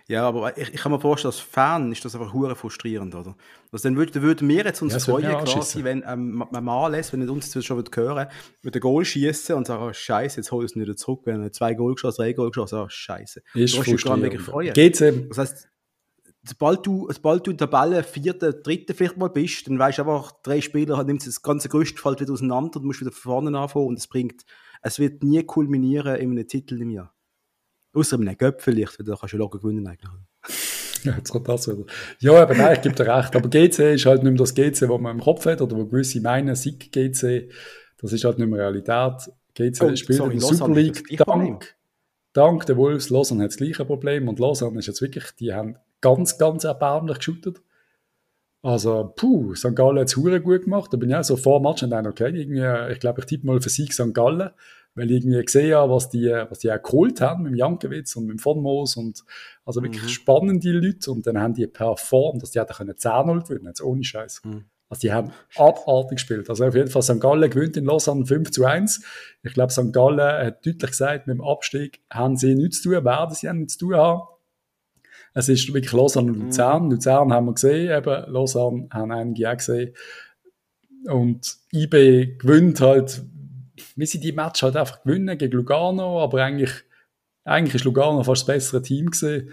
Ja, 0.08 0.28
aber 0.28 0.58
ich, 0.58 0.74
ich 0.74 0.82
kann 0.82 0.92
mir 0.92 1.00
vorstellen, 1.00 1.32
als 1.32 1.40
Fan 1.40 1.92
ist 1.92 2.04
das 2.04 2.16
einfach 2.16 2.34
hure 2.34 2.56
frustrierend, 2.56 3.14
oder? 3.14 3.36
Also 3.72 3.88
dann 3.88 3.98
würden 3.98 4.22
würd 4.22 4.48
wir 4.48 4.64
jetzt 4.66 4.82
uns 4.82 4.94
ja, 4.94 5.00
freuen, 5.00 5.38
quasi, 5.46 5.84
wenn 5.84 6.04
ähm, 6.08 6.44
man 6.50 6.64
mal 6.64 6.88
lässt, 6.88 7.14
wenn 7.14 7.30
uns 7.30 7.52
das 7.52 7.64
schon 7.64 7.84
hören 7.94 8.28
mit 8.64 8.74
dem 8.74 8.82
Goal 8.82 9.06
schießen 9.06 9.56
und 9.56 9.68
sagen, 9.68 9.84
oh, 9.84 9.94
Scheiße, 9.94 10.38
jetzt 10.38 10.52
hol 10.52 10.66
es 10.66 10.76
nicht 10.76 10.98
zurück, 10.98 11.22
wenn 11.26 11.44
er 11.44 11.52
zwei 11.52 11.74
Goal 11.74 11.94
geschossen, 11.94 12.22
drei 12.24 12.34
Goal 12.34 12.50
geschossen, 12.50 12.80
oh, 12.80 12.90
Scheiße. 12.90 13.44
Ist 13.54 13.78
du 13.78 13.84
frustrierend. 13.84 14.42
freuen. 14.42 14.74
Geht's 14.74 15.02
eben. 15.02 15.30
Das 15.30 15.38
heißt, 15.38 15.70
sobald 16.48 16.86
du, 16.86 17.08
sobald 17.12 17.46
du 17.46 17.52
in 17.52 17.58
der 17.58 17.70
Tabelle 17.70 18.04
vierter, 18.04 18.54
dritter 18.54 18.94
vielleicht 18.94 19.18
mal 19.18 19.30
bist, 19.30 19.68
dann 19.68 19.78
weißt 19.78 19.98
du 19.98 20.04
einfach, 20.04 20.32
drei 20.44 20.62
Spieler 20.62 21.04
nimmt 21.04 21.26
das 21.26 21.42
ganze 21.42 21.70
Gerüst 21.70 22.00
fällt 22.00 22.22
wieder 22.22 22.34
auseinander, 22.34 22.80
du 22.80 22.86
musst 22.86 23.02
wieder 23.02 23.12
von 23.12 23.32
vorne 23.32 23.58
anfangen 23.58 23.88
und 23.88 24.00
es 24.00 24.08
bringt, 24.08 24.44
es 24.82 25.00
wird 25.00 25.24
nie 25.24 25.44
kulminieren 25.44 26.16
in 26.16 26.32
einem 26.32 26.48
Titel 26.48 26.82
im 26.82 26.92
Jahr. 26.92 27.14
Außer 27.94 28.18
einem 28.18 28.38
Göpp 28.38 28.62
vielleicht, 28.62 29.00
weil 29.00 29.06
da 29.06 29.16
kannst 29.16 29.34
du 29.34 29.38
locker 29.38 29.60
gewinnen 29.60 29.88
eigentlich. 29.88 30.12
Ja, 31.04 31.16
jetzt 31.16 31.30
kommt 31.30 31.48
das 31.48 31.68
wieder. 31.68 31.86
Ja, 32.20 32.42
aber 32.42 32.56
nein, 32.56 32.76
ich 32.76 32.82
gebe 32.82 32.96
dir 32.96 33.06
recht. 33.06 33.36
Aber 33.36 33.48
GC 33.48 33.94
ist 33.94 34.08
halt 34.08 34.24
nicht 34.24 34.32
mehr 34.32 34.40
das 34.40 34.56
GC, 34.56 34.80
das 34.80 35.00
man 35.00 35.18
im 35.18 35.22
Kopf 35.22 35.46
hat, 35.46 35.62
oder 35.62 35.78
wo 35.78 35.86
gewisse 35.86 36.20
meinen, 36.22 36.56
Sieg 36.56 36.92
GC, 36.92 37.52
das 38.00 38.14
ist 38.14 38.24
halt 38.26 38.40
nicht 38.40 38.50
mehr 38.50 38.60
Realität. 38.60 39.32
GC 39.54 39.82
oh, 39.84 39.96
spielt 39.96 40.18
sorry, 40.18 40.34
in 40.34 40.40
der 40.40 40.50
Super 40.50 40.74
League 40.74 41.04
dank, 41.18 41.76
dank 42.34 42.66
der 42.66 42.78
Wolves. 42.78 43.12
Lausanne 43.12 43.44
hat 43.44 43.52
das 43.52 43.58
gleiche 43.58 43.86
Problem 43.86 44.28
und 44.28 44.40
Lausanne 44.40 44.80
ist 44.80 44.88
jetzt 44.88 45.02
wirklich, 45.02 45.32
die 45.40 45.54
haben 45.54 45.78
ganz, 46.02 46.38
ganz 46.38 46.64
erbärmlich 46.64 47.20
geshootet. 47.20 47.62
Also, 48.64 49.14
puh, 49.16 49.56
St. 49.56 49.76
Gallen 49.76 50.00
hat 50.00 50.08
es 50.08 50.16
gut 50.16 50.64
gemacht. 50.64 50.92
Da 50.92 50.98
bin 50.98 51.10
ich 51.10 51.16
auch 51.16 51.24
so 51.24 51.38
vor 51.38 51.62
Match 51.62 51.84
und 51.84 51.92
dann, 51.92 52.08
okay, 52.08 52.32
irgendwie, 52.36 52.92
ich 52.92 53.00
glaube, 53.00 53.22
ich 53.22 53.26
tippe 53.28 53.46
mal 53.46 53.62
für 53.62 53.70
Sieg 53.70 53.94
St. 53.94 54.14
Gallen 54.14 54.52
weil 54.98 55.12
ich 55.12 55.24
irgendwie 55.24 55.46
gesehen 55.46 55.76
habe, 55.76 55.94
was 55.94 56.10
die, 56.10 56.28
was 56.50 56.60
die 56.60 56.72
auch 56.72 56.82
geholt 56.82 57.22
haben 57.22 57.44
mit 57.44 57.52
dem 57.52 57.56
Jankewitz 57.56 58.16
und 58.16 58.26
mit 58.26 58.38
dem 58.38 58.40
Von 58.40 58.62
Moos 58.62 58.98
und 58.98 59.24
also 59.64 59.84
wirklich 59.84 60.02
mhm. 60.02 60.10
spannende 60.10 60.72
Leute 60.72 61.12
und 61.12 61.26
dann 61.28 61.40
haben 61.40 61.54
die 61.54 61.68
performt, 61.68 62.42
dass 62.42 62.52
die 62.52 62.60
hätten 62.60 62.74
können 62.74 62.96
10-0 62.96 63.48
gewinnen, 63.48 63.68
jetzt 63.68 63.82
ohne 63.82 64.04
Scheiß. 64.04 64.42
Mhm. 64.44 64.66
Also 64.90 65.02
die 65.02 65.14
haben 65.14 65.32
abartig 65.56 66.18
gespielt. 66.18 66.50
Also 66.50 66.66
auf 66.66 66.74
jeden 66.74 66.90
Fall 66.90 67.04
St. 67.04 67.20
Gallen 67.20 67.48
gewinnt 67.50 67.78
in 67.78 67.86
Lausanne 67.86 68.26
5 68.26 68.50
zu 68.50 68.66
1. 68.66 69.04
Ich 69.44 69.54
glaube, 69.54 69.72
St. 69.72 69.94
Gallen 69.94 70.20
hat 70.20 70.66
deutlich 70.66 70.92
gesagt, 70.92 71.28
mit 71.28 71.36
dem 71.36 71.44
Abstieg 71.44 72.02
haben 72.10 72.36
sie 72.36 72.56
nichts 72.56 72.82
zu 72.82 72.92
tun, 72.92 73.06
werden 73.06 73.36
sie 73.36 73.54
nichts 73.54 73.78
zu 73.78 73.86
tun 73.86 73.96
haben. 73.98 74.22
Es 75.38 75.50
ist 75.50 75.74
wirklich 75.74 75.92
Lausanne 75.92 76.32
und 76.32 76.40
Luzern. 76.40 76.86
Mhm. 76.86 76.92
Luzern 76.92 77.34
haben 77.34 77.46
wir 77.46 77.54
gesehen, 77.54 77.96
eben 77.96 78.32
Lausanne 78.32 78.88
haben 78.92 79.12
einige 79.12 79.52
auch 79.52 79.58
gesehen. 79.58 79.94
Und 81.06 81.58
IB 81.72 82.38
gewinnt 82.38 82.82
halt 82.82 83.22
wie 83.98 84.06
sie 84.06 84.20
die 84.20 84.32
Match 84.32 84.64
halt 84.64 84.76
einfach 84.76 85.04
gewinnen 85.04 85.38
gegen 85.38 85.58
Lugano, 85.58 86.22
aber 86.22 86.44
eigentlich, 86.44 86.72
eigentlich 87.44 87.76
ist 87.76 87.86
Lugano 87.86 88.24
fast 88.24 88.44
das 88.44 88.56
bessere 88.56 88.82
Team 88.82 89.08
gewesen. 89.08 89.52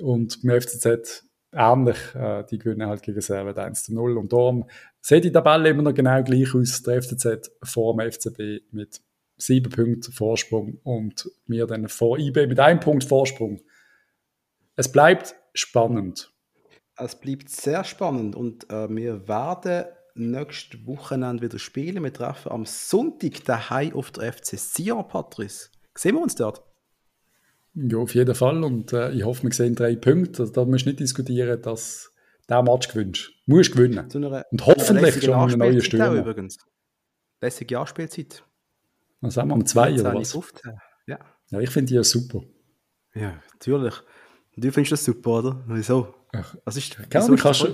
Und 0.00 0.42
beim 0.42 0.60
FCZ 0.60 1.24
ähnlich, 1.52 1.96
äh, 2.14 2.44
die 2.50 2.58
gewinnen 2.58 2.88
halt 2.88 3.02
gegen 3.02 3.20
Servet 3.20 3.58
1 3.58 3.84
zu 3.84 3.94
0. 3.94 4.18
Und 4.18 4.32
darum 4.32 4.68
sieht 5.00 5.24
die 5.24 5.32
Tabelle 5.32 5.70
immer 5.70 5.82
noch 5.82 5.94
genau 5.94 6.22
gleich 6.22 6.54
aus. 6.54 6.82
Der 6.82 7.00
FCZ 7.00 7.52
vor 7.62 7.96
dem 7.96 8.10
FCB 8.10 8.72
mit 8.72 9.00
sieben 9.38 9.70
Punkten 9.70 10.12
Vorsprung 10.12 10.78
und 10.82 11.30
wir 11.46 11.66
dann 11.66 11.88
vor 11.88 12.18
IB 12.18 12.46
mit 12.46 12.58
einem 12.58 12.80
Punkt 12.80 13.04
Vorsprung. 13.04 13.60
Es 14.76 14.92
bleibt 14.92 15.34
spannend. 15.54 16.30
Es 16.98 17.18
bleibt 17.18 17.48
sehr 17.48 17.82
spannend 17.84 18.36
und 18.36 18.70
äh, 18.70 18.88
wir 18.94 19.26
werden 19.26 19.86
nächstes 20.14 20.86
Wochenende 20.86 21.42
wieder 21.42 21.58
spielen. 21.58 22.04
Wir 22.04 22.12
treffen 22.12 22.52
am 22.52 22.66
Sonntag 22.66 23.44
daheim 23.44 23.94
auf 23.94 24.10
der 24.10 24.32
FC 24.32 24.58
Sion, 24.58 25.08
Patrice. 25.08 25.70
Sehen 25.96 26.14
wir 26.14 26.22
uns 26.22 26.34
dort? 26.34 26.62
Ja, 27.74 27.98
auf 27.98 28.14
jeden 28.14 28.34
Fall. 28.34 28.62
Und 28.64 28.92
äh, 28.92 29.12
ich 29.12 29.24
hoffe, 29.24 29.44
wir 29.44 29.52
sehen 29.52 29.74
drei 29.74 29.96
Punkte. 29.96 30.42
Also, 30.42 30.52
da 30.52 30.64
musst 30.64 30.84
du 30.84 30.90
nicht 30.90 31.00
diskutieren, 31.00 31.60
dass 31.60 32.12
der 32.48 32.62
Match 32.62 32.88
gewinnst. 32.88 33.32
Du 33.46 33.56
musst 33.56 33.72
gewinnen. 33.72 33.98
Einer, 33.98 34.44
und 34.50 34.66
hoffentlich 34.66 35.22
schon 35.22 35.34
eine 35.34 35.56
neue 35.56 35.80
Stürmer. 35.80 36.12
übrigens. 36.20 36.58
Lässige 37.40 37.78
Anspielzeit. 37.78 38.44
Was 39.20 39.36
haben 39.36 39.48
wir, 39.48 39.54
um 39.54 39.66
zwei 39.66 39.94
oder 39.94 40.14
was? 40.14 40.38
Ja. 41.06 41.18
ja, 41.50 41.60
ich 41.60 41.70
finde 41.70 41.88
die 41.88 41.94
ja 41.94 42.04
super. 42.04 42.42
Ja, 43.14 43.40
natürlich. 43.52 43.94
Du 44.56 44.72
findest 44.72 44.92
das 44.92 45.04
super, 45.04 45.38
oder? 45.38 45.64
Wieso? 45.66 46.14
Was 46.64 46.76
ist, 46.76 46.98
wieso 47.10 47.34
ist 47.34 47.42
kannst, 47.42 47.66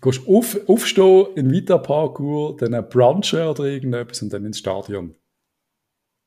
gehst 0.00 0.26
auf, 0.26 0.58
aufstehen 0.66 1.26
in 1.36 1.50
Vita-Parkour, 1.50 2.56
dann 2.56 2.88
brunchen 2.88 3.46
oder 3.46 3.64
irgendetwas 3.64 4.22
und 4.22 4.32
dann 4.32 4.44
ins 4.44 4.58
Stadion. 4.58 5.10
Und 5.10 5.16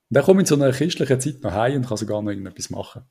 dann 0.10 0.24
komme 0.24 0.42
ich 0.42 0.48
zu 0.48 0.56
einer 0.56 0.72
christlichen 0.72 1.20
Zeit 1.20 1.40
nach 1.42 1.56
Hause 1.56 1.78
und 1.78 1.88
kann 1.88 1.98
sogar 1.98 2.22
noch 2.22 2.30
irgendetwas 2.30 2.70
machen. 2.70 3.04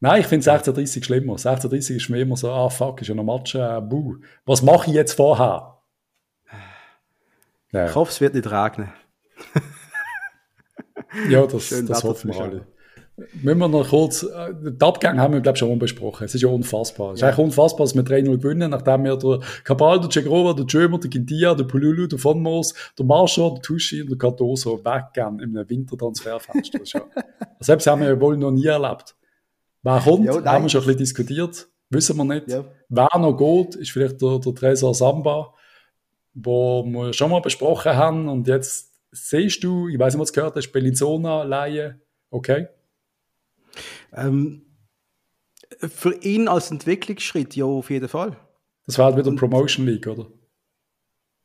Nein, 0.00 0.20
ich 0.20 0.26
finde 0.28 0.50
1630 0.50 1.04
schlimmer. 1.04 1.32
1630 1.32 1.96
ist 1.96 2.08
mir 2.08 2.20
immer 2.20 2.36
so, 2.36 2.50
ah 2.50 2.70
fuck, 2.70 3.02
ist 3.02 3.08
ja 3.08 3.14
noch 3.14 3.24
Match, 3.24 3.54
äh, 3.54 3.80
buh. 3.80 4.16
Was 4.46 4.62
mache 4.62 4.88
ich 4.88 4.94
jetzt 4.94 5.14
vorher? 5.14 5.82
Ja. 7.72 7.86
Ich 7.86 7.94
hoffe, 7.94 8.10
es 8.10 8.20
wird 8.20 8.34
nicht 8.34 8.50
regnen. 8.50 8.92
ja, 11.28 11.46
das, 11.46 11.68
das 11.86 12.04
hoffen 12.04 12.32
wir 12.32 12.40
alle. 12.40 12.66
Müssen 13.42 13.58
wir 13.58 13.68
noch 13.68 13.88
kurz, 13.88 14.22
äh, 14.22 14.54
den 14.54 14.80
Abgang 14.80 15.18
haben 15.18 15.34
wir, 15.34 15.40
glaube 15.40 15.56
ich, 15.56 15.60
schon 15.60 15.78
besprochen. 15.78 16.24
Es 16.24 16.34
ist 16.34 16.42
ja 16.42 16.48
unfassbar. 16.48 17.12
Es 17.12 17.18
ist 17.18 17.24
eigentlich 17.24 17.38
unfassbar, 17.38 17.84
dass 17.86 17.94
wir 17.94 18.02
3-0 18.02 18.38
gewinnen, 18.38 18.70
nachdem 18.70 19.04
wir 19.04 19.16
der 19.16 19.40
Cabal, 19.64 20.00
der 20.00 20.08
Cegrova, 20.08 20.52
der 20.52 20.66
Jömer, 20.66 20.98
der 20.98 21.10
Gindia, 21.10 21.54
der 21.54 21.64
Pululu, 21.64 22.06
der 22.06 22.18
Von 22.18 22.40
Moos, 22.40 22.74
der 22.96 23.04
Marshall, 23.04 23.54
der 23.54 23.62
Tuschi 23.62 24.02
und 24.02 24.10
der 24.10 24.18
Cardoso 24.18 24.78
weggehen 24.84 25.40
einem 25.40 25.68
Wintertransferfenster. 25.68 26.80
Selbst 27.60 27.86
haben 27.88 28.02
wir 28.02 28.08
ja 28.08 28.20
wohl 28.20 28.36
noch 28.36 28.52
nie 28.52 28.66
erlebt. 28.66 29.16
Wer 29.82 30.00
kommt, 30.00 30.26
ja, 30.26 30.44
haben 30.44 30.64
wir 30.64 30.68
schon 30.68 30.82
ein 30.82 30.86
bisschen 30.86 30.98
diskutiert. 30.98 31.68
Wissen 31.90 32.16
wir 32.16 32.24
nicht. 32.24 32.48
Ja. 32.48 32.64
Wer 32.88 33.18
noch 33.18 33.36
geht, 33.36 33.74
ist 33.76 33.90
vielleicht 33.90 34.20
der, 34.22 34.38
der 34.38 34.54
Tresor 34.54 34.94
Samba, 34.94 35.54
wo 36.34 36.84
wir 36.84 37.12
schon 37.12 37.30
mal 37.30 37.40
besprochen 37.40 37.96
haben 37.96 38.28
und 38.28 38.46
jetzt 38.46 38.92
siehst 39.10 39.64
du, 39.64 39.88
ich 39.88 39.98
weiß 39.98 40.14
nicht, 40.14 40.20
was 40.20 40.32
du 40.32 40.40
gehört 40.40 40.56
hast, 40.56 40.70
Bellinzona, 40.70 41.42
Laie, 41.42 42.00
okay. 42.30 42.68
Ähm, 44.12 44.62
für 45.80 46.14
ihn 46.22 46.48
als 46.48 46.70
Entwicklungsschritt, 46.70 47.56
ja, 47.56 47.64
auf 47.64 47.90
jeden 47.90 48.08
Fall. 48.08 48.36
Das 48.86 48.98
war 48.98 49.06
halt 49.06 49.16
wieder 49.16 49.28
Und, 49.28 49.36
Promotion 49.36 49.86
League, 49.86 50.06
oder? 50.06 50.26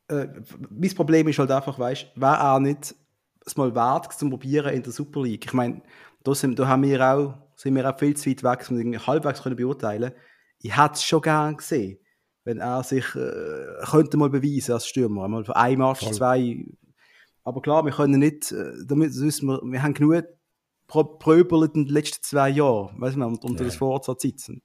Äh, 0.08 0.28
mein 0.70 0.94
Problem 0.94 1.28
ist 1.28 1.38
halt 1.38 1.50
einfach, 1.50 1.78
weißt 1.78 2.06
du, 2.14 2.20
wäre 2.20 2.36
er 2.36 2.60
nicht 2.60 2.94
es 3.46 3.56
mal 3.56 3.74
wert 3.74 4.12
zu 4.12 4.28
probieren 4.28 4.74
in 4.74 4.82
der 4.82 4.92
Super 4.92 5.22
League. 5.22 5.44
Ich 5.44 5.52
meine, 5.52 5.82
da, 6.22 6.34
sind, 6.34 6.58
da 6.58 6.66
haben 6.66 6.82
wir 6.82 7.00
auch, 7.00 7.34
sind 7.56 7.74
wir 7.74 7.88
auch 7.88 7.98
viel 7.98 8.16
zu 8.16 8.30
weit 8.30 8.42
weg, 8.42 8.70
um 8.70 8.78
irgendwie 8.78 8.98
halbwegs 8.98 9.42
können 9.42 9.56
beurteilen 9.56 10.12
Ich 10.60 10.76
hätte 10.76 10.94
es 10.94 11.04
schon 11.04 11.20
gern 11.20 11.56
gesehen, 11.56 11.98
wenn 12.44 12.58
er 12.58 12.82
sich 12.82 13.04
äh, 13.14 13.84
könnte 13.90 14.16
mal 14.16 14.30
beweisen 14.30 14.72
als 14.72 14.86
Stürmer. 14.86 15.28
Mal 15.28 15.44
für 15.44 15.56
ein 15.56 15.78
Match, 15.78 16.10
zwei. 16.10 16.64
Aber 17.42 17.60
klar, 17.60 17.84
wir 17.84 17.92
können 17.92 18.20
nicht, 18.20 18.52
äh, 18.52 18.72
damit 18.86 19.14
wissen 19.14 19.48
wir, 19.48 19.60
wir 19.62 19.82
haben 19.82 19.94
genug 19.94 20.24
pröbelt 21.02 21.74
in 21.74 21.86
den 21.86 21.94
letzten 21.94 22.22
zwei 22.22 22.50
Jahren, 22.50 23.00
weißt 23.00 23.16
du, 23.16 23.24
unter 23.24 23.48
ja. 23.48 23.64
das 23.64 23.76
Forza 23.76 24.14
sitzen. 24.18 24.62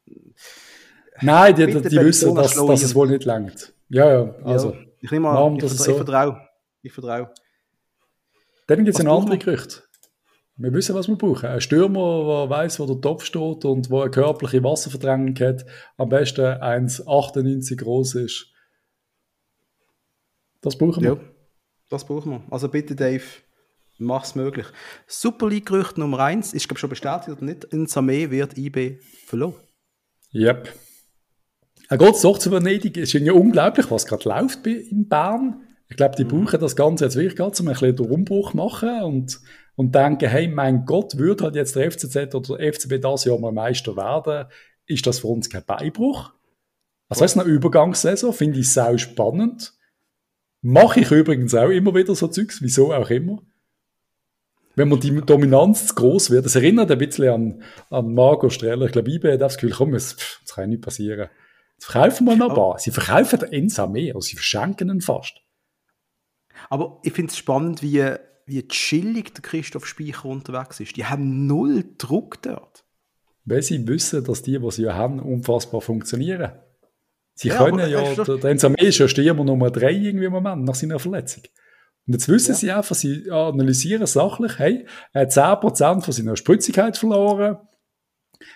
Nein, 1.22 1.56
die, 1.56 1.66
die, 1.66 1.82
die 1.82 2.00
wissen, 2.00 2.36
dass, 2.36 2.54
dass 2.54 2.84
es 2.84 2.96
wohl 2.96 3.10
nicht 3.10 3.26
langt. 3.26 3.74
Ja, 3.90 4.12
ja, 4.12 4.36
also. 4.44 4.72
Ja, 4.72 4.78
ich 5.02 5.12
nehme 5.12 5.30
an, 5.30 5.56
ich, 5.56 5.62
vertra 5.62 5.84
so. 5.84 5.92
ich 5.92 5.98
vertraue. 5.98 6.42
Ich 6.82 6.94
vertraue. 6.94 7.34
Dann 8.68 8.86
gibt 8.86 8.90
es 8.90 9.02
ein 9.02 9.08
anderes 9.08 9.40
Gerücht. 9.40 9.90
Wir 10.58 10.74
wissen, 10.74 10.94
was 10.94 11.08
wir 11.08 11.16
brauchen. 11.16 11.48
Ein 11.48 11.62
Stürmer, 11.62 12.48
der 12.48 12.50
weiß, 12.50 12.80
wo 12.80 12.86
der 12.86 13.00
Topf 13.00 13.24
steht 13.24 13.64
und 13.64 13.90
wo 13.90 14.02
eine 14.02 14.12
körperliche 14.12 14.62
Wasserverdrängung 14.62 15.34
hat, 15.40 15.66
am 15.98 16.10
besten 16.10 16.42
1,98 16.42 17.78
groß 17.78 18.16
ist. 18.16 18.52
Das 20.62 20.78
brauchen 20.78 21.02
wir. 21.02 21.14
Ja, 21.14 21.20
das 21.90 22.06
brauchen 22.06 22.32
wir. 22.32 22.44
Also 22.52 22.68
bitte, 22.68 22.94
Dave, 22.94 23.24
Mach's 24.02 24.34
möglich. 24.34 24.66
Super 25.08 25.50
League-Gerücht 25.50 25.98
Nummer 25.98 26.20
1 26.20 26.54
ist, 26.54 26.70
glaube 26.70 26.80
schon 26.80 26.90
bestätigt 26.90 27.30
oder 27.30 27.44
nicht. 27.44 27.66
In 27.66 27.86
Samé 27.86 28.32
wird 28.32 28.58
IB 28.58 29.00
verloren. 29.26 29.56
Yep. 30.34 30.74
Er 31.90 31.98
geht 31.98 32.24
doch 32.24 32.38
zu 32.38 32.50
Venedig. 32.50 32.98
Es 32.98 33.14
ist 33.14 33.22
ja 33.22 33.34
unglaublich, 33.34 33.92
was 33.92 34.06
gerade 34.06 34.30
läuft 34.30 34.66
in 34.66 35.10
Bern. 35.10 35.68
Ich 35.90 35.98
glaube, 35.98 36.16
die 36.16 36.24
mhm. 36.24 36.46
brauchen 36.46 36.62
das 36.62 36.78
Ganze 36.78 37.06
jetzt 37.06 37.18
wirklich 37.18 37.36
gerade, 37.36 37.62
um 37.62 37.68
ein 37.68 37.74
bisschen 37.74 37.96
den 37.96 38.10
Umbruch 38.10 38.54
machen 38.54 39.02
und, 39.02 39.42
und 39.76 39.94
denken, 39.94 40.30
hey, 40.30 40.48
mein 40.48 40.86
Gott, 40.86 41.18
würde 41.18 41.44
halt 41.46 41.56
jetzt 41.56 41.76
der 41.76 41.92
FCZ 41.92 42.34
oder 42.36 42.58
der 42.58 42.74
FCB 42.74 43.02
das 43.02 43.26
Jahr 43.26 43.38
mal 43.38 43.52
Meister 43.52 43.98
werden, 43.98 44.48
ist 44.86 45.08
das 45.08 45.20
für 45.20 45.28
uns 45.28 45.50
kein 45.50 45.66
Beibruch? 45.66 46.32
Also, 47.10 47.24
das 47.24 47.32
ist 47.32 47.38
eine 47.38 47.50
Übergangssaison, 47.50 48.32
finde 48.32 48.60
ich 48.60 48.72
sau 48.72 48.98
spannend. 48.98 49.74
Mache 50.62 51.02
ich 51.02 51.12
übrigens 51.12 51.54
auch 51.56 51.70
immer 51.70 51.96
wieder 51.96 52.16
so 52.16 52.28
Zeugs, 52.28 52.62
wieso 52.62 52.94
auch 52.94 53.10
immer 53.10 53.42
wenn 54.80 54.88
man 54.88 55.02
die 55.02 55.12
Dominanz 55.22 55.88
zu 55.88 55.96
groß 55.96 56.32
wird. 56.32 56.46
Das 56.46 56.56
erinnert 56.56 56.90
ein 56.90 56.98
bisschen 56.98 57.28
an, 57.28 57.64
an 57.90 58.14
Marco 58.14 58.50
Streller. 58.50 58.86
Ich 58.86 58.94
glaube, 58.94 59.12
IB 59.12 59.34
hat 59.34 59.42
das 59.42 59.58
Gefühl, 59.58 59.76
komm, 59.76 59.94
es, 59.94 60.16
das 60.46 60.56
kann 60.56 60.70
nicht 60.70 60.82
passieren. 60.82 61.28
verkaufen 61.80 62.26
wir 62.26 62.38
noch 62.38 62.50
ein 62.50 62.56
paar. 62.56 62.80
Sie 62.80 62.92
verkaufen 62.92 63.40
den 63.40 63.52
Ensa 63.52 63.88
mehr, 63.88 64.16
also 64.16 64.26
sie 64.26 64.38
verschenken 64.38 64.90
ihn 64.90 65.02
fast. 65.02 65.34
Aber 66.70 67.02
ich 67.04 67.12
finde 67.12 67.32
es 67.32 67.38
spannend, 67.38 67.84
wie, 67.84 68.06
wie 68.46 68.68
chillig 68.70 69.34
der 69.34 69.42
Christoph 69.42 69.86
Speicher 69.86 70.26
unterwegs 70.26 70.80
ist. 70.80 70.96
Die 70.96 71.06
haben 71.06 71.46
null 71.46 71.84
Druck 71.98 72.42
dort. 72.42 72.86
Weil 73.44 73.62
sie 73.62 73.86
wissen, 73.86 74.24
dass 74.24 74.44
die, 74.44 74.60
die 74.60 74.72
sie 74.72 74.88
haben, 74.88 75.20
unfassbar 75.20 75.82
funktionieren. 75.82 76.54
Sie 77.34 77.50
ja, 77.50 77.58
können 77.58 77.90
ja, 77.90 78.14
der, 78.16 78.38
der 78.38 78.50
Ensa 78.50 78.70
ist 78.78 78.98
ja 78.98 79.10
Stürmer 79.10 79.44
Nummer 79.44 79.72
3 79.72 79.92
irgendwie 79.92 80.26
im 80.26 80.32
Moment, 80.32 80.64
nach 80.64 80.76
seiner 80.76 81.00
Verletzung. 81.00 81.44
Und 82.10 82.14
jetzt 82.14 82.28
wissen 82.28 82.54
ja. 82.54 82.56
sie 82.56 82.72
einfach, 82.72 82.96
sie 82.96 83.30
analysieren 83.30 84.08
sachlich, 84.08 84.58
hey, 84.58 84.88
er 85.14 85.22
hat 85.22 85.30
10% 85.30 86.02
von 86.02 86.12
seiner 86.12 86.36
Spritzigkeit 86.36 86.98
verloren, 86.98 87.60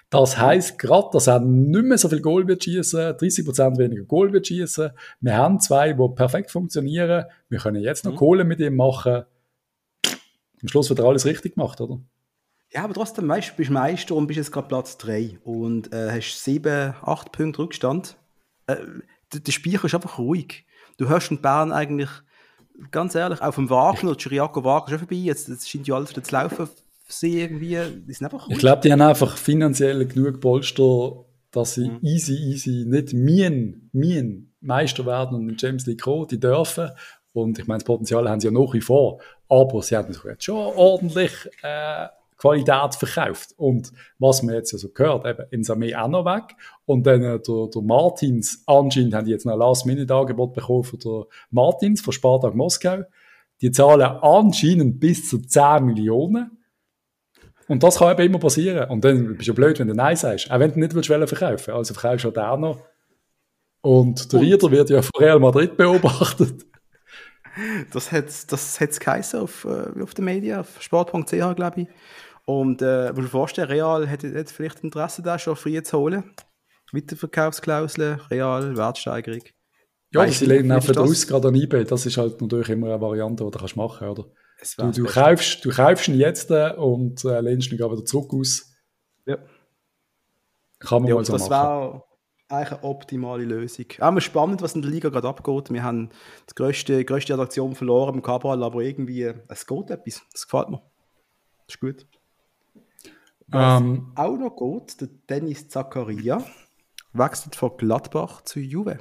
das 0.09 0.39
heisst 0.39 0.79
gerade, 0.79 1.09
dass 1.13 1.27
er 1.27 1.39
nicht 1.39 1.85
mehr 1.85 1.99
so 1.99 2.09
viel 2.09 2.21
Goal 2.21 2.47
wird 2.47 2.63
schießen, 2.63 2.99
30% 2.99 3.77
weniger 3.77 4.05
Goal 4.05 4.33
wird 4.33 4.47
schießen. 4.47 4.89
Wir 5.21 5.37
haben 5.37 5.59
zwei, 5.59 5.93
die 5.93 6.09
perfekt 6.15 6.49
funktionieren. 6.49 7.25
Wir 7.47 7.59
können 7.59 7.83
jetzt 7.83 8.05
noch 8.05 8.13
mhm. 8.13 8.17
Kohle 8.17 8.43
mit 8.43 8.59
ihm 8.59 8.75
machen. 8.75 9.23
Am 10.03 10.67
Schluss 10.67 10.89
wird 10.89 10.97
er 10.97 11.05
alles 11.05 11.27
richtig 11.27 11.53
gemacht, 11.53 11.79
oder? 11.79 11.99
Ja, 12.71 12.85
aber 12.85 12.95
trotzdem, 12.95 13.29
weißt, 13.29 13.51
du 13.51 13.55
bist 13.57 13.69
Meister 13.69 14.15
und 14.15 14.25
bist 14.25 14.37
jetzt 14.37 14.51
gerade 14.51 14.67
Platz 14.67 14.97
3 14.97 15.37
und 15.43 15.93
äh, 15.93 16.09
hast 16.09 16.43
7, 16.43 16.95
8 17.03 17.31
Punkte 17.31 17.59
Rückstand. 17.59 18.17
Äh, 18.65 18.77
der, 19.31 19.41
der 19.41 19.51
Speicher 19.51 19.85
ist 19.85 19.93
einfach 19.93 20.17
ruhig. 20.17 20.65
Du 20.97 21.07
hörst 21.07 21.29
in 21.29 21.39
Bern 21.39 21.71
eigentlich, 21.71 22.09
ganz 22.91 23.15
ehrlich, 23.15 23.41
auf 23.41 23.55
dem 23.55 23.69
Wagner, 23.69 24.15
Chiriaco 24.15 24.63
Wagner 24.63 24.85
ist 24.85 24.99
schon 24.99 25.07
vorbei, 25.07 25.15
jetzt, 25.15 25.47
jetzt 25.47 25.69
scheint 25.69 25.87
ja 25.87 25.95
alles 25.95 26.09
wieder 26.09 26.23
zu 26.23 26.33
laufen 26.33 26.69
sie 27.07 27.41
irgendwie, 27.41 27.77
die 28.07 28.13
sind 28.13 28.25
einfach 28.25 28.47
Ich 28.49 28.57
glaube, 28.57 28.81
die 28.81 28.91
haben 28.91 29.01
einfach 29.01 29.37
finanziell 29.37 30.05
genug 30.05 30.39
Polster, 30.39 31.25
dass 31.51 31.75
sie 31.75 31.89
mhm. 31.89 31.99
easy, 32.01 32.33
easy 32.33 32.85
nicht 32.87 33.13
mien, 33.13 33.89
mien 33.91 34.53
Meister 34.61 35.05
werden 35.05 35.37
und 35.37 35.49
in 35.49 35.55
James 35.57 35.85
League 35.85 36.01
kommen, 36.01 36.27
die 36.27 36.39
dürfen. 36.39 36.89
Und 37.33 37.59
ich 37.59 37.67
meine, 37.67 37.79
das 37.79 37.85
Potenzial 37.85 38.29
haben 38.29 38.39
sie 38.39 38.47
ja 38.47 38.51
noch 38.51 38.73
wie 38.73 38.81
vor. 38.81 39.19
Aber 39.49 39.81
sie 39.81 39.95
haben 39.95 40.11
jetzt 40.11 40.43
schon 40.43 40.55
ordentlich 40.55 41.31
äh, 41.61 42.07
Qualität 42.43 42.95
verkauft. 42.95 43.53
Und 43.57 43.93
was 44.19 44.43
man 44.43 44.55
jetzt 44.55 44.73
ja 44.73 44.77
so 44.77 44.89
gehört, 44.89 45.25
eben 45.25 45.45
in 45.51 45.63
Samé 45.63 45.95
auch 45.95 46.09
noch 46.09 46.25
weg. 46.25 46.55
Und 46.85 47.07
dann 47.07 47.23
äh, 47.23 47.39
der, 47.39 47.67
der 47.73 47.81
Martins, 47.81 48.63
anscheinend 48.67 49.13
haben 49.15 49.25
die 49.25 49.31
jetzt 49.31 49.45
noch 49.45 49.53
ein 49.53 49.59
Last-Minute-Angebot 49.59 50.53
bekommen 50.53 50.83
von 50.83 50.99
der 50.99 51.25
Martins 51.51 52.01
von 52.01 52.11
Spartak 52.11 52.53
Moskau. 52.53 53.03
Die 53.61 53.71
zahlen 53.71 54.01
anscheinend 54.01 54.99
bis 54.99 55.29
zu 55.29 55.39
10 55.39 55.85
Millionen. 55.85 56.57
Und 57.69 57.81
das 57.81 57.97
kann 57.97 58.11
eben 58.11 58.23
immer 58.23 58.39
passieren. 58.39 58.89
Und 58.89 59.05
dann 59.05 59.37
bist 59.37 59.47
du 59.47 59.53
blöd, 59.53 59.79
wenn 59.79 59.87
du 59.87 59.93
Nein 59.93 60.17
sagst. 60.17 60.51
Auch 60.51 60.59
wenn 60.59 60.73
du 60.73 60.79
nicht 60.79 60.93
willst 60.93 61.07
verkaufen 61.07 61.73
Also 61.73 61.93
verkaufst 61.93 62.25
du 62.25 62.27
halt 62.27 62.37
auch 62.39 62.57
noch. 62.57 62.79
Und 63.81 64.31
der 64.33 64.41
Rieder 64.41 64.69
wird 64.69 64.89
ja 64.89 65.01
von 65.01 65.11
Real 65.17 65.39
Madrid 65.39 65.77
beobachtet. 65.77 66.65
Das 67.91 68.11
hat 68.11 68.27
es 68.27 68.47
das 68.47 68.79
hat's 68.79 68.99
geheißen 68.99 69.39
auf, 69.39 69.65
äh, 69.65 70.01
auf 70.01 70.13
den 70.13 70.25
Medien, 70.25 70.59
auf 70.59 70.81
sport.ch, 70.81 71.55
glaube 71.55 71.81
ich. 71.81 71.87
Und 72.45 72.81
äh, 72.81 73.07
musst 73.07 73.17
du 73.17 73.21
dir 73.21 73.27
vorstellen, 73.29 73.67
Real 73.69 74.07
hätte, 74.07 74.33
hätte 74.33 74.53
vielleicht 74.53 74.83
Interesse 74.83 75.21
da 75.21 75.39
schon 75.39 75.55
früh 75.55 75.81
zu 75.81 75.97
holen. 75.97 76.35
Weiterverkaufsklauseln, 76.91 78.19
Real, 78.29 78.77
Wertsteigerung. 78.77 79.41
Ja, 80.11 80.27
sie 80.27 80.45
legen 80.45 80.71
einfach 80.71 80.95
aus, 80.97 81.25
gerade 81.25 81.47
an 81.47 81.55
eBay. 81.55 81.85
Das 81.85 82.05
ist 82.05 82.17
halt 82.17 82.39
natürlich 82.39 82.69
immer 82.69 82.87
eine 82.87 83.01
Variante, 83.01 83.43
die 83.43 83.49
du 83.49 83.57
kannst 83.57 83.75
machen 83.75 83.97
kannst, 83.99 84.19
oder? 84.19 84.29
Du, 84.77 85.03
du, 85.03 85.05
kaufst, 85.05 85.65
du 85.65 85.71
kaufst 85.71 86.07
ihn 86.07 86.15
jetzt 86.15 86.51
äh, 86.51 86.73
und 86.73 87.25
äh, 87.25 87.41
lehnst 87.41 87.71
ihn 87.71 87.79
wieder 87.79 88.05
zurück 88.05 88.31
aus. 88.33 88.71
Ja. 89.25 89.37
Kann 90.79 91.01
man 91.01 91.09
ja, 91.09 91.15
mal 91.15 91.25
so 91.25 91.33
das 91.33 91.49
machen. 91.49 91.93
Das 91.93 92.01
eigentlich 92.53 92.71
eine 92.71 92.83
optimale 92.83 93.45
Lösung. 93.45 93.85
Auch 93.99 94.19
spannend, 94.19 94.61
was 94.61 94.75
in 94.75 94.81
der 94.81 94.91
Liga 94.91 95.09
gerade 95.09 95.27
abgeht. 95.27 95.71
Wir 95.71 95.83
haben 95.83 96.09
die 96.49 96.55
größte, 96.55 97.03
größte 97.03 97.33
Attraktion 97.33 97.73
verloren 97.73 98.15
im 98.15 98.21
Cabral, 98.21 98.63
aber 98.63 98.81
irgendwie, 98.81 99.33
es 99.47 99.65
geht 99.65 99.89
etwas. 99.89 100.21
Das 100.31 100.45
gefällt 100.45 100.69
mir. 100.69 100.81
Das 101.65 101.75
ist 101.75 101.79
gut. 101.79 102.05
Was 103.53 103.81
ähm. 103.81 104.11
auch 104.15 104.37
noch 104.37 104.55
geht, 104.55 105.01
der 105.01 105.09
Dennis 105.29 105.69
Zakaria 105.69 106.43
wechselt 107.13 107.55
von 107.55 107.77
Gladbach 107.77 108.41
zu 108.41 108.59
Juve 108.59 108.99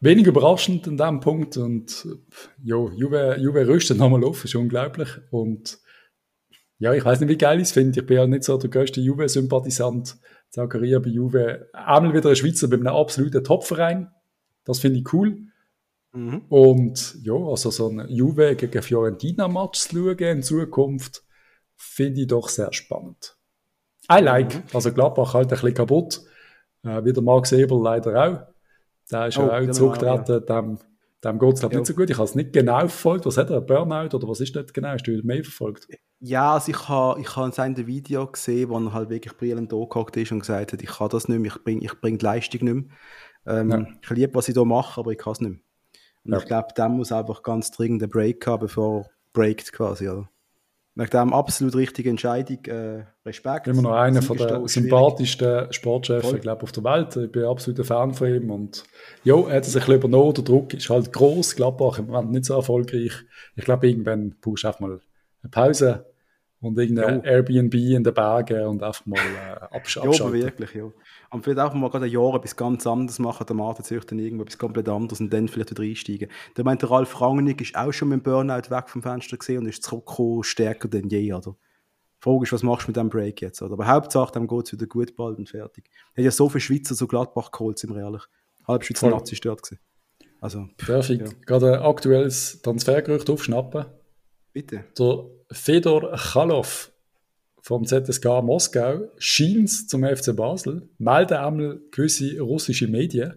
wenig 0.00 0.26
überraschend 0.26 0.86
an 0.88 0.96
diesem 0.96 1.20
Punkt. 1.20 1.56
Und 1.56 2.06
jo, 2.62 2.90
Juve, 2.90 3.36
Juve 3.38 3.66
rüstet 3.66 3.98
nochmal 3.98 4.24
auf, 4.24 4.44
ist 4.44 4.54
unglaublich. 4.54 5.08
Und 5.30 5.78
ja, 6.78 6.92
ich 6.94 7.04
weiß 7.04 7.20
nicht, 7.20 7.28
wie 7.28 7.38
geil 7.38 7.58
ich 7.58 7.64
es 7.64 7.72
finde. 7.72 8.00
Ich 8.00 8.06
bin 8.06 8.16
ja 8.16 8.26
nicht 8.26 8.44
so 8.44 8.56
der 8.56 8.70
größte 8.70 9.00
Juve-Sympathisant. 9.00 10.16
Zakaria 10.48 10.98
bei 10.98 11.10
Juve. 11.10 11.68
Einmal 11.72 12.14
wieder 12.14 12.30
ein 12.30 12.36
Schweizer 12.36 12.68
bei 12.68 12.76
einem 12.76 12.88
absoluten 12.88 13.44
Topverein. 13.44 14.10
Das 14.64 14.80
finde 14.80 14.98
ich 14.98 15.12
cool. 15.12 15.38
Mhm. 16.12 16.42
Und 16.48 17.16
ja, 17.22 17.34
also 17.34 17.70
so 17.70 17.88
ein 17.88 18.08
Juve 18.08 18.56
gegen 18.56 18.82
Fiorentina-Match 18.82 19.80
zu 19.80 19.96
schauen 19.96 20.18
in 20.18 20.42
Zukunft, 20.42 21.22
finde 21.80 22.20
ich 22.20 22.26
doch 22.26 22.48
sehr 22.48 22.72
spannend. 22.72 23.36
I 24.10 24.20
like. 24.20 24.54
Mhm. 24.54 24.62
Also 24.74 24.92
Gladbach 24.92 25.34
halt 25.34 25.46
ein 25.46 25.50
bisschen 25.50 25.74
kaputt. 25.74 26.20
Äh, 26.82 27.04
wie 27.04 27.12
der 27.12 27.22
Max 27.22 27.52
Eber 27.52 27.80
leider 27.80 28.10
auch. 28.10 28.40
Der 29.10 29.26
ist 29.26 29.38
oh, 29.38 29.42
ja 29.42 29.56
auch 29.56 29.60
genau, 29.60 29.72
zurückgetreten, 29.72 30.44
ja. 30.46 30.60
dem, 30.60 30.78
dem 31.24 31.38
geht 31.38 31.54
es 31.54 31.62
ja. 31.62 31.68
nicht 31.68 31.86
so 31.86 31.94
gut. 31.94 32.10
Ich 32.10 32.16
habe 32.16 32.24
es 32.24 32.34
nicht 32.34 32.52
genau 32.52 32.80
verfolgt. 32.80 33.26
Was 33.26 33.36
hat 33.36 33.50
er, 33.50 33.60
Burnout 33.60 34.14
oder 34.14 34.28
was 34.28 34.40
ist 34.40 34.54
das 34.54 34.72
genau? 34.72 34.90
Hast 34.90 35.06
du 35.06 35.20
mehr 35.22 35.42
verfolgt? 35.42 35.88
Ja, 36.20 36.54
also 36.54 36.70
ich 36.70 36.88
habe 36.88 37.20
ich 37.20 37.34
ha 37.34 37.50
sein 37.50 37.76
Video 37.86 38.26
gesehen, 38.26 38.68
wo 38.68 38.78
er 38.78 38.92
halt 38.92 39.08
wirklich 39.08 39.36
brillend 39.36 39.72
angehockt 39.72 40.16
ist 40.16 40.32
und 40.32 40.40
gesagt 40.40 40.72
hat, 40.72 40.82
ich 40.82 40.90
kann 40.90 41.08
das 41.08 41.28
nicht 41.28 41.38
mehr, 41.38 41.52
ich 41.54 41.64
bringe 41.64 41.84
ich 41.84 42.00
bring 42.00 42.18
die 42.18 42.24
Leistung 42.24 42.64
nicht 42.64 42.74
mehr. 42.74 43.60
Ähm, 43.60 43.70
ja. 43.70 43.86
Ich 44.02 44.10
liebe, 44.10 44.34
was 44.34 44.48
ich 44.48 44.54
hier 44.54 44.64
mache, 44.64 45.00
aber 45.00 45.12
ich 45.12 45.18
kann 45.18 45.32
es 45.32 45.40
nicht 45.40 45.50
mehr. 45.50 45.60
Und 46.24 46.42
ich 46.42 46.46
glaube, 46.46 46.68
der 46.76 46.88
muss 46.88 47.12
einfach 47.12 47.42
ganz 47.42 47.70
dringend 47.70 48.02
einen 48.02 48.10
Break 48.10 48.46
haben, 48.46 48.60
bevor 48.60 49.00
er 49.00 49.10
breakt 49.32 49.72
quasi. 49.72 50.08
Oder? 50.08 50.28
Nach 51.00 51.08
dem 51.08 51.32
absolut 51.32 51.76
richtige 51.76 52.10
Entscheidung, 52.10 52.62
äh, 52.66 53.04
Respekt. 53.24 53.66
Immer 53.66 53.80
noch 53.80 53.92
einer 53.92 54.20
von 54.20 54.36
der 54.36 54.68
sympathischsten 54.68 55.72
Sportchefs, 55.72 56.30
ich 56.30 56.42
glaube, 56.42 56.62
auf 56.62 56.72
der 56.72 56.84
Welt. 56.84 57.16
Ich 57.16 57.32
bin 57.32 57.44
absolut 57.44 57.80
ein 57.80 57.84
Fan 57.86 58.12
von 58.12 58.28
ihm. 58.28 58.50
Und 58.50 58.84
ja, 59.24 59.34
er 59.34 59.56
hat 59.56 59.64
sich 59.64 59.76
ein 59.76 59.80
bisschen 59.80 59.94
übernommen. 59.94 60.34
Der 60.34 60.44
Druck 60.44 60.74
ist 60.74 60.90
halt 60.90 61.10
groß. 61.10 61.56
Gladbach 61.56 62.00
im 62.00 62.08
Moment 62.08 62.32
nicht 62.32 62.44
so 62.44 62.52
erfolgreich. 62.52 63.12
Ich 63.56 63.64
glaube, 63.64 63.88
irgendwann 63.88 64.36
brauchst 64.42 64.64
du 64.64 64.68
einfach 64.68 64.80
mal 64.80 65.00
eine 65.42 65.50
Pause 65.50 66.04
und 66.60 66.78
irgendein 66.78 67.24
ja. 67.24 67.30
Airbnb 67.30 67.74
in 67.76 68.04
den 68.04 68.12
Bergen 68.12 68.66
und 68.66 68.82
einfach 68.82 69.06
mal 69.06 69.16
äh, 69.18 69.74
abschalten. 69.74 70.12
Ja, 70.12 70.32
wirklich, 70.34 70.74
ja. 70.74 70.92
Und 71.32 71.44
vielleicht 71.44 71.60
auch 71.60 71.72
mal 71.74 71.90
gerade 71.90 72.06
ein 72.06 72.10
Jahr 72.10 72.34
etwas 72.34 72.56
ganz 72.56 72.86
anderes 72.88 73.20
machen, 73.20 73.46
der 73.46 73.54
Martin 73.54 74.00
dann 74.08 74.18
irgendwo 74.18 74.42
etwas 74.42 74.58
komplett 74.58 74.88
anderes 74.88 75.20
und 75.20 75.32
dann 75.32 75.46
vielleicht 75.46 75.70
wieder 75.70 75.82
einsteigen. 75.82 76.28
Der 76.56 76.64
meint, 76.64 76.82
der 76.82 76.90
Ralf 76.90 77.20
Rangnick 77.20 77.60
ist 77.60 77.76
auch 77.76 77.92
schon 77.92 78.08
mit 78.08 78.20
dem 78.20 78.22
Burnout 78.24 78.68
weg 78.68 78.88
vom 78.88 79.00
Fenster 79.00 79.36
gesehen 79.36 79.58
und 79.58 79.66
ist 79.66 79.84
zurückgekommen, 79.84 80.42
stärker 80.42 80.88
denn 80.88 81.08
je, 81.08 81.32
oder? 81.32 81.52
Die 81.52 82.24
Frage 82.24 82.42
ist, 82.42 82.52
was 82.52 82.62
machst 82.64 82.86
du 82.86 82.90
mit 82.90 82.96
dem 82.96 83.08
Break 83.08 83.40
jetzt, 83.40 83.62
oder? 83.62 83.74
Aber 83.74 83.86
Hauptsache, 83.86 84.32
dann 84.32 84.48
geht 84.48 84.66
es 84.66 84.72
wieder 84.72 84.86
gut 84.86 85.14
bald 85.14 85.38
und 85.38 85.48
fertig. 85.48 85.88
Er 86.14 86.22
hat 86.22 86.24
ja 86.24 86.30
so 86.32 86.48
viele 86.48 86.60
Schweizer 86.60 86.94
so 86.96 87.06
Gladbach 87.06 87.52
geholt, 87.52 87.78
sind 87.78 87.94
wir 87.94 88.02
ehrlich. 88.02 88.24
Halb 88.66 88.84
Schweizer 88.84 89.08
Voll. 89.08 89.10
Nazi 89.10 89.36
stört 89.36 89.62
gewesen. 89.62 89.80
Also, 90.40 90.68
Perfekt. 90.76 91.28
Ja. 91.28 91.38
Gerade 91.46 91.78
ein 91.78 91.82
aktuelles 91.84 92.60
Transfergerücht 92.60 93.30
aufschnappen. 93.30 93.86
Bitte. 94.52 94.84
Der 94.98 95.24
Fedor 95.52 96.12
Chalov 96.16 96.89
vom 97.62 97.84
ZSK 97.84 98.42
Moskau 98.42 99.08
scheint 99.18 99.88
zum 99.88 100.04
FC 100.04 100.34
Basel, 100.34 100.88
melden 100.98 101.38
einmal 101.38 101.80
gewisse 101.90 102.40
russische 102.40 102.88
Medien. 102.88 103.34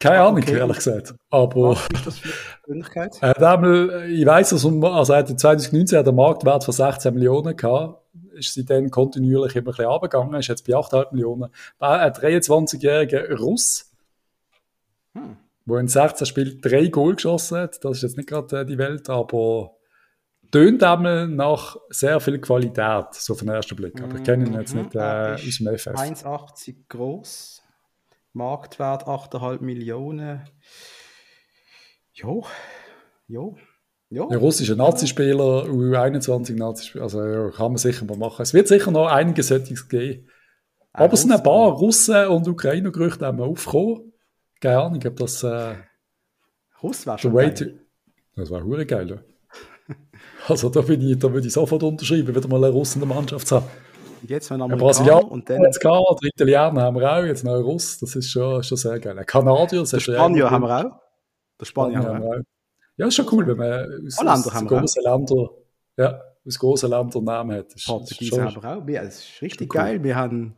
Keine 0.00 0.20
ah, 0.20 0.28
Ahnung, 0.28 0.42
okay. 0.42 0.56
ehrlich 0.56 0.78
gesagt. 0.78 1.14
Aber. 1.28 1.72
Was 1.72 1.86
ist 1.92 2.06
das 2.06 2.18
für 2.18 2.28
eine 2.28 2.82
Persönlichkeit? 2.82 3.22
einmal, 3.22 4.10
ich 4.10 4.24
weiß, 4.24 4.50
dass 4.50 4.64
um, 4.64 4.82
also 4.82 5.12
er 5.12 5.26
2019 5.26 5.98
hat 5.98 6.06
der 6.06 6.14
Marktwert 6.14 6.64
von 6.64 6.72
16 6.72 7.12
Millionen 7.12 7.54
gehabt. 7.54 8.00
Ist 8.32 8.54
sie 8.54 8.64
dann 8.64 8.90
kontinuierlich 8.90 9.54
immer 9.56 9.68
ein 9.68 9.72
bisschen 9.72 9.84
runtergegangen, 9.84 10.40
ist 10.40 10.48
jetzt 10.48 10.66
bei 10.66 10.72
8,5 10.72 11.12
Millionen. 11.12 11.50
Ein 11.78 12.12
23-jähriger 12.12 13.36
Russ, 13.36 13.92
hm. 15.12 15.36
wo 15.66 15.76
in 15.76 15.88
16 15.88 16.26
Spielen 16.26 16.60
drei 16.62 16.86
Goal 16.86 17.16
geschossen 17.16 17.58
hat. 17.58 17.84
Das 17.84 17.98
ist 17.98 18.02
jetzt 18.02 18.16
nicht 18.16 18.28
gerade 18.28 18.60
äh, 18.60 18.64
die 18.64 18.78
Welt, 18.78 19.10
aber 19.10 19.72
tönt 20.50 20.82
einmal 20.82 21.28
nach 21.28 21.76
sehr 21.88 22.20
viel 22.20 22.40
Qualität, 22.40 23.06
so 23.12 23.34
von 23.34 23.48
ersten 23.48 23.76
Blick. 23.76 24.00
Aber 24.02 24.16
ich 24.16 24.24
kenne 24.24 24.46
ihn 24.46 24.54
jetzt 24.54 24.74
nicht 24.74 24.94
äh, 24.94 25.34
aus 25.34 25.40
dem 25.40 25.78
FF. 25.78 25.88
1,80 25.88 26.88
groß, 26.88 27.62
Marktwert 28.32 29.04
8,5 29.04 29.62
Millionen. 29.62 30.42
Jo, 32.12 32.44
jo. 33.26 33.56
Ja. 34.12 34.26
Der 34.26 34.38
russische 34.38 34.74
Nazispieler, 34.74 35.66
U21 35.66 36.56
Nazispieler, 36.56 37.04
also 37.04 37.24
ja, 37.24 37.50
kann 37.50 37.70
man 37.70 37.76
sicher 37.76 38.04
mal 38.04 38.16
machen. 38.16 38.42
Es 38.42 38.52
wird 38.52 38.66
sicher 38.66 38.90
noch 38.90 39.06
einige 39.06 39.44
Settings 39.44 39.88
geben. 39.88 40.28
Aber 40.92 41.12
es 41.12 41.22
sind 41.22 41.30
ein 41.30 41.42
paar 41.42 41.70
Russen 41.70 42.26
und 42.26 42.48
Ukrainer-Gerüchte 42.48 43.28
aufgekommen. 43.28 44.12
Keine 44.60 44.80
Ahnung, 44.80 45.00
ob 45.06 45.16
das. 45.16 45.44
Äh, 45.44 45.76
Russ 46.82 47.06
war 47.06 47.18
schon 47.18 47.34
geil. 47.34 47.86
Das 48.34 48.50
war 48.50 48.64
hure 48.64 48.84
geil. 48.84 49.10
Ja. 49.10 49.29
Also 50.48 50.68
da, 50.68 50.80
bin 50.80 51.00
ich, 51.00 51.18
da 51.18 51.32
würde 51.32 51.46
ich 51.46 51.52
sofort 51.52 51.82
unterschreiben, 51.82 52.34
wieder 52.34 52.48
mal 52.48 52.64
eine 52.64 52.72
Russen 52.72 53.02
in 53.02 53.08
der 53.08 53.16
Mannschaft 53.16 53.50
haben. 53.52 53.66
Jetzt 54.26 54.52
ein 54.52 54.60
Amerikaner 54.60 54.86
Brasilianer 54.86 55.30
und 55.30 55.48
dann... 55.48 55.62
Jetzt 55.62 55.82
der 55.82 56.00
Italiener 56.22 56.82
haben 56.82 56.96
wir 56.96 57.12
auch, 57.12 57.24
jetzt 57.24 57.44
noch 57.44 57.54
ein 57.54 57.62
Russ, 57.62 57.98
das 57.98 58.16
ist 58.16 58.30
schon, 58.30 58.62
schon 58.62 58.76
sehr 58.76 58.98
geil. 58.98 59.18
Ein 59.18 59.26
Kanadier, 59.26 59.80
das 59.80 59.92
ist 59.94 60.02
Spanier 60.02 60.50
haben 60.50 60.62
wir 60.62 60.86
auch. 60.86 61.00
Der 61.58 61.64
Spanier, 61.64 61.98
haben 62.00 62.22
wir 62.22 62.28
auch. 62.28 62.42
Ja, 62.96 63.06
ist 63.06 63.14
schon 63.14 63.26
cool, 63.32 63.46
wenn 63.46 63.56
man 63.56 64.06
aus, 64.06 64.18
Holländer 64.18 64.46
aus 64.46 64.54
haben 64.54 64.66
großen 64.66 65.02
Ländern, 65.02 65.48
ja, 65.96 66.20
aus 66.46 66.58
großen 66.58 66.90
Ländern 66.90 67.24
Namen 67.24 67.56
hat. 67.56 67.74
Portugiesen 67.86 68.44
haben 68.44 68.62
wir 68.62 68.76
auch. 68.76 68.88
Ja, 68.88 69.04
das 69.04 69.20
ist 69.20 69.42
richtig 69.42 69.70
geil. 69.70 69.96
Cool. 69.96 70.04
Wir 70.04 70.16
haben 70.16 70.54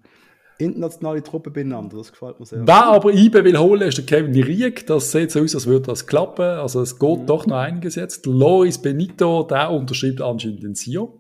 internationale 0.59 1.23
Truppen 1.23 1.53
beieinander. 1.53 1.97
Das 1.97 2.13
gefällt 2.13 2.39
mir 2.41 2.47
sehr. 2.47 2.67
Wer 2.67 2.87
aber 2.87 3.13
IBE 3.13 3.45
will 3.45 3.59
holen, 3.59 3.89
ist 3.89 3.99
der 3.99 4.07
Kevin 4.07 4.43
Rieg. 4.43 4.87
Das 4.87 5.13
sieht 5.13 5.31
so 5.31 5.41
aus, 5.41 5.55
als 5.55 5.67
würde 5.67 5.87
das 5.87 6.07
klappen. 6.07 6.45
Also 6.45 6.81
es 6.81 6.99
geht 6.99 7.21
mhm. 7.21 7.27
doch 7.27 7.47
noch 7.47 7.57
einiges 7.57 7.95
jetzt. 7.95 8.27
Loris 8.27 8.79
Benito, 8.79 9.45
der 9.45 9.71
unterschreibt 9.71 10.21
anscheinend 10.21 10.63
den 10.63 10.75
Sio. 10.75 11.19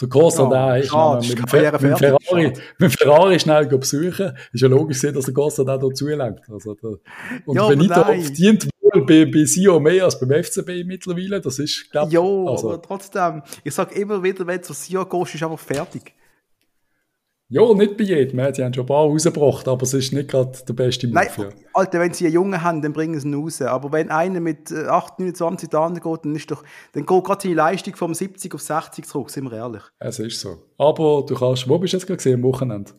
Der 0.00 0.08
Corsa, 0.08 0.42
ja, 0.42 0.48
der 0.50 0.82
ist 0.82 0.90
schade, 0.90 1.26
mit, 1.26 1.38
dem 1.38 1.90
mit, 1.90 1.98
Ferrari, 1.98 2.52
mit 2.78 2.92
Ferrari 2.92 3.38
schnell 3.38 3.66
besuchen. 3.66 4.36
Ist 4.52 4.60
ja 4.60 4.68
logisch, 4.68 5.00
dass 5.00 5.24
der 5.24 5.34
Corsa 5.34 5.62
da 5.62 5.78
zulenkt. 5.78 6.50
Also 6.50 6.74
der, 6.74 6.98
und 7.46 7.56
ja, 7.56 7.68
Benito 7.68 7.94
verdient 8.02 8.68
wohl 8.80 9.06
bei, 9.06 9.24
bei 9.24 9.44
Sio 9.44 9.78
mehr 9.78 10.04
als 10.04 10.18
beim 10.18 10.42
FCB 10.42 10.84
mittlerweile. 10.84 11.40
Das 11.40 11.60
ist, 11.60 11.90
glaube 11.92 12.08
ich. 12.08 12.14
Ja, 12.14 12.20
also, 12.20 12.70
aber 12.70 12.82
trotzdem, 12.82 13.42
ich 13.62 13.72
sage 13.72 13.94
immer 13.94 14.20
wieder, 14.20 14.44
wenn 14.44 14.56
du 14.56 14.64
zu 14.64 14.72
Sio 14.72 15.06
gehst, 15.06 15.36
ist 15.36 15.42
einfach 15.44 15.60
fertig. 15.60 16.12
Ja, 17.48 17.72
nicht 17.74 17.96
bei 17.96 18.04
jedem. 18.04 18.38
Die 18.52 18.64
haben 18.64 18.74
schon 18.74 18.84
ein 18.84 18.86
paar 18.86 19.04
rausgebracht, 19.04 19.68
aber 19.68 19.82
es 19.82 19.94
ist 19.94 20.12
nicht 20.12 20.30
gerade 20.30 20.58
der 20.66 20.72
beste 20.72 21.06
Move. 21.06 21.14
Nein, 21.14 21.28
ja. 21.36 21.48
Alter, 21.74 22.00
wenn 22.00 22.12
sie 22.12 22.24
einen 22.24 22.34
Jungen 22.34 22.62
haben, 22.62 22.82
dann 22.82 22.92
bringen 22.92 23.18
sie 23.20 23.28
ihn 23.28 23.34
raus. 23.34 23.60
Aber 23.60 23.92
wenn 23.92 24.10
einer 24.10 24.40
mit 24.40 24.72
8, 24.72 25.20
29 25.20 25.72
Jahren 25.72 25.94
geht, 25.94 26.24
dann, 26.24 26.34
ist 26.34 26.50
doch, 26.50 26.64
dann 26.92 27.04
geht 27.04 27.24
gerade 27.24 27.42
seine 27.42 27.54
Leistung 27.54 27.96
vom 27.96 28.14
70 28.14 28.54
auf 28.54 28.62
60 28.62 29.06
zurück, 29.06 29.30
sind 29.30 29.44
wir 29.44 29.52
ehrlich. 29.58 29.82
Es 29.98 30.18
ist 30.18 30.40
so. 30.40 30.56
Aber 30.78 31.24
du 31.26 31.34
kannst, 31.34 31.68
wo 31.68 31.78
bist 31.78 31.92
du 31.92 31.98
jetzt 31.98 32.06
gerade 32.06 32.16
gesehen, 32.16 32.34
am 32.34 32.42
Wochenende? 32.44 32.92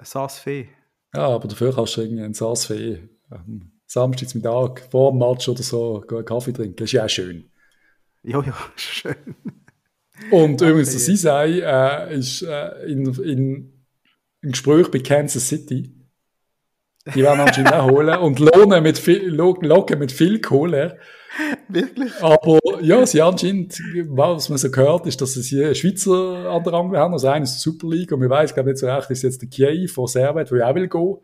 Saas-Fee. 0.00 0.68
Ja, 1.14 1.28
aber 1.28 1.48
dafür 1.48 1.74
kannst 1.74 1.96
du 1.96 2.02
irgendwie 2.02 2.22
einen 2.22 2.34
Saas-Fee 2.34 3.08
ähm, 3.32 3.72
Samstagsmittag 3.86 4.88
vor 4.90 5.12
dem 5.12 5.18
Match 5.18 5.48
oder 5.48 5.62
so 5.62 6.04
einen 6.08 6.24
Kaffee 6.24 6.52
trinken. 6.52 6.76
Das 6.76 6.86
ist 6.86 6.92
ja 6.92 7.04
auch 7.04 7.08
schön. 7.08 7.50
Ja, 8.22 8.42
ja, 8.42 8.54
schön. 8.76 9.16
Und 10.30 10.60
übrigens, 10.60 10.90
der 10.90 11.00
Sisei 11.00 11.60
äh, 11.60 12.18
ist 12.18 12.42
äh, 12.42 12.84
in, 12.86 13.12
in 13.22 13.74
im 14.44 14.52
Gespräch 14.52 14.90
bei 14.90 14.98
Kansas 14.98 15.48
City. 15.48 15.90
Die 17.14 17.22
werden 17.22 17.40
anscheinend 17.40 17.72
auch 17.72 17.90
holen 17.90 18.18
und 18.18 18.38
lohnen 18.38 18.82
mit 18.82 18.98
viel, 18.98 19.28
locken 19.28 19.98
mit 19.98 20.12
viel 20.12 20.40
Kohle. 20.40 20.98
Wirklich? 21.68 22.12
Aber 22.22 22.58
ja, 22.80 23.04
sie 23.04 23.20
anscheinend, 23.20 23.78
was 24.08 24.48
man 24.48 24.58
so 24.58 24.70
gehört, 24.70 25.06
ist, 25.06 25.20
dass 25.20 25.34
sie 25.34 25.64
einen 25.64 25.74
Schweizer 25.74 26.50
an 26.50 26.62
der 26.62 26.72
Angel 26.74 26.98
haben, 26.98 27.12
also 27.12 27.28
eines 27.28 27.60
Super 27.60 27.88
League, 27.88 28.12
und 28.12 28.20
wir 28.20 28.30
weiß 28.30 28.54
glaube 28.54 28.70
nicht 28.70 28.78
so 28.78 28.86
recht, 28.86 29.10
ist 29.10 29.22
jetzt 29.22 29.42
der 29.42 29.48
Kiei 29.48 29.86
von 29.88 30.06
Servet, 30.06 30.50
der 30.50 30.68
auch 30.68 30.74
will 30.74 30.88
gehen, 30.88 31.16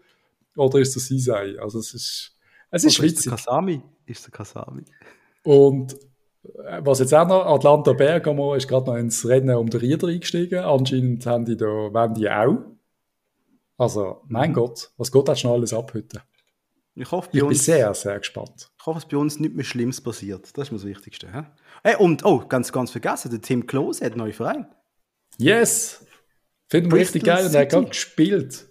oder 0.56 0.78
ist 0.80 0.94
der 0.94 1.02
Sisei? 1.02 1.56
Also 1.60 1.78
es 1.78 1.94
ist, 1.94 2.36
es 2.70 2.84
ist 2.84 2.94
Schweizer. 2.94 3.14
Ist 3.14 3.26
der 3.26 3.32
Kasami? 3.32 3.82
Ist 4.04 4.26
der 4.26 4.32
Kasami. 4.32 4.84
Und 5.44 5.96
was 6.80 6.98
jetzt 7.00 7.14
auch 7.14 7.26
noch, 7.26 7.46
Atlanta 7.46 7.92
Bergamo 7.92 8.54
ist 8.54 8.68
gerade 8.68 8.86
noch 8.86 8.96
ins 8.96 9.26
Rennen 9.26 9.56
um 9.56 9.68
den 9.68 9.80
Rieder 9.80 10.08
eingestiegen. 10.08 10.60
Anscheinend 10.60 11.26
haben 11.26 11.44
die 11.44 11.56
da, 11.56 11.66
wollen 11.66 12.14
die 12.14 12.30
auch. 12.30 12.58
Also, 13.76 14.22
mein. 14.28 14.52
Gott, 14.52 14.90
was 14.96 15.10
geht 15.10 15.28
da 15.28 15.34
schon 15.34 15.52
alles 15.52 15.72
ab 15.72 15.92
heute? 15.94 16.22
Ich, 16.94 17.10
hoffe, 17.10 17.30
ich 17.32 17.40
bin 17.40 17.54
sehr, 17.54 17.94
sehr 17.94 18.18
gespannt. 18.18 18.70
Ich 18.78 18.84
hoffe, 18.84 19.00
dass 19.00 19.08
bei 19.08 19.16
uns 19.16 19.40
nicht 19.40 19.54
mehr 19.54 19.64
Schlimmes 19.64 20.00
passiert. 20.00 20.56
Das 20.56 20.66
ist 20.66 20.72
mir 20.72 20.78
das 20.78 20.86
Wichtigste. 20.86 21.32
He? 21.32 21.42
Hey, 21.82 21.96
und, 21.96 22.24
oh, 22.24 22.44
ganz, 22.46 22.72
ganz 22.72 22.90
vergessen, 22.90 23.30
der 23.30 23.40
Tim 23.40 23.66
Klose 23.66 24.04
hat 24.04 24.12
einen 24.12 24.20
neuen 24.20 24.32
Verein. 24.32 24.66
Yes! 25.38 26.04
Finde 26.68 26.88
ich 26.88 27.02
richtig 27.02 27.24
geil 27.24 27.46
und 27.46 27.54
er 27.54 27.62
hat 27.62 27.70
gerade 27.70 27.88
gespielt. 27.88 28.68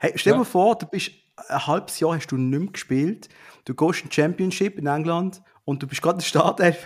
Hey, 0.00 0.12
stell 0.16 0.32
dir 0.32 0.38
ja. 0.38 0.44
vor, 0.44 0.76
du 0.76 0.86
bist 0.86 1.10
ein 1.48 1.66
halbes 1.66 2.00
Jahr 2.00 2.16
hast 2.16 2.28
du 2.28 2.36
nicht 2.36 2.58
mehr 2.58 2.72
gespielt. 2.72 3.28
Du 3.64 3.74
gehst 3.74 4.04
in 4.04 4.10
Championship 4.10 4.78
in 4.78 4.86
England 4.86 5.42
und 5.66 5.82
du 5.82 5.88
bist 5.88 6.00
gerade 6.00 6.14
in 6.14 6.20
der 6.20 6.26
Startelf. 6.26 6.76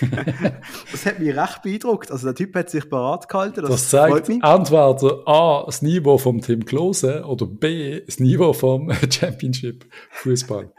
das 0.92 1.04
hat 1.04 1.18
mich 1.18 1.36
recht 1.36 1.62
beeindruckt. 1.62 2.10
Also 2.10 2.28
der 2.28 2.36
Typ 2.36 2.54
hat 2.54 2.70
sich 2.70 2.88
parat 2.88 3.28
gehalten. 3.28 3.62
Das, 3.62 3.70
das 3.70 3.88
zeigt 3.90 4.28
entweder 4.28 5.22
A, 5.26 5.64
das 5.66 5.82
Niveau 5.82 6.16
vom 6.18 6.40
Tim 6.40 6.64
Klose 6.64 7.24
oder 7.24 7.46
B, 7.46 8.00
das 8.00 8.20
Niveau 8.20 8.52
vom 8.52 8.90
Championship 9.10 9.84
Fußball. 10.10 10.72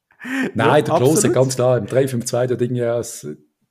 Nein, 0.54 0.84
der 0.84 0.94
Klose, 0.96 1.30
ganz 1.30 1.54
klar, 1.54 1.78
im 1.78 1.84
3-5-2, 1.84 2.46
der 2.46 2.56
Ding 2.56 2.74
ja, 2.74 2.96
das, 2.96 3.26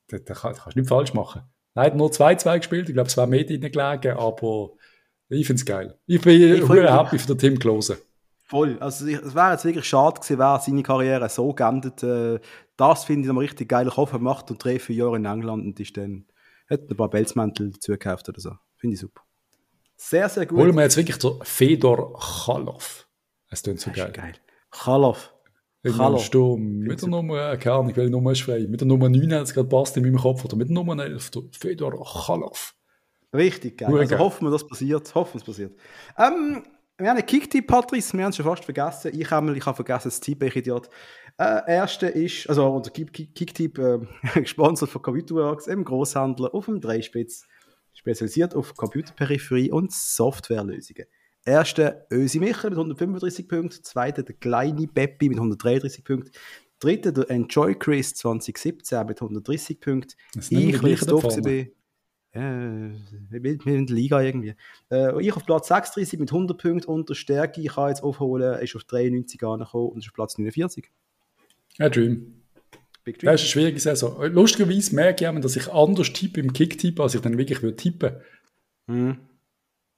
das, 0.08 0.24
das 0.24 0.42
kannst 0.42 0.62
du 0.68 0.80
nicht 0.80 0.88
falsch 0.88 1.14
machen. 1.14 1.42
Nein, 1.74 1.98
nur 1.98 2.12
2-2 2.12 2.58
gespielt, 2.60 2.90
ich 2.90 2.94
glaube, 2.94 3.10
es 3.10 3.18
war 3.18 3.28
mehr 3.28 3.44
gelegen, 3.44 4.18
aber 4.18 4.70
ich 5.30 5.48
finde 5.48 5.60
es 5.60 5.66
geil. 5.66 5.98
Ich 6.06 6.22
bin 6.22 6.42
ich 6.42 6.70
happy 6.70 7.18
für 7.18 7.28
den 7.28 7.38
Tim 7.40 7.60
Klose. 7.60 7.98
Voll. 8.48 8.78
Also 8.80 9.08
es 9.08 9.34
wäre 9.34 9.54
jetzt 9.54 9.66
wirklich 9.66 9.86
schade 9.86 10.20
gewesen, 10.20 10.38
wäre 10.38 10.62
seine 10.64 10.84
Karriere 10.84 11.30
so 11.30 11.52
geendet. 11.54 12.04
Äh, 12.04 12.40
das 12.78 13.06
finde 13.06 13.22
ich 13.22 13.28
dann 13.28 13.38
richtig 13.38 13.70
geil. 13.70 13.88
Ich 13.88 13.98
hoffe, 13.98 14.18
er 14.18 14.20
macht 14.20 14.52
und 14.52 14.64
drei, 14.64 14.80
vier 14.80 14.96
Jahre 14.96 15.18
in 15.18 15.26
England 15.26 15.64
und 15.64 15.80
ist 15.80 15.96
dann, 15.98 16.26
hat 16.70 16.90
ein 16.90 16.98
paar 16.98 17.10
Belzmäntel 17.10 17.78
zugekauft 17.80 18.28
oder 18.30 18.40
so. 18.40 18.52
Finde 18.78 18.96
ich 18.96 19.00
super. 19.00 19.22
Sehr, 19.98 20.28
sehr 20.28 20.46
gut. 20.46 20.58
Holen 20.58 20.76
wir 20.76 20.84
jetzt 20.84 20.98
wirklich 20.98 21.18
den 21.18 21.32
Fedor 21.44 22.20
Chalov. 22.20 23.08
Es 23.50 23.64
klingt 23.64 23.80
so 23.80 23.92
geil. 23.92 24.12
geil. 24.12 24.34
Chalov. 24.72 25.34
Chalov. 25.86 26.24
Sturm. 26.24 26.80
Mit 26.80 27.02
der 27.02 27.10
Nummer, 27.10 27.56
keine 27.58 27.76
Ahnung, 27.76 27.96
welche 27.96 28.12
Nummer 28.12 28.32
ist 28.32 28.42
frei. 28.42 28.66
Mit 28.68 28.82
der 28.82 28.88
Nummer 28.88 29.08
9 29.08 29.34
hat 29.34 29.44
es 29.44 29.54
gerade 29.54 29.70
passt 29.70 29.96
in 29.98 30.04
meinem 30.04 30.18
Kopf. 30.18 30.44
Oder 30.44 30.58
mit 30.58 30.68
der 30.68 30.74
Nummer 30.74 31.02
11, 31.02 31.32
der 31.32 31.44
Fedor 31.52 32.04
Chalov. 32.04 32.76
Richtig 33.34 33.78
geil. 33.78 33.96
also 33.96 34.10
geil. 34.10 34.20
hoffen 34.20 34.48
wir, 34.48 34.52
dass 34.52 34.68
passiert. 34.68 35.14
Hoffen, 35.14 35.38
es 35.38 35.44
passiert. 35.44 35.74
Ähm, 36.18 36.64
wir 36.98 37.10
haben 37.10 37.18
einen 37.18 37.26
Kicktipp, 37.26 37.68
Patrice, 37.68 38.18
wir 38.18 38.24
haben 38.24 38.30
es 38.30 38.38
schon 38.38 38.46
fast 38.46 38.64
vergessen. 38.64 39.12
Ich 39.14 39.30
habe 39.30 39.56
ich 39.56 39.66
habe 39.66 39.76
vergessen, 39.76 40.08
das 40.08 40.20
Tipp, 40.20 40.42
ich 40.44 40.56
Idiot. 40.56 40.90
Äh, 41.38 41.62
erste 41.68 42.08
ist, 42.08 42.48
also 42.48 42.66
unser 42.68 42.92
Kicktipp, 42.92 43.78
äh, 43.78 44.00
gesponsert 44.40 44.90
von 44.90 45.02
Computerworks, 45.02 45.68
im 45.68 45.84
Großhandel 45.84 46.48
auf 46.48 46.66
dem 46.66 46.80
Dreispitz, 46.80 47.46
spezialisiert 47.94 48.56
auf 48.56 48.76
Computerperipherie 48.76 49.72
und 49.72 49.92
Softwarelösungen. 49.92 51.06
Erster 51.44 52.08
Ösi 52.10 52.40
Michael 52.40 52.72
mit 52.72 52.80
135 52.80 53.48
Punkten, 53.48 53.84
zweiter 53.84 54.24
der 54.24 54.36
kleine 54.36 54.88
Beppi 54.88 55.30
mit 55.30 55.38
133 55.38 56.04
Punkten, 56.04 56.32
dritter 56.80 57.12
der 57.12 57.30
Enjoy 57.30 57.76
Chris 57.76 58.16
2017 58.16 59.06
mit 59.06 59.22
130 59.22 59.80
Punkten. 59.80 60.14
Ich, 60.50 60.82
weil 60.82 60.94
ich 60.94 61.02
doof 61.02 61.24
war, 61.24 61.32
äh, 62.36 62.90
mit, 63.30 63.66
mit 63.66 63.90
der 63.90 63.96
Liga 63.96 64.22
irgendwie. 64.22 64.56
Äh, 64.90 65.22
ich 65.22 65.34
auf 65.34 65.46
Platz 65.46 65.68
36 65.68 66.20
mit 66.20 66.32
100 66.32 66.58
Punkten 66.58 66.92
unter 66.92 67.16
Stärke. 67.16 67.62
Ich 67.62 67.76
kann 67.76 67.90
jetzt 67.90 68.04
aufholen, 68.04 68.60
ist 68.60 68.76
auf 68.76 68.84
93 68.84 69.42
angekommen 69.44 69.92
und 69.92 70.00
ist 70.00 70.08
auf 70.08 70.14
Platz 70.14 70.38
49. 70.38 70.92
Ja, 71.78 71.90
Dream. 71.90 72.44
Big 73.04 73.20
Dream. 73.20 73.32
Das 73.32 73.42
ist 73.42 73.46
eine 73.46 73.52
schwierige 73.52 73.80
Saison. 73.80 74.24
Lustigerweise 74.32 74.96
merke 74.96 75.30
ich, 75.30 75.42
dass 75.42 75.56
ich 75.56 75.72
anders 75.72 76.12
tippe 76.14 76.40
im 76.40 76.54
Kick-Tipp, 76.54 77.00
als 77.00 77.16
ich 77.16 77.22
dann 77.22 77.38
wirklich 77.38 77.62
würde 77.62 77.76
tippen 77.76 78.16
mhm. 78.88 79.18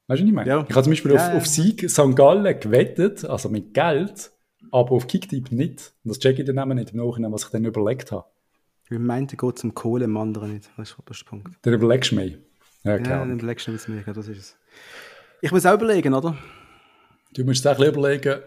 Weißt 0.09 0.21
du, 0.21 0.23
was 0.23 0.29
ich 0.29 0.35
meine? 0.35 0.49
Ja. 0.49 0.65
Ich 0.67 0.73
habe 0.73 0.83
zum 0.83 0.91
Beispiel 0.91 1.11
ja, 1.11 1.29
auf, 1.29 1.35
auf 1.35 1.47
Sieg 1.47 1.89
St. 1.89 2.15
Gallen 2.15 2.59
gewettet, 2.59 3.25
also 3.25 3.49
mit 3.49 3.73
Geld, 3.73 4.31
aber 4.71 4.91
auf 4.91 5.07
Kicktipp 5.07 5.51
nicht. 5.51 5.93
Und 6.03 6.09
das 6.09 6.19
checke 6.19 6.43
ich 6.43 6.47
dann 6.47 6.69
nicht 6.69 6.91
im 6.91 7.05
Nachhinein, 7.05 7.31
was 7.33 7.43
ich 7.43 7.49
dann 7.49 7.65
überlegt 7.65 8.11
habe. 8.11 8.25
Ich 8.89 8.97
meinte, 8.97 9.35
geht 9.35 9.59
zum 9.59 9.73
Kohle, 9.73 10.05
im 10.05 10.15
anderen 10.15 10.53
nicht. 10.53 10.69
Das 10.77 10.91
ist 10.91 10.97
der 10.97 11.29
Punkt. 11.29 11.57
Dann 11.61 11.73
überlegst 11.73 12.11
du 12.11 12.15
mehr. 12.15 12.37
Ja, 12.83 12.97
klar. 12.99 13.19
Ja, 13.19 13.25
dann 13.25 13.37
überlegst 13.37 13.67
du 13.67 13.71
mehr, 13.91 14.03
das 14.05 14.29
ist 14.29 14.37
es. 14.37 14.57
Ich 15.41 15.51
muss 15.51 15.65
auch 15.65 15.73
überlegen, 15.73 16.13
oder? 16.13 16.37
Du 17.33 17.43
musst 17.43 17.65
es 17.65 17.67
auch 17.67 17.83
überlegen. 17.83 18.39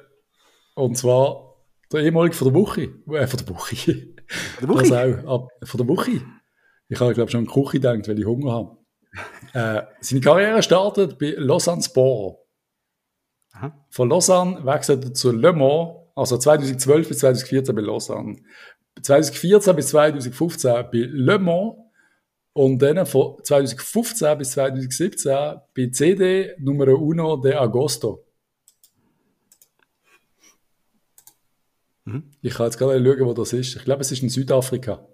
Und 0.74 0.96
zwar 0.96 1.49
der 1.92 2.00
ehemalige 2.00 2.34
von 2.34 2.52
der 2.52 2.60
Woche. 2.60 2.82
Äh, 2.82 3.26
von 3.26 3.38
der 3.38 3.48
Woche. 3.48 3.76
Von 3.76 4.68
der? 4.68 4.76
Das 4.90 5.26
auch. 5.26 5.48
von 5.64 5.78
der 5.78 5.88
Woche. 5.88 6.22
Ich 6.88 7.00
habe, 7.00 7.14
glaube 7.14 7.30
schon 7.30 7.40
an 7.40 7.46
die 7.46 7.52
Küche 7.52 7.80
gedacht, 7.80 8.08
weil 8.08 8.18
ich 8.18 8.26
Hunger 8.26 8.52
habe. 8.52 8.76
äh, 9.52 9.82
seine 10.00 10.20
Karriere 10.20 10.62
startet 10.62 11.18
bei 11.18 11.34
Lausanne 11.36 11.82
Sport. 11.82 12.38
Aha. 13.52 13.86
Von 13.90 14.08
Lausanne 14.08 14.64
wechselt 14.64 15.04
er 15.04 15.14
zu 15.14 15.32
Le 15.32 15.52
Mans, 15.52 15.96
also 16.14 16.36
2012 16.38 17.08
bis 17.08 17.18
2014 17.18 17.74
bei 17.74 17.82
Lausanne. 17.82 18.36
2014 19.02 19.76
bis 19.76 19.88
2015 19.88 20.72
bei 20.92 21.08
Le 21.10 21.38
Mans 21.38 21.74
und 22.52 22.80
dann 22.82 23.06
von 23.06 23.36
2015 23.42 24.38
bis 24.38 24.52
2017 24.52 25.32
bei 25.76 25.90
CD 25.90 26.54
Numero 26.58 26.94
Uno 26.96 27.36
de 27.36 27.54
Agosto. 27.54 28.24
Mhm. 32.10 32.30
Ich 32.42 32.54
kann 32.54 32.66
jetzt 32.66 32.78
gerade 32.78 33.04
schauen, 33.04 33.26
wo 33.26 33.34
das 33.34 33.52
ist. 33.52 33.76
Ich 33.76 33.84
glaube, 33.84 34.02
es 34.02 34.10
ist 34.10 34.22
in 34.22 34.28
Südafrika. 34.28 35.06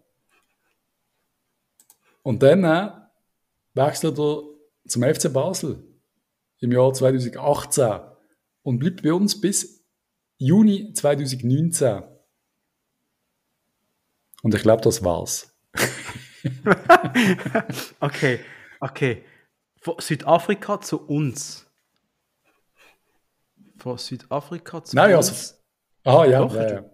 Und 2.23 2.43
dann 2.43 2.65
äh, 2.65 2.91
wechselt 3.75 4.19
er 4.19 4.43
zum 4.87 5.03
FC 5.03 5.33
Basel 5.33 5.85
im 6.61 6.73
Jahr 6.73 6.93
2018 6.93 8.01
und 8.63 8.79
bleibt 8.79 9.03
bei 9.03 9.13
uns 9.13 9.41
bis 9.41 9.85
Juni 10.39 10.93
2019. 10.93 12.03
Und 14.43 14.55
ich 14.55 14.63
glaube, 14.63 14.83
das 14.83 15.05
war's. 15.05 15.55
okay, 18.01 18.41
okay. 18.81 19.25
Von 19.81 19.97
Südafrika 19.99 20.81
zu 20.81 21.07
uns. 21.07 21.67
Von 23.77 23.99
Südafrika 23.99 24.83
zu 24.83 24.97
Nein, 24.97 25.15
uns. 25.15 25.29
also. 25.29 25.66
Ah, 26.07 26.25
ja. 26.25 26.41
Doch, 26.41 26.55
ja, 26.55 26.71
ja. 26.71 26.85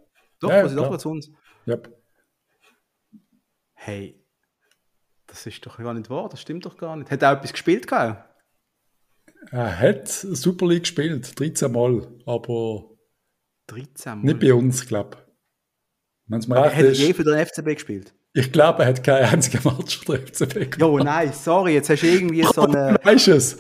Doch, 0.41 0.51
Ja, 0.51 0.67
klar. 0.69 0.99
zu 0.99 1.11
uns. 1.11 1.31
Yep. 1.67 1.97
Hey, 3.75 4.19
das 5.27 5.47
ist 5.47 5.65
doch 5.67 5.79
gar 5.79 5.95
nicht 5.95 6.09
wahr, 6.11 6.29
das 6.29 6.41
stimmt 6.41 6.65
doch 6.67 6.77
gar 6.77 6.97
nicht. 6.97 7.11
Hat 7.11 7.23
er 7.23 7.33
auch 7.33 7.37
etwas 7.37 7.53
gespielt 7.53 7.87
gehabt? 7.87 8.29
Er 9.51 9.79
hat 9.79 10.09
Super 10.09 10.67
League 10.67 10.83
gespielt, 10.83 11.39
13 11.39 11.73
Mal, 11.73 12.07
aber 12.27 12.91
13 13.67 14.19
Mal. 14.19 14.25
nicht 14.25 14.41
bei 14.41 14.55
uns, 14.55 14.87
glaube 14.87 15.17
ich. 15.17 16.37
Es 16.39 16.51
Aber 16.51 16.65
hat 16.65 16.73
er 16.75 16.91
ist, 16.91 16.99
je 17.01 17.13
für 17.13 17.25
den 17.25 17.45
FCB 17.45 17.75
gespielt? 17.75 18.15
ich 18.35 18.51
glaube, 18.53 18.83
er 18.85 18.89
hat 18.91 19.05
keinen 19.05 19.25
einzigen 19.27 19.63
Match 19.65 19.99
für 19.99 20.17
den 20.19 20.27
FCB 20.29 20.55
gemacht. 20.55 20.81
Jo, 20.81 20.99
nein, 20.99 21.33
sorry, 21.33 21.75
jetzt 21.75 21.91
hast 21.91 22.03
du 22.03 22.07
irgendwie 22.07 22.43
so 22.45 22.63
eine. 22.67 22.97
Weißt 23.03 23.27
du 23.27 23.33
es? 23.33 23.59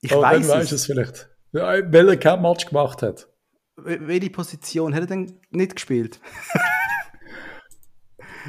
Ich 0.00 0.12
weiß 0.12 0.46
dann 0.46 0.58
weißt 0.58 0.70
du 0.70 0.74
es. 0.76 0.80
es 0.82 0.86
vielleicht. 0.86 1.28
Ja, 1.52 1.92
weil 1.92 2.08
er 2.10 2.16
kein 2.18 2.42
Match 2.42 2.66
gemacht 2.66 3.02
hat. 3.02 3.28
Wel- 3.76 4.06
Welche 4.06 4.30
Position 4.30 4.94
hat 4.94 5.02
er 5.02 5.06
denn 5.06 5.40
nicht 5.50 5.74
gespielt? 5.76 6.20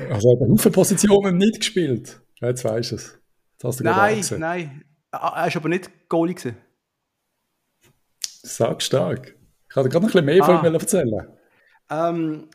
Also 0.09 0.29
er 0.29 0.35
hat 0.35 0.41
eine 0.43 0.51
Haufen 0.53 0.71
Positionen 0.71 1.37
nicht 1.37 1.57
gespielt. 1.59 2.19
Jetzt 2.41 2.65
weißt 2.65 2.91
du 2.91 2.95
es. 2.95 3.19
Jetzt 3.53 3.63
hast 3.63 3.79
du 3.79 3.83
Nein, 3.83 4.23
nein. 4.39 4.83
Ah, 5.11 5.41
Er 5.43 5.47
ist 5.47 5.55
aber 5.55 5.69
nicht 5.69 6.09
Goalie 6.09 6.33
gewesen. 6.33 6.57
Sag 8.41 8.81
stark. 8.81 9.35
Ich 9.67 9.69
kann 9.69 9.83
dir 9.83 9.89
gerade 9.89 10.05
noch 10.07 10.15
ein 10.15 10.25
bisschen 10.25 10.25
mehr 10.25 10.43
von 10.43 10.55
Ah. 10.57 10.67
ihm 10.67 10.73
erzählen. 10.73 11.27
Ähm, 11.91 12.49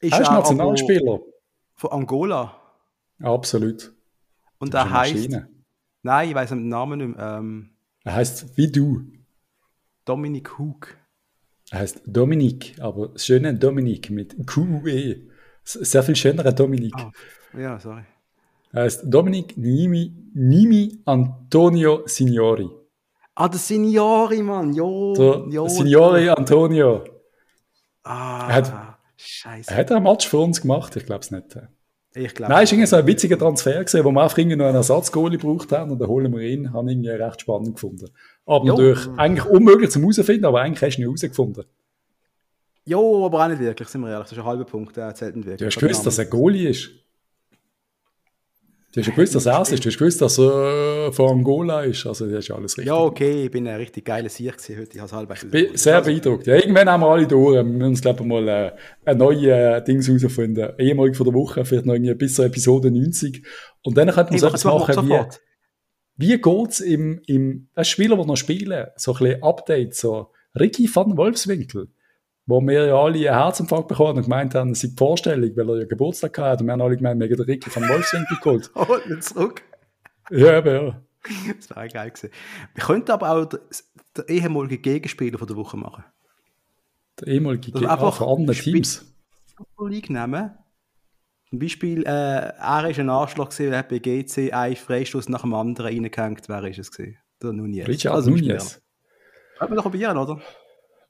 ist 0.00 0.12
Er 0.12 0.20
ist 0.20 0.30
Nationalspieler. 0.30 1.20
Von 1.76 1.92
Angola. 1.92 2.60
Absolut. 3.22 3.94
Und 4.58 4.74
er 4.74 4.90
heißt. 4.90 5.30
Nein, 6.02 6.28
ich 6.28 6.34
weiß 6.34 6.50
den 6.50 6.68
Namen 6.68 6.98
nicht 6.98 7.16
mehr. 7.16 7.36
Ähm, 7.38 7.74
Er 8.04 8.14
heißt 8.16 8.54
wie 8.58 8.70
du. 8.70 9.00
Dominik 10.04 10.58
Hug. 10.58 10.94
Er 11.70 11.80
heißt 11.80 12.02
Dominik, 12.06 12.74
aber 12.80 13.08
das 13.08 13.24
schöne 13.26 13.54
Dominik 13.54 14.10
mit 14.10 14.46
QUE. 14.46 15.16
Sehr 15.64 16.02
viel 16.02 16.16
schönerer 16.16 16.52
Dominik. 16.52 16.94
Ah, 16.96 17.10
ja, 17.56 17.78
sorry. 17.78 18.02
Er 18.72 18.82
heißt 18.84 19.02
Dominik 19.06 19.56
Nimi, 19.56 20.12
Nimi 20.34 20.98
Antonio 21.04 22.02
Signori. 22.06 22.68
Ah, 23.34 23.48
der 23.48 23.58
Signori, 23.58 24.42
Mann. 24.42 24.74
Jo, 24.74 25.14
Der 25.14 25.46
jo, 25.48 25.68
Signori 25.68 26.28
Antonio. 26.28 27.04
Ah, 28.02 28.46
Er 28.48 28.54
hat- 28.56 28.96
Scheiße. 29.16 29.70
Er 29.70 29.76
hat 29.76 29.92
einen 29.92 30.02
Match 30.02 30.26
für 30.28 30.38
uns 30.38 30.62
gemacht, 30.62 30.96
ich 30.96 31.04
glaube 31.04 31.20
es 31.20 31.30
nicht. 31.30 31.44
Ich 32.14 32.34
glaube. 32.34 32.52
Nein, 32.52 32.64
es 32.64 32.70
war 32.70 32.74
irgendwie 32.78 32.86
so 32.86 32.96
ein 32.96 33.06
witziger 33.06 33.38
Transfer, 33.38 33.84
gewesen, 33.84 34.04
wo 34.04 34.10
wir 34.10 34.22
einfach 34.22 34.38
irgendwie 34.38 34.56
noch 34.56 34.64
einen 34.66 34.76
Ersatzgoalie 34.76 35.38
gebraucht 35.38 35.70
haben 35.72 35.90
und 35.92 35.98
dann 36.00 36.08
holen 36.08 36.32
wir 36.32 36.40
ihn. 36.40 36.72
Habe 36.72 36.90
ich 36.90 36.96
irgendwie 36.96 37.10
recht 37.10 37.42
spannend 37.42 37.74
gefunden. 37.74 38.08
Aber 38.50 38.66
Jo. 38.66 38.72
natürlich 38.76 39.08
eigentlich 39.16 39.44
unmöglich 39.46 39.90
zum 39.90 40.02
herausfinden, 40.02 40.44
aber 40.44 40.60
eigentlich 40.60 40.82
hast 40.82 40.96
du 40.96 41.02
ihn 41.02 41.06
herausgefunden. 41.06 41.64
Jo, 42.84 43.24
aber 43.24 43.44
auch 43.44 43.48
nicht 43.48 43.60
wirklich, 43.60 43.86
sind 43.88 44.00
wir 44.00 44.08
ehrlich. 44.10 44.24
Das 44.24 44.32
ist 44.32 44.38
ein 44.38 44.44
halber 44.44 44.64
Punkt, 44.64 44.96
der 44.96 45.14
zählt 45.14 45.36
nicht 45.36 45.46
wirklich. 45.46 45.60
Du 45.60 45.66
hast 45.66 45.78
gewusst, 45.78 46.04
dass 46.04 46.18
er 46.18 46.24
Goalie 46.24 46.70
ist. 46.70 46.90
Du 48.92 49.00
hast 49.00 49.14
gewusst, 49.14 49.36
dass 49.36 49.46
er 49.46 49.60
es 49.60 49.70
ist. 49.70 49.84
Du 49.84 49.88
hast 49.88 49.98
gewusst, 49.98 50.20
dass 50.20 50.36
er 50.40 51.12
von 51.12 51.30
Angola 51.30 51.82
ist. 51.82 52.04
Also, 52.04 52.26
das 52.26 52.40
ist 52.40 52.48
ja 52.48 52.56
alles 52.56 52.72
richtig. 52.76 52.88
Ja, 52.88 52.96
okay, 52.96 53.44
ich 53.44 53.50
bin 53.52 53.68
ein 53.68 53.76
richtig 53.76 54.04
geiler 54.04 54.28
Sieg 54.28 54.56
gewesen 54.58 54.80
heute. 54.80 54.96
Ich 54.96 55.00
habe 55.00 55.12
halb 55.12 55.50
Bin 55.52 55.76
sehr 55.76 56.02
beeindruckt. 56.02 56.48
Ja, 56.48 56.56
irgendwann 56.56 56.88
haben 56.90 57.02
wir 57.02 57.06
alle 57.06 57.28
durch. 57.28 57.54
Wir 57.54 57.62
müssen 57.62 57.84
uns, 57.84 58.00
glaube 58.00 58.22
ich, 58.22 58.26
mal 58.28 58.48
äh, 58.48 58.72
ein 59.04 59.16
neues 59.16 59.44
äh, 59.44 59.80
Ding 59.84 60.02
herausfinden. 60.02 60.72
Ehemalig 60.76 61.16
von 61.16 61.24
der 61.24 61.34
Woche, 61.34 61.64
vielleicht 61.64 61.86
noch 61.86 61.94
irgendwie 61.94 62.14
bis 62.14 62.34
zur 62.34 62.46
Episode 62.46 62.90
90. 62.90 63.46
Und 63.84 63.96
dann 63.96 64.10
könnte 64.10 64.32
man 64.32 64.40
so 64.40 64.48
etwas 64.48 64.64
machen 64.64 65.08
wie, 65.08 65.20
wie 66.20 66.38
geht's 66.40 66.80
im, 66.80 67.20
im 67.26 67.68
das 67.74 67.88
Spieler, 67.88 68.16
die 68.16 68.26
noch 68.26 68.36
spielen, 68.36 68.86
so 68.96 69.14
ein 69.14 69.18
bisschen 69.18 69.42
Update, 69.42 69.94
so 69.94 70.32
Ricky 70.58 70.88
van 70.94 71.16
Wolfswinkel, 71.16 71.88
wo 72.46 72.60
wir 72.60 72.86
ja 72.86 72.94
alle 72.96 73.30
einen 73.30 73.38
Herzinfarkt 73.42 73.88
bekommen 73.88 74.18
und 74.18 74.24
gemeint 74.24 74.54
haben, 74.54 74.72
es 74.72 74.80
sei 74.80 74.88
die 74.88 74.96
Vorstellung, 74.96 75.50
weil 75.56 75.68
er 75.70 75.78
ja 75.80 75.84
Geburtstag 75.86 76.36
hatte 76.38 76.62
und 76.62 76.68
wir 76.68 76.72
haben 76.72 76.80
alle 76.82 76.96
gemeint, 76.96 77.20
wir 77.20 77.28
haben 77.28 77.36
den 77.36 77.46
Ricky 77.46 77.74
van 77.74 77.88
Wolfswinkel 77.88 78.36
geholt. 78.42 78.70
Holt 78.74 79.06
ihn 79.06 79.22
zurück. 79.22 79.62
Ja, 80.30 80.58
aber 80.58 80.72
ja. 80.72 81.02
Das 81.56 81.70
wäre 81.70 81.88
geil 81.88 82.10
gewesen. 82.10 82.30
Wir 82.74 82.84
könnten 82.84 83.10
aber 83.10 83.30
auch 83.30 83.44
den, 83.46 83.60
den 84.16 84.24
ehemaligen 84.28 84.80
Gegenspieler 84.82 85.38
von 85.38 85.46
der 85.48 85.56
Woche 85.56 85.76
machen. 85.76 86.04
Der 87.20 87.28
ehemalige 87.28 87.72
Also 87.72 87.78
Ge- 87.80 87.88
einfach 87.88 88.06
ah, 88.08 88.12
von 88.12 88.38
anderen 88.40 88.58
Teams. 88.58 89.04
Super 89.56 89.88
League 89.90 90.08
nehmen. 90.10 90.52
Zum 91.50 91.58
Beispiel, 91.58 92.04
äh, 92.06 92.10
er 92.10 92.88
ist 92.88 92.98
ein 93.00 93.10
Arschloch 93.10 93.48
gewesen, 93.50 93.72
er 93.72 93.78
hat 93.80 93.88
bei 93.88 93.98
GC 93.98 94.52
einen 94.52 94.76
Freistoß 94.76 95.28
nach 95.28 95.42
dem 95.42 95.52
anderen 95.54 95.86
reingehängt. 95.86 96.48
Wer 96.48 96.64
ist 96.64 96.78
es 96.78 96.92
gewesen? 96.92 97.18
Der 97.42 97.52
Nunez. 97.52 97.88
Richard 97.88 98.14
Also, 98.14 98.30
Nunez. 98.30 98.80
Können 99.58 99.72
wir 99.72 99.76
doch 99.76 99.82
probieren, 99.82 100.16
oder? 100.16 100.40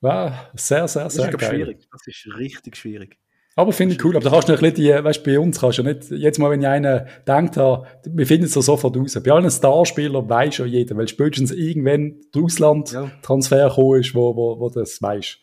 War 0.00 0.50
sehr, 0.54 0.88
sehr, 0.88 1.04
Das 1.04 1.14
sehr 1.14 1.24
ist 1.26 1.30
glaub, 1.30 1.40
geil. 1.42 1.50
schwierig. 1.50 1.88
Das 1.92 2.06
ist 2.06 2.26
richtig 2.38 2.76
schwierig. 2.76 3.18
Aber 3.56 3.72
finde 3.72 3.94
ich 3.96 4.04
cool. 4.04 4.16
Aber 4.16 4.24
da 4.24 4.30
kannst 4.30 4.48
du 4.48 4.52
noch 4.52 4.62
ein 4.62 4.72
bisschen, 4.72 4.96
die, 4.96 5.04
weißt, 5.04 5.24
bei 5.24 5.38
uns 5.38 5.60
kannst 5.60 5.78
du 5.78 5.82
ja 5.82 5.92
nicht, 5.92 6.10
jetzt 6.10 6.38
mal, 6.38 6.50
wenn 6.50 6.62
ich 6.62 6.66
einen 6.68 7.06
denkt 7.28 7.58
habe, 7.58 7.86
wir 8.06 8.26
finden 8.26 8.46
es 8.46 8.54
ja 8.54 8.62
sofort 8.62 8.96
raus. 8.96 9.18
Bei 9.22 9.32
allen 9.32 9.50
Starspielern 9.50 10.26
weiß 10.26 10.58
ja 10.58 10.64
jeder, 10.64 10.96
weil 10.96 11.08
spätestens 11.08 11.50
irgendwann 11.50 12.18
der 12.34 12.42
Ausland-Transfer 12.42 13.68
gekommen 13.68 14.00
ist, 14.00 14.14
wo, 14.14 14.34
wo, 14.34 14.58
wo 14.58 14.70
das 14.70 15.02
weiß. 15.02 15.36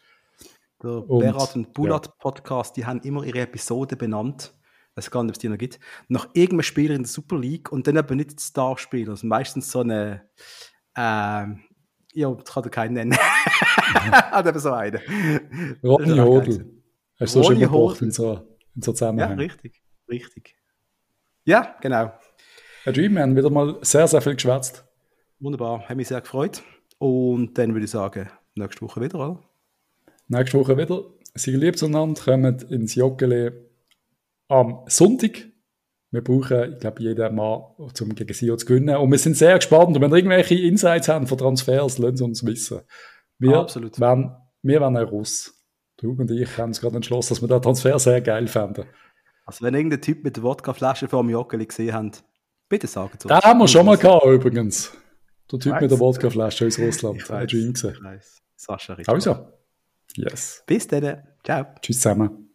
Der 0.81 1.09
Und, 1.09 1.19
Berat 1.19 1.55
und 1.55 1.73
Bulat 1.73 2.17
Podcast, 2.17 2.77
die 2.77 2.85
haben 2.85 3.01
immer 3.01 3.23
ihre 3.23 3.41
Episode 3.41 3.95
benannt. 3.95 4.53
Ich 4.97 5.05
weiß 5.05 5.11
gar 5.11 5.23
nicht, 5.23 5.29
ob 5.31 5.35
es 5.35 5.39
die 5.39 5.49
noch 5.49 5.57
gibt. 5.59 5.79
Nach 6.07 6.27
irgendeinem 6.33 6.63
Spieler 6.63 6.95
in 6.95 7.03
der 7.03 7.07
Super 7.09 7.37
League 7.37 7.71
und 7.71 7.85
dann 7.85 7.97
aber 7.97 8.15
nicht 8.15 8.31
die 8.39 8.43
Starspieler. 8.43 9.11
Also 9.11 9.27
meistens 9.27 9.69
so 9.71 9.81
eine, 9.81 10.27
ähm, 10.95 11.59
ja, 12.13 12.31
das 12.33 12.51
kann 12.51 12.63
er 12.63 12.69
keinen 12.71 12.93
nennen. 12.93 13.15
Hat 13.17 14.47
eben 14.47 14.57
so 14.59 14.71
einen. 14.71 14.99
Ronny 15.83 16.17
Hodl. 16.17 16.41
gewesen. 16.41 16.83
Hast 17.19 17.35
du 17.35 17.43
so 17.43 17.49
schon 17.49 17.59
gebraucht 17.59 18.01
in 18.01 18.09
so, 18.11 18.57
in 18.75 18.81
so 18.81 18.91
Ja, 18.91 18.95
Zusammenhang. 18.95 19.37
richtig. 19.37 19.81
Richtig. 20.09 20.55
Ja, 21.45 21.75
genau. 21.79 22.11
Herr 22.83 22.93
Dream, 22.93 23.13
wir 23.13 23.21
haben 23.21 23.35
wieder 23.35 23.49
mal 23.51 23.77
sehr, 23.81 24.07
sehr 24.07 24.21
viel 24.21 24.33
geschwätzt. 24.33 24.83
Wunderbar. 25.39 25.87
Hat 25.87 25.95
mich 25.95 26.07
sehr 26.07 26.21
gefreut. 26.21 26.63
Und 26.97 27.55
dann 27.57 27.73
würde 27.73 27.85
ich 27.85 27.91
sagen, 27.91 28.29
nächste 28.55 28.81
Woche 28.81 28.99
wieder, 29.01 29.19
oder? 29.19 29.43
Nächste 30.27 30.57
Woche 30.59 30.75
wieder. 30.75 31.03
Seid 31.35 31.53
lieb 31.53 31.77
zueinander, 31.77 32.19
kommt 32.23 32.63
ins 32.63 32.95
Joggeli 32.95 33.51
am 34.47 34.83
Sonntag. 34.87 35.47
Wir 36.11 36.23
brauchen, 36.23 36.73
ich 36.73 36.79
glaube, 36.79 37.01
jeden 37.01 37.35
Mann, 37.35 37.61
um 37.77 38.15
gegen 38.15 38.33
Sio 38.33 38.55
zu 38.55 38.65
gewinnen. 38.65 38.95
Und 38.95 39.11
wir 39.11 39.19
sind 39.19 39.35
sehr 39.35 39.55
gespannt. 39.55 39.95
Und 39.95 40.01
wenn 40.01 40.11
ihr 40.11 40.17
irgendwelche 40.17 40.55
Insights 40.55 41.09
haben 41.09 41.27
von 41.27 41.37
Transfers, 41.37 41.97
lasst 41.97 42.15
es 42.15 42.21
uns 42.21 42.45
wissen. 42.45 42.81
Wir 43.39 43.57
Absolut. 43.57 43.99
Werden, 43.99 44.35
wir 44.61 44.79
werden 44.79 44.97
ein 44.97 45.03
Russ. 45.03 45.53
Du 45.97 46.11
und 46.11 46.31
ich 46.31 46.57
haben 46.57 46.69
uns 46.69 46.79
gerade 46.79 46.95
entschlossen, 46.95 47.33
dass 47.33 47.41
wir 47.41 47.47
den 47.47 47.61
Transfer 47.61 47.97
sehr 47.99 48.21
geil 48.21 48.47
fänden. 48.47 48.85
Also, 49.45 49.65
wenn 49.65 49.73
irgendein 49.73 50.01
Typ 50.01 50.23
mit 50.23 50.35
der 50.37 50.43
Wodkaflasche 50.43 51.07
vor 51.07 51.23
dem 51.23 51.29
Joggeli 51.29 51.65
gesehen 51.65 51.93
habt, 51.93 52.23
bitte 52.69 52.87
sagen 52.87 53.11
es 53.17 53.25
uns. 53.25 53.33
Den 53.33 53.41
haben 53.41 53.59
wir 53.59 53.67
schon 53.67 53.85
mal 53.85 53.97
gehabt, 53.97 54.25
übrigens. 54.25 54.93
Der 55.51 55.59
Typ 55.59 55.81
mit 55.81 55.91
der 55.91 55.99
Wodkaflasche 55.99 56.67
aus 56.67 56.79
Russland. 56.79 57.17
Ich 57.17 57.29
Hat 57.29 57.53
weiß, 57.53 57.53
ich 57.53 58.03
weiß. 58.03 58.41
Sascha 58.55 58.93
Richter. 58.93 59.13
Also. 59.13 59.47
Yes. 60.15 60.63
Bis 60.65 60.87
dann. 60.87 61.23
Ciao. 61.43 61.65
Tschüss 61.81 61.99
zusammen. 61.99 62.46